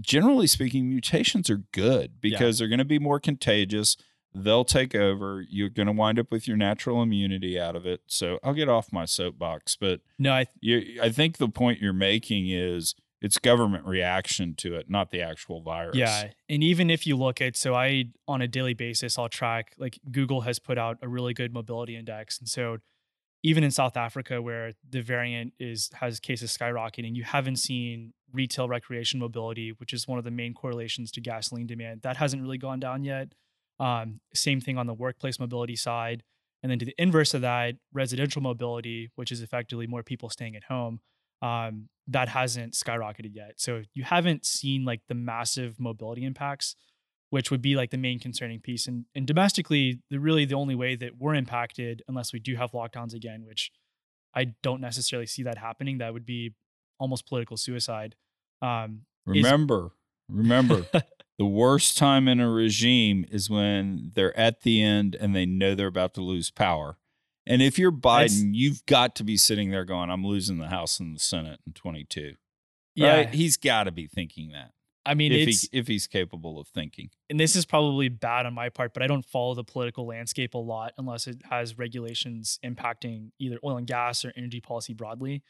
generally 0.01 0.47
speaking, 0.47 0.89
mutations 0.89 1.49
are 1.49 1.64
good 1.72 2.20
because 2.22 2.60
they're 2.60 2.68
going 2.68 2.80
to 2.80 2.86
be 2.86 2.99
more 2.99 3.20
contagious. 3.20 3.97
They'll 4.34 4.66
take 4.66 4.93
over. 4.93 5.43
You're 5.49 5.70
going 5.70 5.88
to 5.88 5.91
wind 5.93 6.20
up 6.20 6.32
with 6.32 6.47
your 6.47 6.55
natural 6.57 7.01
immunity 7.01 7.60
out 7.60 7.76
of 7.76 7.86
it. 7.86 8.01
So 8.07 8.38
I'll 8.43 8.53
get 8.53 8.70
off 8.70 8.93
my 8.93 9.05
soapbox, 9.05 9.76
but 9.76 10.01
No, 10.20 10.32
I 10.34 10.45
you, 10.62 10.99
I 11.01 11.10
think 11.10 11.38
the 11.38 11.49
point 11.49 11.82
you're 11.82 11.93
making 11.93 12.49
is 12.49 12.93
it's 13.22 13.38
government 13.38 13.86
reaction 13.86 14.55
to 14.55 14.76
it, 14.76 14.89
not 14.89 15.11
the 15.11 15.22
actual 15.22 15.61
virus. 15.61 15.95
Yeah. 15.95 16.30
And 16.47 16.63
even 16.63 16.89
if 16.89 17.05
you 17.05 17.17
look 17.17 17.41
at, 17.41 17.57
so 17.57 17.76
I, 17.76 18.05
on 18.28 18.41
a 18.41 18.47
daily 18.47 18.74
basis, 18.74 19.17
I'll 19.17 19.30
track, 19.30 19.74
like 19.78 19.99
Google 20.09 20.41
has 20.41 20.59
put 20.59 20.78
out 20.78 20.97
a 21.01 21.07
really 21.07 21.34
good 21.34 21.53
mobility 21.53 21.97
index. 21.97 22.39
And 22.39 22.47
so 22.47 22.78
even 23.43 23.63
in 23.63 23.72
South 23.72 23.97
Africa, 23.97 24.41
where 24.41 24.74
the 24.89 25.01
variant 25.01 25.53
is, 25.59 25.89
has 25.95 26.20
cases 26.20 26.55
skyrocketing, 26.55 27.15
you 27.15 27.24
haven't 27.24 27.57
seen 27.57 28.13
retail 28.32 28.67
recreation 28.67 29.20
mobility, 29.20 29.72
which 29.78 29.91
is 29.91 30.07
one 30.07 30.17
of 30.17 30.24
the 30.24 30.32
main 30.32 30.53
correlations 30.53 31.11
to 31.11 31.22
gasoline 31.22 31.67
demand. 31.67 32.01
That 32.03 32.17
hasn't 32.17 32.41
really 32.41 32.57
gone 32.57 32.80
down 32.80 33.03
yet. 33.03 33.34
Um, 33.80 34.20
same 34.34 34.61
thing 34.61 34.78
on 34.78 34.88
the 34.88 34.93
workplace 34.93 35.39
mobility 35.39 35.76
side. 35.76 36.24
And 36.61 36.70
then 36.70 36.80
to 36.80 36.86
the 36.86 36.95
inverse 36.97 37.34
of 37.34 37.41
that, 37.41 37.76
residential 37.93 38.41
mobility, 38.41 39.09
which 39.15 39.32
is 39.32 39.41
effectively 39.41 39.88
more 39.88 40.03
people 40.03 40.30
staying 40.30 40.57
at 40.57 40.65
home, 40.65 40.99
um, 41.41 41.88
that 42.10 42.30
hasn't 42.30 42.74
skyrocketed 42.74 43.36
yet. 43.36 43.53
So 43.57 43.84
you 43.93 44.03
haven't 44.03 44.45
seen 44.45 44.84
like 44.84 45.01
the 45.07 45.14
massive 45.16 45.80
mobility 45.80 46.26
impacts, 46.26 46.76
which 47.30 47.51
would 47.51 47.62
be 47.62 47.76
like 47.76 47.91
the 47.91 47.97
main 47.97 48.20
concerning 48.20 48.60
piece. 48.60 48.88
And, 48.88 49.05
and 49.14 49.28
domestically, 49.28 49.99
the 50.10 50.20
really 50.20 50.45
the 50.45 50.55
only 50.55 50.76
way 50.76 50.95
that 50.95 51.18
we're 51.18 51.36
impacted, 51.36 52.01
unless 52.07 52.34
we 52.34 52.39
do 52.39 52.55
have 52.55 52.72
lockdowns 52.72 53.14
again, 53.14 53.45
which 53.45 53.72
I 54.34 54.55
don't 54.64 54.82
necessarily 54.82 55.28
see 55.28 55.43
that 55.43 55.57
happening, 55.60 55.99
that 55.99 56.12
would 56.14 56.26
be 56.26 56.55
almost 56.99 57.28
political 57.28 57.57
suicide. 57.57 58.16
Um, 58.62 59.01
remember, 59.26 59.86
is- 59.86 59.91
remember, 60.36 60.86
the 61.38 61.45
worst 61.45 61.95
time 61.97 62.28
in 62.28 62.39
a 62.39 62.49
regime 62.49 63.26
is 63.30 63.49
when 63.51 64.12
they're 64.16 64.38
at 64.38 64.62
the 64.62 64.82
end 64.82 65.16
and 65.16 65.36
they 65.36 65.45
know 65.45 65.76
they're 65.76 65.88
about 65.88 66.16
to 66.16 66.22
lose 66.22 66.49
power. 66.49 66.97
And 67.49 67.63
if 67.63 67.79
you're 67.79 67.91
Biden, 67.91 68.19
That's, 68.19 68.41
you've 68.41 68.85
got 68.85 69.15
to 69.15 69.23
be 69.23 69.35
sitting 69.35 69.71
there 69.71 69.83
going, 69.83 70.11
I'm 70.11 70.23
losing 70.23 70.59
the 70.59 70.67
House 70.67 70.99
and 70.99 71.15
the 71.15 71.19
Senate 71.19 71.59
in 71.65 71.73
22. 71.73 72.35
Yeah. 72.93 73.15
Right? 73.15 73.33
He's 73.33 73.57
got 73.57 73.85
to 73.85 73.91
be 73.91 74.05
thinking 74.05 74.51
that. 74.51 74.71
I 75.05 75.15
mean, 75.15 75.31
if, 75.31 75.47
he, 75.47 75.69
if 75.71 75.87
he's 75.87 76.05
capable 76.05 76.59
of 76.59 76.67
thinking. 76.67 77.09
And 77.29 77.39
this 77.39 77.55
is 77.55 77.65
probably 77.65 78.09
bad 78.09 78.45
on 78.45 78.53
my 78.53 78.69
part, 78.69 78.93
but 78.93 79.01
I 79.01 79.07
don't 79.07 79.25
follow 79.25 79.55
the 79.55 79.63
political 79.63 80.05
landscape 80.05 80.53
a 80.53 80.59
lot 80.59 80.93
unless 80.99 81.25
it 81.25 81.41
has 81.49 81.79
regulations 81.79 82.59
impacting 82.63 83.31
either 83.39 83.57
oil 83.63 83.77
and 83.77 83.87
gas 83.87 84.23
or 84.23 84.31
energy 84.37 84.61
policy 84.61 84.93
broadly. 84.93 85.41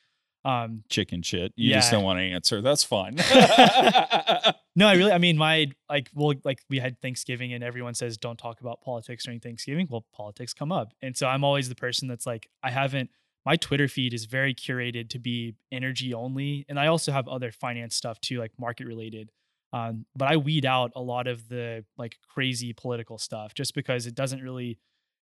Um, 0.46 0.84
Chicken 0.90 1.22
shit. 1.22 1.54
You 1.56 1.72
yeah. 1.72 1.78
just 1.78 1.92
don't 1.92 2.04
want 2.04 2.20
to 2.20 2.24
answer. 2.24 2.62
That's 2.62 2.84
fine. 2.84 3.16
no, 4.76 4.88
I 4.88 4.94
really, 4.96 5.12
I 5.12 5.18
mean, 5.18 5.38
my 5.38 5.68
like, 5.90 6.10
well, 6.14 6.34
like 6.44 6.60
we 6.70 6.80
had 6.80 7.00
Thanksgiving 7.02 7.54
and 7.54 7.64
everyone 7.64 7.94
says 7.94 8.18
don't 8.18 8.38
talk 8.38 8.62
about 8.62 8.82
politics 8.82 9.26
during 9.26 9.40
Thanksgiving. 9.40 9.88
Well, 9.90 10.06
politics 10.14 10.54
come 10.54 10.72
up, 10.72 10.94
and 11.02 11.16
so 11.16 11.28
I'm 11.28 11.44
always 11.44 11.70
the 11.70 11.76
person 11.76 12.08
that's 12.08 12.26
like, 12.26 12.48
I 12.64 12.72
haven't. 12.72 13.10
My 13.46 13.56
Twitter 13.56 13.88
feed 13.88 14.14
is 14.14 14.26
very 14.26 14.54
curated 14.54 15.10
to 15.10 15.20
be 15.20 15.56
energy 15.72 16.14
only, 16.14 16.66
and 16.70 16.80
I 16.80 16.88
also 16.88 17.12
have 17.12 17.28
other 17.28 17.52
finance 17.52 17.96
stuff 17.96 18.20
too, 18.22 18.38
like 18.38 18.52
market 18.60 18.86
related. 18.86 19.32
Um, 19.72 20.06
but 20.16 20.30
I 20.30 20.38
weed 20.38 20.66
out 20.66 20.92
a 20.96 21.02
lot 21.02 21.28
of 21.28 21.48
the 21.48 21.86
like 21.98 22.18
crazy 22.28 22.74
political 22.74 23.18
stuff 23.18 23.54
just 23.54 23.76
because 23.76 24.08
it 24.08 24.16
doesn't 24.16 24.42
really, 24.42 24.80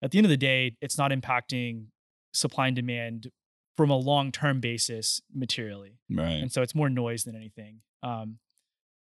at 0.01 0.11
the 0.11 0.19
end 0.19 0.25
of 0.25 0.29
the 0.29 0.37
day, 0.37 0.77
it's 0.81 0.97
not 0.97 1.11
impacting 1.11 1.87
supply 2.33 2.67
and 2.67 2.75
demand 2.75 3.31
from 3.77 3.91
a 3.91 3.95
long 3.95 4.31
term 4.31 4.59
basis 4.59 5.21
materially. 5.33 5.99
Right. 6.09 6.31
And 6.31 6.51
so 6.51 6.61
it's 6.61 6.75
more 6.75 6.89
noise 6.89 7.23
than 7.23 7.35
anything. 7.35 7.81
Um, 8.03 8.39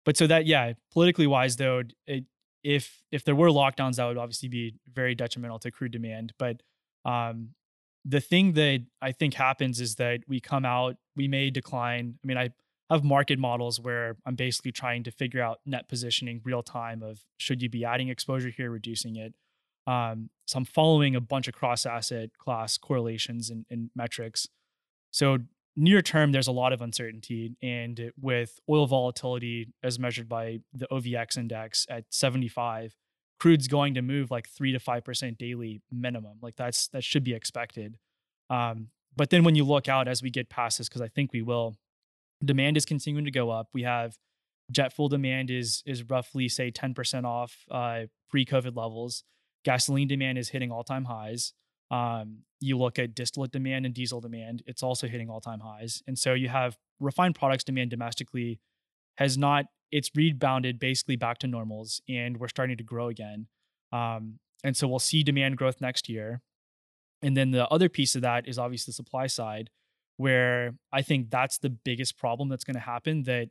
but 0.04 0.16
so 0.16 0.26
that 0.26 0.46
yeah, 0.46 0.72
politically 0.92 1.26
wise 1.26 1.56
though, 1.56 1.82
it, 2.06 2.24
if 2.62 3.00
if 3.12 3.24
there 3.24 3.34
were 3.34 3.48
lockdowns, 3.48 3.96
that 3.96 4.06
would 4.06 4.18
obviously 4.18 4.48
be 4.48 4.74
very 4.92 5.14
detrimental 5.14 5.58
to 5.60 5.70
crude 5.70 5.92
demand. 5.92 6.32
But 6.38 6.62
um, 7.04 7.50
the 8.04 8.20
thing 8.20 8.52
that 8.54 8.84
I 9.00 9.12
think 9.12 9.34
happens 9.34 9.80
is 9.80 9.94
that 9.96 10.20
we 10.26 10.40
come 10.40 10.64
out, 10.64 10.96
we 11.14 11.28
may 11.28 11.50
decline. 11.50 12.18
I 12.22 12.26
mean, 12.26 12.36
I 12.36 12.50
have 12.90 13.04
market 13.04 13.38
models 13.38 13.80
where 13.80 14.16
I'm 14.26 14.34
basically 14.36 14.72
trying 14.72 15.02
to 15.04 15.10
figure 15.10 15.42
out 15.42 15.60
net 15.66 15.88
positioning 15.88 16.40
real 16.44 16.62
time 16.62 17.02
of 17.02 17.20
should 17.36 17.62
you 17.62 17.68
be 17.68 17.84
adding 17.84 18.08
exposure 18.08 18.50
here, 18.50 18.70
reducing 18.70 19.16
it. 19.16 19.34
Um, 19.86 20.30
so 20.46 20.58
I'm 20.58 20.64
following 20.64 21.14
a 21.14 21.20
bunch 21.20 21.48
of 21.48 21.54
cross 21.54 21.86
asset 21.86 22.30
class 22.38 22.76
correlations 22.78 23.50
and, 23.50 23.64
and 23.70 23.90
metrics. 23.94 24.48
So 25.10 25.38
near 25.76 26.02
term, 26.02 26.32
there's 26.32 26.46
a 26.46 26.52
lot 26.52 26.72
of 26.72 26.80
uncertainty. 26.80 27.56
And 27.62 28.12
with 28.20 28.58
oil 28.68 28.86
volatility 28.86 29.68
as 29.82 29.98
measured 29.98 30.28
by 30.28 30.60
the 30.72 30.86
OVX 30.90 31.36
index 31.36 31.86
at 31.88 32.04
75, 32.10 32.96
crude's 33.38 33.68
going 33.68 33.94
to 33.94 34.02
move 34.02 34.30
like 34.30 34.48
three 34.48 34.72
to 34.72 34.78
five 34.78 35.04
percent 35.04 35.38
daily 35.38 35.82
minimum. 35.90 36.38
Like 36.40 36.56
that's 36.56 36.88
that 36.88 37.04
should 37.04 37.24
be 37.24 37.34
expected. 37.34 37.96
Um, 38.48 38.88
but 39.16 39.30
then 39.30 39.44
when 39.44 39.54
you 39.54 39.64
look 39.64 39.88
out 39.88 40.08
as 40.08 40.22
we 40.22 40.30
get 40.30 40.48
past 40.48 40.78
this, 40.78 40.88
because 40.88 41.02
I 41.02 41.08
think 41.08 41.32
we 41.32 41.42
will, 41.42 41.76
demand 42.44 42.76
is 42.76 42.84
continuing 42.84 43.24
to 43.24 43.30
go 43.30 43.50
up. 43.50 43.68
We 43.72 43.82
have 43.82 44.16
jet 44.70 44.92
fuel 44.92 45.08
demand 45.08 45.50
is 45.50 45.82
is 45.86 46.02
roughly 46.04 46.48
say 46.48 46.70
10% 46.70 47.24
off 47.24 47.64
uh, 47.70 48.02
pre-COVID 48.30 48.76
levels. 48.76 49.24
Gasoline 49.64 50.08
demand 50.08 50.38
is 50.38 50.50
hitting 50.50 50.70
all-time 50.70 51.06
highs. 51.06 51.52
Um, 51.90 52.38
you 52.60 52.78
look 52.78 52.98
at 52.98 53.14
distillate 53.14 53.52
demand 53.52 53.86
and 53.86 53.94
diesel 53.94 54.20
demand, 54.20 54.62
it's 54.66 54.82
also 54.82 55.06
hitting 55.06 55.28
all 55.28 55.40
time 55.40 55.60
highs. 55.60 56.02
And 56.06 56.18
so 56.18 56.34
you 56.34 56.48
have 56.48 56.76
refined 57.00 57.34
products 57.34 57.64
demand 57.64 57.90
domestically 57.90 58.60
has 59.18 59.36
not, 59.36 59.66
it's 59.92 60.10
rebounded 60.14 60.78
basically 60.78 61.16
back 61.16 61.38
to 61.38 61.46
normals 61.46 62.00
and 62.08 62.38
we're 62.38 62.48
starting 62.48 62.76
to 62.76 62.84
grow 62.84 63.08
again. 63.08 63.46
Um, 63.92 64.38
and 64.64 64.76
so 64.76 64.88
we'll 64.88 64.98
see 64.98 65.22
demand 65.22 65.58
growth 65.58 65.80
next 65.80 66.08
year. 66.08 66.40
And 67.22 67.36
then 67.36 67.50
the 67.50 67.68
other 67.68 67.88
piece 67.88 68.14
of 68.14 68.22
that 68.22 68.48
is 68.48 68.58
obviously 68.58 68.90
the 68.90 68.94
supply 68.94 69.26
side, 69.26 69.70
where 70.16 70.74
I 70.92 71.02
think 71.02 71.30
that's 71.30 71.58
the 71.58 71.70
biggest 71.70 72.18
problem 72.18 72.48
that's 72.48 72.64
going 72.64 72.74
to 72.74 72.80
happen 72.80 73.22
that 73.24 73.48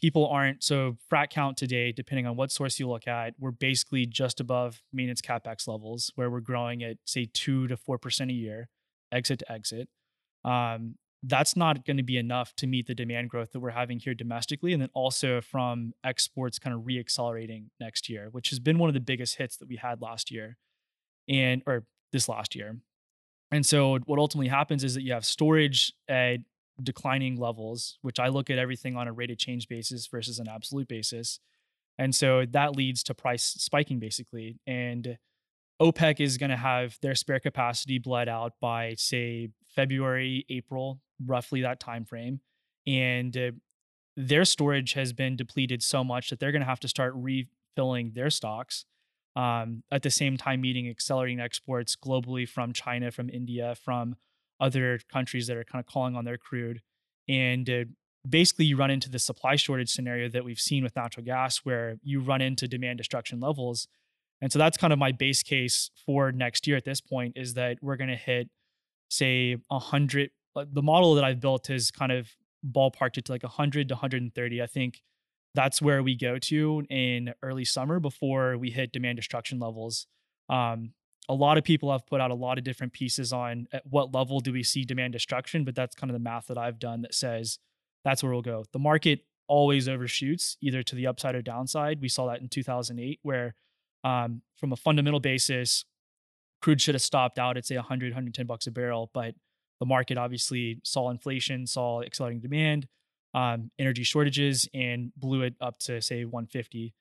people 0.00 0.26
aren't 0.28 0.62
so 0.62 0.96
frac 1.10 1.30
count 1.30 1.56
today 1.56 1.92
depending 1.92 2.26
on 2.26 2.36
what 2.36 2.50
source 2.50 2.78
you 2.78 2.88
look 2.88 3.06
at 3.06 3.34
we're 3.38 3.50
basically 3.50 4.06
just 4.06 4.40
above 4.40 4.82
maintenance 4.92 5.20
capex 5.20 5.66
levels 5.66 6.12
where 6.14 6.30
we're 6.30 6.40
growing 6.40 6.82
at 6.82 6.96
say 7.04 7.28
2 7.32 7.68
to 7.68 7.76
4% 7.76 8.30
a 8.30 8.32
year 8.32 8.68
exit 9.12 9.38
to 9.38 9.52
exit. 9.52 9.88
Um, 10.44 10.96
that's 11.26 11.56
not 11.56 11.86
going 11.86 11.96
to 11.96 12.02
be 12.02 12.18
enough 12.18 12.54
to 12.56 12.66
meet 12.66 12.86
the 12.86 12.94
demand 12.94 13.30
growth 13.30 13.52
that 13.52 13.60
we're 13.60 13.70
having 13.70 13.98
here 13.98 14.12
domestically 14.12 14.74
and 14.74 14.82
then 14.82 14.90
also 14.92 15.40
from 15.40 15.94
exports 16.04 16.58
kind 16.58 16.76
of 16.76 16.82
reaccelerating 16.82 17.68
next 17.80 18.10
year 18.10 18.28
which 18.30 18.50
has 18.50 18.58
been 18.58 18.78
one 18.78 18.90
of 18.90 18.94
the 18.94 19.00
biggest 19.00 19.36
hits 19.36 19.56
that 19.56 19.68
we 19.68 19.76
had 19.76 20.02
last 20.02 20.30
year 20.30 20.58
and 21.28 21.62
or 21.66 21.84
this 22.12 22.28
last 22.28 22.54
year. 22.54 22.76
And 23.50 23.64
so 23.64 23.98
what 24.06 24.18
ultimately 24.18 24.48
happens 24.48 24.84
is 24.84 24.94
that 24.94 25.02
you 25.02 25.12
have 25.12 25.24
storage 25.24 25.92
at 26.08 26.38
declining 26.82 27.36
levels, 27.36 27.98
which 28.02 28.18
I 28.18 28.28
look 28.28 28.50
at 28.50 28.58
everything 28.58 28.96
on 28.96 29.08
a 29.08 29.12
rate 29.12 29.30
of 29.30 29.38
change 29.38 29.68
basis 29.68 30.06
versus 30.06 30.38
an 30.38 30.48
absolute 30.48 30.88
basis. 30.88 31.40
And 31.98 32.14
so 32.14 32.44
that 32.50 32.74
leads 32.76 33.02
to 33.04 33.14
price 33.14 33.44
spiking 33.44 34.00
basically. 34.00 34.58
And 34.66 35.18
OPEC 35.80 36.20
is 36.20 36.38
going 36.38 36.50
to 36.50 36.56
have 36.56 36.98
their 37.02 37.14
spare 37.14 37.40
capacity 37.40 37.98
bled 37.98 38.28
out 38.28 38.54
by 38.60 38.94
say 38.96 39.50
February, 39.68 40.46
April, 40.48 41.00
roughly 41.24 41.62
that 41.62 41.80
time 41.80 42.04
frame. 42.04 42.40
And 42.86 43.36
uh, 43.36 43.50
their 44.16 44.44
storage 44.44 44.92
has 44.92 45.12
been 45.12 45.36
depleted 45.36 45.82
so 45.82 46.04
much 46.04 46.30
that 46.30 46.38
they're 46.38 46.52
going 46.52 46.62
to 46.62 46.66
have 46.66 46.80
to 46.80 46.88
start 46.88 47.12
refilling 47.16 48.12
their 48.14 48.30
stocks. 48.30 48.84
Um, 49.36 49.82
at 49.90 50.02
the 50.02 50.10
same 50.10 50.36
time, 50.36 50.60
meeting 50.60 50.88
accelerating 50.88 51.40
exports 51.40 51.96
globally 51.96 52.48
from 52.48 52.72
China, 52.72 53.10
from 53.10 53.28
India, 53.28 53.74
from 53.74 54.14
other 54.60 55.00
countries 55.12 55.46
that 55.46 55.56
are 55.56 55.64
kind 55.64 55.80
of 55.80 55.86
calling 55.86 56.16
on 56.16 56.24
their 56.24 56.36
crude. 56.38 56.80
And 57.28 57.68
uh, 57.68 57.84
basically, 58.28 58.66
you 58.66 58.76
run 58.76 58.90
into 58.90 59.10
the 59.10 59.18
supply 59.18 59.56
shortage 59.56 59.90
scenario 59.90 60.28
that 60.28 60.44
we've 60.44 60.60
seen 60.60 60.82
with 60.82 60.96
natural 60.96 61.24
gas, 61.24 61.58
where 61.58 61.96
you 62.02 62.20
run 62.20 62.40
into 62.40 62.68
demand 62.68 62.98
destruction 62.98 63.40
levels. 63.40 63.88
And 64.40 64.52
so 64.52 64.58
that's 64.58 64.76
kind 64.76 64.92
of 64.92 64.98
my 64.98 65.12
base 65.12 65.42
case 65.42 65.90
for 66.04 66.32
next 66.32 66.66
year 66.66 66.76
at 66.76 66.84
this 66.84 67.00
point 67.00 67.34
is 67.36 67.54
that 67.54 67.78
we're 67.80 67.96
going 67.96 68.10
to 68.10 68.16
hit, 68.16 68.50
say, 69.08 69.56
100. 69.68 70.30
The 70.54 70.82
model 70.82 71.14
that 71.14 71.24
I've 71.24 71.40
built 71.40 71.70
is 71.70 71.90
kind 71.90 72.12
of 72.12 72.28
ballparked 72.64 73.18
it 73.18 73.24
to 73.26 73.32
like 73.32 73.42
100 73.42 73.88
to 73.88 73.94
130. 73.94 74.62
I 74.62 74.66
think 74.66 75.02
that's 75.54 75.80
where 75.80 76.02
we 76.02 76.16
go 76.16 76.38
to 76.38 76.84
in 76.90 77.32
early 77.42 77.64
summer 77.64 78.00
before 78.00 78.58
we 78.58 78.70
hit 78.70 78.92
demand 78.92 79.16
destruction 79.16 79.58
levels. 79.58 80.06
Um, 80.48 80.92
a 81.28 81.34
lot 81.34 81.56
of 81.56 81.64
people 81.64 81.90
have 81.90 82.06
put 82.06 82.20
out 82.20 82.30
a 82.30 82.34
lot 82.34 82.58
of 82.58 82.64
different 82.64 82.92
pieces 82.92 83.32
on 83.32 83.66
at 83.72 83.86
what 83.86 84.14
level 84.14 84.40
do 84.40 84.52
we 84.52 84.62
see 84.62 84.84
demand 84.84 85.12
destruction, 85.12 85.64
but 85.64 85.74
that's 85.74 85.94
kind 85.94 86.10
of 86.10 86.14
the 86.14 86.22
math 86.22 86.48
that 86.48 86.58
I've 86.58 86.78
done 86.78 87.02
that 87.02 87.14
says 87.14 87.58
that's 88.04 88.22
where 88.22 88.32
we'll 88.32 88.42
go. 88.42 88.64
The 88.72 88.78
market 88.78 89.20
always 89.46 89.88
overshoots 89.88 90.56
either 90.60 90.82
to 90.82 90.94
the 90.94 91.06
upside 91.06 91.34
or 91.34 91.42
downside. 91.42 92.00
We 92.00 92.08
saw 92.08 92.26
that 92.26 92.40
in 92.40 92.48
2008, 92.48 93.20
where 93.22 93.54
um, 94.04 94.42
from 94.56 94.72
a 94.72 94.76
fundamental 94.76 95.20
basis, 95.20 95.84
crude 96.60 96.80
should 96.80 96.94
have 96.94 97.02
stopped 97.02 97.38
out 97.38 97.56
at 97.56 97.64
say 97.66 97.76
100, 97.76 98.08
110 98.12 98.46
bucks 98.46 98.66
a 98.66 98.70
barrel, 98.70 99.10
but 99.14 99.34
the 99.80 99.86
market 99.86 100.18
obviously 100.18 100.80
saw 100.84 101.10
inflation, 101.10 101.66
saw 101.66 102.02
accelerating 102.02 102.40
demand, 102.40 102.86
um, 103.32 103.70
energy 103.78 104.02
shortages, 104.02 104.68
and 104.74 105.12
blew 105.16 105.42
it 105.42 105.54
up 105.60 105.78
to 105.78 106.00
say 106.00 106.24
150 106.24 106.94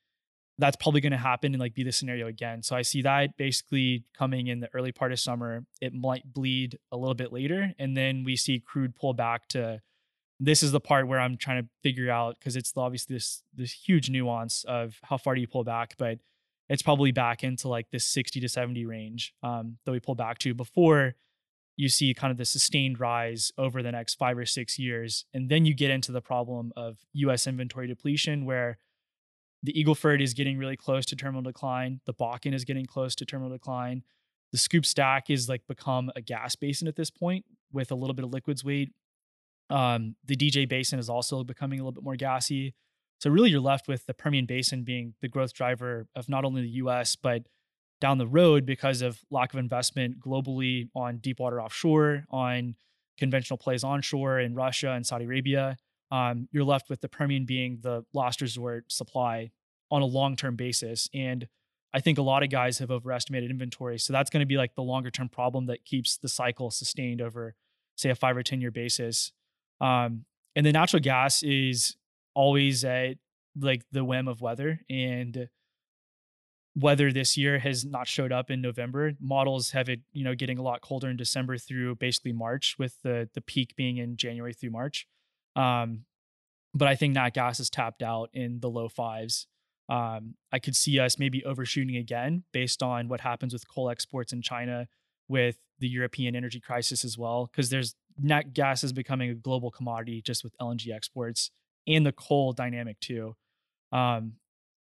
that's 0.59 0.75
probably 0.75 1.01
going 1.01 1.11
to 1.11 1.17
happen 1.17 1.53
and 1.53 1.59
like 1.59 1.73
be 1.73 1.83
the 1.83 1.91
scenario 1.91 2.27
again. 2.27 2.61
So 2.61 2.75
I 2.75 2.83
see 2.83 3.01
that 3.01 3.37
basically 3.37 4.05
coming 4.15 4.47
in 4.47 4.59
the 4.59 4.69
early 4.73 4.91
part 4.91 5.11
of 5.11 5.19
summer. 5.19 5.65
It 5.81 5.93
might 5.93 6.31
bleed 6.31 6.77
a 6.91 6.97
little 6.97 7.15
bit 7.15 7.33
later, 7.33 7.73
and 7.79 7.97
then 7.97 8.23
we 8.23 8.35
see 8.35 8.59
crude 8.59 8.95
pull 8.95 9.13
back 9.13 9.47
to. 9.49 9.81
This 10.39 10.61
is 10.61 10.71
the 10.71 10.79
part 10.79 11.07
where 11.07 11.19
I'm 11.19 11.37
trying 11.37 11.63
to 11.63 11.69
figure 11.83 12.11
out 12.11 12.37
because 12.39 12.55
it's 12.55 12.73
obviously 12.75 13.15
this 13.15 13.43
this 13.55 13.71
huge 13.71 14.09
nuance 14.09 14.63
of 14.67 14.99
how 15.03 15.17
far 15.17 15.35
do 15.35 15.41
you 15.41 15.47
pull 15.47 15.63
back, 15.63 15.95
but 15.97 16.19
it's 16.69 16.81
probably 16.81 17.11
back 17.11 17.43
into 17.43 17.67
like 17.67 17.89
this 17.91 18.05
60 18.05 18.39
to 18.39 18.49
70 18.49 18.85
range 18.85 19.33
um, 19.43 19.77
that 19.85 19.91
we 19.91 19.99
pull 19.99 20.15
back 20.15 20.39
to 20.39 20.53
before 20.53 21.15
you 21.75 21.89
see 21.89 22.13
kind 22.13 22.31
of 22.31 22.37
the 22.37 22.45
sustained 22.45 22.99
rise 22.99 23.51
over 23.57 23.81
the 23.81 23.91
next 23.91 24.15
five 24.15 24.37
or 24.37 24.45
six 24.45 24.77
years. 24.77 25.25
And 25.33 25.49
then 25.49 25.65
you 25.65 25.73
get 25.73 25.91
into 25.91 26.11
the 26.11 26.21
problem 26.21 26.71
of 26.75 26.97
US 27.13 27.47
inventory 27.47 27.87
depletion, 27.87 28.45
where 28.45 28.77
the 29.63 29.77
Eagle 29.79 29.95
Ford 29.95 30.21
is 30.21 30.33
getting 30.33 30.57
really 30.57 30.77
close 30.77 31.05
to 31.07 31.15
terminal 31.15 31.41
decline, 31.41 32.01
the 32.05 32.13
Bakken 32.13 32.53
is 32.53 32.65
getting 32.65 32.85
close 32.85 33.15
to 33.15 33.25
terminal 33.25 33.51
decline. 33.51 34.03
The 34.51 34.57
Scoop 34.57 34.85
Stack 34.85 35.29
is 35.29 35.49
like 35.49 35.65
become 35.67 36.11
a 36.15 36.21
gas 36.21 36.55
basin 36.55 36.87
at 36.87 36.95
this 36.95 37.09
point 37.09 37.45
with 37.71 37.91
a 37.91 37.95
little 37.95 38.13
bit 38.13 38.25
of 38.25 38.31
liquids 38.31 38.63
weight. 38.63 38.91
Um, 39.69 40.15
the 40.25 40.35
DJ 40.35 40.69
Basin 40.69 40.99
is 40.99 41.09
also 41.09 41.43
becoming 41.43 41.79
a 41.79 41.83
little 41.83 41.93
bit 41.93 42.03
more 42.03 42.15
gassy. 42.15 42.75
So 43.19 43.29
really, 43.29 43.49
you're 43.49 43.61
left 43.61 43.87
with 43.87 44.05
the 44.05 44.13
Permian 44.13 44.45
Basin 44.45 44.83
being 44.83 45.15
the 45.21 45.29
growth 45.29 45.53
driver 45.53 46.07
of 46.15 46.27
not 46.29 46.45
only 46.45 46.61
the 46.61 46.69
U.S. 46.69 47.15
but 47.15 47.47
down 48.01 48.17
the 48.17 48.27
road 48.27 48.65
because 48.65 49.01
of 49.01 49.21
lack 49.31 49.53
of 49.53 49.59
investment 49.59 50.19
globally 50.19 50.89
on 50.93 51.17
deep 51.17 51.39
water 51.39 51.61
offshore, 51.61 52.25
on 52.29 52.75
conventional 53.17 53.57
plays 53.57 53.83
onshore 53.83 54.39
in 54.39 54.53
Russia 54.53 54.91
and 54.91 55.07
Saudi 55.07 55.25
Arabia. 55.25 55.77
Um, 56.13 56.47
you're 56.51 56.63
left 56.63 56.91
with 56.91 57.01
the 57.01 57.09
Permian 57.09 57.43
being 57.43 57.79
the 57.81 58.05
last 58.13 58.39
resort 58.39 58.91
supply 58.91 59.49
on 59.89 60.03
a 60.03 60.05
long 60.05 60.35
term 60.35 60.55
basis. 60.55 61.09
And 61.11 61.47
I 61.91 62.01
think 62.01 62.19
a 62.19 62.21
lot 62.21 62.43
of 62.43 62.51
guys 62.51 62.77
have 62.77 62.91
overestimated 62.91 63.49
inventory. 63.49 63.97
So 63.97 64.13
that's 64.13 64.29
going 64.29 64.41
to 64.41 64.45
be 64.45 64.55
like 64.55 64.75
the 64.75 64.83
longer 64.83 65.09
term 65.09 65.27
problem 65.27 65.65
that 65.65 65.85
keeps 65.85 66.17
the 66.17 66.29
cycle 66.29 66.69
sustained 66.69 67.19
over, 67.19 67.55
say, 67.97 68.11
a 68.11 68.15
five 68.15 68.37
or 68.37 68.43
10 68.43 68.61
year 68.61 68.69
basis. 68.69 69.31
Um, 69.81 70.25
and 70.55 70.63
the 70.63 70.71
natural 70.71 71.01
gas 71.01 71.41
is 71.41 71.95
always 72.35 72.85
at 72.85 73.15
like 73.59 73.81
the 73.91 74.05
whim 74.05 74.27
of 74.27 74.39
weather. 74.39 74.81
And 74.91 75.49
weather 76.75 77.11
this 77.11 77.37
year 77.37 77.57
has 77.57 77.85
not 77.85 78.07
showed 78.07 78.31
up 78.31 78.51
in 78.51 78.61
November. 78.61 79.13
Models 79.19 79.71
have 79.71 79.89
it, 79.89 80.01
you 80.11 80.23
know, 80.23 80.35
getting 80.35 80.59
a 80.59 80.63
lot 80.63 80.81
colder 80.81 81.09
in 81.09 81.17
December 81.17 81.57
through 81.57 81.95
basically 81.95 82.33
March, 82.33 82.75
with 82.77 83.01
the 83.01 83.29
the 83.33 83.41
peak 83.41 83.75
being 83.75 83.97
in 83.97 84.15
January 84.15 84.53
through 84.53 84.71
March. 84.71 85.07
Um, 85.55 86.05
but 86.73 86.87
I 86.87 86.95
think 86.95 87.13
nat 87.13 87.31
gas 87.31 87.59
is 87.59 87.69
tapped 87.69 88.01
out 88.01 88.29
in 88.33 88.59
the 88.59 88.69
low 88.69 88.89
fives. 88.89 89.47
Um, 89.89 90.35
I 90.51 90.59
could 90.59 90.75
see 90.75 90.99
us 90.99 91.19
maybe 91.19 91.43
overshooting 91.45 91.97
again 91.97 92.43
based 92.51 92.81
on 92.81 93.09
what 93.09 93.21
happens 93.21 93.53
with 93.53 93.67
coal 93.67 93.89
exports 93.89 94.33
in 94.33 94.41
China, 94.41 94.87
with 95.27 95.57
the 95.79 95.87
European 95.87 96.35
energy 96.35 96.59
crisis 96.59 97.03
as 97.03 97.17
well, 97.17 97.49
because 97.51 97.69
there's 97.69 97.95
nat 98.17 98.53
gas 98.53 98.83
is 98.83 98.93
becoming 98.93 99.29
a 99.29 99.35
global 99.35 99.71
commodity 99.71 100.21
just 100.21 100.43
with 100.43 100.57
LNG 100.59 100.93
exports 100.93 101.51
and 101.87 102.05
the 102.05 102.11
coal 102.11 102.53
dynamic 102.53 102.99
too. 102.99 103.35
Um, 103.91 104.33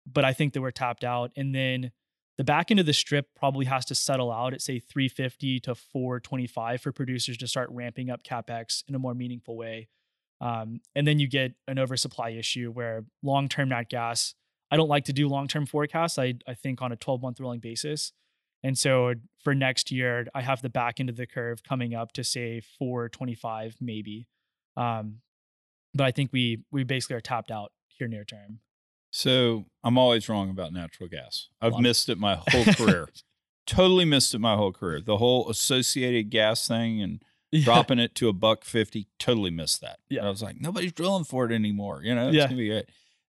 but 0.07 0.25
I 0.25 0.33
think 0.33 0.53
that 0.53 0.61
we're 0.61 0.71
tapped 0.71 1.05
out. 1.05 1.31
And 1.37 1.55
then 1.55 1.93
the 2.37 2.45
back 2.45 2.71
end 2.71 2.81
of 2.81 2.87
the 2.87 2.93
strip 2.93 3.29
probably 3.37 3.67
has 3.67 3.85
to 3.87 3.95
settle 3.95 4.33
out 4.33 4.55
at 4.55 4.63
say 4.63 4.79
350 4.79 5.61
to 5.61 5.75
425 5.75 6.81
for 6.81 6.93
producers 6.93 7.37
to 7.39 7.47
start 7.47 7.69
ramping 7.71 8.11
up 8.11 8.23
capex 8.23 8.83
in 8.89 8.95
a 8.95 8.99
more 8.99 9.15
meaningful 9.15 9.57
way. 9.57 9.89
Um, 10.41 10.81
and 10.95 11.07
then 11.07 11.19
you 11.19 11.29
get 11.29 11.53
an 11.67 11.79
oversupply 11.79 12.31
issue 12.31 12.71
where 12.71 13.05
long-term 13.23 13.71
nat 13.71 13.89
gas. 13.91 14.35
I 14.71 14.77
don't 14.77 14.89
like 14.89 15.05
to 15.07 15.13
do 15.13 15.29
long-term 15.29 15.67
forecasts. 15.67 16.19
I 16.19 16.35
I 16.47 16.55
think 16.55 16.81
on 16.83 16.93
a 16.93 16.97
12-month 16.97 17.41
rolling 17.41 17.61
basis. 17.61 18.13
And 18.63 18.77
so 18.77 19.15
for 19.43 19.55
next 19.55 19.91
year, 19.93 20.27
I 20.35 20.43
have 20.43 20.63
the 20.63 20.69
back 20.69 20.99
end 20.99 21.09
of 21.09 21.17
the 21.17 21.27
curve 21.27 21.63
coming 21.63 21.95
up 21.95 22.13
to 22.15 22.25
say 22.25 22.61
425 22.79 23.77
maybe. 23.81 24.27
Um, 24.77 25.21
but 25.95 26.05
I 26.05 26.11
think 26.11 26.33
we 26.33 26.63
we 26.71 26.85
basically 26.85 27.17
are 27.17 27.21
tapped 27.21 27.51
out 27.51 27.73
here 27.87 28.09
near 28.09 28.25
term. 28.25 28.61
So 29.11 29.67
I'm 29.83 29.97
always 29.97 30.29
wrong 30.29 30.51
about 30.51 30.73
natural 30.73 31.09
gas. 31.09 31.49
I've 31.61 31.73
Love 31.73 31.83
missed 31.83 32.09
it 32.09 32.19
my 32.19 32.35
whole 32.49 32.65
career. 32.75 33.09
totally 33.67 34.05
missed 34.05 34.35
it 34.35 34.39
my 34.39 34.57
whole 34.57 34.73
career. 34.73 35.01
The 35.01 35.17
whole 35.17 35.49
associated 35.49 36.31
gas 36.31 36.69
thing 36.69 37.01
and 37.01 37.23
yeah. 37.51 37.65
dropping 37.65 37.99
it 37.99 38.15
to 38.17 38.29
a 38.29 38.33
buck 38.33 38.65
fifty, 38.65 39.07
totally 39.19 39.51
missed 39.51 39.81
that. 39.81 39.99
Yeah. 40.09 40.27
I 40.27 40.29
was 40.29 40.43
like, 40.43 40.61
nobody's 40.61 40.93
drilling 40.93 41.25
for 41.25 41.45
it 41.47 41.53
anymore. 41.53 42.03
You 42.03 42.15
know, 42.15 42.29
it's 42.29 42.37
yeah. 42.37 42.45
gonna 42.45 42.57
be 42.57 42.69
great. 42.69 42.87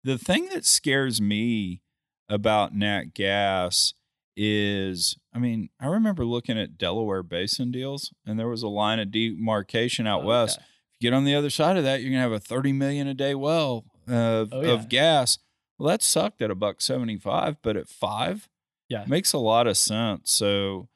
The 0.02 0.18
thing 0.18 0.48
that 0.50 0.64
scares 0.64 1.20
me 1.20 1.80
about 2.28 2.74
nat 2.74 3.14
gas 3.14 3.94
is 4.36 5.16
I 5.32 5.38
mean, 5.38 5.70
I 5.80 5.86
remember 5.86 6.24
looking 6.24 6.58
at 6.58 6.78
Delaware 6.78 7.22
Basin 7.22 7.70
deals 7.70 8.12
and 8.26 8.38
there 8.38 8.48
was 8.48 8.62
a 8.62 8.68
line 8.68 8.98
of 8.98 9.10
demarcation 9.10 10.06
out 10.06 10.22
oh, 10.22 10.26
west. 10.26 10.58
If 10.58 10.64
you 11.00 11.10
get 11.10 11.16
on 11.16 11.24
the 11.24 11.34
other 11.34 11.50
side 11.50 11.76
of 11.76 11.84
that, 11.84 12.02
you're 12.02 12.10
gonna 12.10 12.22
have 12.22 12.32
a 12.32 12.40
30 12.40 12.72
million 12.72 13.08
a 13.08 13.14
day 13.14 13.34
well 13.34 13.84
of, 14.08 14.52
oh, 14.52 14.62
yeah. 14.62 14.72
of 14.72 14.88
gas. 14.88 15.38
Well, 15.78 15.88
that 15.88 16.02
sucked 16.02 16.40
at 16.40 16.50
a 16.50 16.54
buck 16.54 16.80
75, 16.80 17.56
but 17.62 17.76
at 17.76 17.88
five, 17.88 18.48
yeah, 18.88 19.04
makes 19.08 19.32
a 19.32 19.38
lot 19.38 19.66
of 19.66 19.76
sense. 19.76 20.30
So, 20.30 20.88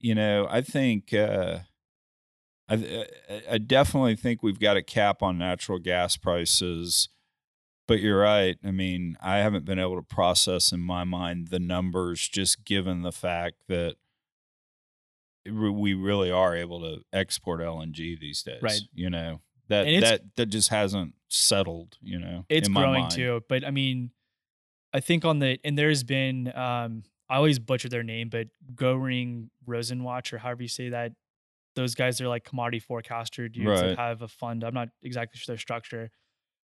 you 0.00 0.14
know, 0.14 0.46
I 0.50 0.60
think, 0.60 1.14
uh, 1.14 1.58
I, 2.68 3.06
I 3.50 3.58
definitely 3.58 4.16
think 4.16 4.42
we've 4.42 4.60
got 4.60 4.76
a 4.76 4.82
cap 4.82 5.22
on 5.22 5.38
natural 5.38 5.78
gas 5.78 6.16
prices, 6.16 7.08
but 7.86 8.00
you're 8.00 8.20
right. 8.20 8.56
I 8.64 8.70
mean, 8.70 9.16
I 9.22 9.38
haven't 9.38 9.64
been 9.64 9.78
able 9.78 9.96
to 9.96 10.02
process 10.02 10.72
in 10.72 10.80
my 10.80 11.04
mind 11.04 11.48
the 11.48 11.58
numbers 11.58 12.26
just 12.26 12.64
given 12.64 13.02
the 13.02 13.12
fact 13.12 13.56
that 13.68 13.96
we 15.46 15.92
really 15.92 16.30
are 16.30 16.56
able 16.56 16.80
to 16.80 17.02
export 17.12 17.60
LNG 17.60 18.18
these 18.18 18.42
days. 18.42 18.62
Right. 18.62 18.80
You 18.94 19.10
know, 19.10 19.42
that 19.68 19.84
that 20.00 20.22
that 20.36 20.46
just 20.46 20.70
hasn't 20.70 21.14
settled, 21.28 21.98
you 22.00 22.18
know. 22.18 22.46
It's 22.48 22.68
growing 22.68 23.08
too, 23.08 23.42
but 23.48 23.64
I 23.64 23.70
mean, 23.70 24.10
I 24.92 25.00
think 25.00 25.24
on 25.24 25.38
the 25.38 25.58
and 25.64 25.76
there's 25.76 26.02
been 26.02 26.50
um 26.56 27.02
I 27.28 27.36
always 27.36 27.58
butcher 27.58 27.88
their 27.88 28.02
name, 28.02 28.28
but 28.28 28.48
Goehring 28.74 29.48
Rosenwatch 29.66 30.32
or 30.32 30.38
however 30.38 30.62
you 30.62 30.68
say 30.68 30.90
that. 30.90 31.12
Those 31.76 31.94
guys 31.94 32.20
are 32.20 32.28
like 32.28 32.44
commodity 32.44 32.80
forecaster 32.80 33.48
dudes 33.48 33.66
right. 33.66 33.88
that 33.88 33.98
have 33.98 34.22
a 34.22 34.28
fund. 34.28 34.64
I'm 34.64 34.74
not 34.74 34.88
exactly 35.02 35.38
sure 35.38 35.54
their 35.54 35.60
structure, 35.60 36.10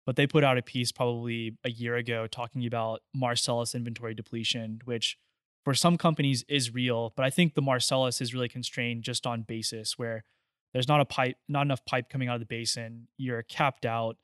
but 0.07 0.17
they 0.17 0.27
put 0.27 0.45
out 0.45 0.59
a 0.59 0.63
piece 0.63 0.93
probably 0.93 1.57
a 1.65 1.71
year 1.71 1.97
ago 1.97 2.27
talking 2.27 2.67
about 2.67 3.01
Marcellus 3.15 3.75
inventory 3.75 4.15
depletion, 4.15 4.81
which 4.85 5.17
for 5.65 5.75
some 5.75 5.99
companies 5.99 6.45
is 6.49 6.73
real, 6.73 7.13
but 7.17 7.25
I 7.25 7.31
think 7.31 7.55
the 7.55 7.63
Marcellus 7.63 8.21
is 8.21 8.33
really 8.33 8.49
constrained 8.49 9.03
just 9.03 9.27
on 9.27 9.43
basis 9.43 9.99
where 9.99 10.25
there's 10.73 10.89
not 10.89 11.01
a 11.01 11.05
pipe, 11.05 11.37
not 11.49 11.63
enough 11.63 11.85
pipe 11.85 12.09
coming 12.09 12.29
out 12.29 12.35
of 12.35 12.41
the 12.41 12.47
basin. 12.47 13.09
You're 13.17 13.43
capped 13.43 13.85
out 13.85 14.17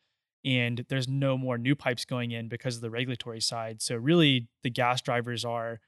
and 0.45 0.85
there's 0.89 1.09
no 1.09 1.39
more 1.39 1.57
new 1.57 1.75
pipes 1.75 2.05
going 2.05 2.31
in 2.31 2.49
because 2.49 2.77
of 2.77 2.83
the 2.83 2.91
regulatory 2.91 3.41
side. 3.41 3.81
So 3.81 3.97
really, 3.97 4.49
the 4.63 4.71
gas 4.71 5.01
drivers 5.01 5.45
are, 5.45 5.81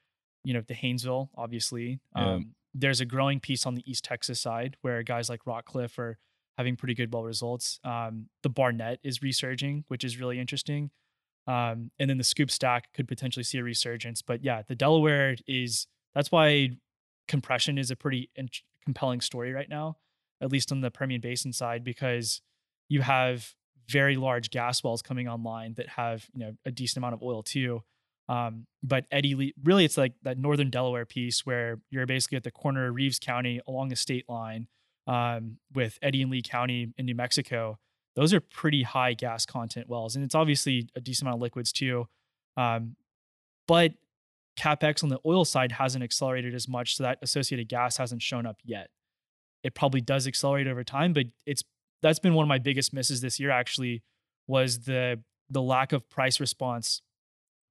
you 0.45 0.55
know, 0.55 0.63
the 0.67 0.75
Haynesville, 0.75 1.29
obviously. 1.37 2.01
Yeah. 2.15 2.35
Um, 2.35 2.55
there's 2.79 3.01
a 3.01 3.07
growing 3.07 3.41
piece 3.41 3.67
on 3.67 3.75
the 3.75 3.91
East 3.91 4.05
Texas 4.05 4.41
side 4.41 4.77
where 4.83 5.03
guys 5.03 5.31
like 5.31 5.45
Rockcliff 5.45 5.99
are 5.99 6.19
having 6.59 6.77
pretty 6.77 6.95
good 6.95 7.13
well 7.13 7.25
results. 7.25 7.81
Um, 7.85 8.29
the 8.43 8.49
Barnett 8.49 8.99
is 9.03 9.23
resurging, 9.23 9.85
which 9.89 10.05
is 10.05 10.19
really 10.19 10.39
interesting. 10.39 10.91
Um, 11.47 11.91
and 11.99 12.11
then 12.11 12.19
the 12.19 12.25
Scoop 12.25 12.51
Stack 12.51 12.93
could 12.93 13.09
potentially 13.09 13.45
see 13.45 13.59
a 13.59 13.63
resurgence. 13.63 14.21
But 14.21 14.43
yeah, 14.43 14.63
the 14.67 14.75
Delaware 14.75 15.37
is 15.47 15.87
that's 16.15 16.31
why 16.31 16.71
compression 17.29 17.79
is 17.79 17.91
a 17.91 17.97
pretty 17.97 18.31
in- 18.37 18.49
compelling 18.85 19.21
story 19.21 19.53
right 19.53 19.69
now, 19.69 19.97
at 20.41 20.51
least 20.51 20.73
on 20.73 20.81
the 20.81 20.91
Permian 20.91 21.21
Basin 21.21 21.53
side, 21.53 21.85
because 21.85 22.41
you 22.89 23.03
have 23.03 23.55
very 23.89 24.17
large 24.17 24.51
gas 24.51 24.83
wells 24.83 25.03
coming 25.03 25.29
online 25.29 25.75
that 25.75 25.89
have 25.91 26.27
you 26.35 26.41
know 26.41 26.53
a 26.65 26.71
decent 26.71 26.99
amount 26.99 27.15
of 27.15 27.23
oil 27.23 27.43
too. 27.43 27.83
Um, 28.29 28.67
but 28.83 29.07
Eddy 29.11 29.35
Lea, 29.35 29.55
really, 29.63 29.85
it's 29.85 29.97
like 29.97 30.15
that 30.23 30.39
northern 30.39 30.71
Delaware 30.71 31.05
piece 31.05 31.47
where 31.47 31.81
you're 31.91 32.07
basically 32.07 32.37
at 32.37 32.45
the 32.45 32.51
corner 32.51 32.89
of 32.89 32.95
Reeves 32.95 33.19
County 33.19 33.61
along 33.67 33.89
the 33.89 33.97
state 33.97 34.29
line 34.29 34.67
um, 35.07 35.59
with 35.73 35.99
Eddy 36.03 36.23
and 36.23 36.31
Lea 36.31 36.43
County 36.43 36.93
in 36.97 37.07
New 37.07 37.15
Mexico. 37.15 37.79
Those 38.17 38.33
are 38.33 38.41
pretty 38.41 38.83
high 38.83 39.15
gas 39.15 39.47
content 39.47 39.89
wells, 39.89 40.17
and 40.17 40.25
it's 40.25 40.35
obviously 40.35 40.89
a 40.97 41.01
decent 41.01 41.27
amount 41.27 41.37
of 41.37 41.43
liquids 41.43 41.71
too. 41.71 42.09
Um, 42.57 42.97
but 43.69 43.93
capex 44.59 45.03
on 45.03 45.11
the 45.11 45.21
oil 45.27 45.45
side 45.45 45.73
hasn't 45.73 46.03
accelerated 46.03 46.55
as 46.55 46.67
much, 46.67 46.97
so 46.97 47.05
that 47.05 47.19
associated 47.23 47.69
gas 47.69 47.99
hasn't 47.99 48.23
shown 48.23 48.47
up 48.47 48.57
yet. 48.65 48.89
It 49.63 49.75
probably 49.75 50.01
does 50.01 50.27
accelerate 50.27 50.67
over 50.67 50.83
time, 50.83 51.13
but 51.13 51.27
it's 51.45 51.63
that's 52.03 52.19
been 52.19 52.35
one 52.35 52.45
of 52.45 52.49
my 52.49 52.59
biggest 52.59 52.93
misses 52.93 53.21
this 53.21 53.39
year 53.39 53.51
actually 53.51 54.03
was 54.47 54.81
the 54.81 55.23
the 55.51 55.63
lack 55.63 55.93
of 55.93 56.09
price 56.09 56.41
response 56.41 57.03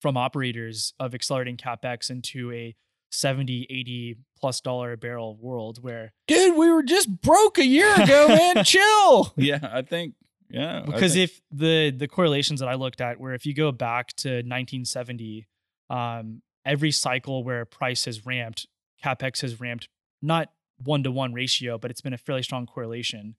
from 0.02 0.18
operators 0.18 0.94
of 1.00 1.14
accelerating 1.14 1.58
capex 1.58 2.10
into 2.10 2.52
a 2.52 2.76
70 3.12 3.68
80 3.70 4.18
plus 4.38 4.60
dollar 4.60 4.94
a 4.94 4.98
barrel 4.98 5.38
world 5.40 5.82
where 5.82 6.12
dude 6.28 6.58
we 6.58 6.70
were 6.70 6.84
just 6.84 7.22
broke 7.22 7.58
a 7.58 7.66
year 7.66 7.94
ago 8.02 8.28
man 8.28 8.64
chill 8.64 9.34
yeah 9.38 9.60
i 9.72 9.82
think 9.82 10.16
yeah 10.50 10.82
because 10.86 11.14
think. 11.14 11.30
if 11.30 11.42
the 11.52 11.92
the 11.92 12.08
correlations 12.08 12.60
that 12.60 12.68
i 12.68 12.76
looked 12.76 13.00
at 13.00 13.20
where 13.20 13.34
if 13.34 13.46
you 13.46 13.54
go 13.54 13.72
back 13.72 14.14
to 14.16 14.30
1970 14.30 15.48
um 15.90 16.42
every 16.66 16.92
cycle 16.92 17.44
where 17.44 17.64
price 17.64 18.06
has 18.06 18.26
ramped 18.26 18.68
capex 19.04 19.42
has 19.42 19.62
ramped 19.62 19.88
not 20.22 20.52
one 20.84 21.04
to 21.04 21.12
one 21.12 21.34
ratio 21.34 21.78
but 21.78 21.90
it's 21.92 22.02
been 22.02 22.14
a 22.14 22.18
fairly 22.18 22.44
strong 22.44 22.66
correlation 22.66 23.36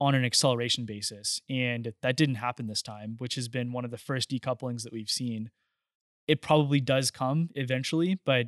on 0.00 0.14
an 0.14 0.24
acceleration 0.24 0.84
basis. 0.84 1.40
And 1.48 1.92
that 2.02 2.16
didn't 2.16 2.36
happen 2.36 2.66
this 2.66 2.82
time, 2.82 3.16
which 3.18 3.34
has 3.34 3.48
been 3.48 3.72
one 3.72 3.84
of 3.84 3.90
the 3.90 3.98
first 3.98 4.30
decouplings 4.30 4.82
that 4.82 4.92
we've 4.92 5.10
seen. 5.10 5.50
It 6.28 6.42
probably 6.42 6.80
does 6.80 7.10
come 7.10 7.48
eventually, 7.54 8.18
but 8.24 8.46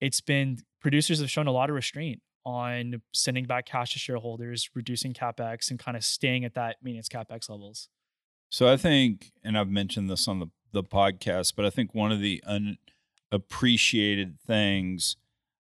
it's 0.00 0.20
been 0.20 0.58
producers 0.80 1.20
have 1.20 1.30
shown 1.30 1.46
a 1.46 1.52
lot 1.52 1.68
of 1.68 1.74
restraint 1.76 2.22
on 2.44 3.02
sending 3.12 3.44
back 3.44 3.66
cash 3.66 3.92
to 3.92 3.98
shareholders, 3.98 4.70
reducing 4.74 5.12
capex, 5.12 5.68
and 5.68 5.78
kind 5.78 5.96
of 5.96 6.04
staying 6.04 6.44
at 6.44 6.54
that 6.54 6.76
maintenance 6.82 7.08
capex 7.08 7.50
levels. 7.50 7.88
So 8.48 8.72
I 8.72 8.76
think, 8.76 9.32
and 9.42 9.58
I've 9.58 9.68
mentioned 9.68 10.08
this 10.08 10.28
on 10.28 10.38
the 10.38 10.46
the 10.72 10.84
podcast, 10.84 11.54
but 11.56 11.64
I 11.64 11.70
think 11.70 11.94
one 11.94 12.12
of 12.12 12.20
the 12.20 12.42
unappreciated 13.32 14.38
things 14.40 15.16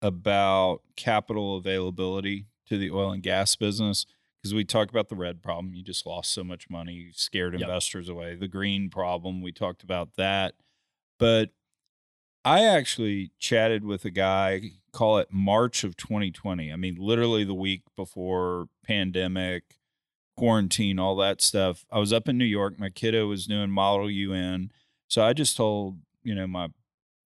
about 0.01 0.81
capital 0.95 1.57
availability 1.57 2.47
to 2.67 2.77
the 2.77 2.89
oil 2.91 3.11
and 3.11 3.21
gas 3.23 3.55
business 3.55 4.05
because 4.41 4.53
we 4.53 4.63
talked 4.63 4.91
about 4.91 5.09
the 5.09 5.15
red 5.15 5.41
problem. 5.41 5.73
You 5.73 5.83
just 5.83 6.05
lost 6.05 6.33
so 6.33 6.43
much 6.43 6.69
money, 6.69 6.93
you 6.93 7.09
scared 7.13 7.53
Yep. 7.53 7.61
investors 7.61 8.07
away. 8.09 8.35
The 8.35 8.47
green 8.47 8.89
problem, 8.89 9.41
we 9.41 9.51
talked 9.51 9.83
about 9.83 10.15
that. 10.15 10.55
But 11.19 11.51
I 12.45 12.65
actually 12.65 13.31
chatted 13.39 13.85
with 13.85 14.03
a 14.05 14.11
guy, 14.11 14.71
call 14.91 15.17
it 15.17 15.29
March 15.31 15.83
of 15.83 15.95
2020. 15.95 16.71
I 16.71 16.75
mean, 16.75 16.97
literally 16.99 17.43
the 17.43 17.53
week 17.53 17.83
before 17.95 18.67
pandemic, 18.85 19.77
quarantine, 20.35 20.99
all 20.99 21.15
that 21.17 21.41
stuff. 21.41 21.85
I 21.91 21.99
was 21.99 22.11
up 22.11 22.27
in 22.27 22.37
New 22.37 22.45
York. 22.45 22.79
My 22.79 22.89
kiddo 22.89 23.27
was 23.27 23.45
doing 23.45 23.69
Model 23.69 24.09
UN. 24.09 24.71
So 25.07 25.23
I 25.23 25.33
just 25.33 25.55
told, 25.55 25.99
you 26.23 26.35
know, 26.35 26.47
my 26.47 26.69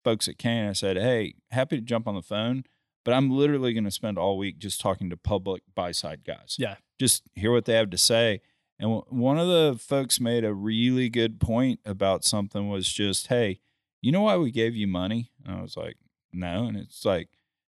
folks 0.04 0.28
at 0.28 0.38
Kane, 0.38 0.68
I 0.68 0.74
said, 0.74 0.98
hey, 0.98 1.36
happy 1.52 1.78
to 1.78 1.82
jump 1.82 2.08
on 2.08 2.16
the 2.16 2.22
phone, 2.22 2.64
but 3.06 3.14
I'm 3.14 3.30
literally 3.30 3.74
going 3.74 3.84
to 3.84 3.92
spend 3.92 4.18
all 4.18 4.38
week 4.38 4.58
just 4.58 4.82
talking 4.82 5.10
to 5.10 5.18
public 5.18 5.64
buy 5.76 5.92
side 5.92 6.22
guys. 6.26 6.56
Yeah. 6.58 6.76
Just 7.00 7.24
hear 7.36 7.52
what 7.52 7.66
they 7.66 7.74
have 7.74 7.90
to 7.92 7.98
say. 7.98 8.42
And 8.80 8.90
w- 8.90 9.06
one 9.10 9.38
of 9.38 9.48
the 9.48 9.78
folks 9.80 10.20
made 10.20 10.44
a 10.44 10.54
really 10.54 11.10
good 11.10 11.40
point 11.40 11.80
about 11.86 12.24
something 12.24 12.70
was 12.70 12.92
just, 12.92 13.28
hey, 13.28 13.60
you 14.04 14.12
know 14.12 14.22
why 14.22 14.36
we 14.36 14.52
gave 14.52 14.76
you 14.76 14.86
money? 14.86 15.32
And 15.46 15.58
I 15.58 15.62
was 15.62 15.78
like, 15.78 15.96
no. 16.34 16.66
And 16.66 16.76
it's 16.76 17.06
like, 17.06 17.30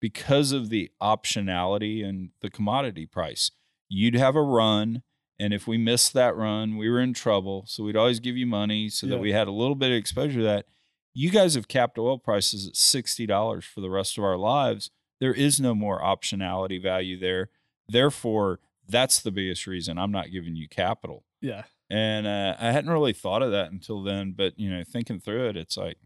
because 0.00 0.52
of 0.52 0.70
the 0.70 0.90
optionality 1.00 2.04
and 2.04 2.30
the 2.40 2.50
commodity 2.50 3.04
price. 3.06 3.50
You'd 3.88 4.14
have 4.14 4.34
a 4.34 4.42
run. 4.42 5.02
And 5.38 5.52
if 5.52 5.66
we 5.66 5.76
missed 5.76 6.14
that 6.14 6.34
run, 6.34 6.78
we 6.78 6.88
were 6.88 7.00
in 7.00 7.12
trouble. 7.12 7.64
So 7.68 7.84
we'd 7.84 7.96
always 7.96 8.20
give 8.20 8.36
you 8.38 8.46
money 8.46 8.88
so 8.88 9.06
that 9.06 9.18
we 9.18 9.32
had 9.32 9.48
a 9.48 9.52
little 9.52 9.74
bit 9.74 9.90
of 9.90 9.96
exposure 9.98 10.38
to 10.38 10.44
that. 10.44 10.66
You 11.12 11.30
guys 11.30 11.54
have 11.54 11.68
capped 11.68 11.98
oil 11.98 12.18
prices 12.18 12.66
at 12.66 12.74
$60 12.74 13.62
for 13.62 13.80
the 13.82 13.90
rest 13.90 14.16
of 14.16 14.24
our 14.24 14.38
lives. 14.38 14.90
There 15.20 15.34
is 15.34 15.60
no 15.60 15.74
more 15.74 16.00
optionality 16.00 16.82
value 16.82 17.18
there. 17.18 17.50
Therefore, 17.86 18.60
that's 18.88 19.20
the 19.20 19.30
biggest 19.30 19.66
reason 19.66 19.98
I'm 19.98 20.12
not 20.12 20.30
giving 20.30 20.56
you 20.56 20.68
capital. 20.68 21.24
Yeah. 21.40 21.64
And 21.94 22.26
uh, 22.26 22.56
I 22.58 22.72
hadn't 22.72 22.90
really 22.90 23.12
thought 23.12 23.42
of 23.42 23.52
that 23.52 23.70
until 23.70 24.02
then. 24.02 24.32
But 24.32 24.58
you 24.58 24.68
know, 24.70 24.82
thinking 24.84 25.20
through 25.20 25.48
it, 25.50 25.56
it's 25.56 25.76
like 25.76 25.96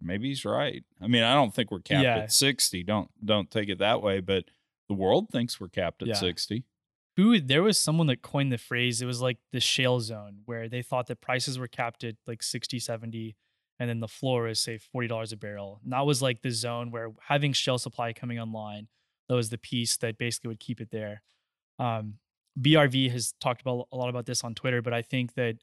maybe 0.00 0.28
he's 0.28 0.44
right. 0.44 0.82
I 1.00 1.06
mean, 1.06 1.22
I 1.22 1.34
don't 1.34 1.54
think 1.54 1.70
we're 1.70 1.80
capped 1.80 2.02
Yeah. 2.04 2.18
at 2.18 2.32
sixty. 2.32 2.82
Don't 2.82 3.08
don't 3.24 3.50
take 3.50 3.68
it 3.68 3.78
that 3.78 4.02
way. 4.02 4.20
But 4.20 4.44
the 4.88 4.94
world 4.94 5.28
thinks 5.30 5.60
we're 5.60 5.68
capped 5.68 6.02
at 6.02 6.08
Yeah. 6.08 6.14
sixty. 6.14 6.64
Who 7.16 7.40
there 7.40 7.62
was 7.62 7.78
someone 7.78 8.06
that 8.08 8.22
coined 8.22 8.52
the 8.52 8.58
phrase, 8.58 9.02
it 9.02 9.06
was 9.06 9.20
like 9.20 9.38
the 9.52 9.60
shale 9.60 10.00
zone 10.00 10.38
where 10.44 10.68
they 10.68 10.82
thought 10.82 11.06
that 11.08 11.20
prices 11.20 11.58
were 11.58 11.66
capped 11.68 12.04
at 12.04 12.14
like 12.28 12.44
60, 12.44 12.78
70, 12.78 13.34
and 13.80 13.90
then 13.90 13.98
the 13.98 14.06
floor 14.06 14.46
is 14.46 14.60
say 14.60 14.78
$40 14.78 15.32
a 15.32 15.36
barrel. 15.36 15.80
And 15.82 15.92
that 15.92 16.06
was 16.06 16.22
like 16.22 16.42
the 16.42 16.52
zone 16.52 16.92
where 16.92 17.10
having 17.26 17.52
shale 17.52 17.76
supply 17.78 18.12
coming 18.12 18.38
online, 18.38 18.86
that 19.28 19.34
was 19.34 19.50
the 19.50 19.58
piece 19.58 19.96
that 19.96 20.16
basically 20.16 20.46
would 20.48 20.60
keep 20.60 20.80
it 20.80 20.90
there. 20.92 21.22
Um, 21.80 22.18
BRV 22.60 23.10
has 23.12 23.34
talked 23.40 23.60
about 23.60 23.88
a 23.92 23.96
lot 23.96 24.08
about 24.08 24.26
this 24.26 24.42
on 24.42 24.54
Twitter, 24.54 24.82
but 24.82 24.92
I 24.92 25.02
think 25.02 25.34
that 25.34 25.58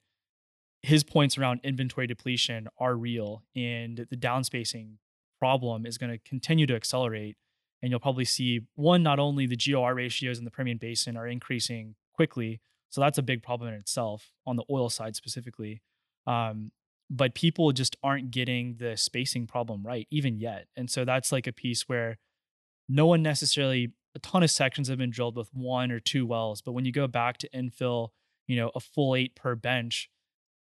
his 0.81 1.03
points 1.03 1.37
around 1.37 1.61
inventory 1.63 2.07
depletion 2.07 2.67
are 2.77 2.95
real 2.95 3.43
and 3.55 4.05
the 4.09 4.17
downspacing 4.17 4.97
problem 5.39 5.85
is 5.85 5.97
going 5.97 6.11
to 6.11 6.19
continue 6.19 6.67
to 6.67 6.75
accelerate 6.75 7.37
and 7.81 7.91
you'll 7.91 7.99
probably 7.99 8.25
see 8.25 8.61
one 8.75 9.03
not 9.03 9.19
only 9.19 9.45
the 9.45 9.57
GOR 9.57 9.93
ratios 9.93 10.39
in 10.39 10.45
the 10.45 10.51
Permian 10.51 10.77
Basin 10.77 11.17
are 11.17 11.27
increasing 11.27 11.95
quickly, 12.13 12.61
so 12.89 13.01
that's 13.01 13.17
a 13.17 13.23
big 13.23 13.43
problem 13.43 13.73
in 13.73 13.79
itself 13.79 14.31
on 14.47 14.55
the 14.55 14.63
oil 14.71 14.89
side 14.89 15.15
specifically. 15.15 15.81
Um, 16.25 16.71
but 17.09 17.35
people 17.35 17.71
just 17.71 17.95
aren't 18.01 18.31
getting 18.31 18.77
the 18.79 18.97
spacing 18.97 19.45
problem 19.45 19.85
right 19.85 20.07
even 20.09 20.39
yet, 20.39 20.67
and 20.75 20.89
so 20.89 21.05
that's 21.05 21.31
like 21.31 21.45
a 21.45 21.51
piece 21.51 21.87
where 21.87 22.17
no 22.89 23.05
one 23.05 23.21
necessarily 23.21 23.91
a 24.15 24.19
ton 24.19 24.43
of 24.43 24.49
sections 24.49 24.87
have 24.87 24.97
been 24.97 25.11
drilled 25.11 25.35
with 25.35 25.53
one 25.53 25.91
or 25.91 25.99
two 25.99 26.25
wells, 26.25 26.61
but 26.61 26.71
when 26.71 26.85
you 26.85 26.91
go 26.91 27.05
back 27.05 27.37
to 27.39 27.49
infill, 27.49 28.09
you 28.47 28.55
know, 28.55 28.71
a 28.73 28.79
full 28.79 29.15
eight 29.15 29.35
per 29.35 29.55
bench, 29.55 30.09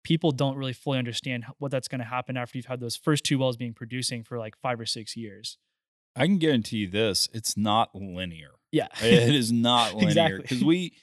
people 0.04 0.32
don't 0.32 0.56
really 0.56 0.74
fully 0.74 1.00
understand 1.00 1.46
what 1.58 1.72
that's 1.72 1.88
going 1.88 2.00
to 2.00 2.06
happen 2.06 2.38
after 2.38 2.58
you've 2.58 2.68
had 2.68 2.80
those 2.80 2.96
first 2.96 3.24
two 3.24 3.40
wells 3.40 3.58
being 3.58 3.74
producing 3.74 4.24
for 4.24 4.38
like 4.38 4.56
five 4.62 4.80
or 4.80 4.86
six 4.86 5.18
years. 5.18 5.58
I 6.16 6.26
can 6.26 6.38
guarantee 6.38 6.78
you 6.78 6.90
this: 6.90 7.28
it's 7.34 7.58
not 7.58 7.94
linear. 7.96 8.52
Yeah, 8.72 8.88
it 9.02 9.34
is 9.34 9.52
not 9.52 9.94
linear 9.96 10.10
Exactly. 10.10 10.42
because 10.42 10.64
we, 10.64 10.94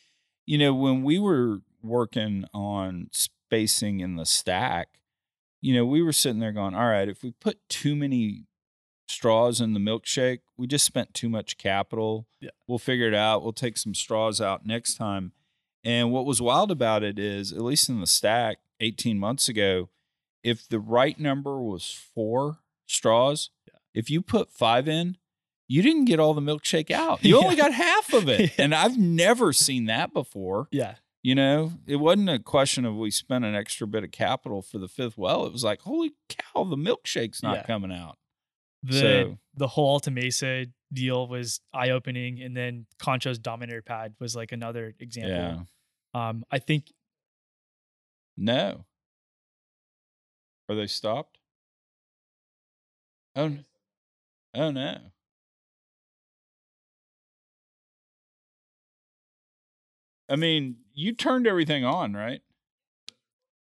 you 0.47 0.59
know, 0.59 0.73
when 0.73 1.02
we 1.02 1.18
were 1.18 1.60
working 1.82 2.44
on 2.55 3.09
spacing 3.12 4.01
in 4.01 4.16
the 4.16 4.27
stack, 4.27 4.89
you 5.60 5.74
know, 5.74 5.85
we 5.85 6.02
were 6.02 6.12
sitting 6.12 6.39
there 6.39 6.52
going, 6.52 6.74
"All 6.74 6.86
right, 6.86 7.09
if 7.09 7.23
we 7.23 7.32
put 7.32 7.59
too 7.68 7.97
many 7.97 8.44
straws 9.07 9.61
in 9.61 9.73
the 9.73 9.81
milkshake, 9.81 10.41
we 10.57 10.66
just 10.66 10.85
spent 10.85 11.15
too 11.15 11.28
much 11.28 11.57
capital. 11.59 12.27
Yeah. 12.41 12.51
We'll 12.66 12.78
figure 12.78 13.09
it 13.09 13.15
out. 13.15 13.43
We'll 13.43 13.53
take 13.53 13.77
some 13.78 13.95
straws 13.95 14.41
out 14.41 14.66
next 14.66 14.97
time." 14.97 15.33
And 15.85 16.11
what 16.11 16.27
was 16.27 16.43
wild 16.43 16.70
about 16.73 17.03
it 17.05 17.19
is, 17.19 17.53
at 17.53 17.61
least 17.62 17.89
in 17.89 18.01
the 18.01 18.07
stack, 18.09 18.59
18 18.81 19.19
months 19.19 19.49
ago, 19.49 19.89
if 20.43 20.69
the 20.69 20.81
right 20.81 21.19
number 21.19 21.61
was 21.62 21.91
four 22.15 22.59
straws, 22.87 23.51
if 23.95 24.11
you 24.11 24.20
put 24.20 24.51
five 24.51 24.89
in, 24.89 25.16
you 25.69 25.83
didn't 25.83 26.05
get 26.07 26.19
all 26.20 26.35
the 26.35 26.41
milkshake 26.41 26.91
out. 26.91 27.20
You 27.24 27.39
only 27.39 27.57
got 27.57 27.73
half 27.73 28.12
of 28.12 28.28
it. 28.28 28.53
And 28.59 28.74
I've 28.74 28.99
never 28.99 29.53
seen 29.53 29.87
that 29.87 30.12
before. 30.12 30.69
yeah. 30.70 30.97
You 31.23 31.35
know, 31.35 31.73
it 31.89 31.97
wasn't 31.97 32.31
a 32.31 32.39
question 32.39 32.85
of 32.85 32.95
we 32.95 33.11
spent 33.11 33.45
an 33.45 33.57
extra 33.57 33.85
bit 33.89 34.05
of 34.05 34.12
capital 34.12 34.62
for 34.62 34.78
the 34.78 34.87
fifth 34.87 35.19
well. 35.19 35.45
It 35.45 35.53
was 35.53 35.65
like, 35.65 35.81
holy 35.81 36.12
cow, 36.28 36.62
the 36.62 36.77
milkshake's 36.77 37.43
not 37.43 37.57
Yeah. 37.57 37.62
coming 37.65 37.91
out. 37.93 38.16
The 38.82 39.01
So- 39.01 39.39
the 39.55 39.66
whole 39.69 39.89
Alta 39.89 40.11
Mesa 40.11 40.66
deal 40.93 41.27
was 41.28 41.61
eye 41.73 41.90
opening, 41.90 42.43
and 42.43 42.57
then 42.57 42.86
Concho's 42.98 43.39
Dominator 43.39 43.82
pad 43.82 44.15
was 44.20 44.36
like 44.36 44.53
another 44.53 44.94
Yeah. 44.98 45.05
example. 45.05 45.66
Um, 46.15 46.44
I 46.51 46.59
think 46.59 46.93
No. 48.36 48.85
Are 50.69 50.74
they 50.74 50.86
stopped? 50.86 51.39
Oh, 53.35 53.59
oh 54.55 54.70
no. 54.70 55.12
I 60.28 60.36
mean, 60.36 60.77
you 60.93 61.12
turned 61.15 61.47
everything 61.47 61.85
on, 61.85 62.12
right? 62.15 62.43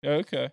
Okay. 0.05 0.49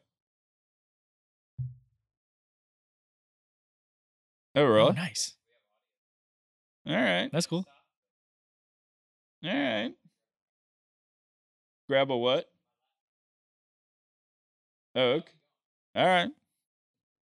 Oh, 4.55 4.63
oh, 4.63 4.67
really? 4.67 4.93
nice. 4.93 5.35
All 6.87 6.95
right. 6.95 7.31
That's 7.33 7.47
cool. 7.47 7.65
All 9.45 9.51
right. 9.51 9.93
Grab 11.89 12.11
a 12.11 12.17
what? 12.17 12.47
Oh, 14.95 15.01
okay. 15.01 15.33
All 15.95 16.07
right. 16.07 16.31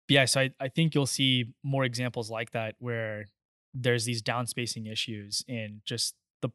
Yeah, 0.10 0.26
so 0.26 0.42
I, 0.42 0.52
I 0.60 0.68
think 0.68 0.94
you'll 0.94 1.06
see 1.06 1.54
more 1.64 1.86
examples 1.86 2.30
like 2.30 2.52
that 2.52 2.76
where 2.80 3.26
there's 3.74 4.06
these 4.06 4.22
downspacing 4.22 4.92
issues 4.92 5.44
and 5.48 5.82
just 5.86 6.16
the 6.42 6.50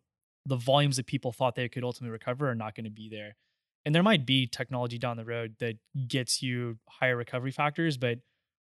the 0.47 0.57
volumes 0.57 0.97
that 0.97 1.07
people 1.07 1.32
thought 1.32 1.55
they 1.55 1.69
could 1.69 1.82
ultimately 1.82 2.12
recover 2.12 2.49
are 2.49 2.55
not 2.55 2.74
going 2.74 2.85
to 2.85 2.90
be 2.90 3.09
there. 3.09 3.36
And 3.85 3.95
there 3.95 4.03
might 4.03 4.27
be 4.27 4.47
technology 4.47 4.99
down 4.99 5.16
the 5.16 5.24
road 5.24 5.57
that 5.61 5.77
gets 6.07 6.43
you 6.43 6.78
higher 6.89 7.16
recovery 7.16 7.51
factors, 7.51 7.97
but 7.97 8.19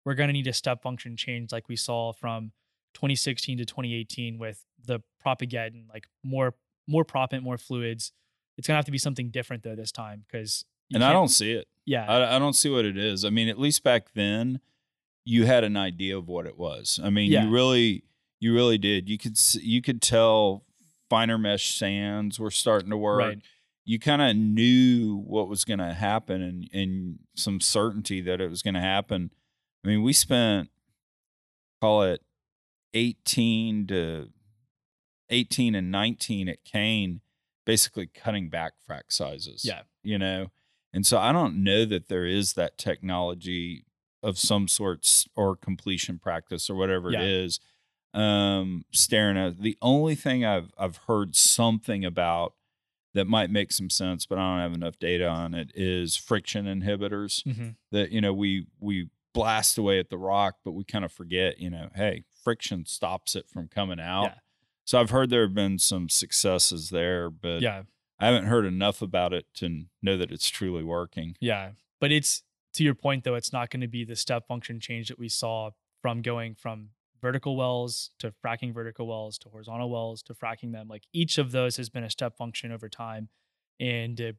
we're 0.05 0.13
going 0.13 0.27
to 0.29 0.33
need 0.33 0.47
a 0.47 0.53
step 0.53 0.81
function 0.81 1.17
change 1.17 1.51
like 1.51 1.67
we 1.67 1.75
saw 1.75 2.13
from 2.13 2.51
2016 2.93 3.57
to 3.57 3.65
2018 3.65 4.37
with 4.37 4.63
the 4.85 5.01
propagating 5.19 5.87
like 5.93 6.05
more 6.23 6.53
more 6.87 7.03
proppant, 7.03 7.41
more 7.41 7.57
fluids. 7.57 8.11
It's 8.57 8.67
going 8.67 8.75
to 8.75 8.77
have 8.77 8.85
to 8.85 8.91
be 8.91 8.97
something 8.99 9.31
different 9.31 9.63
though 9.63 9.75
this 9.75 9.91
time 9.91 10.23
because 10.27 10.63
And 10.93 11.03
I 11.03 11.11
don't 11.11 11.27
see 11.29 11.51
it. 11.53 11.67
yeah 11.85 12.05
I, 12.05 12.35
I 12.35 12.39
don't 12.39 12.53
see 12.53 12.69
what 12.69 12.85
it 12.85 12.97
is. 12.97 13.25
I 13.25 13.29
mean, 13.31 13.49
at 13.49 13.59
least 13.59 13.83
back 13.83 14.13
then, 14.13 14.59
you 15.25 15.45
had 15.47 15.63
an 15.63 15.75
idea 15.75 16.15
of 16.17 16.27
what 16.27 16.45
it 16.45 16.57
was. 16.57 16.99
I 17.03 17.09
mean, 17.09 17.31
Yeah. 17.31 17.45
you 17.45 17.49
really, 17.49 18.03
you 18.39 18.53
really 18.53 18.77
did. 18.77 19.09
You 19.09 19.17
could, 19.17 19.37
you 19.55 19.81
could 19.81 20.01
tell 20.01 20.63
finer 21.09 21.37
mesh 21.39 21.73
sands 21.73 22.39
were 22.39 22.51
starting 22.51 22.91
to 22.91 22.97
work. 22.97 23.19
right 23.19 23.39
You 23.85 23.97
kind 23.99 24.21
of 24.21 24.35
knew 24.37 25.17
what 25.25 25.47
was 25.49 25.65
going 25.65 25.79
to 25.79 25.93
happen, 25.93 26.41
and 26.41 26.69
and 26.73 27.19
some 27.35 27.59
certainty 27.59 28.21
that 28.21 28.39
it 28.41 28.49
was 28.49 28.61
going 28.61 28.73
to 28.75 28.79
happen. 28.81 29.31
I 29.85 29.87
mean, 29.87 30.01
we 30.03 30.13
spent 30.13 30.69
call 31.79 32.03
it 32.03 32.21
eighteen 32.93 33.85
to 33.87 34.29
eighteen 35.29 35.75
and 35.75 35.91
nineteen 35.91 36.49
at 36.49 36.63
Kane, 36.63 37.21
basically 37.65 38.07
cutting 38.07 38.49
back 38.49 38.73
frac 38.87 39.03
sizes 39.09 39.63
yeah 39.65 39.81
you 40.03 40.17
know 40.19 40.47
and 40.93 41.05
so 41.05 41.17
i 41.17 41.31
don't 41.31 41.63
know 41.63 41.83
that 41.83 42.07
there 42.09 42.25
is 42.25 42.53
that 42.53 42.77
technology 42.77 43.83
of 44.21 44.37
some 44.37 44.67
sorts 44.67 45.27
or 45.35 45.55
completion 45.55 46.19
practice 46.19 46.69
or 46.69 46.75
whatever 46.75 47.11
Yeah. 47.11 47.21
it 47.21 47.27
is 47.27 47.59
um, 48.13 48.85
staring 48.91 49.35
at. 49.37 49.61
The 49.61 49.77
only 49.81 50.15
thing 50.15 50.45
I've 50.45 50.71
I've 50.77 50.97
heard 51.07 51.35
something 51.35 52.05
about 52.05 52.53
that 53.13 53.25
might 53.27 53.49
make 53.49 53.73
some 53.73 53.89
sense, 53.89 54.25
but 54.25 54.37
I 54.37 54.41
don't 54.41 54.61
have 54.61 54.73
enough 54.73 54.97
data 54.99 55.27
on 55.27 55.53
it 55.53 55.71
is 55.75 56.15
friction 56.15 56.65
inhibitors. 56.65 57.43
Mm-hmm. 57.43 57.69
That 57.91 58.11
you 58.11 58.21
know 58.21 58.31
we 58.33 58.67
we 58.79 59.09
blast 59.35 59.77
away 59.77 59.99
at 59.99 60.09
the 60.09 60.17
rock, 60.17 60.55
but 60.65 60.71
we 60.71 60.83
kind 60.83 61.05
of 61.05 61.11
forget. 61.11 61.59
You 61.59 61.69
know, 61.69 61.89
hey, 61.93 62.23
friction 62.43 62.85
stops 62.85 63.35
it 63.35 63.47
from 63.47 63.67
coming 63.67 63.99
out. 63.99 64.23
Yeah. 64.23 64.33
So 64.85 64.99
I've 64.99 65.09
heard 65.11 65.29
there 65.29 65.43
have 65.43 65.53
been 65.53 65.77
some 65.77 66.09
successes 66.09 66.89
there, 66.89 67.29
but 67.29 67.61
Yeah. 67.61 67.83
I 68.19 68.27
haven't 68.27 68.45
heard 68.45 68.65
enough 68.65 69.01
about 69.01 69.33
it 69.33 69.45
to 69.55 69.85
know 70.01 70.17
that 70.17 70.31
it's 70.31 70.49
truly 70.49 70.83
working. 70.83 71.35
Yeah. 71.41 71.71
But 71.99 72.11
it's 72.11 72.43
to 72.73 72.83
your 72.83 72.95
point 72.95 73.23
though, 73.23 73.35
it's 73.35 73.51
not 73.53 73.69
going 73.69 73.81
to 73.81 73.87
be 73.87 74.03
the 74.05 74.15
step 74.15 74.47
function 74.47 74.79
change 74.79 75.09
that 75.09 75.19
we 75.19 75.27
saw 75.29 75.71
from 76.01 76.21
going 76.21 76.55
from 76.55 76.89
vertical 77.21 77.55
wells 77.57 78.11
to 78.19 78.31
fracking 78.43 78.73
vertical 78.73 79.07
wells 79.07 79.37
to 79.39 79.49
horizontal 79.49 79.89
wells 79.89 80.21
to 80.23 80.33
fracking 80.33 80.71
them. 80.71 80.87
Like 80.87 81.03
each 81.13 81.37
of 81.37 81.51
those 81.51 81.77
has 81.77 81.89
been 81.89 82.03
a 82.03 82.09
step 82.09 82.37
function 82.37 82.71
over 82.71 82.87
time. 82.87 83.29
And 83.79 84.21
uh, 84.21 84.31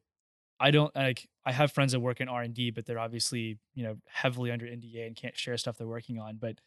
I 0.59 0.71
don't 0.71 0.95
like 0.95 1.27
I 1.45 1.51
have 1.51 1.71
friends 1.71 1.91
that 1.93 1.99
work 1.99 2.19
in 2.19 2.27
R&D 2.27 2.71
but 2.71 2.85
they're 2.85 2.99
obviously, 2.99 3.57
you 3.75 3.83
know, 3.83 3.97
heavily 4.07 4.51
under 4.51 4.65
NDA 4.65 5.05
and 5.07 5.15
can't 5.15 5.37
share 5.37 5.57
stuff 5.57 5.77
they're 5.77 5.87
working 5.87 6.19
on, 6.19 6.37
but 6.37 6.59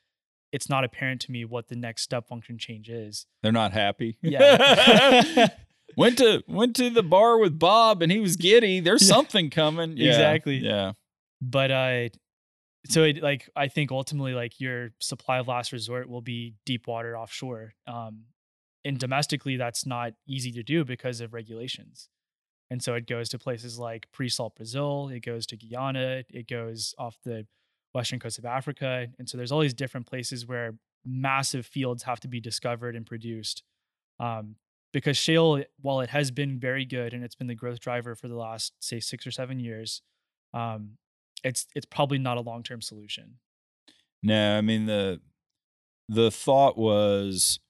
it's 0.53 0.69
not 0.69 0.85
apparent 0.85 1.21
to 1.23 1.33
me 1.33 1.45
what 1.45 1.69
the 1.69 1.77
next 1.77 2.03
step 2.03 2.27
function 2.29 2.59
change 2.59 2.89
is. 2.89 3.27
They're 3.43 3.53
not 3.53 3.73
happy. 3.73 4.19
Yeah. 4.23 5.49
went 5.97 6.19
to 6.19 6.43
went 6.47 6.77
to 6.77 6.91
the 6.91 7.03
bar 7.03 7.39
with 7.39 7.59
Bob 7.59 8.03
and 8.03 8.11
he 8.13 8.19
was 8.21 8.37
giddy. 8.37 8.81
There's 8.87 9.03
Yeah. 9.03 9.15
something 9.15 9.51
coming. 9.51 9.97
Yeah, 9.97 10.09
Exactly. 10.11 10.57
Yeah. 10.59 10.93
but 11.41 11.71
uh 11.71 12.09
so 12.89 13.03
it 13.05 13.23
like 13.23 13.47
i 13.55 13.69
think 13.69 13.93
ultimately 13.93 14.33
like 14.33 14.59
your 14.59 14.91
supply 15.01 15.39
of 15.39 15.47
last 15.49 15.71
resort 15.71 16.09
will 16.09 16.23
be 16.23 16.55
deep 16.65 16.87
water 16.87 17.15
offshore 17.17 17.75
um 17.87 18.23
and 18.87 18.99
domestically 18.99 19.57
that's 19.59 19.85
not 19.85 20.15
easy 20.27 20.51
to 20.53 20.63
do 20.63 20.83
because 20.83 21.21
of 21.21 21.35
regulations 21.35 22.09
and 22.71 22.83
so 22.83 22.95
it 22.95 23.07
goes 23.07 23.29
to 23.29 23.39
places 23.39 23.79
like 23.79 24.07
pre-salt 24.13 24.55
brazil 24.57 25.09
it 25.09 25.21
goes 25.21 25.47
to 25.47 25.57
guyana 25.57 26.23
it 26.31 26.49
goes 26.49 26.95
off 26.99 27.17
the 27.25 27.47
western 27.95 28.19
coast 28.19 28.39
of 28.39 28.45
africa 28.45 29.09
and 29.19 29.29
so 29.29 29.37
there's 29.37 29.53
all 29.53 29.61
these 29.61 29.75
different 29.75 30.07
places 30.07 30.47
where 30.47 30.75
massive 31.05 31.67
fields 31.67 32.03
have 32.05 32.21
to 32.21 32.29
be 32.29 32.41
discovered 32.41 32.95
and 32.95 33.07
produced 33.07 33.63
um, 34.19 34.57
because 34.93 35.17
shale 35.17 35.63
while 35.81 36.01
it 36.01 36.11
has 36.11 36.31
been 36.31 36.59
very 36.59 36.85
good 36.85 37.15
and 37.15 37.25
it's 37.25 37.35
been 37.35 37.47
the 37.47 37.55
growth 37.55 37.81
driver 37.81 38.15
for 38.15 38.29
the 38.29 38.37
last 38.37 38.75
say 38.81 39.01
six 39.01 39.27
or 39.27 39.31
seven 39.31 39.59
years 39.59 40.03
um, 40.53 40.99
it's 41.45 41.67
it's 41.75 41.87
probably 41.87 42.19
not 42.19 42.37
a 42.37 42.41
long 42.41 42.63
term 42.63 42.83
solution. 42.83 43.37
No, 44.23 44.57
I 44.57 44.61
mean 44.61 44.87
the 44.87 45.21
the 46.09 46.31
thought 46.31 46.77
was 46.77 47.61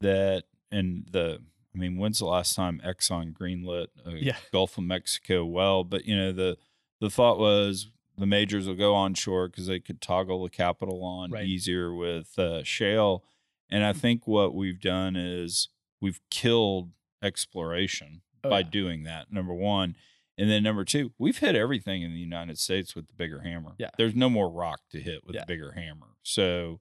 that 0.00 0.44
and 0.70 1.06
the 1.10 1.40
I 1.76 1.78
mean, 1.78 1.98
when's 1.98 2.18
the 2.18 2.24
last 2.26 2.54
time 2.56 2.80
Exxon 2.84 3.32
greenlit 3.34 3.88
a 4.04 4.12
Yeah. 4.12 4.36
Gulf 4.50 4.78
of 4.78 4.84
Mexico 4.84 5.44
well? 5.44 5.84
But 5.84 6.06
you 6.06 6.16
know, 6.16 6.32
the 6.32 6.56
the 7.00 7.10
thought 7.10 7.38
was 7.38 7.88
the 8.16 8.24
majors 8.26 8.66
will 8.66 8.74
go 8.74 8.94
onshore 8.94 9.48
because 9.48 9.66
they 9.66 9.78
could 9.78 10.00
toggle 10.00 10.42
the 10.42 10.48
capital 10.50 11.04
on 11.04 11.30
Right. 11.30 11.46
easier 11.46 11.94
with 11.94 12.38
uh, 12.38 12.62
shale. 12.64 13.22
And 13.68 13.84
I 13.84 13.92
think 13.92 14.26
what 14.26 14.54
we've 14.54 14.80
done 14.80 15.16
is 15.16 15.68
we've 16.00 16.20
killed 16.30 16.92
exploration 17.22 18.22
Oh, 18.42 18.48
by 18.50 18.60
yeah. 18.60 18.68
doing 18.70 19.02
that. 19.04 19.30
Number 19.32 19.52
one. 19.52 19.96
And 20.38 20.48
then 20.50 20.62
number 20.62 20.84
two, 20.84 21.12
we've 21.18 21.38
hit 21.38 21.54
everything 21.56 22.02
in 22.02 22.12
the 22.12 22.18
United 22.20 22.58
States 22.58 22.94
with 22.94 23.06
the 23.08 23.14
bigger 23.14 23.40
hammer. 23.40 23.74
Yeah. 23.78 23.90
There's 23.98 24.14
no 24.14 24.28
more 24.30 24.50
rock 24.50 24.80
to 24.92 25.00
hit 25.00 25.24
with 25.26 25.34
Yeah. 25.34 25.42
the 25.42 25.46
bigger 25.46 25.72
hammer. 25.72 26.08
So, 26.22 26.80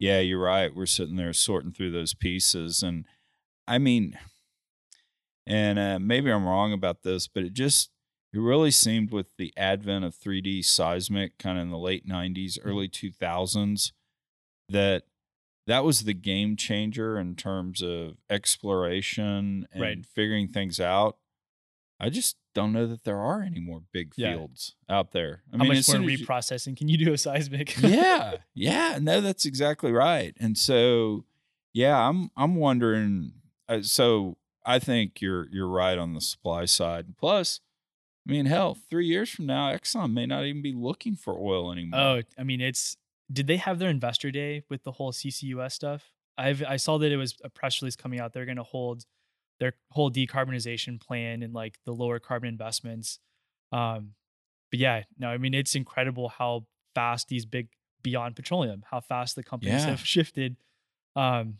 yeah, 0.00 0.18
you're 0.20 0.40
right. 0.42 0.74
We're 0.74 0.86
sitting 0.86 1.16
there 1.16 1.32
sorting 1.32 1.72
through 1.72 1.92
those 1.92 2.14
pieces. 2.14 2.82
And 2.82 3.04
I 3.68 3.78
mean, 3.78 4.18
and 5.46 5.78
uh, 5.78 5.98
maybe 5.98 6.30
I'm 6.30 6.44
wrong 6.46 6.72
about 6.72 7.02
this, 7.02 7.26
but 7.28 7.42
it 7.42 7.52
just, 7.54 7.90
it 8.32 8.38
really 8.38 8.70
seemed 8.70 9.10
with 9.10 9.26
the 9.38 9.52
advent 9.56 10.04
of 10.04 10.14
3D 10.14 10.64
seismic 10.64 11.38
kind 11.38 11.58
of 11.58 11.62
in 11.62 11.70
the 11.70 11.78
late 11.78 12.06
90s, 12.08 12.58
Mm-hmm. 12.58 12.68
early 12.68 12.88
2000s, 12.88 13.92
that 14.68 15.04
that 15.66 15.84
was 15.84 16.02
the 16.04 16.14
game 16.14 16.56
changer 16.56 17.18
in 17.18 17.36
terms 17.36 17.82
of 17.82 18.16
exploration 18.30 19.66
and 19.72 19.82
Right. 19.82 20.06
figuring 20.06 20.48
things 20.48 20.80
out. 20.80 21.18
I 22.00 22.08
just 22.10 22.36
don't 22.54 22.72
know 22.72 22.86
that 22.86 23.04
there 23.04 23.18
are 23.18 23.42
any 23.42 23.60
more 23.60 23.82
big 23.92 24.12
Yeah. 24.16 24.32
fields 24.34 24.76
out 24.88 25.12
there. 25.12 25.42
I 25.52 25.58
How 25.58 25.64
mean, 25.64 25.74
much 25.74 25.88
more 25.88 25.96
as 25.98 26.20
you- 26.20 26.26
reprocessing 26.26 26.76
can 26.76 26.88
you 26.88 26.96
do 26.96 27.12
a 27.12 27.18
seismic? 27.18 27.76
yeah, 27.82 28.36
yeah, 28.54 28.98
no, 29.00 29.20
that's 29.20 29.44
exactly 29.44 29.92
right. 29.92 30.34
And 30.40 30.56
so, 30.56 31.24
yeah, 31.74 31.98
I'm 32.08 32.30
I'm 32.36 32.54
wondering. 32.56 33.32
Uh, 33.68 33.82
so 33.82 34.36
I 34.64 34.78
think 34.78 35.20
you're 35.20 35.48
you're 35.50 35.68
right 35.68 35.98
on 35.98 36.14
the 36.14 36.20
supply 36.20 36.64
side. 36.64 37.16
Plus, 37.18 37.60
I 38.26 38.32
mean, 38.32 38.46
hell, 38.46 38.76
three 38.90 39.06
years 39.06 39.30
from 39.30 39.46
now, 39.46 39.72
Exxon 39.72 40.12
may 40.12 40.26
not 40.26 40.44
even 40.44 40.62
be 40.62 40.72
looking 40.72 41.16
for 41.16 41.38
oil 41.38 41.72
anymore. 41.72 42.00
oh, 42.00 42.22
I 42.38 42.44
mean, 42.44 42.60
it's 42.60 42.96
did 43.30 43.46
they 43.46 43.56
have 43.58 43.78
their 43.78 43.90
investor 43.90 44.30
day 44.30 44.62
with 44.70 44.84
the 44.84 44.92
whole 44.92 45.12
CCUS 45.12 45.72
stuff? 45.72 46.10
I've 46.36 46.62
I 46.62 46.76
saw 46.76 46.98
that 46.98 47.12
it 47.12 47.16
was 47.16 47.34
a 47.44 47.50
press 47.50 47.82
release 47.82 47.96
coming 47.96 48.20
out. 48.20 48.32
They're 48.32 48.44
going 48.46 48.56
to 48.56 48.62
hold 48.62 49.04
their 49.60 49.74
whole 49.90 50.10
decarbonization 50.10 51.00
plan 51.00 51.42
and 51.42 51.52
like 51.52 51.78
the 51.84 51.92
lower 51.92 52.18
carbon 52.20 52.48
investments. 52.48 53.18
Um, 53.72 54.12
but 54.70 54.78
yeah, 54.78 55.02
no, 55.18 55.28
I 55.28 55.36
mean, 55.38 55.52
it's 55.52 55.74
incredible 55.74 56.28
how 56.28 56.66
fast 56.94 57.28
these 57.28 57.44
big 57.44 57.68
beyond 58.02 58.36
petroleum, 58.36 58.84
how 58.90 59.00
fast 59.00 59.34
the 59.34 59.42
companies 59.42 59.82
Yeah. 59.84 59.90
have 59.90 60.00
shifted. 60.06 60.56
Um, 61.16 61.58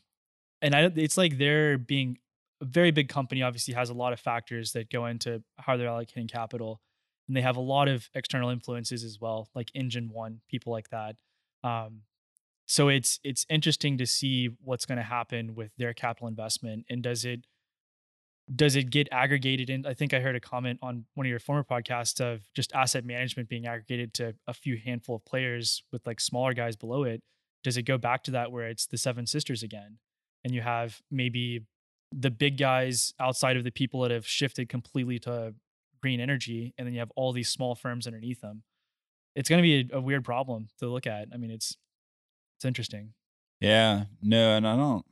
and 0.63 0.75
I, 0.75 0.91
it's 0.97 1.17
like 1.17 1.39
they're 1.39 1.79
being 1.79 2.19
a 2.61 2.65
very 2.65 2.91
big 2.91 3.09
company. 3.09 3.43
Obviously, 3.43 3.75
has 3.75 3.91
a 3.91 3.95
lot 3.95 4.13
of 4.13 4.21
factors 4.21 4.73
that 4.73 4.91
go 4.91 5.07
into 5.07 5.43
how 5.59 5.77
they're 5.77 5.89
allocating 5.89 6.31
capital, 6.31 6.81
and 7.27 7.37
they 7.37 7.43
have 7.43 7.57
a 7.57 7.61
lot 7.61 7.89
of 7.89 8.09
external 8.15 8.51
influences 8.51 9.05
as 9.05 9.19
well, 9.21 9.49
like 9.55 9.71
Engine 9.75 10.11
One, 10.13 10.41
people 10.49 10.73
like 10.73 10.91
that. 10.91 11.17
Um, 11.63 12.03
so 12.67 12.89
it's 12.89 13.19
it's 13.25 13.47
interesting 13.49 13.97
to 13.99 14.07
see 14.07 14.51
what's 14.63 14.85
going 14.85 14.99
to 14.99 15.05
happen 15.05 15.55
with 15.55 15.71
their 15.79 15.95
capital 15.95 16.29
investment, 16.29 16.85
and 16.91 17.03
does 17.03 17.25
it 17.25 17.47
does 18.55 18.77
it 18.77 18.91
get 18.91 19.09
aggregated 19.13 19.71
in? 19.71 19.87
I 19.87 19.95
think 19.95 20.15
I 20.15 20.21
heard 20.21 20.37
a 20.37 20.41
comment 20.41 20.79
on 20.83 21.05
one 21.15 21.27
of 21.27 21.31
your 21.31 21.39
former 21.39 21.65
podcasts 21.65 22.21
of 22.21 22.43
just 22.55 22.73
asset 22.75 23.05
management 23.05 23.49
being 23.49 23.67
aggregated 23.67 24.15
to 24.15 24.35
a 24.47 24.55
few 24.55 24.79
handful 24.83 25.17
of 25.17 25.25
players 25.25 25.83
with 25.93 26.07
like 26.07 26.21
smaller 26.21 26.55
guys 26.55 26.77
below 26.77 27.05
it. 27.05 27.23
Does 27.63 27.77
it 27.77 27.83
go 27.83 27.99
back 27.99 28.23
to 28.25 28.31
that 28.31 28.51
where 28.53 28.69
it's 28.69 28.87
the 28.87 28.97
Seven 28.97 29.27
Sisters 29.27 29.63
again, 29.63 29.99
and 30.45 30.55
you 30.55 30.61
have 30.61 31.01
maybe 31.11 31.67
the 32.13 32.31
big 32.31 32.57
guys 32.57 33.13
outside 33.21 33.57
of 33.57 33.65
the 33.65 33.71
people 33.71 34.01
that 34.03 34.11
have 34.11 34.27
shifted 34.27 34.69
completely 34.69 35.19
to 35.21 35.55
green 36.01 36.21
energy, 36.21 36.75
and 36.79 36.87
then 36.87 36.95
you 36.95 37.01
have 37.01 37.13
all 37.17 37.33
these 37.33 37.49
small 37.49 37.75
firms 37.75 38.07
underneath 38.07 38.41
them. 38.41 38.63
It's 39.35 39.49
going 39.49 39.59
to 39.59 39.63
be 39.63 39.89
a, 39.93 39.99
a 39.99 40.01
weird 40.01 40.25
problem 40.25 40.69
to 40.79 40.89
look 40.89 41.07
at. 41.07 41.29
I 41.33 41.37
mean, 41.37 41.51
it's 41.51 41.77
it's 42.57 42.65
interesting. 42.65 43.13
Yeah, 43.61 44.05
no, 44.23 44.57
and 44.57 44.67
I 44.67 44.77
don't, 44.77 45.05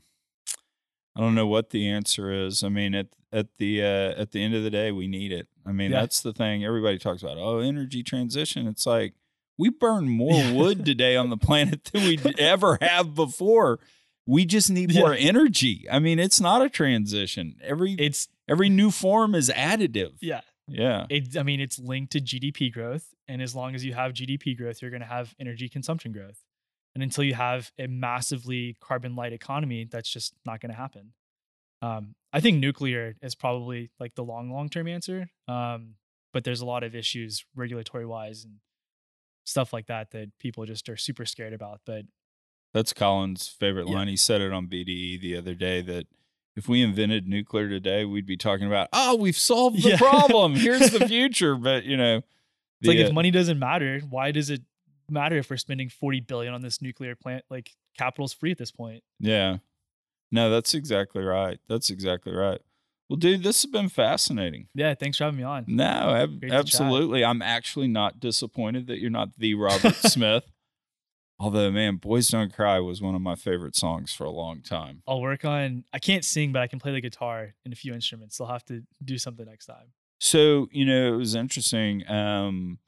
I 1.17 1.21
don't 1.21 1.35
know 1.35 1.47
what 1.47 1.71
the 1.71 1.89
answer 1.89 2.31
is. 2.31 2.63
I 2.63 2.69
mean, 2.69 2.95
at 2.95 3.09
at 3.33 3.49
the 3.59 3.83
uh, 3.83 4.21
at 4.21 4.31
the 4.33 4.43
end 4.43 4.55
of 4.55 4.63
the 4.63 4.71
day, 4.71 4.93
we 4.93 5.07
need 5.07 5.33
it. 5.33 5.49
I 5.67 5.73
mean, 5.73 5.91
Yeah. 5.91 6.01
that's 6.01 6.21
the 6.21 6.33
thing. 6.33 6.65
Everybody 6.65 6.99
talks 6.99 7.23
about 7.23 7.39
oh, 7.39 7.59
energy 7.59 8.03
transition. 8.03 8.67
It's 8.67 8.87
like 8.87 9.15
we 9.59 9.69
burn 9.69 10.09
more 10.09 10.53
wood 10.53 10.85
today 10.85 11.17
on 11.17 11.31
the 11.31 11.37
planet 11.37 11.85
than 11.93 12.05
we 12.05 12.19
ever 12.39 12.79
have 12.81 13.15
before. 13.15 13.81
We 14.27 14.45
just 14.45 14.71
need 14.71 14.93
Yeah. 14.93 15.01
more 15.03 15.15
energy. 15.15 15.87
I 15.91 15.99
mean, 16.01 16.19
it's 16.19 16.41
not 16.41 16.63
a 16.63 16.69
transition. 16.69 17.57
Every 17.63 17.93
It's 17.95 18.29
every 18.49 18.69
new 18.69 18.91
form 18.91 19.35
is 19.35 19.51
additive. 19.51 20.15
yeah. 20.21 20.41
Yeah. 20.69 21.07
It, 21.09 21.37
I 21.37 21.45
mean, 21.45 21.61
it's 21.61 21.79
linked 21.79 22.11
to 22.13 22.21
GDP 22.21 22.73
growth, 22.73 23.15
and 23.29 23.41
as 23.41 23.55
long 23.55 23.77
as 23.77 23.85
you 23.85 23.95
have 23.95 24.13
GDP 24.13 24.57
growth, 24.57 24.83
you're 24.83 24.91
going 24.91 25.01
to 25.01 25.07
have 25.07 25.33
energy 25.39 25.69
consumption 25.69 26.11
growth. 26.11 26.43
And 26.95 27.05
until 27.05 27.23
you 27.23 27.35
have 27.35 27.71
a 27.79 27.87
massively 27.87 28.77
carbon 28.81 29.15
light 29.15 29.33
economy, 29.33 29.85
that's 29.85 30.09
just 30.11 30.35
not 30.45 30.61
going 30.61 30.71
to 30.73 30.77
happen. 30.77 31.13
Um, 31.83 32.15
I 32.33 32.41
think 32.41 32.59
nuclear 32.59 33.15
is 33.23 33.35
probably 33.37 33.91
like 34.01 34.15
the 34.17 34.25
long, 34.25 34.51
long 34.51 34.69
term 34.69 34.89
answer. 34.89 35.31
Um, 35.47 35.95
but 36.33 36.43
there's 36.43 36.63
a 36.63 36.67
lot 36.67 36.83
of 36.83 36.97
issues 36.97 37.45
regulatory 37.55 38.07
wise 38.07 38.45
and 38.45 38.55
stuff 39.45 39.73
like 39.73 39.87
that 39.87 40.11
that 40.11 40.37
people 40.41 40.65
just 40.67 40.89
are 40.89 40.97
super 40.97 41.25
scared 41.27 41.53
about. 41.53 41.81
But 41.87 42.07
That's 42.77 42.93
Colin's 42.93 43.49
favorite 43.49 43.89
Yeah. 43.89 43.95
line. 43.95 44.09
He 44.09 44.17
said 44.17 44.43
it 44.43 44.53
on 44.53 44.67
BDE 44.67 45.17
the 45.19 45.35
other 45.35 45.55
day 45.55 45.81
that 45.81 46.07
if 46.57 46.69
we 46.69 46.83
invented 46.83 47.27
nuclear 47.27 47.71
today, 47.71 48.05
we'd 48.05 48.27
be 48.27 48.37
talking 48.37 48.67
about, 48.67 48.89
oh, 48.93 49.17
we've 49.17 49.37
solved 49.37 49.83
the 49.83 49.91
Yeah. 49.91 49.97
problem. 49.97 50.55
Here's 50.57 50.91
the 50.91 51.09
future. 51.09 51.55
But 51.55 51.85
you 51.85 51.97
know, 51.97 52.19
it's 52.81 52.89
like 52.89 52.99
if 52.99 53.09
uh, 53.11 53.13
money 53.15 53.31
doesn't 53.31 53.59
matter, 53.59 54.01
why 54.11 54.31
does 54.31 54.51
it 54.51 54.61
matter 55.09 55.39
if 55.39 55.49
we're 55.49 55.57
spending 55.57 55.89
40 55.89 56.21
billion 56.21 56.53
on 56.53 56.61
this 56.61 56.83
nuclear 56.83 57.15
plant? 57.17 57.45
Like 57.49 57.71
capital's 57.97 58.35
free 58.35 58.51
at 58.51 58.59
this 58.59 58.73
point. 58.73 59.03
yeah, 59.21 59.57
no, 60.31 60.51
that's 60.51 60.75
exactly 60.75 61.23
right. 61.25 61.59
That's 61.69 61.89
exactly 61.89 62.35
right. 62.35 62.61
Well, 63.09 63.17
dude, 63.17 63.43
this 63.43 63.63
has 63.63 63.71
been 63.71 63.89
fascinating. 63.89 64.69
Yeah, 64.75 64.95
thanks 64.95 65.17
for 65.17 65.25
having 65.25 65.39
me 65.39 65.45
on. 65.45 65.65
No, 65.69 65.85
ab- 65.85 66.41
Great 66.41 66.41
to 66.41 66.49
chat. 66.49 66.59
absolutely. 66.59 67.25
I'm 67.25 67.41
actually 67.41 67.89
not 67.89 68.21
disappointed 68.21 68.89
that 68.89 68.99
you're 68.99 69.09
not 69.11 69.39
the 69.39 69.55
Robert 69.55 69.95
Smith. 69.95 70.45
Although, 71.39 71.71
man, 71.71 71.97
Boys 71.97 72.29
Don't 72.29 72.53
Cry 72.53 72.79
was 72.81 73.03
one 73.03 73.15
of 73.15 73.21
my 73.21 73.35
favorite 73.35 73.77
songs 73.77 74.13
for 74.13 74.25
a 74.25 74.31
long 74.31 74.63
time. 74.63 75.03
I'll 75.07 75.21
work 75.21 75.45
on. 75.45 75.85
I 75.93 75.99
can't 75.99 76.25
sing, 76.25 76.51
but 76.53 76.63
I 76.63 76.67
can 76.67 76.79
play 76.79 76.93
the 76.93 77.01
guitar 77.01 77.55
and 77.65 77.75
a 77.75 77.77
few 77.77 77.93
instruments. 77.93 78.41
I'll 78.41 78.47
have 78.47 78.65
to 78.67 78.83
do 79.05 79.19
something 79.19 79.45
next 79.45 79.67
time. 79.67 79.93
So, 80.19 80.69
you 80.73 80.87
know, 80.87 81.13
it 81.13 81.17
was 81.17 81.35
interesting. 81.35 82.09
Um, 82.09 82.79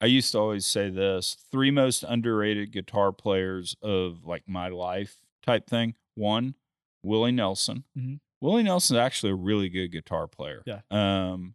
I 0.00 0.06
used 0.06 0.32
to 0.32 0.38
always 0.38 0.64
say 0.64 0.88
this 0.88 1.36
three 1.52 1.70
most 1.70 2.02
underrated 2.08 2.72
guitar 2.72 3.12
players 3.12 3.76
of 3.82 4.24
like 4.24 4.44
my 4.46 4.68
life 4.68 5.16
type 5.44 5.68
thing. 5.68 5.94
One, 6.14 6.54
Willie 7.02 7.32
Nelson. 7.32 7.84
Mhm. 7.98 8.20
Willie 8.40 8.62
Nelson's 8.62 8.96
actually 8.98 9.32
a 9.32 9.36
really 9.36 9.68
good 9.68 9.88
guitar 9.92 10.26
player. 10.26 10.62
Yeah. 10.64 10.80
Um, 10.90 11.54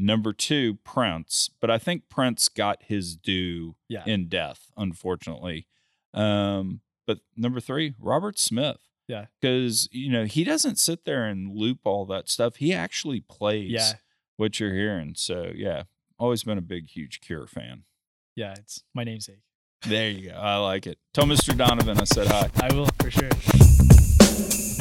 number 0.00 0.32
two, 0.32 0.76
Prince. 0.84 1.50
But 1.60 1.70
I 1.70 1.78
think 1.78 2.08
Prince 2.08 2.48
got 2.48 2.82
his 2.82 3.16
due 3.16 3.76
Yeah. 3.88 4.02
in 4.06 4.28
death, 4.28 4.70
unfortunately. 4.76 5.66
Um, 6.14 6.80
but 7.06 7.20
number 7.36 7.60
three, 7.60 7.94
Robert 7.98 8.38
Smith. 8.38 8.78
Yeah. 9.06 9.26
Because, 9.40 9.88
you 9.92 10.10
know, 10.10 10.24
he 10.24 10.44
doesn't 10.44 10.78
sit 10.78 11.04
there 11.04 11.26
and 11.26 11.54
loop 11.56 11.80
all 11.84 12.06
that 12.06 12.28
stuff. 12.28 12.56
He 12.56 12.72
actually 12.72 13.20
plays 13.20 13.70
Yeah. 13.70 13.92
what 14.36 14.58
you're 14.60 14.74
hearing. 14.74 15.14
So, 15.16 15.52
yeah, 15.54 15.84
always 16.18 16.44
been 16.44 16.58
a 16.58 16.62
big, 16.62 16.88
huge 16.90 17.20
Cure 17.20 17.46
fan. 17.46 17.84
Yeah. 18.36 18.52
It's 18.52 18.82
my 18.94 19.04
namesake. 19.04 19.40
There 19.82 20.10
you 20.10 20.30
go. 20.30 20.36
I 20.36 20.56
like 20.58 20.86
it. 20.86 20.98
Tell 21.14 21.24
Mr. 21.24 21.56
Donovan 21.56 21.98
I 21.98 22.04
said 22.04 22.26
hi. 22.28 22.50
I 22.56 22.72
will 22.74 22.86
for 23.00 23.10
sure. 23.10 24.79